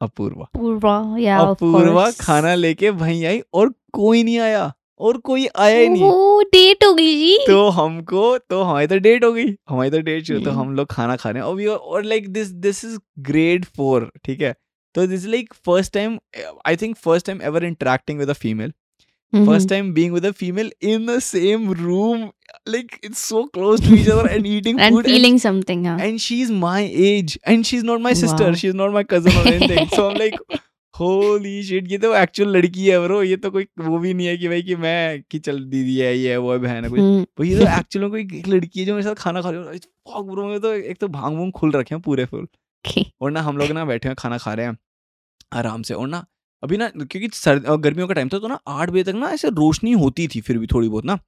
अपूर्वा। 0.00 0.44
पूर्वा 0.44 1.16
या 1.18 1.40
ऑफ़ 1.40 1.48
अपूर्वा 1.48 2.02
कोर्स 2.02 2.20
खाना 2.20 2.54
लेके 2.54 2.90
वहीं 2.90 3.26
आई 3.26 3.42
और 3.54 3.74
कोई 3.92 4.22
नहीं 4.22 4.38
आया 4.38 4.72
और 4.98 5.16
कोई 5.16 5.46
आया 5.56 5.78
ही 5.78 5.88
नहीं। 5.88 6.10
डेट 6.44 6.84
हो 6.84 6.94
गई 6.94 7.16
जी। 7.16 7.38
तो 7.46 7.68
हमको 7.68 8.38
तो 8.38 8.62
हमारी 8.62 8.86
तो 8.86 8.98
डेट 8.98 9.24
हो 9.24 9.32
गई। 9.32 9.56
हमारी 9.68 9.90
तो 9.90 10.00
डेट 10.00 10.24
शुरू 10.24 10.40
तो 10.40 10.50
हम्म। 10.50 10.60
हम 10.60 10.74
लोग 10.74 10.86
खाना 10.90 11.16
खा 11.16 11.30
रहे 11.30 11.42
हैं। 11.42 11.48
और 11.48 11.78
और 11.78 12.02
like 12.02 12.28
this 12.28 12.48
this 12.48 12.84
is 12.84 12.98
grade 13.18 13.64
four 13.64 14.12
ठीक 14.24 14.40
है? 14.40 14.54
तो 14.94 15.06
this 15.06 15.24
like 15.26 15.54
first 15.66 15.92
time 15.94 16.18
I 16.66 16.76
think 16.76 16.96
first 16.96 17.26
time 17.26 17.42
ever 17.42 17.64
interacting 17.64 18.18
with 18.18 18.28
a 18.28 18.38
female 18.42 18.72
first 19.32 19.68
time 19.68 19.92
being 19.94 20.12
with 20.14 20.26
a 20.26 20.30
female 20.30 20.72
in 20.82 21.06
the 21.06 21.18
same 21.22 21.72
room 21.72 22.28
like 22.68 22.92
it's 23.04 23.22
so 23.28 23.42
close 23.54 23.88
to 23.88 23.94
each 23.96 24.08
other 24.08 24.30
and 24.32 24.46
eating 24.46 24.78
and 24.80 24.92
food 24.94 25.06
feeling 25.06 25.38
something 25.40 25.84
हाँ 25.86 25.98
and 26.06 26.22
she's 26.28 26.54
my 26.62 26.80
age 27.08 27.36
and 27.52 27.68
she's 27.70 27.84
not 27.90 28.06
my 28.08 28.14
sister 28.22 28.48
Wow. 28.48 28.54
she's 28.62 28.80
not 28.80 28.96
my 28.98 29.04
cousin 29.12 29.38
or 29.42 29.46
anything. 29.52 29.86
So 29.96 30.08
i'm 30.08 30.18
like 30.22 30.40
holy 30.94 31.62
shit 31.62 31.90
ये 31.90 31.98
तो 31.98 32.12
actual 32.16 32.48
लड़की 32.50 32.86
है 32.86 32.98
bro 33.00 33.22
ये 33.22 33.36
तो 33.36 33.50
कोई 33.50 33.66
वो 33.80 33.98
भी 33.98 34.14
नहीं 34.14 34.26
है 34.26 34.36
कि 34.36 34.48
भाई 34.48 34.62
कि 34.62 34.76
मैं 34.76 35.22
कि 35.30 35.38
चल 35.38 35.58
दीदी 35.64 35.96
है 35.98 36.16
ये 36.18 36.30
है 36.30 36.36
वो 36.36 36.52
है 36.52 36.58
बहन 36.58 36.84
है 36.84 36.90
कुछ 36.90 37.00
हम्म, 37.00 37.22
भाई 37.38 37.48
ये 37.48 37.58
तो 37.58 37.66
एक्चुअल 37.78 38.02
में 38.04 38.10
कोई 38.10 38.38
एक 38.38 38.48
लड़की 38.48 38.80
है 38.80 38.86
जो 38.86 38.94
मेरे 38.94 39.04
साथ 39.04 39.14
खाना 39.18 39.42
खा 39.42 39.50
रही 39.50 39.60
है। 39.66 39.78
फक 39.78 40.24
ब्रो 40.30 40.46
में 40.46 40.58
तो 40.60 40.72
एक 40.74 40.98
तो 41.00 41.08
भाँग 41.08 41.36
भूंग 41.36 41.52
खुल 41.52 41.72
रखे 41.72 41.94
हैं 41.94 42.00
पूरे 42.02 42.24
फुल 42.24 42.46
okay. 42.84 43.04
और 43.20 43.30
ना 43.30 43.42
हम 43.42 43.58
लोग 43.58 43.70
ना 43.72 43.84
बैठे 43.84 44.08
हैं 44.08 44.16
खाना 44.18 44.38
खा 44.38 44.54
रहे 44.54 44.66
हैं 44.66 44.76
आराम 45.54 45.82
से। 45.82 45.94
और 45.94 46.08
ना 46.08 46.24
अभी 46.62 46.76
ना 46.76 46.88
क्योंकि 46.90 47.28
सर्द 47.34 47.66
गर्मियों 47.80 48.06
का 48.08 48.14
टाइम 48.14 48.28
था 48.28 48.38
तो 48.38 48.48
ना 48.48 48.58
आठ 48.68 48.90
बजे 48.90 49.02
तक 49.04 49.16
ना 49.16 49.28
ऐसे 49.30 49.48
रोशनी 49.50 49.92
होती 49.94 50.26
थी 50.28 50.40
फिर 50.40 50.58
भी 50.58 50.66
थोड़ी 50.66 50.88
बहुत 50.88 51.04
ना। 51.04 51.18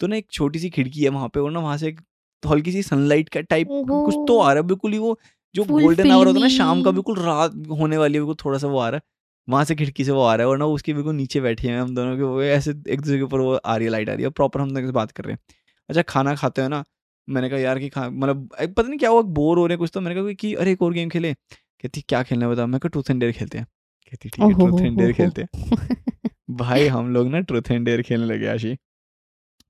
तो 0.00 0.06
ना 0.06 0.16
एक 0.16 0.26
छोटी 0.32 0.58
सी 0.58 0.70
खिड़की 0.70 1.02
है 1.02 1.08
वहाँ 1.10 1.28
पे 1.28 1.40
और 1.40 1.50
ना 1.50 1.60
वहाँ 1.60 1.76
से 1.78 1.88
एक 1.88 2.00
हल्की 2.42 2.72
सी 2.72 2.82
सनलाइट 2.82 3.28
का 3.28 3.40
टाइप 3.42 3.68
कुछ 3.70 4.14
तो 4.28 4.38
आ 4.40 4.52
रहा 4.52 4.62
है 4.62 4.66
बिल्कुल 4.68 4.92
ही 4.92 4.98
वो 4.98 5.18
जो 5.54 5.64
गोल्डन 5.64 6.10
आवर 6.10 6.26
होता 6.26 6.38
है 6.38 6.42
ना 6.42 6.48
शाम 6.48 6.82
का 6.82 6.90
बिल्कुल 6.90 7.18
रात 7.18 7.52
होने 7.70 7.96
वाली 7.96 8.14
है 8.14 8.20
बिल्कुल 8.20 8.36
थोड़ा 8.44 8.58
सा 8.58 8.66
वो 8.68 8.78
आ 8.78 8.88
रहा 8.88 8.96
है। 8.96 9.02
वहाँ 9.48 9.64
से 9.64 9.74
खिड़की 9.74 10.04
से 10.04 10.12
वो 10.12 10.22
आ 10.22 10.34
रहा 10.34 10.46
है 10.46 10.50
और 10.50 10.58
ना 10.58 10.66
उसके 10.68 10.94
बिल्कुल 10.94 11.14
नीचे 11.14 11.40
बैठे 11.40 11.68
हैं 11.68 11.80
हम 11.80 11.94
दोनों 11.94 12.16
के 12.16 12.22
वो 12.22 12.42
ऐसे 12.42 12.70
एक 12.88 13.00
दूसरे 13.00 13.16
के 13.16 13.22
ऊपर 13.22 13.40
वो 13.40 13.54
आ 13.56 13.76
रही 13.76 13.84
है 13.86 13.90
लाइट 13.92 14.08
आ 14.08 14.12
रही 14.14 14.24
है। 14.24 14.30
प्रॉपर 14.30 14.60
हम 14.60 14.70
दोनों 14.70 14.86
से 14.86 14.92
बात 14.92 15.10
कर 15.12 15.24
रहे 15.24 15.32
हैं। 15.34 15.38
अच्छा 15.88 16.02
खाना 16.08 16.34
खाते 16.36 16.62
हो 16.62 16.68
ना 16.68 16.82
मैंने 17.28 17.48
कहा 17.50 17.58
यार 17.58 17.78
कि 17.78 17.88
खा 17.88 18.08
मतलब 18.10 18.48
पता 18.60 18.82
नहीं 18.82 18.98
क्या 18.98 19.10
हुआ 19.10 19.22
बोर 19.22 19.58
हो 19.58 19.66
रहे 19.66 19.74
हैं 19.74 19.78
कुछ 19.78 19.90
तो। 19.94 20.00
मैंने 20.00 20.20
कहा 20.20 20.32
कि 20.34 20.52
अरे 20.54 20.72
एक 20.72 20.82
और 20.82 20.92
गेम 20.92 21.08
खेले? 21.08 21.32
कहती 21.34 22.00
क्या 22.08 22.22
खेलना 22.22 22.46
है 22.46 22.52
बता 22.52 22.66
मैं 22.66 22.80
कहा 22.80 22.88
ट्रूथ 22.88 23.10
एंड 23.10 23.20
डेयर 23.20 23.32
खेलते 23.32 23.58
हैं। 23.58 23.66
कहती 24.12 24.28
ठीक 24.28 24.40
है 24.40 24.52
ट्रूथ 24.54 24.80
एंड 24.80 24.98
डेयर 24.98 25.12
खेलते 25.12 25.42
हैं। 25.42 26.30
भाई 26.56 26.86
हम 26.88 27.12
लोग 27.14 27.28
ना 27.28 27.40
ट्रूथ 27.40 27.70
एंड 27.70 27.84
डेयर 27.84 28.02
खेलने 28.02 28.26
लगे 28.26 28.46
आशी 28.48 28.76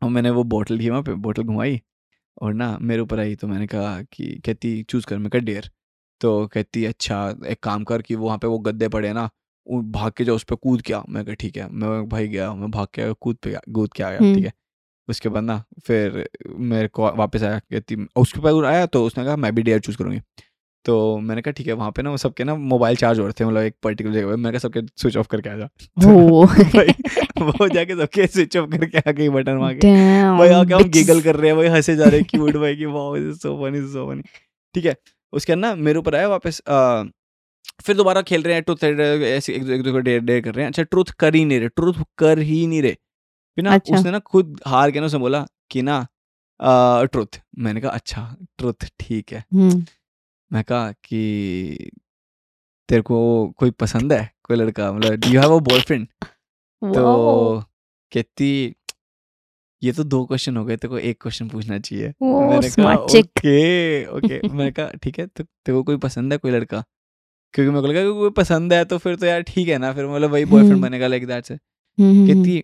और 0.03 0.11
मैंने 0.11 0.30
वो 0.30 0.44
बोतल 0.46 0.78
की 0.78 0.90
वहाँ 0.90 1.03
पे 1.03 1.14
बोतल 1.26 1.42
घुमाई 1.44 1.80
और 2.42 2.55
ना 2.55 2.76
मेरे 2.80 3.03
ऊपर 3.03 3.20
आई 3.20 3.34
तो 3.36 3.46
मैंने 3.48 3.66
कहा 3.66 4.00
कि 4.12 4.26
कहती 4.46 4.82
चूज़ 4.82 5.07
कर 5.07 5.18
मैं 5.18 5.30
कहा 5.30 5.40
डेयर। 5.42 5.70
तो 6.20 6.46
कहती 6.46 6.84
अच्छा 6.84 7.18
एक 7.46 7.62
काम 7.62 7.84
कर 7.84 8.03
कि 8.03 8.14
वहाँ 8.16 8.38
पे 8.38 8.46
वो 8.46 8.59
गद्दे 8.61 8.88
पड़े 8.88 9.12
ना 9.12 9.28
भाग 9.66 10.12
के 10.16 10.24
जाओ 10.24 10.36
उस 10.36 10.44
पर 10.44 10.57
कूद 10.57 10.82
के 10.82 10.94
मैं 11.09 11.24
कहा 11.24 11.34
ठीक 11.34 11.57
है। 11.57 11.68
मैं 11.70 12.09
भाई 12.09 12.28
गया 12.28 12.53
मैं 12.55 12.70
भाग 12.70 12.86
के 12.94 13.12
कूद 13.12 13.36
पे 13.36 13.57
कूद 13.72 13.92
के 13.92 14.03
आया 14.03 14.18
हम्म। 14.18 14.34
ठीक 14.34 14.44
है। 14.44 14.53
उसके 15.09 15.28
बाद 15.28 15.44
ना 15.44 15.62
फिर 15.86 16.28
मेरे 16.48 16.88
को 16.88 17.11
वापस 17.16 17.42
आया 17.42 17.59
कहती 17.61 17.96
उसके 18.16 18.40
बाद 18.40 18.64
आया 18.64 18.86
तो 18.86 19.05
उसने 19.07 19.24
कहा 19.24 19.36
मैं 19.36 19.55
भी 19.55 19.62
डेयर 19.62 19.80
चूज़ 19.80 19.96
करूँगी। 19.98 20.20
तो 20.84 21.18
मैंने 21.18 21.42
कहा 21.42 21.53
ठीक 21.53 21.66
है 21.66 21.72
वहाँ 21.72 21.90
पे 21.96 22.03
ना 22.03 22.11
वो 22.11 22.16
सबके 22.16 22.44
ना 22.44 22.55
मोबाइल 22.55 22.96
चार्ज 22.96 23.18
हो 23.18 23.24
रहे 23.24 23.32
थे 23.40 23.44
मतलब 23.44 23.62
एक 23.62 23.74
पर्टिकुलर 23.82 24.14
जगह 24.14 24.30
पे। 24.30 24.36
मैंने 24.36 24.50
कहा 24.50 24.59
सबके 24.59 24.80
स्विच 25.00 25.16
ऑफ़ 25.16 25.26
करके 25.30 25.50
आ 25.50 25.57
जा 25.57 25.68
भाई 25.98 26.94
वो 27.42 27.68
जाके 27.68 27.96
सबके 27.96 28.26
स्विच 28.26 28.57
ऑफ़ 28.57 28.70
करके 28.70 28.98
आ 28.98 29.12
गई 29.12 29.28
बटन 29.28 29.57
वहाँ 29.57 29.74
के। 29.74 29.92
भाई 30.38 30.48
आके 30.50 30.74
हम 30.74 30.88
गिगल 30.90 31.20
कर 31.22 31.36
रहे 31.36 31.50
हैं 31.50 31.57
भाई 31.57 31.68
हंसे 31.76 31.96
जा 31.96 32.09
रहे 32.09 32.20
हैं 32.20 32.26
क्यूट 32.30 32.57
भाई 32.57 32.76
कि 32.76 32.86
wow 32.86 33.16
this 33.18 33.42
so 33.42 33.57
funny 33.62 33.80
so 33.92 34.07
funny 34.11 34.22
ठीक 34.74 34.84
है 34.84 34.96
उसके 35.32 35.55
ना 35.55 35.74
मेरे 35.76 35.98
ऊपर 35.98 36.14
आया 36.14 36.28
वापस 36.28 36.61
फिर 37.84 37.96
दोबारा 37.96 38.22
खेल 38.22 38.42
रहे 38.42 38.55
हैं 38.55 38.62
ट्रूथ 38.62 38.84
ऐसे 38.84 39.55
एक 39.55 39.64
दूसरे 39.64 39.92
को 39.92 39.98
डेयर 40.00 40.20
डेयर 40.20 40.40
कर 40.40 40.55
रहे 40.55 40.64
हैं। 40.64 40.70
अच्छा 40.70 40.82
ट्रूथ 40.82 41.11
कर 41.18 41.34
ही 41.34 41.44
नहीं 41.44 41.59
रहे 41.61 41.68
ट्रूथ 41.68 42.03
कर 42.18 42.38
ही 42.38 42.66
नहीं 42.66 42.82
रहे। 42.82 42.96
फिर 43.59 43.64
ना 43.64 43.74
अच्छा। 43.74 43.96
उसने 43.96 44.11
ना 44.11 44.18
खुद 44.18 44.61
हार 44.66 44.90
के 44.90 45.00
ना 45.00 45.07
उसने 45.07 45.18
बोला 45.20 45.46
कि 45.70 45.82
ना 45.82 46.07
ट्रुथ 46.61 47.40
मैंने 47.59 47.80
कहा 47.80 47.90
अच्छा 47.90 48.34
ट्रुथ 48.59 48.86
ठीक 49.00 49.32
है। 49.32 49.44
हम्म, 49.55 49.84
मैं 50.50 50.62
कहा 50.64 50.90
कि 51.05 51.90
तेरे 52.88 53.03
को 53.03 53.18
कोई 53.59 53.70
पसंद 53.80 54.12
है? 54.12 54.30
कोई 54.44 54.57
लड़का? 54.57 54.92
मतलब 54.92 55.24
यू 55.32 55.40
हैव 55.40 55.57
अ 55.57 55.59
बॉयफ्रेंड 55.70 56.07
तो. 56.82 57.61
कहती 58.12 58.74
ये 59.82 59.92
तो 59.92 60.05
दो 60.05 60.24
क्वेश्चन 60.26 60.57
हो 60.57 60.64
गए 60.64 60.76
तेरे 60.76 60.88
को 60.90 60.98
एक 60.98 61.20
क्वेश्चन 61.22 61.48
पूछना 61.48 61.78
चाहिए। 61.78 62.09
वो 62.22 62.40
मैंने 62.40 62.68
कहा. 62.70 62.94
Okay 62.94 64.05
okay. 64.07 64.40
मैंने 64.48 64.70
कहा 64.72 64.90
ठीक 65.03 65.18
है 65.18 65.26
तो 65.26 65.44
तेरे 65.44 65.76
को 65.76 65.82
कोई 65.82 65.96
पसंद 66.05 66.32
है 66.32 66.38
कोई 66.38 66.50
लड़का? 66.50 66.82
क्योंकि 67.55 67.70
मेरे 67.70 67.80
को 67.82 67.88
लगा 67.88 68.03
कि 68.03 68.12
कोई 68.18 68.30
पसंद 68.36 68.72
है 68.72 68.84
तो 68.84 68.98
फिर 68.98 69.16
तो 69.16 69.26
यार 69.26 69.42
ठीक 69.48 69.68
है 69.68 69.78
ना 69.78 69.92
फिर 69.92 70.07
मतलब 70.07 70.30
वही 70.30 70.44
बॉयफ्रेंड 70.44 70.72
हम्म। 70.72 70.82
बनेगा 70.82 71.07
लाइक 71.07 71.26
दैट 71.26 71.44
से। 71.44 71.55
हम्म, 71.55 72.11
हम्म, 72.11 72.26
कहती 72.26 72.62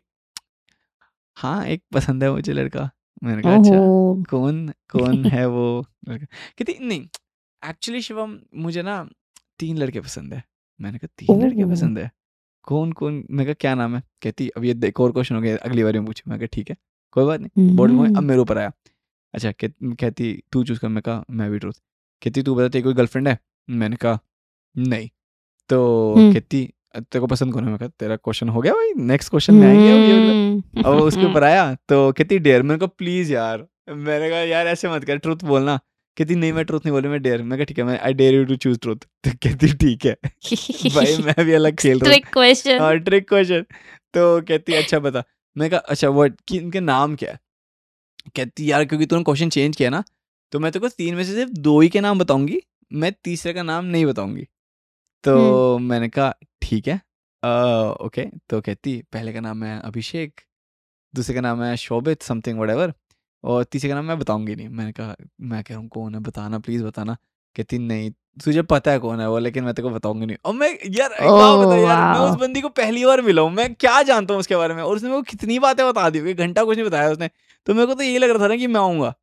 हाँ 1.39 1.65
एक 1.67 1.83
पसंद 1.95 2.25
है 2.25 2.31
मुझे 2.31 2.53
लड़का। 2.53 2.91
मैंने 3.25 3.43
कहा 3.43 3.55
अच्छा 3.55 3.75
ओहो, 3.75 4.25
कौन 4.31 4.69
कौन 4.91 5.25
है 5.35 5.47
वो 5.49 5.85
लड़का? 6.09 6.25
कहती 6.59 6.79
नहीं 6.87 7.09
एक्चुअली 7.63 8.03
शिवम 8.03 8.39
मुझे 8.57 8.83
ना 8.83 9.09
तीन 9.59 9.77
लड़के 9.79 10.01
पसंद 10.01 10.35
है। 10.35 10.43
मैंने 10.81 10.99
कहा 10.99 11.09
तीन 11.19 11.43
लड़के 11.47 11.63
ओह। 11.63 11.71
पसंद 11.71 11.99
है? 11.99 12.11
कौन 12.63 12.93
कौन? 12.93 13.25
मैं 13.31 13.47
कहा 13.47 13.55
क्या 13.55 13.75
नाम 13.75 13.97
है? 13.97 14.03
कहती 14.23 14.49
अब 14.49 14.65
ये 14.65 14.75
एक 14.85 15.01
और 15.01 15.13
क्वेश्चन 15.13 15.35
हो 15.35 15.41
गया 15.41 15.57
अगली 15.57 15.85
बार 15.85 15.93
में 15.93 16.05
पूछे 16.07 16.31
मैं 16.31 16.39
कहा 16.39 16.47
ठीक 16.53 16.71
है 16.71 16.77
कोई 17.13 17.25
बात 17.27 17.41
नहीं 17.41 17.77
बोर्ड 17.77 17.93
में 17.93 18.01
अब 18.01 18.17
हम्म, 18.17 18.27
मेरे 18.29 18.41
ऊपर 18.41 18.59
आया। 18.59 18.73
अच्छा 19.35 19.53
कह- 19.53 19.97
कहती 20.01 20.33
तू 20.53 20.65
चूज़ 20.65 20.81
कर। 20.81 20.89
मैं 20.89 21.03
कहा 21.03 21.25
मैं 21.31 21.51
भी 21.51 21.59
ट्रूथ 21.59 21.73
कहती 22.23 22.43
तू 22.43 22.55
बता 22.55 22.69
तेरी 22.69 22.83
कोई 22.83 22.95
गर्लफ्रेंड 22.95 23.29
है? 23.29 23.39
मैंने 23.71 23.97
कहा 23.97 24.19
नहीं। 24.77 25.09
तो 25.69 26.15
हम्म। 26.15 26.33
कहती 26.35 26.75
तेरे 27.01 27.21
को 27.21 27.27
पसंद 27.27 27.53
कौन 27.53 27.65
है? 27.65 27.71
मैं 27.71 27.79
कहा 27.79 27.89
तेरा 28.01 28.17
क्वेश्चन 28.17 28.49
हो 28.49 28.61
गया 28.61 28.73
भाई 28.73 28.93
नेक्स्ट 29.05 29.31
क्वेश्चन 29.31 29.55
में 29.55 29.67
आएँगे 29.69 30.83
अब 30.83 30.95
उसके 30.95 31.25
ऊपर 31.31 31.45
आया 31.45 31.75
तो 31.89 32.13
कहती 32.13 32.39
डेयर। 32.39 32.63
मैंने 32.63 32.79
कहा 32.79 32.87
प्लीज़ 32.99 33.33
यार। 33.33 33.67
मैंने 33.91 34.31
कहा 34.31 34.39
यार 34.39 34.67
ऐसे 34.67 34.89
मत 34.89 35.05
कर 35.05 35.17
ट्रूथ 35.17 35.45
बोलना। 35.45 35.79
कहती 36.17 36.35
नहीं 36.35 36.53
मैं 36.53 36.65
ट्रूथ 36.65 36.81
नहीं 36.81 36.93
बोली 36.93 37.09
मैं 37.09 37.23
डेयर 37.23 37.43
मैं 37.43 37.65
ठीक 37.65 37.79
है 37.79 37.85
मैं 37.85 37.99
I 38.01 38.15
dare 38.15 38.35
you 38.35 38.45
to 38.45 38.57
choose 38.57 38.79
truth 38.79 38.97
तो 38.97 39.31
कहती 39.31 39.73
ठीक 39.75 40.07
है। 40.07 40.17
भाई 40.95 41.17
मैं 41.17 41.45
भी 41.47 41.53
अलग 41.53 41.77
खेल 41.77 41.99
रहा 41.99 42.13
हूँ। 42.13 42.19
Trick 42.19 42.37
question. 42.39 42.81
हाँ 42.81 42.99
ट्रिक 42.99 43.29
क्वेश्चन 43.29 43.63
तो 44.15 44.41
कहती 44.43 44.73
अच्छा 44.73 44.99
बता। 44.99 45.23
मैं 45.57 45.71
कहा 45.71 45.81
अच्छा 45.81 46.09
वर्ड 46.09 46.35
कि 46.49 46.59
इनके 46.59 46.81
नाम 46.81 47.17
क्या 47.17 47.31
है? 47.33 47.39
कहती 48.37 48.71
यार 48.71 48.85
क्योंकि 48.85 49.07
तूने 49.07 49.23
क्वेश्चन 49.23 49.49
चेंज 49.49 49.77
किया 49.77 49.91
ना 49.91 50.05
तो 50.53 50.59
मैं 50.59 50.73
तेरे 50.73 50.81
को 50.81 50.89
तीन 50.89 51.15
में 51.15 51.25
से 51.25 51.35
सिर्फ़ 51.35 51.53
दो 51.53 51.81
ही 51.81 51.89
के 51.89 52.01
नाम 52.01 52.19
बताऊँगी 52.19 52.61
मैं 52.93 53.13
तीसरे 53.25 53.53
का 53.53 53.63
नाम 53.63 53.85
नहीं 53.85 54.07
बताऊँगी। 54.07 54.47
तो 55.25 55.79
मैंने 55.79 56.09
कहा 56.09 56.33
ठीक 56.63 56.89
है। 56.89 57.01
अ, 57.43 57.49
ओके 58.05 58.25
तो 58.51 58.61
कहती 58.61 59.01
पहले 59.13 59.33
का 59.33 59.41
नाम 59.41 59.63
है 59.65 59.81
अभिषेक 59.85 60.41
दूसरे 61.15 61.35
का 61.35 61.41
नाम 61.41 61.63
है 61.63 61.77
शोभित 61.77 62.23
समथिंग 62.23 62.59
वट 62.61 62.93
और 63.45 63.65
तीसरे 63.65 63.89
का 63.91 63.95
नाम 63.95 64.05
मैं 64.05 64.19
बताऊँगी 64.19 64.55
नहीं। 64.57 64.69
मैंने 64.69 64.93
कहा 64.93 65.15
मैं 65.41 65.63
कह 65.65 65.75
रहा 65.75 65.81
हूँ 65.81 65.89
कौन 65.89 66.15
है? 66.15 66.21
बताना 66.21 66.59
प्लीज़ 66.59 66.85
बताना। 66.85 67.17
कहती 67.57 67.79
नहीं 67.79 68.11
तुझे 68.45 68.63
पता 68.63 68.91
है 68.91 68.99
कौन 68.99 69.21
है 69.21 69.29
वो 69.29 69.39
लेकिन 69.39 69.65
मैं 69.65 69.75
तेरे 69.75 69.89
को 69.89 69.95
बताऊँगी 69.95 70.27
नहीं। 70.27 70.37
और 70.45 70.55
मैं 70.55 70.69
यार 70.91 71.13
एक 71.13 71.31
बात 71.31 71.59
बता 71.61 71.77
यार 71.77 72.03
मैं 72.13 72.21
उस। 72.21 72.37
बंदी 72.41 72.61
को 72.61 72.69
पहली 72.71 73.05
बार 73.07 73.23
मिला 73.23 73.43
हूँ 73.43 73.51
मैं 73.53 73.73
क्या 73.75 74.03
जानता 74.03 74.35
हूँ 74.35 74.41
उसके 74.41 74.57
बारे 74.57 74.75
में? 74.75 74.83
और 74.83 74.97
उसने 74.97 75.09
मेरे 75.09 75.21
को 75.23 75.31
कितनी 75.31 75.59
बातें 75.59 75.87
बता 75.87 76.09
दी 76.11 76.35
घंटा 76.35 76.65
कुछ 76.65 76.77
नहीं 76.79 76.87
बताया 76.87 77.11
उसने। 77.11 77.31
तो 77.67 77.75
मेरे 77.75 77.87
को 77.87 77.95
तो 77.95 78.03
यही 78.03 78.19
लग 78.19 78.31
रहा 78.31 78.43
था 78.45 78.49
ना 78.49 78.57
कि 78.57 78.67
मैं 78.67 78.81
आऊँगा। 78.81 79.15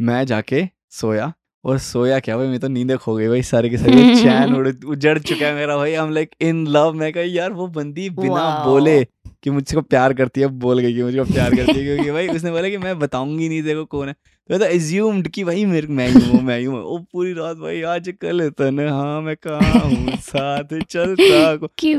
मैं 0.00 0.24
जाके 0.26 0.64
सोया 0.90 1.32
और 1.64 1.78
सोया 1.78 2.18
क्या? 2.20 2.36
भाई 2.36 2.46
मैं 2.46 2.58
तो 2.60 2.68
नींद 2.68 2.96
खो 2.96 3.14
गई 3.16 3.28
भाई 3.28 3.42
सारे 3.42 3.68
के 3.70 3.78
सारे। 3.78 4.14
चैन 4.22 4.54
उड़ 4.54 4.68
उजड़ 4.86 5.18
चुका 5.18 5.46
है 5.46 5.54
मेरा 5.54 5.76
भाई। 5.76 5.94
हम 5.94 6.10
लाइक 6.10 6.30
इन 6.40 6.66
लव 6.66 6.92
मैं 6.92 7.12
कहा 7.12 7.22
यार 7.22 7.52
वो 7.52 7.66
बंदी 7.66 8.10
बिना 8.10 8.64
बोले 8.66 9.04
कि 9.42 9.50
मुझसे 9.50 9.76
को 9.76 9.82
प्यार 9.82 10.12
करती 10.14 10.40
है 10.40 10.46
बोल 10.46 10.78
गई 10.78 10.94
कि 10.94 11.02
मुझे 11.02 11.24
प्यार 11.24 11.54
करती 11.54 11.78
है 11.78 11.84
क्योंकि 11.84 12.10
भाई 12.10 12.28
उसने 12.28 12.50
बोला 12.50 12.68
कि 12.68 12.78
मैं 12.78 12.98
बताऊँगी 12.98 13.48
नहीं 13.48 13.62
देखो 13.62 13.84
कौन 13.84 14.08
है। 14.08 14.14
तो 14.14 14.54
मैं 14.54 14.58
तो 14.58 14.66
एज्यूम्ड 14.66 15.28
कि 15.28 15.44
भाई 15.44 15.64
मेरे 15.64 15.86
मैं 15.86 16.08
ही 16.08 16.28
हूँ 16.28 16.40
मैं 16.42 16.58
ही 16.58 16.64
हूँ। 16.64 16.82
वो 16.82 16.98
पूरी 17.12 17.32
रात 17.32 17.56
भाई 17.56 17.82
आज 17.82 18.12
कल 18.20 18.48
तन्हा 18.50 19.20
मैं 19.20 19.36
कहाँ 19.36 19.80
हूँ? 19.80 20.16
साथ 20.20 20.78
चलता 20.88 21.52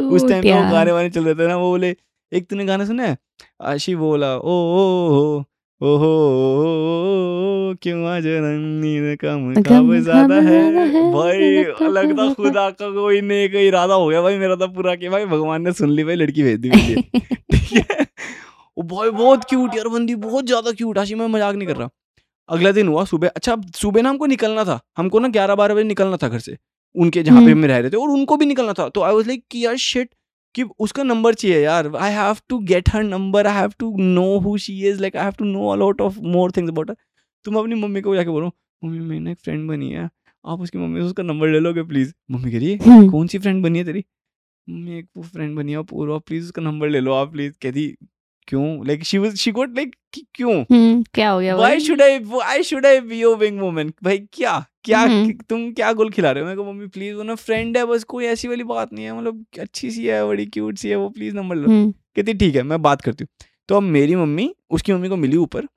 उस 0.09 0.30
टाइम 0.30 0.43
पे 0.43 0.51
वो 0.51 0.72
गाने 0.72 0.91
वाने 0.91 1.09
चल 1.09 1.26
रहे 1.26 1.36
थे 1.36 1.47
ना 1.47 1.55
वो 1.57 1.70
बोले 1.70 1.95
एक 2.34 2.47
तूने 2.49 2.66
गाना 2.66 2.86
सुना 2.86 3.03
है? 3.03 3.18
आशी 3.61 3.95
बोला 3.95 4.36
ओ 4.38 4.51
ओ 4.51 5.09
हो 5.09 5.38
ओ। 5.38 5.43
हो 5.82 5.88
ओ, 5.88 5.97
ओ, 5.97 7.71
ओ, 7.71 7.73
क्यों 7.82 8.05
आज 8.07 8.26
नींद 8.28 9.17
कम 9.21 9.53
कब 9.63 9.93
ज़्यादा 10.03 10.36
है? 10.41 10.61
भाई 11.13 11.89
लगता 11.89 12.34
खुदा 12.34 12.69
का 12.71 12.89
कोई 12.91 13.19
ने 13.21 13.47
का 13.47 13.59
इरादा 13.59 13.93
हो 13.93 14.07
गया 14.07 14.21
भाई 14.21 14.38
मेरा 14.38 14.55
तो 14.55 14.67
पूरा 14.67 14.95
कि 14.95 15.09
भाई 15.09 15.26
भगवान 15.26 15.61
ने 15.61 15.71
सुन 15.71 15.89
ली 15.89 16.03
भाई 16.03 16.15
लड़की 16.15 16.43
भेज 16.43 16.59
दी 16.59 16.69
ठीक 17.51 17.73
है? 17.91 18.05
भाई 18.78 19.09
बहुत 19.09 19.43
क्यूट 19.43 19.76
यार 19.76 19.88
बंदी 19.88 20.15
बहुत 20.23 20.45
ज़्यादा 20.45 20.71
क्यूट 20.71 20.97
आशी 20.97 21.15
मैं 21.15 21.28
मज़ाक 21.28 21.55
नहीं 21.55 21.67
कर 21.67 21.76
रहा। 21.76 21.89
अगला 22.49 22.71
दिन 22.71 22.88
हुआ 22.88 23.03
सुबह 23.05 23.28
अच्छा 23.36 23.55
सुबह 23.76 24.01
ना 24.01 24.09
हमको 24.09 24.26
निकलना 24.26 24.63
था 24.65 24.80
हमको 24.97 25.19
ना 25.19 25.28
ग्यारह 25.28 25.55
बारह 25.55 25.76
बजे 25.76 25.84
निकलना 25.84 26.17
था 26.23 26.28
घर 26.28 26.39
से 26.39 26.57
उनके 26.95 27.23
जहाँ 27.23 27.41
पे 27.41 27.51
हम्म। 27.51 27.59
हम 27.59 27.65
रह 27.65 27.78
रहे 27.78 27.89
थे 27.89 27.97
और 27.97 28.09
उनको 28.09 28.38
भी 28.38 28.45
निकलना 28.45 28.73
था 28.73 28.88
तो 28.89 29.01
आई 29.01 29.13
वाज 29.13 29.28
लाइक 29.28 29.43
कि 29.51 29.65
यार 29.65 29.76
शिट 29.86 30.09
कि 30.56 30.64
उसका 30.80 31.03
नंबर 31.03 31.34
चाहिए 31.34 31.60
यार। 31.64 31.95
I 31.95 32.12
have 32.14 32.38
to 32.49 32.60
get 32.72 32.89
her 32.89 33.03
number 33.03 33.47
I 33.47 33.56
have 33.56 33.74
to 33.80 33.95
know 33.99 34.28
who 34.39 34.58
she 34.58 34.78
is 34.89 35.01
like 35.01 35.16
I 35.16 35.24
have 35.24 35.34
to 35.39 35.45
know 35.45 35.68
a 35.70 35.76
lot 35.76 36.01
of 36.01 36.20
more 36.36 36.51
things 36.58 36.72
about 36.72 36.89
her 36.89 36.95
तुम 37.45 37.56
अपनी 37.60 37.76
मम्मी 37.76 38.01
को 38.01 38.16
जाके 38.16 38.30
बोलो 38.30 38.51
मम्मी 38.84 38.99
मैंने 38.99 39.32
एक 39.32 39.39
फ्रेंड 39.43 39.68
बनी 39.70 39.89
है। 39.91 40.10
आप 40.45 40.62
उसकी 40.62 40.78
मम्मी 40.78 40.99
से 40.99 41.06
उसका 41.06 41.24
नंबर 41.24 41.47
ले 41.47 41.60
लोगे 41.60 41.84
प्लीज़ 41.84 42.14
मम्मी 42.32 42.51
कह 42.51 42.58
रही 42.60 42.72
है 42.72 42.78
हम्म, 42.86 43.10
कौन 43.12 43.28
सी 43.28 43.38
फ्रेंड 43.39 43.64
बनी 43.64 43.80
है 43.80 43.86
तेरी? 43.86 44.03
मम्मी 44.68 44.97
एक 44.97 45.08
वो 45.18 45.24
फ्रेंड 45.24 45.56
बनी 45.58 45.72
है 45.72 45.84
पूर्वा 45.84 46.18
प्लीज़ 46.18 46.45
उसका 46.45 46.62
नंबर 46.62 46.89
ले 46.89 46.99
लो 46.99 47.14
आप 47.14 47.32
प्लीज़ 47.32 47.53
कहती 47.62 47.88
क्यों? 48.47 48.66
Like 48.88 49.03
she 49.03 49.18
was 49.18 49.36
she 49.38 49.51
got 49.51 49.76
like 49.76 49.95
क्यों? 50.36 50.53
हम्म, 50.72 51.03
क्या 51.14 51.30
हो 51.30 51.39
गया 51.39 51.56
why 51.56 51.80
should 51.80 52.01
I 52.01 52.20
why 52.20 52.64
should 52.64 52.86
I 52.86 52.99
be 53.01 53.20
your 53.20 53.38
wing 53.38 53.60
woman 53.60 53.91
भाई 54.03 54.18
क्या? 54.34 54.53
क्या 54.86 54.99
हम्म। 55.01 55.31
तुम 55.49 55.71
क्या 55.73 55.91
गोल 55.93 56.09
खिला 56.11 56.31
रहे 56.31 56.43
हो? 56.43 56.47
मेरे 56.47 56.57
को 56.57 56.63
मम्मी 56.65 56.88
प्लीज़ 56.88 57.15
वो 57.15 57.23
ना 57.23 57.36
फ्रेंड 57.38 57.77
है 57.77 57.86
बस 57.86 58.03
कोई 58.05 58.25
ऐसी 58.25 58.47
वाली 58.47 58.63
बात 58.65 58.93
नहीं 58.93 59.05
है 59.05 59.17
मतलब 59.17 59.45
अच्छी 59.59 59.91
सी 59.91 60.05
है 60.05 60.25
बड़ी 60.27 60.45
क्यूट 60.47 60.77
सी 60.77 60.89
है 60.89 60.95
वो 60.95 61.09
प्लीज़ 61.09 61.36
नंबर 61.36 61.55
लो। 61.55 61.69
हम्म, 61.69 61.91
कहती 62.15 62.33
ठीक 62.36 62.55
है 62.55 62.63
मैं 62.63 62.81
बात 62.81 63.01
करती 63.01 63.23
हूँ। 63.23 63.47
तो 63.69 63.75
अब 63.77 63.83
मेरी 63.83 64.15
मम्मी 64.15 64.53
उसकी 64.71 64.93
मम्मी 64.93 65.09
को 65.09 65.15
मिली 65.17 65.38
ऊपर 65.38 65.67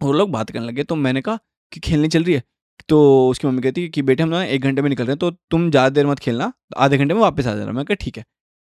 और 0.00 0.16
लोग 0.16 0.30
बात 0.30 0.50
करने 0.50 0.66
लगे 0.66 0.84
तो 0.84 0.96
मैंने 0.96 1.20
कहा 1.20 1.38
कि 1.72 1.80
खेलने 1.80 2.08
चल 2.08 2.24
रही 2.24 2.34
है। 2.34 2.42
तो 2.88 3.28
उसकी 3.28 3.46
मम्मी 3.48 3.62
कहती 3.62 3.82
है 3.82 3.88
कि 3.88 4.02
बेटे 4.02 4.22
हम 4.22 4.28
ना 4.28 4.42
एक 4.44 4.62
घंटे 4.62 4.82
में 4.82 4.88
निकल 4.88 5.04
रहे 5.04 5.12
हैं 5.12 5.18
तो 5.18 5.30
तुम 5.50 5.70
ज़्यादा 5.70 5.88
देर 5.90 6.06
मत 6.06 6.18
खेलना 6.18 6.52
आधे 6.78 6.98
घंटे 6.98 7.14
में 7.14 7.20
वापस 7.20 7.46
आ 7.46 7.52
जा 7.52 7.58
जाना। 7.58 7.72
मैं 7.72 7.84
कहा 7.84 7.94
ठीक 8.00 8.18
है। 8.18 8.24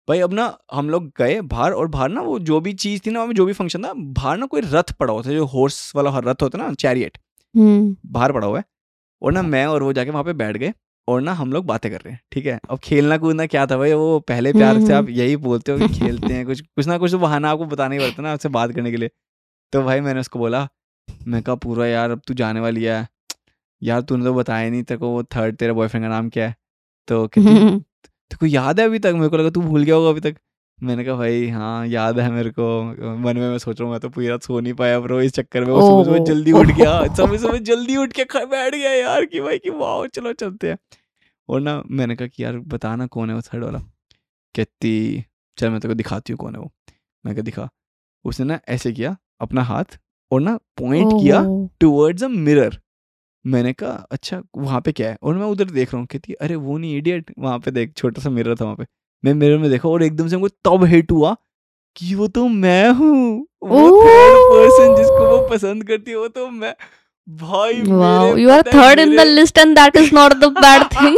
भाई 0.09 0.19
अब 0.21 0.33
ना 0.33 0.45
हम 0.75 0.89
लोग 0.91 1.11
गए 1.19 1.41
बाहर 1.43 1.73
और 1.73 1.89
बाहर 1.89 2.09
ना 2.09 2.21
वो 2.23 2.39
जो 2.41 2.61
भी 2.61 2.73
चीज़ 2.75 3.01
थी 3.07 3.11
ना 3.11 3.23
वहाँ 3.23 3.35
जो 3.35 3.45
भी 3.47 3.53
फ़ंक्शन 3.53 3.85
था 3.85 3.93
बाहर 3.97 4.39
ना 4.39 4.47
कोई 4.47 4.61
रथ 4.65 4.93
पड़ा 5.01 5.13
हुआ 5.13 5.23
था 5.23 5.33
जो 5.33 5.45
हॉर्स 5.49 5.93
वाला 5.97 6.19
रथ 6.21 6.43
होता 6.43 6.59
है 6.59 6.65
ना 6.65 6.73
चैरियट 6.77 7.19
हम्म। 7.55 7.97
बाहर 8.07 8.33
पड़ा 8.33 8.47
हुआ 8.47 8.59
है। 8.59 8.65
और 9.23 9.33
ना 9.33 9.43
मैं 9.43 9.67
और 9.67 9.83
वो 9.83 9.93
जाके 9.93 10.11
वहाँ 10.11 10.25
पे 10.25 10.33
बैठ 10.33 10.57
गए 10.57 10.73
और 11.09 11.21
ना 11.21 11.33
हम 11.33 11.53
लोग 11.53 11.67
बातें 11.67 11.91
कर 11.93 12.01
रहे 12.01 12.13
हैं 12.13 12.21
ठीक 12.33 12.47
है? 12.47 12.59
अब 12.71 12.79
खेलना 12.79 13.19
कूदना 13.19 13.47
क्या 13.47 13.67
था 13.67 13.77
भाई? 13.79 13.93
वो 13.93 14.19
पहले 14.21 14.53
प्यार 14.53 14.81
से 14.81 14.93
आप 14.93 15.09
यही 15.11 15.37
बोलते 15.37 15.73
हो 15.73 15.79
कि 15.79 15.89
खेलते 15.89 16.35
हैं 16.35 16.47
कुछ 16.47 16.61
कुछ 16.61 16.87
ना 16.87 16.99
कुछ 16.99 17.11
तो 17.13 17.19
बहाना 17.19 17.51
आपको 17.51 17.65
बताना 17.67 17.95
ही 17.95 18.01
पड़ता 18.01 18.23
ना 18.23 18.33
आपसे 18.33 18.49
बात 18.49 18.73
करने 18.73 18.91
के 18.91 18.97
लिए। 18.97 19.11
तो 19.73 19.83
भाई 19.83 20.01
मैंने 20.01 20.21
उसको 20.21 20.39
बोला 20.39 20.69
मैं 21.27 21.43
कहा 21.43 21.55
पूरा 21.55 21.87
यार 21.87 22.11
अब 22.11 22.21
तू 22.29 22.35
जाने 22.35 22.61
वाली 22.61 22.85
है। 22.85 23.07
यार 23.83 24.01
तूने 24.03 24.25
तो 24.25 24.35
बताया 24.35 24.71
नहीं 24.71 24.83
तेरे 24.83 24.99
को 24.99 25.09
वो 25.09 25.23
थर्ड 25.23 25.57
तेरा 25.57 25.73
बॉयफ्रेंड 25.73 26.05
का 26.05 26.09
नाम 26.09 26.29
क्या 26.29 26.49
है? 26.49 26.55
तो 27.09 27.27
कहती 27.29 27.45
तेरे 28.31 28.37
को 28.41 28.47
याद 28.47 28.81
है 28.81 28.87
अभी 28.87 28.99
तक? 28.99 29.13
मेरे 29.15 29.29
को 29.29 29.37
लगा 29.37 29.51
तू 29.51 29.61
भूल 29.61 29.83
गया 29.85 29.95
होगा 29.95 30.11
अभी 30.11 30.21
तक। 30.21 30.37
मैंने 30.83 31.05
कहा 31.05 31.15
भाई 31.17 31.49
हाँ 31.49 31.87
याद 31.87 32.19
है 32.19 32.31
मेरे 32.31 32.51
को। 32.51 32.67
मन 33.17 33.37
में 33.37 33.49
मैं 33.51 33.59
सोच 33.59 33.81
रहा 33.81 33.85
हूँ 33.85 33.93
मैं 33.93 34.01
तो 34.01 34.09
पूरी 34.09 34.29
रात 34.29 34.43
सो 34.43 34.61
नहीं 34.61 34.73
पाया 34.75 35.01
ब्रो 35.01 35.21
इस 35.21 35.33
चक्कर 35.33 35.65
में। 35.65 35.73
सुबह 35.73 36.05
सुबह 36.05 36.25
जल्दी 36.25 36.53
उठ 36.53 36.67
गया। 36.69 36.93
सुबह 37.17 37.37
सुबह 37.39 37.59
जल्दी 37.59 37.97
उठ 37.97 38.13
के 38.13 38.25
बैठ 38.37 38.75
गया 38.75 38.91
यार 38.91 39.25
कि 39.25 39.41
भाई 39.41 39.59
कि 39.59 39.71
वाह 39.71 40.07
चलो 40.07 40.33
चलते 40.33 40.71
हैं। 40.71 40.79
और 41.49 41.61
ना 41.61 41.83
मैंने 41.91 42.17
कहा 42.17 42.29
कि 42.29 42.45
यार 42.45 42.59
बताना 42.69 43.07
कौन 43.07 43.31
है 43.31 43.37
वो 43.37 43.43
थर्ड 43.43 43.65
वाला? 43.65 43.79
कहती 44.55 45.25
चल 45.59 45.71
मैं 45.71 45.81
तेरे 45.81 45.95
को 45.95 45.97
दिखाती 45.97 46.33
हूँ 46.33 46.39
कौन 46.39 46.55
है 46.55 46.61
वो। 46.61 46.71
मैं 47.25 47.35
कहा 47.35 47.43
दिखा। 47.43 47.69
उसने 48.25 48.47
ना 48.47 48.59
ऐसे 48.69 48.93
किया 48.93 49.17
अपना 49.41 49.63
हाथ 49.63 49.99
और 50.31 50.41
ना 50.41 50.57
पॉइंट 50.79 51.13
किया 51.13 51.43
टूवर्ड्स 51.81 52.25
अ 52.25 52.29
मिरर 52.29 52.79
मैंने 53.45 53.73
कहा 53.73 53.93
अच्छा 54.11 54.41
वहाँ 54.57 54.81
पे 54.81 54.93
क्या 54.93 55.09
है? 55.11 55.17
और 55.23 55.35
मैं 55.35 55.47
उधर 55.47 55.71
देख 55.71 55.93
रहा 55.93 55.99
हूँ। 55.99 56.07
कहती 56.07 56.33
अरे 56.33 56.57
वो 56.57 56.79
नहीं 56.79 56.97
इडियट 56.97 57.33
वहाँ 57.39 57.59
पे 57.59 57.71
देख 57.71 57.93
छोटा 57.97 58.23
सा 58.23 58.31
मिरर 58.31 58.55
था 58.55 58.65
वहाँ 58.65 58.77
पे। 58.77 58.85
मैं 59.25 59.35
मिरर 59.35 59.59
में 59.59 59.71
देखा 59.71 59.89
और 59.89 60.03
एकदम 60.03 60.29
से 60.29 60.37
हमको 60.37 60.49
तब 60.49 60.85
हिट 60.85 61.13
हुआ 61.13 61.37
कि 61.97 62.15
वो 62.15 62.29
तो 62.29 62.47
मैं 62.49 62.91
हूँ। 62.91 63.47
वो 63.63 63.81
थर्ड 64.03 64.37
पर्सन 64.53 64.97
जिसको 64.97 65.27
वो 65.31 65.39
पसंद 65.49 65.85
करती 65.85 66.11
है 66.11 66.17
वो 66.17 66.29
तो 66.29 66.49
मैं। 66.51 66.75
भाई 67.29 67.83
wow 67.83 68.37
you 68.37 68.51
are 68.51 68.63
third 68.63 69.01
in 69.01 69.17
the 69.17 69.21
list 69.21 69.59
and 69.59 69.75
that 69.79 69.97
is 69.97 70.15
not 70.15 70.33
the 70.33 70.45
bad 70.59 70.83
thing 70.95 71.17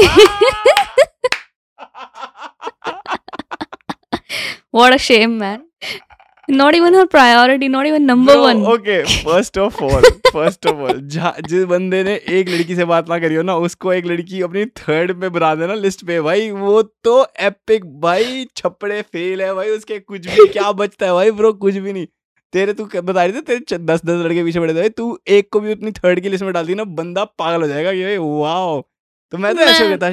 what 4.75 4.93
a 4.93 4.97
shame 4.97 5.39
thing. 5.41 5.61
Not 6.49 6.75
even 6.75 6.95
her 6.95 7.07
priority, 7.07 7.69
not 7.69 7.87
even 7.87 8.07
number 8.11 8.35
Bro, 8.35 8.45
one. 8.45 8.63
okay, 8.67 9.03
first 9.27 9.59
of 9.59 9.77
all, 9.83 10.07
first 10.33 10.67
of 10.67 10.81
all, 10.81 10.97
जिस 11.49 11.65
बंदे 11.65 12.05
ने 12.05 12.15
एक 12.29 12.49
लड़की 12.49 12.77
से 12.77 12.85
बात 12.85 13.09
ना 13.09 13.19
करी 13.19 13.35
हो 13.35 13.43
ना 13.43 13.57
उसको 13.57 13.93
एक 13.93 14.07
लड़की 14.07 14.43
अपनी 14.43 14.65
थर्ड 14.65 15.21
पे 15.21 15.29
बना 15.29 15.55
देना 15.55 15.75
लिस्ट 15.75 16.05
पे। 16.07 16.21
भाई 16.21 16.51
वो 16.51 16.83
तो 16.83 17.27
एपिक 17.41 18.01
भाई 18.01 18.47
छपड़े 18.57 19.03
फेल 19.03 19.43
है 19.43 19.55
भाई 19.55 19.71
उसके 19.71 19.99
कुछ 19.99 20.27
भी 20.27 20.47
क्या 20.49 20.73
बचता 20.73 21.07
है 21.07 21.13
भाई 21.13 21.31
ब्रो 21.31 21.53
कुछ 21.53 21.75
भी 21.75 21.93
नहीं। 21.93 22.07
तेरे 22.53 22.73
तू 22.73 22.85
बता 22.85 23.25
रही 23.25 23.33
थी 23.33 23.41
तेरे 23.41 23.79
दस 23.79 24.05
दस 24.05 24.25
लड़के 24.25 24.45
पीछे 24.45 24.61
पड़े 24.61 24.75
थे 24.75 24.79
भाई 24.79 24.89
तू 24.89 25.19
एक 25.29 25.49
को 25.53 25.61
भी 25.61 25.73
अपनी 25.73 25.93
थर्ड 25.93 26.21
की 26.21 26.29
लिस्ट 26.29 26.45
में 26.45 26.53
डालती 26.53 26.75
ना 26.75 26.85
बंदा 26.85 27.25
पागल 27.25 27.63
हो 27.63 27.69
जाएगा 27.69 27.93
कि 27.93 28.03
भाई 28.05 28.17
वाओ 28.17 28.83
तो 29.31 29.39
मैं 29.39 29.55
तो 29.55 29.61
ऐसे 29.61 29.89
गया 29.89 29.97
था 29.97 30.11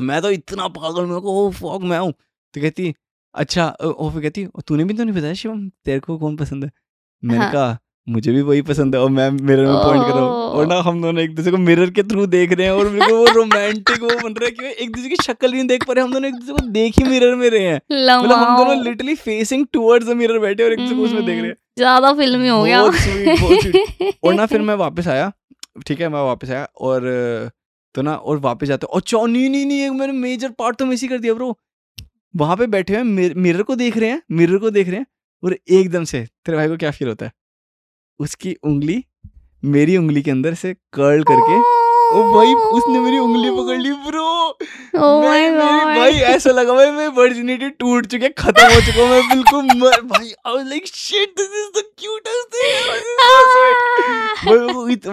मैं 0.00 0.20
तो- 0.20 0.22
तो 0.22 0.30
इतना 0.30 0.68
पागल 0.68 1.06
मेरे 1.06 1.20
को 1.20 1.50
फॉक 1.50 1.82
मैं 1.82 1.98
हूँ। 1.98 2.12
तो 2.54 2.60
कहती 2.60 2.94
अच्छा 3.34 3.66
और 3.68 4.12
फिर 4.12 4.22
कहती 4.22 4.46
तूने 4.68 4.84
भी 4.84 4.94
तो 4.94 5.04
नहीं 5.04 5.14
बताया 5.14 5.34
शिवम? 5.34 5.68
तेरे 5.84 6.00
को 6.00 6.18
कौन 6.18 6.36
पसंद 6.36 6.64
है? 6.64 6.70
मैंने 7.22 7.44
हाँ। 7.44 7.52
कहा 7.52 7.78
मुझे 8.06 8.32
भी 8.32 8.40
वही 8.42 8.62
पसंद 8.62 8.94
है 8.94 9.00
और 9.00 9.10
मैं 9.10 9.28
मिरर 9.30 9.66
में 9.66 9.74
पॉइंट 9.74 10.02
कर 10.02 10.10
रहा 10.10 10.20
हूँ। 10.20 10.32
और 10.54 10.66
ना 10.66 10.80
हम 10.88 11.00
दोनों 11.02 11.22
एक 11.22 11.34
दूसरे 11.34 11.50
को 11.52 11.58
मिरर 11.58 11.90
के 11.90 12.02
थ्रू 12.02 12.26
देख 12.26 12.52
रहे 12.52 12.66
हैं 12.66 12.72
और 12.72 12.88
मेरे 12.88 13.10
को 13.10 13.16
वो 13.16 13.24
रोमांटिक 13.34 14.02
वो 14.02 14.08
बन 14.22 14.34
रहा 14.34 14.44
है 14.44 14.50
कि 14.50 14.82
एक 14.84 14.90
दूसरे 14.96 15.08
की 15.10 15.16
शक्ल 15.22 15.50
नहीं 15.52 15.66
देख 15.66 15.84
पा 15.86 15.92
रहे 15.92 16.04
हम 16.04 16.12
दोनों 16.12 16.28
एक 16.28 16.34
दूसरे 16.34 16.54
को 16.54 16.66
देख 16.72 16.98
ही 16.98 17.04
मिरर 17.04 17.34
में 17.34 17.48
रहे 17.50 17.62
हैं। 17.62 17.76
मतलब 17.76 18.32
हम 18.32 18.56
दोनों 18.58 18.76
literally 18.84 19.14
facing 19.14 19.66
towards 19.72 20.08
the 20.08 20.16
mirror 20.16 20.38
बैठे 20.38 20.64
और 20.64 20.72
एक 20.72 20.78
दूसरे 20.78 20.96
को 20.96 21.02
उसमें 21.02 21.24
देख 21.26 21.40
रहे 21.40 21.48
हैं। 21.48 21.56
ज़्यादा 21.78 22.12
फिल्मी 22.12 22.48
हो 22.48 22.62
गया। 22.64 22.82
और 24.24 24.34
ना 24.34 24.46
फिर 24.46 24.60
मैं 24.60 24.74
वापस 24.74 25.08
आया 25.08 25.32
ठीक 25.86 26.00
है 26.00 26.08
मैं 26.08 26.20
वापस 26.20 26.50
आया 26.50 26.68
और 26.80 27.10
तो 27.94 28.02
ना 28.02 28.14
और 28.14 28.38
वापस 28.38 28.66
जाते 28.66 28.86
और 28.86 29.00
चौ 29.00 29.26
नहीं 29.26 29.48
नहीं 29.50 29.66
नहीं 29.66 29.80
एक 29.80 29.92
मैंने 29.92 30.12
मेजर 30.12 30.50
पार्ट 30.58 30.76
तो 30.76 30.86
मिस 30.86 31.02
ही 31.02 31.08
कर 31.08 31.18
दिया 31.18 31.34
ब्रो 31.34 31.58
वहाँ 32.36 32.56
पे 32.56 32.66
बैठे 32.66 32.94
हुए 32.94 33.02
मिर, 33.02 33.34
मिरर 33.34 33.62
को 33.62 33.76
देख 33.76 33.96
रहे 33.96 34.10
हैं 34.10 34.22
मिरर 34.30 34.58
को 34.58 34.70
देख 34.70 34.88
रहे 34.88 34.98
हैं 34.98 35.06
और 35.44 35.58
एकदम 35.68 36.04
से 36.04 36.26
तेरे 36.46 36.58
भाई 36.58 36.68
को 36.68 36.76
क्या 36.76 36.90
फील 36.90 37.08
होता 37.08 37.26
है? 37.26 37.32
उसकी 38.20 38.54
उंगली 38.54 39.04
मेरी 39.64 39.96
उंगली 39.96 40.22
के 40.22 40.30
अंदर 40.30 40.54
से 40.54 40.74
कर्ल 40.74 41.22
करके 41.22 41.83
ओ 42.14 42.22
भाई 42.32 42.52
उसने 42.76 42.98
मेरी 43.00 43.18
उंगली 43.18 43.50
पकड़ 43.50 43.76
ली 43.78 43.92
ब्रो 44.06 44.32
Oh 44.96 45.20
मैं 45.22 45.50
मेरी. 45.50 45.98
भाई 45.98 46.12
ऐसा 46.32 46.50
लगा 46.50 46.72
भाई 46.72 46.90
मैं 46.90 47.06
वर्जिनिटी 47.08 47.70
टूट 47.70 48.06
चुके 48.06 48.28
खत्म 48.28 48.64
हो 48.74 48.80
चुका 48.80 49.04
मैं 49.10 49.28
बिल्कुल 49.28 49.64
मर 49.80 50.00
भाई 50.12 50.26
I 50.26 50.52
was 50.54 50.68
like 50.68 50.86
shit 50.86 51.28
this 51.38 51.46
is 51.62 51.70
the 51.78 51.82
cutest 51.98 52.54
thing 52.54 52.74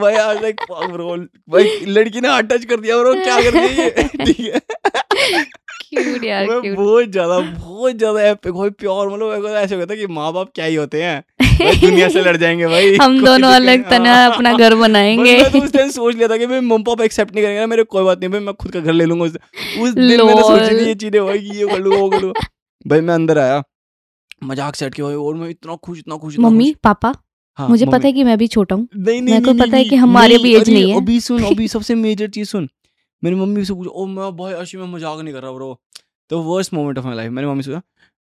भाई 0.02 0.14
आई 0.14 0.26
वाज 0.28 0.42
लाइक 0.42 0.62
ब्रो 0.92 1.16
भाई 1.50 1.64
लड़की 1.88 2.22
ने 2.22 2.28
हाथ 2.28 2.44
टच 2.52 2.66
कर 2.66 2.80
दिया 2.80 2.98
ब्रो 2.98 3.14
क्या 3.14 3.42
कर 3.42 3.52
दिया 3.52 3.84
ये? 3.84 3.90
ठीक 4.26 4.40
है। 4.40 4.60
Cute 5.96 6.24
यार, 6.24 6.46
मैं 6.48 6.58
cute. 6.60 6.76
बहुत 6.76 7.10
ज़्यादा 7.12 7.40
बहुत 7.40 7.96
ज़्यादा 7.96 8.22
एपिक 8.30 8.54
भाई 8.54 8.70
प्योर 8.70 9.10
मतलब 9.10 9.46
ऐसे 9.56 9.76
होता 9.76 9.96
कि 9.96 10.08
माँ 10.08 10.32
बाप 10.34 10.52
क्या 10.56 10.66
ही 10.66 10.76
होते 10.76 11.04
हैं। 11.04 11.24
दुनिया 11.82 12.08
से 12.10 12.22
लड़ 12.22 12.36
जाएँगे 12.38 12.68
भाई 12.68 12.96
हम 13.02 13.24
दोनों 13.26 13.52
अलग 13.54 13.90
तना 13.90 14.14
हाँ। 14.16 14.32
अपना 14.32 14.54
घर 14.58 14.76
बनाएँगे 14.84 15.38
मैं 15.38 15.52
तो 15.52 15.60
उस 15.60 15.72
टाइम 15.74 15.90
सोच 15.90 16.16
लिया 16.16 16.28
था 16.28 16.38
कि 16.38 16.46
भाई 16.46 16.60
मम्मी 16.60 16.84
पापा 16.92 17.04
एक्सेप्ट 17.04 17.34
नहीं 17.36 17.44
करेंगे 17.44 17.60
ना 17.60 17.68
मेरे 17.68 17.84
कोई 17.96 18.04
बात 18.04 18.20
नहीं 18.20 18.30
भाई 18.30 18.40
मैं 18.40 18.54
खुद 18.56 18.72
का 18.72 18.80
घर 18.80 18.94
ले 18.94 19.06
लूँगा 19.06 19.26
उस, 19.26 19.38
उस 19.82 19.92
दिन 19.92 20.26
मैंने 20.26 20.42
सोची 20.42 20.80
थी 20.80 20.88
ये 20.88 20.96
चीज़ें 20.96 21.22
कि 21.40 21.58
ये 21.60 21.68
कर 21.68 21.80
लूँगा 21.80 21.98
वो 21.98 22.10
कर 22.10 22.22
लूँगा 22.22 22.48
भाई 22.86 23.02
मैं 23.02 23.14
अंदर 23.14 23.40
आया 23.40 23.64
मज़ाक 24.44 24.76
सेट 24.76 25.02
भाई 25.02 25.16
और 25.16 25.36
मैं 25.36 25.50
इतना 25.50 25.76
खुश 25.76 25.98
इतना 26.00 26.18
खुश 26.18 26.40
मम्मी 26.40 26.74
पापा 26.84 27.14
हाँ, 27.58 27.68
मुझे 27.70 27.86
पता 27.86 28.08
है 28.08 28.12
कि 28.14 28.24
मैं 28.24 28.38
भी 28.38 28.48
छोटा 28.48 28.76
हूँ। 28.76 28.88
नहीं 28.96 29.22
नहीं 29.22 29.34
मेरे 29.34 29.46
को 29.46 29.52
नहीं, 29.52 29.68
पता 29.68 29.78
है 29.78 29.84
कि 29.86 29.96
हमारी 29.96 30.36
age 30.36 30.62
अरे, 30.62 30.74
नहीं 30.74 30.92
है। 30.92 30.98
अभी 30.98 31.20
सुन 31.20 31.44
अभी 31.44 31.68
सबसे 31.76 31.96
मेजर 31.96 32.30
चीज़ 32.30 32.48
सुन। 32.50 32.70
मेरी 33.24 33.36
मम्मी 33.36 33.66
से 33.66 33.74
पूछा 33.74 33.90
ओ 33.92 34.06
मैं 34.06 34.36
भाई 34.38 34.54
अशी 34.54 34.78
मैं 34.78 34.88
मज़ाक 34.88 35.20
नहीं 35.20 35.34
कर 35.34 35.42
रहा 35.42 35.52
ब्रो 35.52 35.80
तो 36.30 36.40
worst 36.42 36.74
moment 36.74 36.98
of 36.98 37.06
my 37.06 37.16
life 37.16 37.32
मेरी 37.32 37.48
मम्मी 37.48 37.64
से 37.64 37.72
पूछा। 37.72 37.82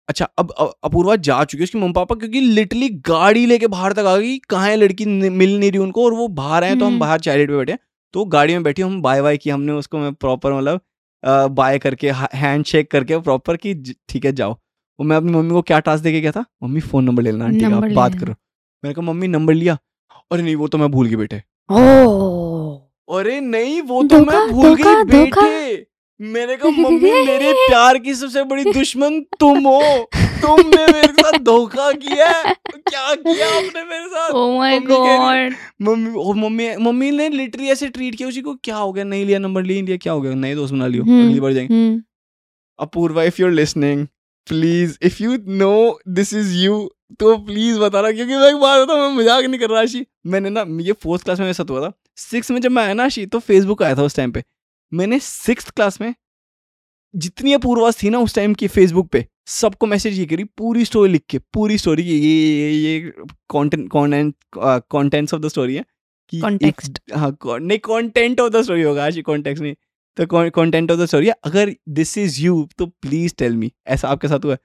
अच्छा 0.09 0.29
अब 0.39 0.51
अब- 0.51 0.73
अपूर्वा 0.85 1.17
जा 1.17 1.45
चुकी 1.45 1.61
है 1.63 1.65
उसकी 1.65 1.79
मम्मी 1.79 1.93
पापा 1.93 2.15
क्योंकि 2.15 2.41
लिटरली 2.41 2.89
गाड़ी 2.89 3.47
लेके 3.47 3.67
बाहर 3.67 3.93
तक 3.93 4.05
आ 4.05 4.17
गई 4.17 4.39
कहाँ 4.39 4.69
है 4.69 4.77
लड़की 4.77 5.05
मिल 5.31 5.59
नहीं 5.59 5.71
रही 5.71 5.79
उनको 5.79 6.05
और 6.05 6.15
वो 6.15 6.29
बाहर 6.29 6.65
आए 6.65 6.75
तो 6.75 6.85
हम 6.85 6.91
हम्म। 6.91 6.99
बाहर 6.99 7.21
चैरिट 7.21 7.51
पे 7.51 7.57
बैठे 7.57 7.73
हैं। 7.73 7.79
तो 8.15 8.25
गाड़ी 8.25 8.53
में 8.53 8.63
बैठी 8.63 8.83
हम 8.83 9.01
बाय 9.03 9.23
बाय 9.23 9.37
की 9.37 9.51
हमने 9.51 9.73
उसको 9.73 9.99
मैं 9.99 10.13
प्रॉपर 10.15 10.53
मतलब 10.53 10.81
बाय 11.53 11.79
करके 11.79 12.11
हैंड 12.35 12.65
शेक 12.65 12.91
करके 12.91 13.19
प्रॉपर 13.21 13.57
की 13.57 13.75
ठीक 14.09 14.25
है 14.25 14.33
जाओ। 14.33 14.53
और 14.99 15.07
मैं 15.07 15.17
अपनी 15.17 15.33
मम्मी 15.33 15.51
को 15.51 15.63
क्या 15.63 15.79
टास्क 15.81 16.03
देके 16.05 16.21
गया 16.21 16.33
था? 16.33 16.45
मम्मी 16.63 16.81
फ़ोन 16.81 17.05
नंबर 17.05 17.23
ले 17.23 17.31
लेना 17.31 17.45
आंटी 17.45 17.61
का 17.61 17.81
बात 17.95 18.15
करो। 18.15 18.33
मैंने 18.33 18.95
कहा 18.95 19.05
मम्मी 19.05 19.29
नंबर 19.29 19.55
लिया। 19.55 19.77
अरे 20.33 20.43
नहीं 20.43 20.55
वो 20.57 20.69
तो 20.69 20.79
मैं 20.79 20.91
भूल 20.91 21.07
गई 21.07 21.17
बेटे। 21.17 21.37
अरे 23.09 23.41
नहीं 23.41 23.81
वो 23.83 24.03
तो 24.03 24.19
मैं 24.21 24.51
भूल 24.51 24.75
गई 24.75 25.05
बेटे। 25.05 25.75
मैंने 26.21 26.57
कहा 26.57 26.71
मम्मी 26.71 27.11
मेरे 27.27 27.53
प्यार 27.69 27.99
की 27.99 28.15
सबसे 28.15 28.43
बड़ी 28.45 28.73
दुश्मन 28.73 29.21
तुम 29.41 29.67
हो। 29.67 29.81
तुमने 30.43 30.87
मेरे 30.93 31.09
साथ 31.13 31.39
धोखा 31.45 31.91
किया 31.93 32.31
क्या 32.43 33.15
किया 33.15 33.49
आपने 33.57 33.83
मेरे 33.83 34.07
साथ? 34.07 34.31
My 34.59 34.79
mummy 34.79 34.95
god 34.95 35.55
mummy 35.83 36.41
mummy 36.41 36.69
mummy 36.85 37.11
ने 37.11 37.29
लिटरली 37.29 37.69
ऐसे 37.71 37.89
ट्रीट 37.89 38.15
किया 38.15 38.29
उसी 38.29 38.41
को 38.41 38.55
क्या 38.65 38.77
हो 38.77 38.93
गया? 38.93 39.05
नहीं 39.05 39.25
लिया 39.27 39.39
नंबर 39.39 39.63
नहीं 39.63 39.83
लिया 39.83 39.97
क्या 39.97 40.13
हो 40.13 40.21
गया? 40.21 40.35
नए 40.35 40.55
दोस्त 40.55 40.75
बना 40.75 40.87
लियो 40.87 41.03
हम्म, 41.05 41.27
अगली 41.29 41.41
बार 41.41 41.53
जाएँगे। 41.53 41.75
हम्म 41.75 42.03
Apurva 42.79 43.23
if 43.23 43.41
you 43.41 43.47
are 43.47 43.53
listening 43.53 44.07
please 44.47 44.97
if 45.03 45.23
you 45.23 45.37
know 45.49 45.99
this 46.09 46.33
is 46.35 46.55
you 46.57 46.79
तो 47.21 47.37
प्लीज़ 47.37 47.79
बता 47.79 48.01
रहा 48.01 48.11
क्योंकि 48.13 48.37
मैं 48.37 48.49
एक 48.49 48.57
बात 48.57 48.83
बताऊँ 48.83 49.01
मैं 49.01 49.17
मज़ाक 49.17 49.45
नहीं 49.45 49.61
कर 49.61 49.71
रहा 49.71 49.81
आशी। 49.81 50.07
मैंने 50.27 50.51
ना 50.51 50.65
ये 50.81 50.93
फोर्थ 50.93 51.25
क्लास 51.25 51.39
में 51.39 51.45
मेरे 51.47 51.55
साथ 51.55 51.71
हुआ 51.71 51.81
था। 51.81 51.93
सिक्स 52.17 52.51
में 52.51 52.61
जब 52.61 52.71
मैं 52.71 52.83
आया 52.83 52.95
ना 52.95 53.05
आशी 53.05 53.25
तो 53.27 53.39
फेसबुक 53.39 53.83
आया 53.83 53.95
था 53.97 54.03
उस 54.03 54.17
टाइम 54.17 54.33
पे। 54.33 54.43
मैंने 54.95 55.19
सिक्स 55.21 55.71
क्लास 55.71 56.01
में 56.01 56.15
जितनी 57.15 57.53
अपूर्वास 57.53 58.03
थी 58.03 58.11
ना 58.11 58.19
उस 58.19 58.35
टाइम 58.35 58.55
की 58.55 58.69
फेसबुक 58.69 59.09
पे 59.09 59.27
सबको 59.47 59.87
मैसेज 59.87 60.19
ये 60.19 60.27
करी 60.27 60.45
पूरी 60.59 60.85
स्टोरी 60.85 61.13
लिख 61.13 61.25
के 61.31 61.39
पूरी 61.55 61.79
स्टोरी 61.79 62.03
ये 62.03 62.19
ये 62.19 62.71
ये 62.71 63.13
content 63.51 63.89
content 63.89 64.35
contents 64.91 65.35
of 65.35 65.43
the 65.43 65.49
story 65.49 65.75
है 65.75 65.85
कि 66.33 66.41
Context. 66.41 67.01
हाँ 67.15 67.37
नहीं 67.61 67.79
कंटेंट 67.79 68.41
ऑफ़ 68.41 68.53
द 68.53 68.63
स्टोरी 68.63 68.83
होगा 68.83 69.05
आशी 69.05 69.23
कॉन्टेक्स्ट 69.23 69.63
नहीं 69.63 69.75
तो 70.17 70.51
कंटेंट 70.51 70.91
ऑफ़ 70.91 71.01
द 71.01 71.07
स्टोरी 71.07 71.27
है 71.27 71.35
अगर 71.45 71.75
दिस 71.91 72.17
इज़ 72.19 72.41
यू 72.43 72.69
तो 72.79 72.87
प्लीज़ 72.87 73.35
टेल 73.39 73.57
मी 73.57 73.73
ऐसा 73.87 74.09
आपके 74.09 74.29
साथ 74.29 74.45
हुआ 74.45 74.57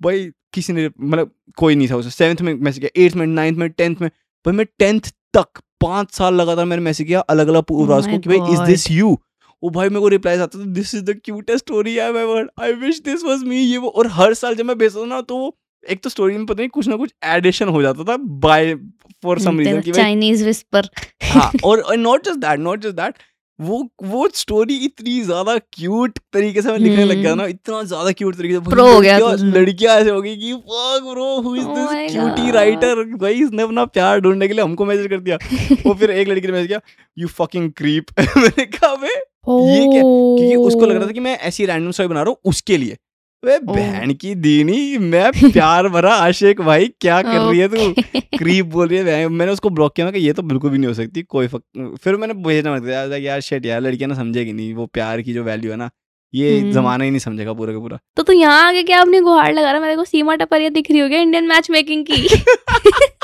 भाई 0.00 0.30
किसी 0.54 0.72
ने 0.72 0.88
मतलब 1.00 1.30
कोई 1.56 1.74
नहीं 1.74 1.88
था 1.88 1.96
उसे 1.96 2.10
सेवन्थ 2.10 2.40
में 2.40 2.52
मैसेज 2.54 2.78
किया 2.78 3.04
एट्थ 3.04 3.16
में 3.16 3.26
नाइन्थ 3.26 3.58
में 3.58 3.68
टेंथ 3.70 3.96
में 3.96 4.08
भाई 4.08 4.54
मैं 4.54 4.66
टेंथ 4.78 5.10
तक 5.34 5.60
पाँच 5.80 6.12
साल 6.12 6.34
लगातार 6.34 6.64
मैंने 6.64 6.82
मैसेज 6.82 7.06
किया 7.06 7.20
अलग 7.30 7.48
अलग 7.48 7.62
पूर्वास 7.62 8.06
को 8.06 8.18
कि 8.18 8.28
भाई 8.28 8.52
इज़ 8.52 8.62
दिस 8.62 8.90
यू 8.90 9.18
ओ 9.62 9.70
भाई 9.70 9.88
मेरे 9.88 10.00
को 10.00 10.08
रिप्लाई 10.08 10.38
आता 10.38 10.58
था 10.58 10.64
this 10.72 10.94
is 10.94 11.02
the 11.02 11.18
cutest 11.24 11.64
story 11.64 11.96
I 11.98 12.06
have 12.06 12.18
ever 12.18 12.48
I 12.60 12.72
wish 12.80 13.00
this 13.02 13.24
was 13.24 13.42
me 13.44 13.56
ये 13.56 13.78
वो 13.78 13.88
और 13.90 14.06
हर 14.12 14.34
साल 14.34 14.54
जब 14.54 14.64
मैं 14.64 14.78
भेजता 14.78 15.00
था 15.00 15.06
ना 15.06 15.20
तो 15.22 15.56
एक 15.84 16.02
तो 16.02 16.10
स्टोरी 16.10 16.36
में 16.36 16.46
पता 16.46 16.58
नहीं 16.58 16.68
कुछ 16.68 16.88
ना 16.88 16.96
कुछ 16.96 17.12
एडिशन 17.26 17.68
हो 17.68 17.82
जाता 17.82 18.04
था 18.04 18.16
बाय 18.40 18.74
फॉर 19.22 19.38
सम 19.40 19.58
रीजन 19.58 19.80
कि 19.80 19.92
चाइनीज़ 19.92 20.44
विस्पर 20.44 20.88
हाँ 21.24 21.50
और 21.64 21.84
not 21.96 22.24
just 22.24 22.38
that 22.38 22.60
not 22.60 22.80
just 22.80 22.96
that 22.96 23.14
वो 23.58 23.78
वो 24.04 24.28
स्टोरी 24.34 24.74
इतनी 24.76 25.20
ज़्यादा 25.20 25.56
क्यूट 25.58 26.18
तरीके 26.32 26.62
से 26.62 26.72
मैं 26.72 26.78
लिखने 26.78 27.04
लग 27.04 27.16
गया 27.16 27.30
हम्म। 27.30 27.40
ना 27.40 27.46
इतना 27.46 27.82
ज़्यादा 27.82 28.10
क्यूट 28.12 28.36
तरीके 28.36 28.54
से 28.54 28.60
भाई 28.60 28.74
Pro 28.74 28.86
हो 28.94 29.00
गया 29.00 29.18
लड़कियां- 29.32 29.96
ऐसे 30.00 30.10
हो 30.10 30.20
गई 30.22 30.36
कि 30.36 30.52
fuck 30.54 31.02
bro 31.04 31.40
who 31.40 31.54
is 31.56 31.64
this 31.68 32.12
cutie 32.12 32.50
writer 32.50 33.02
भाई 33.16 33.42
इसने 33.42 33.62
अपना 33.62 33.84
प्यार 33.90 34.20
ढूँढने 34.20 34.48
के 34.48 34.54
लिए 34.54 34.64
हमको 34.64 34.84
मैसेज 34.84 35.06
कर 35.06 35.20
दिया। 35.20 35.38
वो 35.86 35.94
फिर 35.94 36.10
एक 36.10 36.28
लड़की 36.28 36.46
ने 36.46 36.52
मैसेज 36.52 36.66
किया 36.66 36.80
यू 37.16 37.28
फकिंग 37.28 37.70
क्रीप 37.72 38.12
मैंने 38.20 38.66
कहा 38.66 38.94
बे 38.96 39.14
ये 39.44 39.84
क्या? 39.86 40.02
क्योंकि 40.02 40.56
उसको 40.56 40.86
लग 40.86 40.96
रहा 40.96 41.06
था 41.06 41.12
कि 41.12 41.20
मैं 41.20 41.38
ऐसी 41.38 41.66
रैंडम 41.66 41.90
स्टोरी 41.90 42.08
बना 42.08 42.22
रहा 42.22 42.30
हूँ 42.30 42.36
उसके 42.44 42.76
लिए। 42.76 42.96
वे. 43.44 43.58
बहन 43.58 44.12
की 44.12 44.34
दीनी 44.34 44.98
मैं 44.98 45.30
प्यार 45.52 45.88
भरा 45.88 46.14
आशिक 46.14 46.60
भाई 46.60 46.88
क्या 47.00 47.22
कर 47.22 47.38
रही 47.38 47.58
है 47.58 47.68
तू? 47.68 47.94
क्रीप 48.38 48.66
बोल 48.66 48.88
रही 48.88 48.98
है 48.98 49.28
मैंने 49.28 49.52
उसको 49.52 49.70
ब्लॉक 49.70 49.94
किया 49.94 50.06
मैं 50.06 50.14
कि 50.14 50.20
ये 50.20 50.32
तो 50.32 50.42
बिल्कुल 50.42 50.70
भी 50.70 50.78
नहीं 50.78 50.88
हो 50.88 50.94
सकती 50.94 51.22
कोई 51.22 51.46
फक... 51.46 51.62
फिर 52.02 52.16
मैंने 52.16 52.34
भेजना 52.34 52.74
मत 52.74 52.82
दिया 52.82 52.98
यार 52.98 53.20
यार 53.20 53.40
शेट 53.40 53.66
यार 53.66 53.80
लड़कियाँ 53.80 54.08
ना 54.08 54.14
समझेगी 54.14 54.52
नहीं 54.52 54.74
वो 54.74 54.86
प्यार 54.86 55.22
की 55.22 55.32
जो 55.32 55.44
वैल्यू 55.44 55.70
है 55.70 55.76
ना 55.76 55.90
ये 56.34 56.60
हम्म। 56.60 56.72
जमाना 56.72 57.04
ही 57.04 57.10
नहीं 57.10 57.20
समझेगा 57.20 57.52
पूरा 57.52 57.72
का 57.72 57.78
पूरा। 57.78 57.98
तो 58.16 58.22
तू 58.22 58.32
यहाँ 58.32 58.68
आगे 58.68 58.82
क्या 58.82 59.00
अपनी 59.00 59.20
गुहार 59.20 59.52
लगा 59.52 59.72
रहा 59.72 59.80
मेरे 59.80 59.96
को 59.96 60.04
सीमा 60.04 60.34
टपरिया 60.34 60.68
दिख 60.68 60.90
रही 60.90 61.00
होगी 61.00 61.16
इंडियन 61.16 61.48
मैच 61.48 61.70
मेकिंग 61.70 62.06
की। 62.10 62.28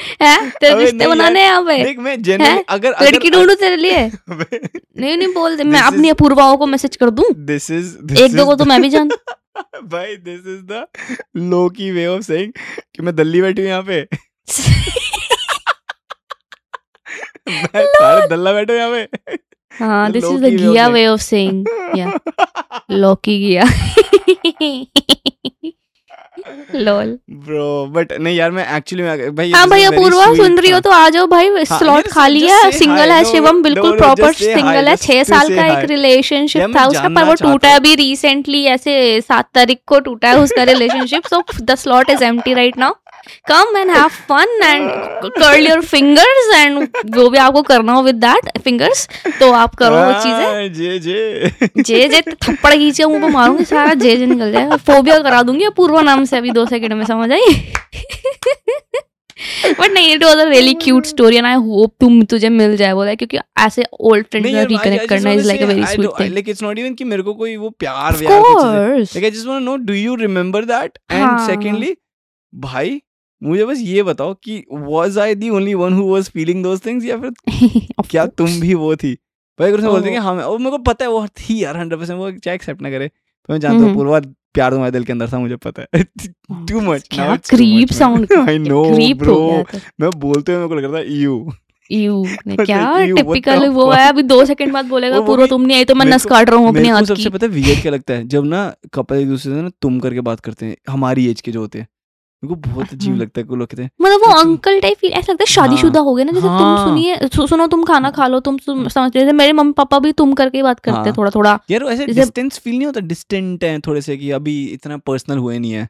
है? 0.22 0.50
तेरे 0.50 0.74
रिश्ते 0.74 1.06
बनाने 1.06 1.42
यहाँ 1.42 1.62
पे? 1.64 1.82
देख 1.84 1.98
मैं 1.98 2.64
अगर 2.68 2.94
लड़की 3.02 3.30
ढूंढू 3.30 3.54
तेरे 3.54 3.76
लिए? 3.76 4.06
नहीं 4.30 5.16
नहीं 5.16 5.32
बोल 5.34 5.56
दे। 5.56 5.64
मैं 5.64 5.80
अपनी 5.80 6.08
अपूर्वाओं 6.08 6.56
को 6.56 6.66
मैसेज 6.66 6.96
कर 6.96 7.10
दूँ? 7.10 7.24
दिस 7.46 7.70
इज़ 7.70 7.96
एक 8.22 8.36
दो 8.36 8.46
को 8.46 8.54
तो 8.54 8.64
मैं 8.64 8.80
भी 8.82 8.88
जान 8.90 9.08
भाई 9.92 10.16
दिस 10.16 10.46
इज़ 10.46 10.62
द 10.72 10.86
लो 11.50 11.68
की 11.68 11.90
वे 11.90 12.06
ऑफ़ 12.06 12.22
सेइंग 12.22 12.52
कि 12.94 13.02
मैं 13.02 13.14
दल्ली 13.16 13.40
बैठी 13.42 13.62
हूँ 13.62 13.68
यहाँ 13.68 13.82
पे। 13.82 14.00
मैं 17.48 17.84
सारे 17.86 18.26
दल्ला 18.28 18.52
बैठे 18.52 18.76
यहाँ 18.78 18.90
पे। 18.90 19.38
हाँ 19.72 20.10
दिस 20.12 20.24
इज़ 20.24 20.40
द 20.44 20.56
गिया 20.56 20.86
वे 20.88 21.06
ऑफ़ 21.06 21.20
सेइंग 21.20 21.66
या 21.98 22.12
लॉकी 22.90 23.38
गिया 23.38 23.64
लॉल 26.76 27.16
ब्रो 27.40 27.86
बट 27.90 28.12
नहीं 28.12 28.36
यार 28.36 28.50
मैं 28.50 28.66
एक्चुअली 28.76 29.02
में 29.02 29.34
भाई 29.34 29.50
हाँ 29.50 29.66
भैया 29.68 29.90
भाई 29.90 29.96
अपूर्वा 29.96 30.26
सुन 30.36 30.58
रही 30.58 30.70
हो 30.70 30.80
तो 30.80 30.90
आ 30.92 31.08
जाओ 31.08 31.26
भाई 31.28 31.48
हाँ, 31.48 31.78
स्लॉट 31.78 32.08
खाली 32.08 32.40
है 32.42 32.70
सिंगल 32.72 33.12
है 33.12 33.24
शिवम 33.24 33.62
बिल्कुल 33.62 33.96
प्रॉपर 33.98 34.32
सिंगल 34.34 34.88
है 34.88 34.96
छह 34.98 35.22
साल 35.24 35.54
का 35.56 35.66
एक 35.68 35.88
रिलेशनशिप 35.90 36.76
था 36.76 36.86
उसका 36.86 37.08
पर 37.10 37.24
वो 37.24 37.34
टूटा 37.42 37.74
अभी 37.74 37.94
रिसेंटली 37.96 38.64
ऐसे 38.68 38.98
सात 39.22 39.48
तारीख 39.54 39.80
को 39.86 40.00
टूटा 40.00 40.28
है 40.28 40.40
उसका 40.40 40.62
relationship 40.64 41.26
so 41.26 41.42
the 41.62 41.74
slot 41.76 42.10
is 42.10 42.24
empty 42.24 42.54
right 42.54 42.78
now 42.78 42.94
come 43.48 43.76
and 43.76 43.90
have 43.90 44.08
fun 44.28 44.62
and 44.64 44.90
curl 45.24 45.66
your 45.66 45.80
fingers 45.84 46.54
and 46.56 46.86
जो 47.14 47.28
भी 47.30 47.38
आपको 47.38 47.62
करना 47.62 47.92
हो 47.92 48.02
विद 48.02 48.14
दैट 48.24 48.58
फिंगर्स 48.64 49.08
तो 49.40 49.50
आप 49.54 49.74
करो 49.74 49.96
वो 49.96 50.12
चीज़ें। 50.12 50.44
हाँ, 50.44 50.68
जे 50.68 50.98
जे। 50.98 51.82
जे 51.82 52.08
जे 52.08 52.20
थप्पड़ 52.22 52.74
खींचे 52.74 53.04
मुँह 53.04 53.20
पे 53.20 53.32
मारूँगी 53.32 53.64
सारा 53.64 53.94
जे 53.96 54.16
जे 54.16 54.26
निकल 54.26 54.52
जाएगा। 54.52 54.76
फोबिया 54.88 55.18
करा 55.20 55.42
दूँगी 55.42 55.68
पूर्व 55.76 56.00
नाम 56.02 56.24
से 56.24 56.36
अभी 56.36 56.50
दो 56.52 56.66
सेकंड 56.66 56.92
में 56.92 57.04
समझ 57.06 57.30
आई। 57.32 57.54
बट 59.78 59.90
नहीं 59.90 60.14
it 60.14 60.24
was 60.24 60.38
a 60.38 60.44
really 60.48 60.72
cute 60.82 61.06
story 61.06 61.36
and 61.36 61.46
I 61.46 61.54
hope 61.66 61.92
तुम 62.00 62.22
तुझे 62.30 62.48
मिल 62.50 62.76
जाए 62.76 62.94
बोला 62.94 63.14
क्योंकि 63.14 63.38
ऐसे 63.60 63.84
ओल्ड 64.00 64.26
फ्रेंड्स 64.30 64.50
से 64.50 64.64
रिकनेक्ट 64.64 65.08
करना 65.08 65.32
is 65.32 65.46
like 65.46 65.62
a 65.62 65.66
very 65.66 65.86
sweet 65.86 66.10
thing 66.20 66.32
like 66.34 66.48
it's 66.48 66.62
not 66.62 66.78
even 66.78 66.94
कि 66.94 67.04
मेरे 67.04 67.22
को 67.22 67.34
कोई 67.34 67.56
वो 67.56 67.70
प्यार 67.80 68.16
व्यार 68.16 68.42
like 68.98 69.24
I 69.24 69.30
just 69.30 69.46
want 69.46 69.60
to 69.60 69.64
know 69.64 69.76
do 69.84 69.94
you 69.94 70.14
remember 70.16 70.64
that 70.64 70.98
end. 71.12 71.38
Secondly 71.46 71.94
भाई 72.52 73.00
मुझे 73.42 73.64
बस 73.64 73.78
ये 73.78 74.02
बताओ 74.02 74.34
कि 74.34 74.64
was 74.72 75.18
I 75.18 75.34
the 75.34 75.50
only 75.50 75.74
one 75.74 75.92
who 75.92 76.12
was 76.12 76.28
feeling 76.28 76.62
those 76.62 76.86
things 76.86 77.04
या 77.04 77.16
फिर 77.16 77.30
क्या 78.10 78.26
तुम 78.26 78.60
भी 78.60 78.74
वो 78.74 78.96
थी? 78.96 79.16
भाई 79.60 79.72
उसने 79.72 79.88
बोलते 79.88 80.10
कि 80.10 80.16
Oh. 80.16 80.22
हाँ 80.22 80.34
मैं 80.34 80.44
और 80.44 80.58
मेरे 80.58 80.70
को 80.70 80.78
पता 80.78 81.04
है 81.04 81.10
वो 81.10 81.26
थी 81.26 81.64
यार 81.64 81.86
100% 81.86 82.10
वो 82.10 82.30
चाहे 82.30 82.54
एक्सेप्ट 82.54 82.82
ना 82.82 82.90
करे। 82.90 83.08
तो 83.08 83.52
मैं 83.52 83.60
जानता 83.60 83.84
हूँ। 83.84 83.94
पूर्वा 83.94 84.20
प्यार 84.54 84.70
तुम्हारे 84.70 84.92
दिल 84.92 85.04
के 85.04 85.12
अंदर 85.12 85.28
था 85.28 85.38
मुझे 85.38 85.56
पता 85.56 85.86
है। 85.94 86.04
टू 86.52 86.80
मच 86.80 87.08
क्या 87.14 87.36
creep 87.36 87.88
sound 87.88 88.32
I 88.48 88.58
know 88.58 89.14
bro 89.14 89.64
मैं 90.00 90.10
बोलते 90.16 90.52
हुए 90.52 90.58
मेरे 90.58 90.68
को 90.68 90.74
लग 90.74 90.84
रहा 90.84 91.02
था 91.02 91.06
यू 91.08 91.52
यू 91.92 92.26
क्या 92.48 93.06
टिपिकल 93.06 93.68
वो 93.68 93.90
है 93.90 94.08
अभी 94.08 94.22
दो 94.22 94.44
सेकंड 94.44 94.72
बाद 94.72 94.84
बोलेगा 94.84 95.20
पूरा 95.20 95.46
तुम 95.46 95.62
नहीं 95.62 95.76
आई 95.76 95.84
तो 95.84 95.94
मैं 95.94 96.06
नस 96.06 96.24
काट 96.24 96.50
रहा 96.50 96.58
हूँ 96.58 96.68
अपने 96.68 96.80
मेरे 96.80 96.92
को 96.92 96.96
हाथ 96.96 97.04
सबसे 97.04 97.30
पता 97.30 97.46
है 97.46 97.52
वियर्ड 97.52 97.82
क्या 97.82 97.92
लगता 97.92 98.14
है 98.14 98.28
जब 98.28 98.44
ना 98.44 98.74
कपल 98.94 99.16
एक 99.16 99.28
दूसरे 99.28 99.54
से 99.54 99.62
ना 99.62 99.70
तुम 99.82 100.00
करके 100.00 100.20
बात 100.20 100.40
करते 100.40 100.66
हैं 100.66 100.76
हमारी 100.88 101.26
एज 101.30 101.40
के 101.40 101.52
जो 101.52 101.60
होते 101.60 101.78
हैं 101.78 101.88
मेरे 102.42 102.54
को 102.54 102.60
बहुत 102.62 102.92
अजीब 102.92 103.10
हाँ। 103.10 103.18
लगता 103.18 103.40
है 103.40 103.46
को 103.46 103.56
लोग 103.56 103.68
कहते 103.68 103.82
हैं 103.82 103.90
मतलब 104.00 104.20
वो 104.20 104.32
अंकल 104.34 104.80
टाइप 104.80 104.98
फील 104.98 105.12
ऐसा 105.12 105.32
लगता 105.32 105.42
है 105.42 105.46
शादीशुदा 105.46 106.00
हो 106.00 106.14
गए 106.14 106.24
ना 106.24 106.32
जैसे 106.32 106.42
तुम 106.42 106.50
हाँ। 106.50 106.86
सुनिए 106.86 107.16
सु, 107.26 107.46
सुनो 107.46 107.66
तुम 107.66 107.82
खाना 107.84 108.10
खा 108.10 108.26
लो 108.26 108.40
तुम 108.40 108.58
समझ 108.58 109.10
जैसे 109.12 109.32
मेरे 109.32 109.52
मम्मी 109.52 109.72
पापा 109.72 109.98
भी 109.98 110.12
तुम 110.12 110.32
करके 110.32 110.58
ही 110.58 110.62
बात 110.62 110.80
करते 110.80 110.98
हैं 110.98 111.04
हाँ। 111.04 111.14
थोड़ा 111.16 111.30
थोड़ा 111.30 111.58
यार 111.70 111.84
ऐसे 111.86 112.06
डिस्टेंस 112.06 112.58
फील 112.58 112.76
नहीं 112.76 112.86
होता 112.86 113.00
डिस्टेंट 113.02 113.64
है 113.64 113.78
थोड़े 113.80 114.00
से 114.00 114.16
कि 114.16 114.30
अभी 114.30 114.62
इतना 114.68 114.96
पर्सनल 115.06 115.38
हुए 115.38 115.58
नहीं 115.58 115.72
है 115.72 115.88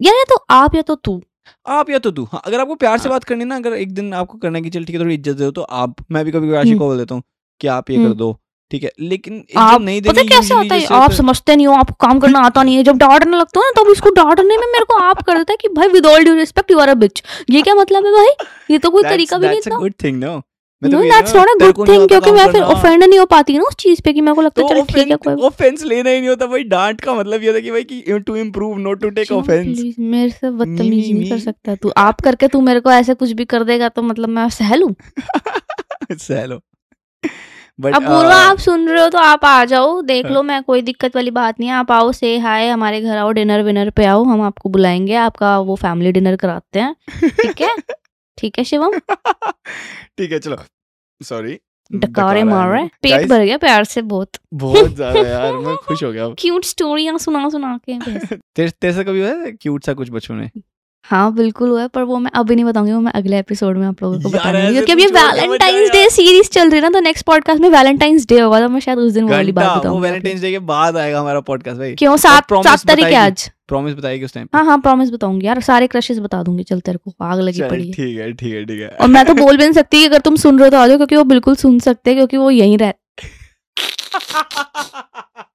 या 0.00 0.12
या 0.12 0.24
तो 0.24 0.44
आप 0.50 0.74
या 0.74 0.82
तो 0.82 0.94
तू 0.94 1.20
आप 1.68 1.90
या 1.90 1.98
तो 1.98 2.10
तू 2.10 2.24
हाँ 2.24 2.40
अगर 2.44 2.60
आपको 2.60 2.74
प्यार 2.74 2.98
से 2.98 3.08
हाँ। 3.08 3.10
बात 3.10 3.24
करनी 3.24 3.44
ना 3.44 3.56
अगर 3.56 3.74
एक 3.74 3.92
दिन 3.94 4.12
आपको 4.14 4.38
करना 4.38 4.58
है 4.58 4.62
कि 4.64 4.70
चल 4.70 4.84
ठीक 4.84 4.96
है 4.96 5.02
थोड़ी 5.02 5.14
इज़्ज़त 5.14 5.36
दे 5.36 5.44
दो 5.44 5.50
तो 5.50 5.62
आप 5.76 6.04
मैं 6.10 6.24
भी 6.24 6.32
कभी 6.32 6.54
आशिक 6.54 6.68
हम्म। 6.68 6.78
को 6.78 6.86
बोल 6.86 6.98
देता 6.98 7.14
हूँ 7.14 7.22
कि 7.60 7.68
आप 7.68 7.90
ये 7.90 7.96
कर 7.96 8.02
हम्म। 8.02 8.14
दो 8.14 8.36
ठीक 8.70 8.82
है 8.84 8.90
लेकिन 9.00 9.44
आप 9.58 9.80
नहीं 9.80 10.00
पता 10.02 10.22
कैसे 10.24 10.54
होता 10.54 10.74
है? 10.74 10.84
आप 10.94 11.12
समझते 11.12 11.56
नहीं 11.56 11.66
हो 11.66 11.74
आपको 11.74 11.94
काम 12.00 12.18
करना 12.20 12.40
आता 12.46 12.62
नहीं 12.62 12.76
है। 12.76 12.82
जब 12.84 12.96
डांटने 12.98 13.36
लगता 13.36 13.60
हो 13.60 13.64
ना 13.64 13.82
तब 13.82 13.90
इसको 13.92 14.10
डांटने 14.12 14.56
में 14.56 14.66
मेरे 14.66 14.84
को 14.84 14.94
आप 15.02 15.22
कर 15.22 15.38
देता 15.38 15.52
है 15.52 15.56
कि 15.60 15.68
भाई 15.74 15.88
with 15.88 16.06
all 16.06 16.24
due 16.24 16.34
respect 16.34 16.70
you 16.70 16.78
are 16.78 16.88
a 16.88 16.94
bitch 16.96 17.22
ये 17.50 17.62
क्या 17.62 17.74
मतलब 17.74 18.06
है 18.06 18.12
भाई? 18.12 18.46
ये 18.70 18.78
तो 18.78 18.90
कोई 18.90 19.02
तरीका 19.04 19.38
भी 19.38 19.46
नहीं 19.46 19.60
था। 19.60 20.42
No 20.82 21.02
that's 21.02 21.34
not 21.34 21.48
a 21.48 21.54
good 21.66 21.88
thing 21.88 22.02
आता 22.02 22.06
क्योंकि 22.08 22.30
मैं 22.32 22.46
फिर 22.52 22.62
ऑफेंड 22.62 23.02
नहीं 23.04 23.18
हो 23.18 23.24
पाती 23.26 23.56
ना 23.58 23.64
उस 23.64 23.74
चीज़ 23.78 24.00
पे 24.04 24.12
कि 24.12 24.20
मेरे 24.20 24.34
को 24.34 24.42
लगता 24.42 24.62
तो 24.62 24.68
है 24.68 24.74
चलो 24.74 24.84
ठीक 24.94 25.10
है 25.10 25.16
कोई 25.18 25.34
ऑफेंस 25.46 25.84
लेना 25.84 26.10
ही 26.10 26.18
नहीं 26.18 26.28
होता 26.28 26.46
भाई। 26.46 26.64
डांट 26.64 27.00
का 27.00 27.14
मतलब 27.14 27.42
ये 27.42 27.48
होता 27.48 27.60
कि 27.60 27.70
भाई 27.70 27.84
कि 27.84 28.18
to 28.26 28.36
improve 28.36 28.76
not 28.78 29.00
to 29.02 29.10
take 29.10 29.32
offence 29.32 29.66
please 29.68 30.00
मेरे 30.00 30.30
से 30.30 30.50
बदतमीजी 30.50 31.12
नहीं 31.12 31.30
कर 31.30 31.38
सकता 31.38 31.74
तू। 31.74 31.92
आप 31.98 32.20
करके 32.20 32.48
तू 32.48 32.60
मेरे 32.60 32.80
को 32.80 32.90
ऐसे 32.92 33.14
कुछ 33.14 33.30
भी 33.32 33.44
कर 33.46 33.64
देगा 33.64 33.88
तो 33.88 34.02
मतलब 34.02 34.28
मैं 34.30 34.48
सह 34.50 34.74
लूँ 34.74 34.94
हेलो 36.12 36.60
बट 37.78 37.94
अब 37.94 38.02
पूर्वा 38.02 38.36
आप 38.36 38.58
सुन 38.58 38.88
रहे 38.88 39.02
हो 39.02 39.08
तो 39.08 39.18
आप 39.18 39.44
आ 39.44 39.64
जाओ। 39.64 40.00
देख 40.02 40.26
लो 40.26 40.42
मैं 40.42 40.62
कोई 40.62 40.82
दिक्कत 40.82 41.16
वाली 41.16 41.30
बात 41.30 41.60
नहीं 41.60 41.68
है। 41.70 41.74
आप 41.76 41.92
आओ 41.92 42.12
से 42.12 42.38
हाय 42.38 42.68
हमारे 42.68 43.00
घर 43.00 43.16
आओ 43.16 43.32
डिनर 43.32 43.62
विनर 43.62 43.90
पे 43.90 44.04
आओ 44.04 44.24
हम 44.24 44.42
आपको 44.42 44.68
बुलाएँगे। 44.68 45.14
आपका 45.14 45.58
वो 45.58 45.76
फैमिली 45.76 46.12
डिनर 46.12 46.36
कराते 46.36 46.80
हैं। 46.80 46.94
ठीक 47.22 47.60
है? 47.60 47.74
ठीक 48.38 48.58
है 48.58 48.64
शिवम? 48.64 48.98
ठीक 50.18 50.32
है 50.32 50.38
चलो। 50.38 50.56
सॉरी 51.20 51.58
डकारे 51.92 52.42
मार 52.44 52.68
रहा 52.68 52.80
है। 52.80 52.90
पेट 53.02 53.28
भर 53.28 53.44
गया 53.44 53.56
प्यार 53.58 53.84
से 53.84 54.02
बहुत। 54.02 54.30
बहुत 54.54 54.88
ज़्यादा 54.94 55.20
यार 55.20 55.52
मैं 55.56 55.76
खुश 55.76 56.02
हो 56.04 56.12
गया 56.12 56.28
क्यूट 56.38 56.64
स्टोरियाँ 56.64 57.18
सुना 57.18 57.48
सुना 57.48 57.78
के। 57.90 57.98
तेरे 58.36 58.70
तेरे 58.70 58.92
से 58.92 59.04
कभी 59.04 59.20
हुआ 59.20 59.28
है 59.28 59.52
क्यूट 59.52 59.84
सा 59.84 59.92
कुछ 59.94 60.10
बचपन 60.10 60.34
में? 60.34 60.50
हाँ 61.10 61.34
बिल्कुल 61.34 61.68
हुआ 61.68 61.82
है 61.82 61.88
पर 61.88 62.02
वो 62.02 62.18
मैं 62.18 62.30
अभी 62.34 62.54
नहीं 62.54 62.64
बताऊँगी 62.64 62.92
वो 62.92 63.00
मैं 63.00 63.12
अगले 63.12 63.38
एपिसोड 63.38 63.76
में 63.76 63.86
आप 63.86 64.02
लोगों 64.02 64.20
को 64.20 64.28
बताऊँगी 64.28 64.84
क्योंकि 64.84 65.06
क्या 65.06 65.32
वैलेंटाइंस 65.32 65.90
डे 65.90 66.10
सीरीज़ 66.10 66.48
चल 66.48 66.68
रही 66.68 66.76
है 66.76 66.82
ना 66.82 66.88
तो 66.88 67.00
नेक्स्ट 67.00 67.26
पॉडकास्ट 67.26 67.60
में 67.60 67.70
वैलेंटाइंस 67.70 68.26
डे 68.26 68.40
होगा 68.40 68.60
तो 68.60 68.68
मैं 68.68 68.80
शायद 68.80 68.98
उस 68.98 69.12
दिन 69.12 69.24
वो 69.24 69.30
वाली 69.30 69.52
बात 69.52 69.74
वो 69.74 69.80
बताऊँगी 69.80 70.02
वैलेंटाइंस 70.02 70.40
डे 70.40 70.50
के 70.50 70.58
बाद 70.58 70.96
आएगा 70.96 71.20
हमारा 71.20 71.40
पॉडकास्ट 71.40 71.78
भाई। 71.78 71.94
क्यों? 71.94 72.16
सात 72.16 72.52
सात 72.52 72.86
तारीख 72.86 73.04
है 73.04 73.14
आज। 73.14 73.50
प्रॉमिस 73.68 73.94
बताएगी 73.94 74.24
उस 74.24 74.34
टाइम 74.34 74.48
हाँ 74.54 74.64
हाँ 74.64 74.78
प्रॉमिस 74.78 75.10
बताऊँगी 75.10 75.46
यार 75.46 75.60
सारे 75.60 75.86
क्रशेस 75.86 76.18
बता 76.18 76.42
दूँगी 76.42 76.62
चल 76.62 76.80
तेरे 76.80 76.98
को 76.98 77.24
आग 77.24 77.40
लगी 77.40 77.62
पड़ी 77.62 77.92
ठीक 77.92 78.18
है 78.18 78.32
ठीक 78.32 78.54
है 78.54 78.64
ठीक 78.64 78.80
है। 78.80 78.88
और 78.88 79.08
मैं 79.08 79.26
तो 79.26 79.34
बोल 79.34 79.56
भी 79.56 79.64
नहीं 79.64 79.72
सकती 79.72 80.04
अगर 80.04 80.18
तुम 80.18 80.36
सुन 80.36 80.58
रहे 80.58 80.66
हो 80.66 80.70
तो 80.70 80.76
आ 80.76 80.86
जाओ 80.86 80.96
क्योंकि 80.96 81.16
वो 81.16 81.24
बिल्कुल 81.24 81.54
सुन 81.54 81.78
सकते 81.78 82.10
हैं 82.10 82.18
क्योंकि 82.18 82.36
वो 82.36 82.50
यहीं 82.50 82.78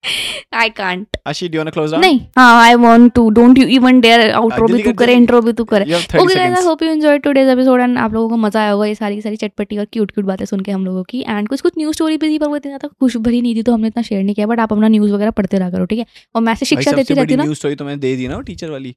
रह 0.04 0.58
I 0.60 0.70
can't 0.78 1.18
Ashi 1.28 1.47
do 1.49 1.58
want 1.58 1.70
close 1.74 1.91
down 1.91 2.02
नहीं। 2.02 2.20
हाँ 2.38 2.62
I 2.62 2.76
want 2.76 3.12
to 3.16 3.30
don't 3.30 3.58
you 3.58 3.66
even 3.76 3.99
dare 4.02 4.30
outro 4.32 4.68
भी 4.68 4.82
तू 4.84 4.93
करे 4.93 5.16
जल्दी। 5.16 5.41
भी 5.41 5.54
तू 5.54 5.64
करे। 5.64 5.86
You 5.86 5.95
have 5.95 6.06
30 6.12 6.22
okay 6.22 6.26
guys 6.26 6.38
I 6.38 6.47
seconds 6.47 6.66
hope 6.68 6.84
you 6.84 6.89
enjoyed 6.89 7.22
today's 7.24 7.49
episode 7.49 7.82
and 7.82 7.97
आप 7.97 8.14
लोगों 8.14 8.30
को 8.30 8.38
मज़ा 8.38 8.62
आया 8.62 8.72
होगा 8.72 8.86
ये 8.86 8.95
सारी 8.95 9.16
की 9.16 9.22
सारी 9.22 9.36
चटपटी 9.36 9.78
और 9.78 9.86
क्यूट 9.93 10.12
क्यूट 10.12 10.26
बातें 10.26 10.45
सुन 10.45 10.60
के 10.60 10.72
हम 10.72 10.86
लोगों 10.86 11.04
की। 11.10 11.22
एंड 11.22 11.47
कुछ 11.49 11.62
कुछ 11.62 11.74
न्यूज़ 11.78 11.95
स्टोरी 11.95 12.18
भी 12.18 12.30
थी 12.30 12.39
पर 12.39 12.47
वो 12.47 12.56
इतना 12.56 12.70
ज़्यादा 12.70 12.88
खुश 12.99 13.18
भरी 13.20 13.41
नहीं 13.41 13.56
थी 13.56 13.64
तो 13.64 13.74
हमने 13.74 13.88
इतना 13.88 14.04
शेयर 14.04 14.24
नहीं 14.24 14.36
किया 14.36 14.47
बट 14.47 14.60
आप 14.60 14.74
अपना 14.74 14.88
न्यूज़ 14.88 15.12
वगैरह 15.14 15.32
पढ़ते 15.32 15.58
रहा 15.58 15.70
करो 15.70 15.86
ठीक 15.86 15.99
है? 15.99 16.06
और 16.36 16.41
मैसेज 16.41 16.70
शिक्षा 16.70 16.91
देती 16.91 17.14
रहती 17.14 17.34
हूँ 17.34 17.38
ना। 17.38 17.43
न्यूज़ 17.43 17.58
स्टोरी 17.58 17.76
तो 17.76 17.86
मैंने 17.86 17.99
दे 18.02 18.16
दी 18.16 18.28
ना 18.28 18.41
टीचर 18.41 18.70
वाली। 18.70 18.95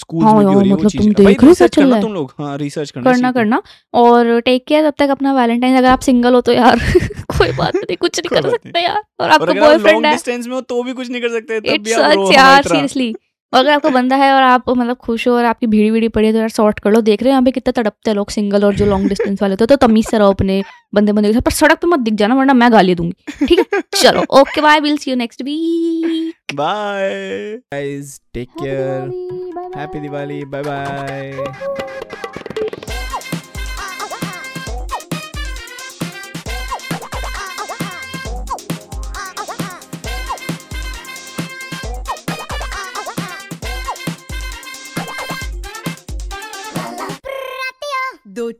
स्कूल 0.00 0.24
हाँ 0.24 0.32
में 0.34 0.40
भी 0.40 0.46
यार, 0.46 0.54
हो 0.54 0.60
रही 0.60 0.70
है 0.70 0.76
मतलब 0.76 0.90
तुम 0.92 1.12
देख 1.14 1.26
रहे 1.26 1.34
हो 1.36 1.48
रिसर्च 1.48 1.76
करना 1.76 2.00
तुम 2.00 2.12
लोग। 2.14 2.32
हाँ 2.38 2.56
रिसर्च 2.58 2.90
करना 2.90 3.12
करना 3.12 3.32
करना। 3.32 3.62
और 3.94 4.38
टेक 4.40 4.64
केयर 4.68 4.88
तब 4.90 4.94
तक 4.98 5.10
अपना 5.10 5.32
वैलेंटाइन 5.34 5.76
अगर 5.76 5.88
आप 5.88 6.00
सिंगल 6.02 6.34
हो 6.34 6.40
तो 6.40 6.52
यार 6.52 6.78
कोई 7.38 7.52
बात 7.52 7.76
नहीं 7.76 7.96
कुछ 7.96 8.20
नहीं 8.20 8.40
कर 8.40 8.50
सकते 8.50 8.80
यार। 8.80 9.02
और 9.20 9.30
आपका 9.30 9.52
बॉयफ्रेंड 9.54 10.06
है। 10.06 10.12
डिस्टेंस 10.12 10.46
में 10.46 10.54
हो 10.54 10.60
तो 10.62 10.82
भी 10.82 10.92
कुछ 10.92 11.10
नहीं 11.10 11.22
कर 11.22 11.28
सकते 11.30 11.74
इट्स 11.74 11.92
सच 11.92 12.34
यार 12.34 12.62
सीरियसली 12.64 13.14
और 13.52 13.58
अगर 13.58 13.70
आपको 13.72 13.90
बंदा 13.90 14.16
है 14.16 14.32
और 14.32 14.42
आप 14.42 14.68
मतलब 14.70 14.96
खुश 14.96 15.26
हो 15.28 15.32
और 15.34 15.44
आपकी 15.44 15.66
भीड़ी 15.66 15.90
भीड़ी 15.90 16.08
पड़ी 16.08 16.26
है 16.26 16.32
तो 16.32 16.38
यार 16.38 16.48
सॉर्ट 16.48 16.78
कर 16.80 16.90
लो। 16.92 17.00
देख 17.00 17.22
रहे 17.22 17.30
हो 17.30 17.32
यहाँ 17.32 17.42
पे 17.44 17.50
कितना 17.50 17.72
तड़पते 17.82 18.10
हैं 18.10 18.14
लोग 18.16 18.30
सिंगल 18.30 18.64
और 18.64 18.74
जो 18.74 18.86
लॉन्ग 18.86 19.08
डिस्टेंस 19.08 19.40
वाले 19.42 19.52
होते 19.52 19.64
हैं 19.64 19.68
तो 19.68 19.86
तमीज 19.86 20.06
से 20.08 20.18
रहो 20.18 20.30
अपने 20.32 20.62
बंदे 20.94 21.12
बंदे 21.12 21.28
के 21.28 21.34
साथ। 21.34 21.42
पर 21.42 21.50
सड़क 21.52 21.78
पे 21.80 21.86
मत 21.86 21.98
दिख 22.00 22.14
जाना 22.14 22.34
वरना 22.34 22.52
मैं 22.54 22.70
गाली 22.72 22.94
दूँगी। 22.94 23.46
ठीक 23.46 23.58
है? 23.58 23.80
चलो 23.94 24.24
okay 24.40 24.60
bye 24.60 24.80
will 24.80 24.96
see 24.96 25.10
you 25.10 25.16
next 25.16 25.42
week 25.42 26.54
bye 26.54 27.10
guys 27.74 28.20
take 28.34 28.48
care 28.52 29.10
bye. 29.68 29.78
Happy 29.80 30.00
Diwali. 30.00 30.44
Bye 30.50 30.62
bye. 30.62 31.80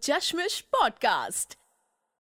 Chashmish 0.02 0.60
podcast 0.72 1.59